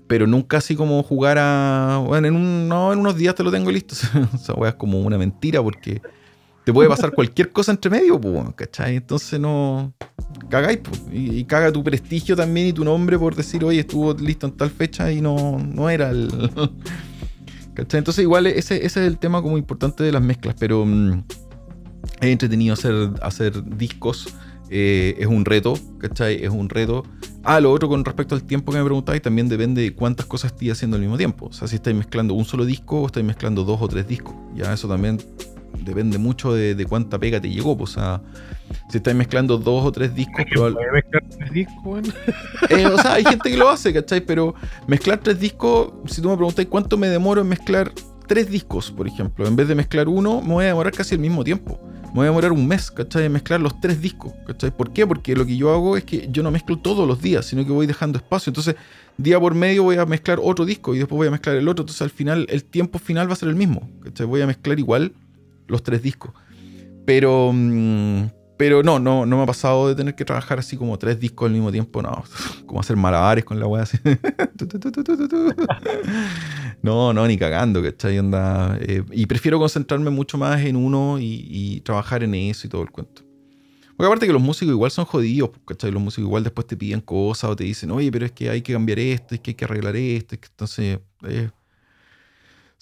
Pero 0.07 0.27
nunca 0.27 0.57
así 0.57 0.75
como 0.77 1.03
jugar 1.03 1.37
a, 1.39 2.03
bueno, 2.07 2.29
en, 2.29 2.37
un, 2.37 2.69
no, 2.69 2.91
en 2.91 3.01
unos 3.01 3.17
días 3.17 3.35
te 3.35 3.43
lo 3.43 3.51
tengo 3.51 3.71
listo. 3.71 3.95
o 4.35 4.39
sea, 4.39 4.55
es 4.67 4.75
como 4.77 5.01
una 5.01 5.19
mentira 5.19 5.63
porque 5.63 6.01
te 6.65 6.73
puede 6.73 6.89
pasar 6.89 7.13
cualquier 7.13 7.51
cosa 7.51 7.73
entre 7.73 7.91
medio, 7.91 8.21
pues, 8.21 8.55
¿cachai? 8.55 8.97
Entonces 8.97 9.39
no 9.39 9.93
cagáis, 10.49 10.79
pues, 10.79 11.03
y, 11.13 11.39
y, 11.39 11.45
caga 11.45 11.71
tu 11.71 11.85
prestigio 11.85 12.35
también 12.35 12.69
y 12.69 12.73
tu 12.73 12.85
nombre 12.85 13.19
por 13.19 13.35
decir, 13.35 13.65
oye, 13.65 13.81
estuvo 13.81 14.15
listo 14.15 14.47
en 14.47 14.57
tal 14.57 14.71
fecha 14.71 15.13
y 15.13 15.21
no, 15.21 15.59
no 15.59 15.91
era 15.91 16.11
el... 16.11 16.29
Entonces 17.77 18.23
igual 18.23 18.47
ese, 18.47 18.87
es 18.87 18.97
el 18.97 19.19
tema 19.19 19.43
como 19.43 19.59
importante 19.59 20.05
de 20.05 20.13
las 20.13 20.23
mezclas, 20.23 20.55
pero 20.59 20.85
mm, 20.87 21.25
es 22.21 22.29
entretenido 22.29 22.73
hacer, 22.73 23.11
hacer 23.21 23.65
discos, 23.77 24.29
eh, 24.71 25.17
es 25.19 25.27
un 25.27 25.45
reto, 25.45 25.75
¿cachai? 25.99 26.45
Es 26.45 26.51
un 26.51 26.69
reto. 26.69 27.05
Ah, 27.43 27.61
lo 27.61 27.73
otro 27.73 27.89
con 27.89 28.05
respecto 28.05 28.35
al 28.35 28.45
tiempo 28.45 28.73
que 28.73 28.79
me 28.79 28.85
preguntáis, 28.85 29.21
también 29.21 29.49
depende 29.49 29.83
de 29.83 29.95
cuántas 29.95 30.25
cosas 30.27 30.53
estoy 30.53 30.71
haciendo 30.71 30.97
al 30.97 31.03
mismo 31.03 31.19
tiempo. 31.19 31.47
O 31.47 31.53
sea, 31.53 31.69
si 31.69 31.77
estáis 31.77 31.97
mezclando 31.97 32.33
un 32.35 32.45
solo 32.45 32.65
disco 32.65 33.03
o 33.03 33.07
estáis 33.07 33.27
mezclando 33.27 33.65
dos 33.65 33.83
o 33.83 33.89
tres 33.89 34.07
discos. 34.07 34.35
Ya 34.55 34.73
eso 34.73 34.89
también 34.89 35.19
depende 35.81 36.19
mucho 36.19 36.53
de, 36.53 36.87
cuánta 36.89 37.19
pega 37.19 37.41
te 37.41 37.49
llegó. 37.49 37.77
Pues, 37.77 37.91
o 37.91 37.95
sea, 37.95 38.23
si 38.91 38.99
estás 38.99 39.15
mezclando 39.15 39.59
dos 39.59 39.85
o 39.85 39.93
tres 39.93 40.15
discos, 40.15 40.45
mezclar 40.93 41.25
tres 41.39 41.53
discos, 41.53 42.09
eh, 42.71 42.87
O 42.87 42.99
sea, 42.99 43.15
hay 43.15 43.25
gente 43.25 43.51
que 43.51 43.57
lo 43.57 43.69
hace, 43.69 43.93
¿cachai? 43.93 44.21
Pero 44.21 44.55
mezclar 44.87 45.19
tres 45.19 45.39
discos, 45.39 45.93
si 46.07 46.21
tú 46.21 46.29
me 46.29 46.37
preguntas 46.37 46.67
cuánto 46.67 46.97
me 46.97 47.09
demoro 47.09 47.41
en 47.41 47.49
mezclar 47.49 47.93
tres 48.27 48.51
discos, 48.51 48.91
por 48.91 49.07
ejemplo, 49.07 49.47
en 49.47 49.57
vez 49.57 49.69
de 49.69 49.75
mezclar 49.75 50.09
uno, 50.09 50.41
me 50.41 50.55
voy 50.55 50.65
a 50.65 50.69
demorar 50.69 50.93
casi 50.93 51.15
el 51.15 51.21
mismo 51.21 51.45
tiempo. 51.45 51.79
Me 52.09 52.21
voy 52.21 52.27
a 52.27 52.31
demorar 52.31 52.53
un 52.53 52.67
mes, 52.69 52.93
¿cachai? 52.93 53.25
En 53.25 53.33
mezclar 53.33 53.61
los 53.61 53.81
tres 53.81 54.01
discos, 54.01 54.33
¿cachai? 54.47 54.71
¿Por 54.71 54.93
qué? 54.93 55.05
Porque 55.05 55.35
lo 55.35 55.45
que 55.45 55.57
yo 55.57 55.73
hago 55.75 55.97
es 55.97 56.05
que 56.05 56.29
yo 56.31 56.45
no 56.45 56.53
mezclo 56.53 56.79
todos 56.79 57.09
los 57.09 57.21
días, 57.21 57.45
sino 57.45 57.65
que 57.65 57.73
voy 57.73 57.89
dejando 57.89 58.19
espacio. 58.19 58.51
Entonces, 58.51 58.77
día 59.17 59.41
por 59.41 59.55
medio 59.55 59.83
voy 59.83 59.97
a 59.97 60.07
mezclar 60.07 60.39
otro 60.41 60.65
disco 60.65 60.95
y 60.95 60.99
después 60.99 61.17
voy 61.17 61.27
a 61.27 61.33
mezclar 61.33 61.57
el 61.57 61.67
otro. 61.67 61.83
Entonces, 61.83 62.03
al 62.03 62.11
final, 62.11 62.47
el 62.51 62.63
tiempo 62.63 63.01
final 63.01 63.29
va 63.29 63.33
a 63.33 63.37
ser 63.37 63.49
el 63.49 63.57
mismo, 63.57 63.91
¿cachai? 64.01 64.27
Voy 64.27 64.43
a 64.43 64.47
mezclar 64.47 64.79
igual 64.79 65.13
los 65.67 65.83
tres 65.83 66.03
discos. 66.03 66.33
Pero, 67.05 67.51
mm, 67.53 68.31
pero 68.57 68.83
no, 68.83 68.99
no, 68.99 69.27
no 69.27 69.37
me 69.37 69.43
ha 69.43 69.47
pasado 69.47 69.89
de 69.89 69.95
tener 69.95 70.15
que 70.15 70.25
trabajar 70.25 70.59
así 70.59 70.77
como 70.77 70.99
tres 70.99 71.19
discos 71.19 71.47
al 71.47 71.53
mismo 71.53 71.73
tiempo, 71.73 72.03
no. 72.03 72.25
Como 72.67 72.81
hacer 72.81 72.97
malabares 72.97 73.45
con 73.45 73.61
la 73.61 73.67
weá 73.67 73.83
así. 73.83 73.99
no, 76.83 77.13
no, 77.13 77.27
ni 77.27 77.37
cagando, 77.37 77.83
¿cachai? 77.83 78.19
Onda, 78.19 78.79
eh, 78.81 79.03
y 79.13 79.27
prefiero 79.27 79.59
concentrarme 79.59 80.11
mucho 80.11 80.39
más 80.39 80.61
en 80.63 80.77
uno 80.77 81.19
y, 81.21 81.81
trabajar 81.85 82.23
en 82.23 82.35
eso 82.35 82.67
y 82.67 82.71
todo 82.71 82.83
el 82.83 82.91
cuento. 82.91 83.23
Porque 83.97 84.07
aparte 84.07 84.27
que 84.27 84.33
los 84.33 84.43
músicos 84.43 84.73
igual 84.73 84.91
son 84.91 85.05
jodidos, 85.05 85.51
¿cachai? 85.67 85.93
Los 85.93 86.03
músicos 86.03 86.27
igual 86.27 86.43
después 86.43 86.67
te 86.67 86.77
piden 86.77 87.01
cosas 87.01 87.51
o 87.51 87.57
te 87.57 87.65
dicen, 87.65 87.91
oye, 87.91 88.11
pero 88.11 88.27
es 88.27 88.33
que 88.33 88.51
hay 88.51 88.63
que 88.63 88.73
cambiar 88.73 88.99
esto, 88.99 89.35
es 89.35 89.41
que 89.41 89.53
hay 89.53 89.55
que 89.55 89.65
arreglar 89.65 89.97
esto, 89.97 90.35
es 90.35 90.41
que 90.41 90.49
entonces... 90.49 90.99
Eh, 91.29 91.51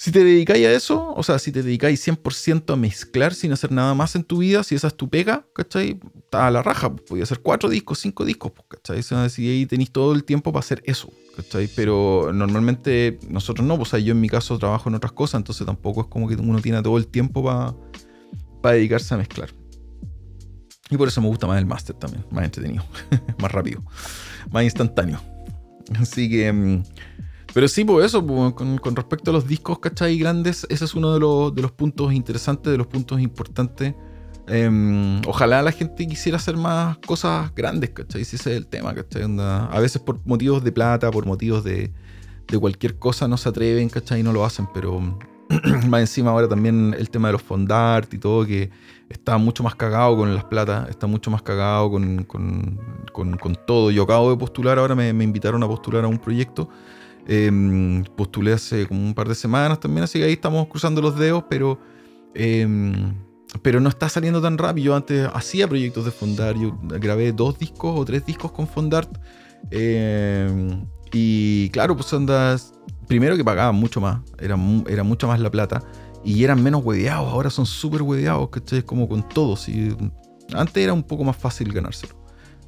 si 0.03 0.11
te 0.11 0.25
dedicáis 0.25 0.67
a 0.67 0.73
eso, 0.73 1.15
o 1.15 1.23
sea, 1.23 1.39
si 1.39 1.53
te 1.53 1.63
dedicáis 1.63 2.05
100% 2.05 2.73
a 2.73 2.75
mezclar 2.75 3.35
sin 3.35 3.53
hacer 3.53 3.71
nada 3.71 3.95
más 3.95 4.17
en 4.17 4.25
tu 4.25 4.39
vida, 4.39 4.65
si 4.65 4.75
esa 4.75 4.89
es 4.89 4.97
tu 4.97 5.09
pega, 5.09 5.47
¿cachai? 5.55 6.01
Está 6.17 6.49
a 6.49 6.51
la 6.51 6.61
raja, 6.61 6.91
pues, 6.91 7.03
podía 7.09 7.23
hacer 7.23 7.39
cuatro 7.39 7.69
discos, 7.69 8.01
cinco 8.01 8.25
discos, 8.25 8.51
pues, 8.51 8.67
¿cachai? 8.69 9.31
Si 9.31 9.49
ahí 9.49 9.65
tenéis 9.65 9.93
todo 9.93 10.13
el 10.13 10.25
tiempo 10.25 10.51
para 10.51 10.59
hacer 10.59 10.83
eso, 10.87 11.13
¿cachai? 11.37 11.69
Pero 11.77 12.33
normalmente 12.35 13.21
nosotros 13.29 13.65
no, 13.65 13.77
pues, 13.77 13.91
o 13.91 13.93
sea, 13.93 14.01
yo 14.01 14.11
en 14.11 14.21
mi 14.21 14.29
caso 14.29 14.59
trabajo 14.59 14.89
en 14.89 14.97
otras 14.97 15.13
cosas, 15.13 15.39
entonces 15.39 15.65
tampoco 15.65 16.01
es 16.01 16.07
como 16.09 16.27
que 16.27 16.35
uno 16.35 16.61
tiene 16.61 16.83
todo 16.83 16.99
el 16.99 17.07
tiempo 17.07 17.45
para 18.61 18.75
dedicarse 18.75 19.15
a 19.15 19.19
mezclar. 19.19 19.51
Y 20.91 20.97
por 20.97 21.07
eso 21.07 21.21
me 21.21 21.29
gusta 21.29 21.47
más 21.47 21.61
el 21.61 21.67
máster 21.67 21.95
también, 21.95 22.27
más 22.33 22.45
entretenido, 22.45 22.85
más 23.39 23.53
rápido, 23.53 23.85
más 24.51 24.65
instantáneo. 24.65 25.21
Así 26.01 26.29
que... 26.29 26.83
Pero 27.55 27.69
sí, 27.69 27.85
pues 27.85 28.07
eso, 28.07 28.27
pues, 28.27 28.55
con, 28.55 28.97
respecto 28.97 29.31
a 29.31 29.35
los 29.35 29.47
discos, 29.47 29.79
¿cachai? 29.79 30.19
Grandes, 30.19 30.67
ese 30.71 30.85
es 30.85 30.95
uno 30.95 31.13
de 31.13 31.21
los, 31.21 31.55
de 31.55 31.63
los 31.63 31.73
puntos 31.73 32.13
interesantes, 32.13 32.71
de 32.71 32.79
los 32.79 32.87
puntos 32.87 33.21
importantes. 33.21 33.95
Em, 34.49 35.21
ojalá 35.27 35.63
la 35.63 35.71
gente 35.71 36.07
quisiera 36.07 36.37
hacer 36.37 36.57
más 36.57 36.99
cosas 36.99 37.55
grandes, 37.55 37.91
¿cachai? 37.91 38.25
Si 38.25 38.37
ese 38.37 38.53
es 38.53 38.57
el 38.57 38.67
tema, 38.67 38.95
¿cachai? 38.95 39.23
a 39.39 39.81
veces 39.81 40.01
por 40.01 40.21
motivos 40.25 40.65
de 40.65 40.73
plata, 40.73 41.11
por 41.11 41.27
motivos 41.27 41.63
de, 41.63 41.93
cualquier 42.61 42.99
cosa 42.99 43.29
no 43.29 43.39
se 43.39 43.49
atreven, 43.49 43.89
¿cachai? 43.89 44.21
Y 44.21 44.23
no 44.23 44.33
lo 44.33 44.45
hacen, 44.45 44.67
pero 44.75 45.01
más 45.89 46.01
encima 46.01 46.31
ahora 46.31 46.49
también 46.49 46.95
el 46.99 47.09
tema 47.09 47.29
de 47.29 47.33
los 47.33 47.43
fondart 47.43 48.13
y 48.13 48.19
todo, 48.19 48.45
que 48.47 48.71
está 49.09 49.39
mucho 49.39 49.63
más 49.63 49.75
cagado 49.75 50.17
con 50.17 50.35
las 50.35 50.45
plata, 50.45 50.87
está 50.91 51.07
mucho 51.07 51.31
más 51.31 51.43
cagado 51.43 51.91
con, 51.91 52.27
todo. 53.67 53.91
Yo 53.91 54.03
acabo 54.03 54.31
de 54.31 54.37
postular, 54.37 54.79
ahora 54.79 54.95
me 54.95 55.25
invitaron 55.25 55.63
a 55.63 55.69
postular 55.69 56.05
a 56.05 56.09
un 56.09 56.19
proyecto 56.19 56.69
Em, 57.27 58.03
postulé 58.17 58.53
hace 58.53 58.87
como 58.87 59.01
un 59.01 59.15
par 59.15 59.29
de 59.29 59.35
semanas 59.35 59.79
también, 59.79 60.05
así 60.05 60.19
que 60.19 60.25
ahí 60.25 60.33
estamos 60.33 60.67
cruzando 60.67 61.01
los 61.01 61.17
dedos, 61.17 61.45
pero, 61.49 61.79
em, 62.35 63.15
pero 63.63 63.81
no 63.81 63.89
está 63.89 64.09
saliendo 64.09 64.41
tan 64.43 64.59
rápido. 64.59 64.87
Yo 64.87 64.97
antes 64.97 65.29
hacía 65.33 65.69
proyectos 65.69 66.05
de 66.05 66.11
Fondart, 66.11 66.59
yo 66.59 66.77
grabé 66.83 67.33
dos 67.33 67.59
discos 67.59 67.99
o 67.99 68.05
tres 68.05 68.27
discos 68.27 68.53
con 68.53 68.67
Fondart. 68.67 69.11
Em, 69.71 70.85
y 71.13 71.69
claro, 71.71 71.97
pues 71.97 72.13
andas. 72.13 72.75
Primero 73.07 73.37
que 73.37 73.45
pagaban 73.45 73.75
mucho 73.75 74.01
más, 74.01 74.21
era, 74.39 74.57
era 74.89 75.03
mucho 75.03 75.29
más 75.29 75.39
la 75.39 75.51
plata. 75.51 75.83
Y 76.25 76.45
eran 76.45 76.63
menos 76.63 76.83
hueveados, 76.85 77.31
ahora 77.33 77.51
son 77.51 77.67
súper 77.67 78.03
hueveados, 78.03 78.49
¿cachai? 78.51 78.83
Como 78.83 79.09
con 79.09 79.29
todos. 79.29 79.69
Y 79.69 79.95
antes 80.55 80.77
era 80.83 80.93
un 80.93 81.03
poco 81.03 81.25
más 81.25 81.37
fácil 81.37 81.73
ganárselo. 81.73 82.22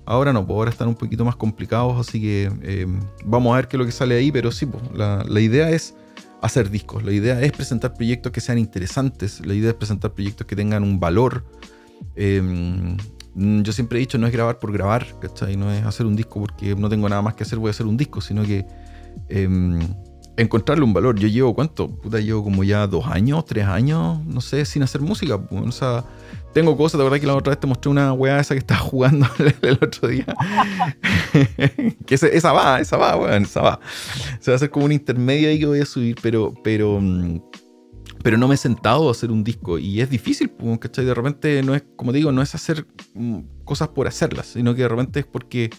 Ahora 0.06 0.32
no, 0.32 0.46
pues 0.46 0.56
ahora 0.56 0.70
están 0.70 0.88
un 0.88 0.94
poquito 0.94 1.24
más 1.24 1.36
complicados, 1.36 1.98
así 1.98 2.20
que 2.20 2.52
eh, 2.62 2.86
vamos 3.24 3.52
a 3.52 3.56
ver 3.56 3.68
qué 3.68 3.76
es 3.76 3.78
lo 3.78 3.86
que 3.86 3.92
sale 3.92 4.16
ahí, 4.16 4.30
pero 4.30 4.52
sí, 4.52 4.66
pues, 4.66 4.82
la, 4.94 5.40
idea 5.40 5.70
es 5.70 5.94
hacer 6.42 6.70
discos, 6.70 7.02
la 7.02 7.12
idea 7.12 7.40
es 7.40 7.52
presentar 7.52 7.94
proyectos 7.94 8.30
que 8.30 8.40
sean 8.40 8.58
interesantes, 8.58 9.44
la 9.46 9.54
idea 9.54 9.70
es 9.70 9.76
presentar 9.76 10.12
proyectos 10.12 10.46
que 10.46 10.54
tengan 10.56 10.82
un 10.82 11.00
valor. 11.00 11.44
Em, 12.16 12.96
yo 13.34 13.72
siempre 13.72 13.98
he 13.98 14.00
dicho, 14.00 14.18
no 14.18 14.26
es 14.26 14.32
grabar 14.32 14.58
por 14.58 14.72
grabar, 14.72 15.06
¿cachai? 15.20 15.56
No 15.56 15.72
es 15.72 15.84
hacer 15.84 16.04
un 16.04 16.16
disco 16.16 16.40
porque 16.40 16.74
no 16.76 16.88
tengo 16.88 17.08
nada 17.08 17.22
más 17.22 17.34
que 17.34 17.42
hacer, 17.42 17.58
voy 17.58 17.68
a 17.68 17.70
hacer 17.70 17.86
un 17.86 17.96
disco, 17.96 18.20
sino 18.20 18.42
que 18.42 18.66
em, 19.30 19.80
encontrarle 20.36 20.84
un 20.84 20.92
valor. 20.92 21.18
Yo 21.18 21.28
llevo, 21.28 21.54
¿cuánto? 21.54 21.88
Puta, 21.88 22.20
llevo 22.20 22.44
como 22.44 22.64
ya 22.64 22.86
dos 22.86 23.06
años, 23.06 23.44
tres 23.44 23.66
años, 23.66 24.24
no 24.26 24.40
sé, 24.40 24.64
sin 24.64 24.82
hacer 24.82 25.00
música. 25.00 25.40
Pues, 25.40 25.62
o 25.62 25.72
sea, 25.72 26.04
tengo 26.54 26.76
cosas, 26.76 26.98
de 26.98 27.04
verdad 27.04 27.20
que 27.20 27.26
la 27.26 27.34
otra 27.34 27.50
vez 27.50 27.60
te 27.60 27.66
mostré 27.66 27.90
una 27.90 28.12
weá 28.12 28.38
esa 28.38 28.54
que 28.54 28.60
estaba 28.60 28.80
jugando 28.80 29.26
el 29.62 29.74
otro 29.74 30.08
día. 30.08 30.24
que 32.06 32.14
esa, 32.14 32.52
va, 32.52 32.80
esa 32.80 32.96
va, 32.96 33.16
weón, 33.16 33.42
esa 33.42 33.60
va. 33.60 33.80
Se 34.40 34.50
va 34.50 34.54
a 34.54 34.56
hacer 34.56 34.70
como 34.70 34.86
un 34.86 34.92
intermedio 34.92 35.48
ahí 35.48 35.58
que 35.58 35.66
voy 35.66 35.80
a 35.80 35.84
subir, 35.84 36.16
pero, 36.22 36.54
pero, 36.62 36.98
mm, 37.00 37.40
pero 38.22 38.38
no 38.38 38.48
me 38.48 38.54
he 38.54 38.58
sentado 38.58 39.08
a 39.08 39.10
hacer 39.10 39.32
un 39.32 39.42
disco. 39.42 39.78
Y 39.78 40.00
es 40.00 40.08
difícil, 40.08 40.48
pues, 40.48 40.78
¿cachai? 40.78 41.04
De 41.04 41.12
repente 41.12 41.62
no 41.64 41.74
es, 41.74 41.84
como 41.96 42.12
digo, 42.12 42.30
no 42.30 42.40
es 42.40 42.54
hacer 42.54 42.86
mm, 43.14 43.40
cosas 43.64 43.88
por 43.88 44.06
hacerlas, 44.06 44.46
sino 44.46 44.74
que 44.74 44.82
de 44.82 44.88
repente 44.88 45.20
es 45.20 45.26
porque 45.26 45.70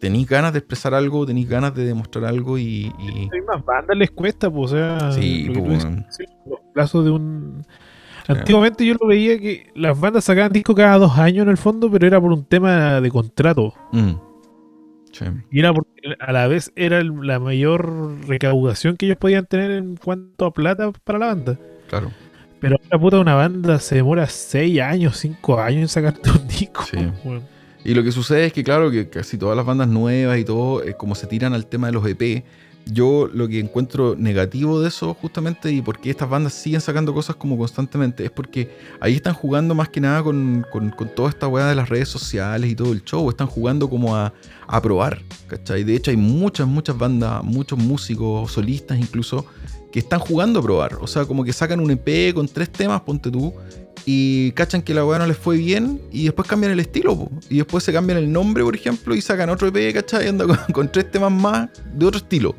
tenéis 0.00 0.28
ganas 0.28 0.52
de 0.52 0.60
expresar 0.60 0.94
algo, 0.94 1.26
tenéis 1.26 1.48
ganas 1.48 1.74
de 1.74 1.84
demostrar 1.84 2.26
algo 2.26 2.58
y. 2.58 2.92
y... 2.98 3.28
Hay 3.32 3.40
más 3.46 3.64
bandas 3.64 3.96
les 3.96 4.12
cuesta, 4.12 4.48
pues, 4.48 4.72
o 4.72 4.76
sea. 4.76 5.10
Sí, 5.10 5.50
pues, 5.52 5.84
los 6.46 6.60
plazos 6.72 7.04
de 7.04 7.10
un 7.10 7.64
Antiguamente 8.28 8.86
yo 8.86 8.94
lo 9.00 9.08
veía 9.08 9.38
que 9.38 9.66
las 9.74 9.98
bandas 9.98 10.24
sacaban 10.24 10.52
disco 10.52 10.74
cada 10.74 10.98
dos 10.98 11.18
años 11.18 11.42
en 11.42 11.48
el 11.48 11.56
fondo, 11.56 11.90
pero 11.90 12.06
era 12.06 12.20
por 12.20 12.32
un 12.32 12.44
tema 12.44 13.00
de 13.00 13.10
contrato. 13.10 13.74
Mm. 13.92 14.12
Y 15.50 15.58
era 15.58 15.74
porque 15.74 15.90
a 16.18 16.32
la 16.32 16.46
vez 16.48 16.72
era 16.74 17.02
la 17.02 17.38
mayor 17.38 18.26
recaudación 18.26 18.96
que 18.96 19.06
ellos 19.06 19.18
podían 19.18 19.46
tener 19.46 19.70
en 19.70 19.96
cuanto 19.96 20.46
a 20.46 20.52
plata 20.52 20.90
para 21.04 21.18
la 21.18 21.26
banda. 21.26 21.58
Claro. 21.88 22.10
Pero 22.60 22.78
la 22.90 22.98
puta 22.98 23.18
una 23.18 23.34
banda 23.34 23.78
se 23.78 23.96
demora 23.96 24.26
seis 24.26 24.80
años, 24.80 25.18
cinco 25.18 25.60
años 25.60 25.82
en 25.82 25.88
sacarte 25.88 26.30
un 26.40 26.48
disco. 26.48 26.84
Y 27.84 27.94
lo 27.94 28.02
que 28.04 28.12
sucede 28.12 28.46
es 28.46 28.52
que, 28.52 28.62
claro, 28.62 28.90
que 28.90 29.08
casi 29.08 29.36
todas 29.36 29.56
las 29.56 29.66
bandas 29.66 29.88
nuevas 29.88 30.38
y 30.38 30.44
todo, 30.44 30.82
eh, 30.82 30.94
como 30.94 31.14
se 31.14 31.26
tiran 31.26 31.52
al 31.52 31.66
tema 31.66 31.88
de 31.88 31.92
los 31.92 32.06
EP, 32.06 32.44
yo 32.86 33.28
lo 33.32 33.48
que 33.48 33.60
encuentro 33.60 34.16
negativo 34.16 34.80
de 34.80 34.88
eso 34.88 35.14
justamente 35.14 35.70
y 35.70 35.82
porque 35.82 36.10
estas 36.10 36.28
bandas 36.28 36.52
siguen 36.52 36.80
sacando 36.80 37.14
cosas 37.14 37.36
como 37.36 37.56
constantemente 37.56 38.24
es 38.24 38.30
porque 38.30 38.76
ahí 39.00 39.14
están 39.14 39.34
jugando 39.34 39.74
más 39.74 39.88
que 39.88 40.00
nada 40.00 40.22
con, 40.22 40.64
toda 41.14 41.28
esta 41.28 41.48
weá 41.48 41.66
de 41.66 41.74
las 41.74 41.88
redes 41.88 42.08
sociales 42.08 42.70
y 42.70 42.74
todo 42.74 42.92
el 42.92 43.04
show, 43.04 43.28
están 43.28 43.46
jugando 43.46 43.88
como 43.88 44.16
a, 44.16 44.32
a 44.66 44.82
probar, 44.82 45.20
¿cachai? 45.46 45.84
De 45.84 45.94
hecho 45.94 46.10
hay 46.10 46.16
muchas, 46.16 46.66
muchas 46.66 46.96
bandas, 46.96 47.42
muchos 47.44 47.78
músicos, 47.78 48.52
solistas 48.52 48.98
incluso, 48.98 49.46
que 49.92 49.98
están 49.98 50.20
jugando 50.20 50.60
a 50.60 50.62
probar, 50.62 50.94
o 51.00 51.06
sea, 51.06 51.26
como 51.26 51.44
que 51.44 51.52
sacan 51.52 51.78
un 51.78 51.90
EP 51.90 52.34
con 52.34 52.48
tres 52.48 52.70
temas, 52.70 53.02
ponte 53.02 53.30
tú, 53.30 53.52
y 54.04 54.52
cachan 54.52 54.82
que 54.82 54.94
la 54.94 55.04
weá 55.04 55.18
no 55.18 55.26
les 55.26 55.36
fue 55.36 55.56
bien 55.56 56.00
y 56.10 56.24
después 56.24 56.48
cambian 56.48 56.72
el 56.72 56.80
estilo, 56.80 57.30
y 57.48 57.58
después 57.58 57.84
se 57.84 57.92
cambian 57.92 58.18
el 58.18 58.32
nombre, 58.32 58.64
por 58.64 58.74
ejemplo, 58.74 59.14
y 59.14 59.20
sacan 59.20 59.50
otro 59.50 59.68
EP, 59.68 59.94
¿cachai? 59.94 60.26
Y 60.26 60.28
andan 60.28 60.48
con, 60.72 60.90
tres 60.90 61.10
temas 61.10 61.30
más 61.30 61.68
de 61.94 62.06
otro 62.06 62.18
estilo. 62.18 62.54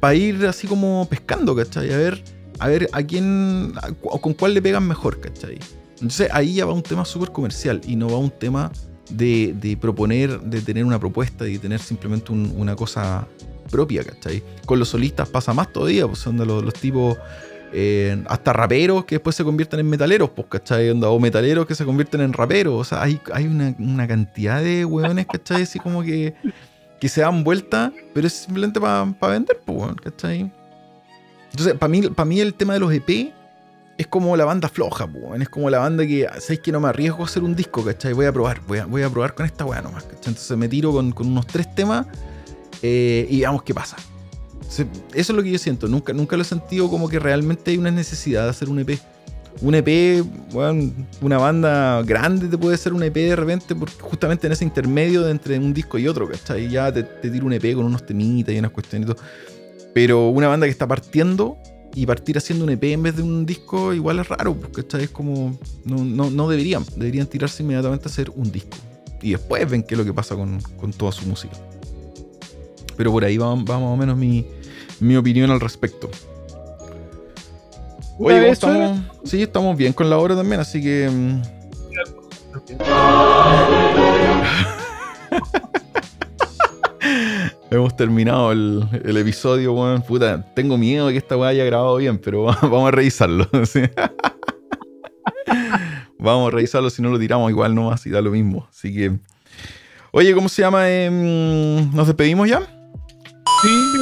Para 0.00 0.14
ir 0.14 0.44
así 0.46 0.66
como 0.66 1.06
pescando, 1.08 1.54
¿cachai? 1.54 1.92
A 1.92 1.96
ver, 1.96 2.24
a 2.58 2.68
ver 2.68 2.88
a 2.92 3.02
quién, 3.02 3.72
con 4.20 4.34
cuál 4.34 4.54
le 4.54 4.62
pegan 4.62 4.86
mejor, 4.86 5.20
¿cachai? 5.20 5.58
Entonces 5.94 6.28
ahí 6.32 6.54
ya 6.54 6.66
va 6.66 6.72
un 6.72 6.82
tema 6.82 7.04
súper 7.04 7.30
comercial 7.30 7.80
y 7.86 7.94
no 7.94 8.08
va 8.08 8.18
un 8.18 8.30
tema 8.30 8.72
de, 9.08 9.78
proponer, 9.80 10.40
de 10.40 10.60
tener 10.60 10.84
una 10.84 10.98
propuesta 10.98 11.46
y 11.46 11.54
de 11.54 11.58
tener 11.60 11.80
simplemente 11.80 12.32
una 12.32 12.74
cosa 12.74 13.28
propia, 13.70 14.02
¿cachai? 14.02 14.42
Con 14.66 14.80
los 14.80 14.88
solistas 14.88 15.28
pasa 15.28 15.54
más 15.54 15.72
todavía, 15.72 16.06
pues 16.06 16.18
son 16.18 16.36
de 16.36 16.46
los 16.46 16.74
tipos 16.74 17.16
hasta 18.26 18.52
raperos 18.52 19.04
que 19.04 19.16
después 19.16 19.34
se 19.34 19.44
convierten 19.44 19.80
en 19.80 19.88
metaleros, 19.88 20.30
pues, 20.30 20.46
¿cachai? 20.48 20.90
O 20.90 21.18
metaleros 21.18 21.66
que 21.66 21.74
se 21.74 21.84
convierten 21.84 22.20
en 22.20 22.32
raperos. 22.32 22.74
O 22.74 22.84
sea, 22.84 23.02
hay, 23.02 23.20
hay 23.32 23.46
una, 23.46 24.06
cantidad 24.06 24.62
de 24.62 24.84
hueones, 24.84 25.26
¿cachai? 25.26 25.62
Así 25.62 25.78
como 25.78 26.02
que, 26.02 26.34
que 27.00 27.08
se 27.08 27.22
dan 27.22 27.44
vuelta, 27.44 27.92
pero 28.12 28.26
es 28.26 28.34
simplemente 28.34 28.80
para 28.80 29.04
vender, 29.22 29.60
pues, 29.64 29.92
¿cachai? 30.02 30.52
Entonces, 31.50 31.74
para 31.74 31.88
mí, 31.88 32.02
para 32.02 32.24
mí 32.24 32.40
el 32.40 32.54
tema 32.54 32.74
de 32.74 32.80
los 32.80 32.92
EP 32.92 33.32
es 33.98 34.06
como 34.06 34.36
la 34.36 34.44
banda 34.44 34.68
floja, 34.68 35.06
pues, 35.06 35.40
es 35.40 35.48
como 35.48 35.70
la 35.70 35.78
banda 35.78 36.06
que, 36.06 36.26
¿sabes 36.40 36.60
que 36.60 36.72
no 36.72 36.80
me 36.80 36.88
arriesgo 36.88 37.22
a 37.22 37.26
hacer 37.26 37.42
un 37.42 37.54
disco, 37.54 37.84
¿cachai? 37.84 38.12
Voy 38.12 38.26
a 38.26 38.32
probar, 38.32 38.60
voy 38.66 38.78
a, 38.78 38.86
voy 38.86 39.02
a 39.02 39.10
probar 39.10 39.34
con 39.34 39.46
esta 39.46 39.64
hueá 39.64 39.80
nomás, 39.82 40.04
¿cachai? 40.04 40.28
Entonces 40.28 40.56
me 40.56 40.68
tiro 40.68 40.92
con, 40.92 41.12
con 41.12 41.26
unos 41.26 41.46
tres 41.46 41.74
temas 41.74 42.06
eh, 42.82 43.26
y 43.30 43.40
veamos 43.40 43.62
qué 43.62 43.74
pasa, 43.74 43.96
eso 44.78 44.88
es 45.14 45.30
lo 45.30 45.42
que 45.42 45.50
yo 45.50 45.58
siento. 45.58 45.88
Nunca, 45.88 46.12
nunca 46.12 46.36
lo 46.36 46.42
he 46.42 46.46
sentido 46.46 46.88
como 46.88 47.08
que 47.08 47.18
realmente 47.18 47.70
hay 47.70 47.78
una 47.78 47.90
necesidad 47.90 48.44
de 48.44 48.50
hacer 48.50 48.68
un 48.68 48.78
EP. 48.78 48.98
un 49.60 49.74
EP, 49.74 50.24
una 51.20 51.38
banda 51.38 52.02
grande 52.02 52.48
te 52.48 52.58
puede 52.58 52.76
ser 52.76 52.92
un 52.92 53.02
EP 53.02 53.14
de 53.14 53.36
repente, 53.36 53.74
porque 53.74 53.94
justamente 54.00 54.46
en 54.46 54.52
ese 54.52 54.64
intermedio 54.64 55.22
de 55.22 55.30
entre 55.30 55.58
un 55.58 55.74
disco 55.74 55.98
y 55.98 56.08
otro, 56.08 56.28
¿cachai? 56.28 56.68
Ya 56.68 56.92
te, 56.92 57.02
te 57.02 57.30
tira 57.30 57.44
un 57.44 57.52
EP 57.52 57.74
con 57.74 57.84
unos 57.84 58.04
temitas 58.06 58.54
y 58.54 58.58
unas 58.58 58.70
cuestiones 58.70 59.08
y 59.08 59.12
todo. 59.12 59.22
Pero 59.94 60.28
una 60.30 60.48
banda 60.48 60.66
que 60.66 60.70
está 60.70 60.86
partiendo 60.86 61.58
y 61.94 62.06
partir 62.06 62.38
haciendo 62.38 62.64
un 62.64 62.70
EP 62.70 62.84
en 62.84 63.02
vez 63.02 63.16
de 63.16 63.22
un 63.22 63.44
disco 63.44 63.92
igual 63.92 64.18
es 64.18 64.28
raro, 64.28 64.54
porque 64.54 64.84
es 65.02 65.10
como. 65.10 65.58
No, 65.84 66.30
no, 66.30 66.48
deberían. 66.48 66.84
Deberían 66.96 67.26
tirarse 67.26 67.62
inmediatamente 67.62 68.08
a 68.08 68.10
hacer 68.10 68.30
un 68.34 68.50
disco. 68.50 68.76
Y 69.20 69.32
después 69.32 69.70
ven 69.70 69.82
qué 69.82 69.94
es 69.94 69.98
lo 69.98 70.04
que 70.04 70.12
pasa 70.12 70.34
con, 70.34 70.60
toda 70.96 71.12
su 71.12 71.26
música. 71.26 71.54
Pero 72.96 73.12
por 73.12 73.24
ahí 73.24 73.36
va, 73.36 73.54
más 73.54 73.70
o 73.70 73.96
menos 73.96 74.16
mi, 74.16 74.46
mi 75.02 75.16
opinión 75.16 75.50
al 75.50 75.60
respecto. 75.60 76.08
Oye, 78.18 78.50
estamos, 78.50 79.00
sí, 79.24 79.42
estamos 79.42 79.76
bien 79.76 79.92
con 79.92 80.08
la 80.08 80.16
hora 80.18 80.36
también, 80.36 80.60
así 80.60 80.80
que. 80.80 81.10
Mm. 81.10 81.42
Hemos 87.70 87.96
terminado 87.96 88.52
el, 88.52 88.86
episodio, 89.16 89.72
weón. 89.72 90.02
Puta, 90.02 90.44
tengo 90.54 90.78
miedo 90.78 91.06
de 91.06 91.14
que 91.14 91.18
esta 91.18 91.36
weá 91.36 91.48
haya 91.48 91.64
grabado 91.64 91.96
bien, 91.96 92.18
pero 92.18 92.44
vamos 92.62 92.88
a 92.88 92.92
revisarlo. 92.92 93.48
vamos 96.18 96.48
a 96.48 96.50
revisarlo, 96.50 96.90
si 96.90 97.00
no 97.02 97.08
lo 97.08 97.18
tiramos 97.18 97.50
igual 97.50 97.74
nomás 97.74 98.06
y 98.06 98.10
da 98.10 98.20
lo 98.20 98.30
mismo. 98.30 98.68
Así 98.70 98.94
que. 98.94 99.18
Oye, 100.12 100.32
¿cómo 100.34 100.48
se 100.48 100.62
llama? 100.62 100.88
Em, 100.90 101.90
¿Nos 101.92 102.06
despedimos 102.06 102.48
ya? 102.48 102.81
Sí, 103.62 103.92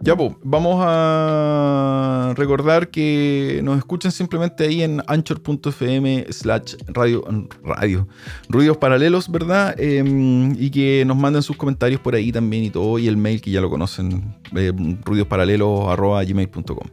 ya, 0.00 0.16
pues, 0.16 0.32
vamos 0.42 0.82
a 0.82 2.32
recordar 2.36 2.88
que 2.88 3.60
nos 3.62 3.76
escuchen 3.76 4.10
simplemente 4.10 4.64
ahí 4.64 4.82
en 4.82 5.02
anchor.fm 5.06 6.26
slash 6.30 6.76
radio, 6.88 7.22
radio, 7.62 8.08
ruidos 8.48 8.78
paralelos, 8.78 9.30
¿verdad? 9.30 9.78
Em, 9.78 10.56
y 10.58 10.70
que 10.70 11.04
nos 11.06 11.18
manden 11.18 11.42
sus 11.42 11.56
comentarios 11.56 12.00
por 12.00 12.14
ahí 12.14 12.32
también 12.32 12.64
y 12.64 12.70
todo, 12.70 12.98
y 12.98 13.08
el 13.08 13.18
mail 13.18 13.42
que 13.42 13.50
ya 13.50 13.60
lo 13.60 13.68
conocen, 13.68 14.34
eh, 14.56 14.72
ruidosparalelos.gmail.com. 15.04 16.88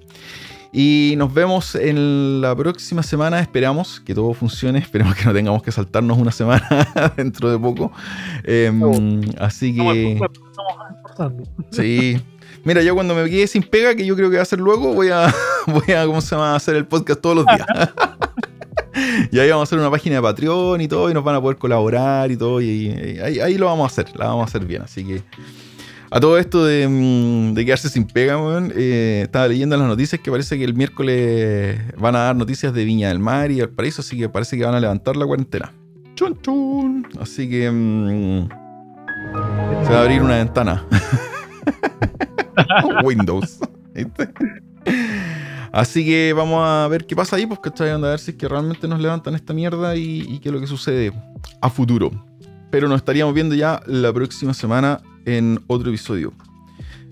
Y 0.72 1.16
nos 1.18 1.34
vemos 1.34 1.74
en 1.76 2.42
la 2.42 2.56
próxima 2.56 3.02
semana. 3.02 3.40
Esperamos 3.40 4.00
que 4.02 4.14
todo 4.14 4.34
funcione. 4.34 4.80
Esperemos 4.80 5.16
que 5.16 5.26
no 5.26 5.34
tengamos 5.34 5.64
que 5.64 5.72
saltarnos 5.72 6.18
una 6.18 6.32
semana 6.32 7.14
dentro 7.18 7.50
de 7.50 7.58
poco. 7.58 7.92
Em, 8.44 9.22
así 9.40 9.76
que. 9.76 10.20
Sí. 11.72 12.22
Mira, 12.64 12.82
yo 12.82 12.94
cuando 12.94 13.16
me 13.16 13.30
quede 13.30 13.48
sin 13.48 13.64
pega, 13.64 13.96
que 13.96 14.06
yo 14.06 14.16
creo 14.16 14.30
que 14.30 14.38
va 14.38 14.42
a 14.42 14.46
ser 14.46 14.60
luego, 14.60 14.94
voy 14.94 15.10
a, 15.10 15.34
voy 15.68 15.94
a 15.94 16.06
¿cómo 16.06 16.22
se 16.22 16.36
llama? 16.36 16.56
hacer 16.56 16.76
el 16.76 16.86
podcast 16.86 17.22
todos 17.22 17.38
los 17.38 17.46
días. 17.46 17.66
y 19.32 19.40
ahí 19.40 19.50
vamos 19.50 19.62
a 19.62 19.70
hacer 19.70 19.80
una 19.80 19.90
página 19.90 20.16
de 20.16 20.22
Patreon 20.22 20.82
y 20.82 20.88
todo, 20.88 21.10
y 21.10 21.14
nos 21.14 21.24
van 21.24 21.36
a 21.36 21.42
poder 21.42 21.58
colaborar 21.58 22.32
y 22.32 22.38
todo, 22.38 22.62
y, 22.62 22.90
ahí, 23.22 23.58
lo 23.58 23.68
vamos 23.68 23.84
a 23.84 23.88
hacer, 23.88 24.16
la 24.18 24.28
vamos 24.28 24.42
a 24.42 24.46
hacer 24.46 24.66
bien. 24.66 24.82
Así 24.82 25.06
que 25.06 25.22
a 26.12 26.20
todo 26.20 26.38
esto 26.38 26.66
de, 26.66 26.88
mm, 26.88 27.56
quedarse 27.56 27.90
sin 27.90 28.06
pega, 28.06 28.38
eh, 28.76 29.22
estaba 29.24 29.48
leyendo 29.48 29.76
en 29.76 29.82
las 29.82 29.90
noticias 29.90 30.20
que 30.22 30.32
parece 30.32 30.58
que 30.58 30.64
el 30.64 30.74
miércoles 30.74 31.80
van 31.98 32.16
a 32.16 32.20
dar 32.20 32.36
noticias 32.36 32.74
de 32.74 32.84
Viña 32.84 33.10
del 33.10 33.20
Mar 33.20 33.52
y 33.52 33.60
el 33.60 33.70
Paraíso, 33.70 34.02
así 34.02 34.18
que 34.18 34.28
parece 34.28 34.58
que 34.58 34.66
van 34.66 34.76
a 34.76 34.80
levantar 34.80 35.16
la 35.16 35.26
cuarentena. 35.26 35.72
Chun 36.16 36.38
chun. 36.42 37.08
Así 37.22 37.50
que 37.50 37.70
mm, 37.72 38.69
se 39.84 39.94
va 39.94 40.00
a 40.00 40.02
abrir 40.02 40.22
una 40.22 40.38
ventana. 40.38 40.86
Windows. 43.04 43.60
Así 45.72 46.06
que 46.06 46.34
vamos 46.34 46.64
a 46.66 46.88
ver 46.88 47.06
qué 47.06 47.16
pasa 47.16 47.36
ahí, 47.36 47.46
pues 47.46 47.60
que 47.60 47.84
a 47.84 47.98
ver 47.98 48.20
si 48.20 48.32
es 48.32 48.38
que 48.38 48.48
realmente 48.48 48.88
nos 48.88 49.00
levantan 49.00 49.36
esta 49.36 49.54
mierda 49.54 49.96
y, 49.96 50.40
qué 50.40 50.50
es 50.50 50.54
lo 50.54 50.60
que 50.60 50.68
sucede 50.68 51.14
a 51.62 51.70
futuro. 51.70 52.12
Pero 52.72 52.88
nos 52.88 52.98
estaríamos 52.98 53.34
viendo 53.34 53.56
ya 53.56 53.82
la 53.86 54.14
próxima 54.14 54.54
semana 54.54 55.02
en 55.26 55.60
otro 55.68 55.90
episodio. 55.90 56.34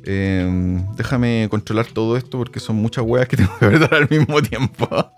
Em, 0.04 0.86
déjame 0.96 1.48
controlar 1.50 1.88
todo 1.88 2.16
esto 2.16 2.38
porque 2.38 2.60
son 2.60 2.78
muchas 2.78 3.04
weas 3.06 3.28
que 3.28 3.38
tengo 3.38 3.52
que 3.60 3.68
ver 3.68 3.94
al 3.94 4.08
mismo 4.10 4.42
tiempo. 4.42 4.88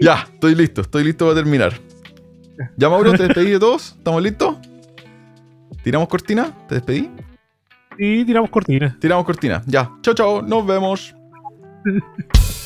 ya, 0.00 0.26
estoy 0.32 0.54
listo, 0.54 0.82
estoy 0.82 1.04
listo 1.04 1.26
para 1.26 1.36
terminar. 1.36 1.74
Ya, 2.76 2.88
Mauro, 2.88 3.12
te 3.12 3.24
despedí 3.24 3.50
de 3.50 3.58
todos. 3.58 3.94
¿Estamos 3.98 4.22
listos? 4.22 4.56
¿Tiramos 5.84 6.08
cortina? 6.08 6.50
¿Te 6.66 6.76
despedí? 6.76 7.10
Y 7.98 8.24
tiramos 8.24 8.48
cortina. 8.48 8.96
Tiramos 8.98 9.26
cortina. 9.26 9.62
Ya. 9.66 9.92
Chao, 10.00 10.14
chao. 10.14 10.42
Nos 10.42 10.66
vemos. 10.66 11.14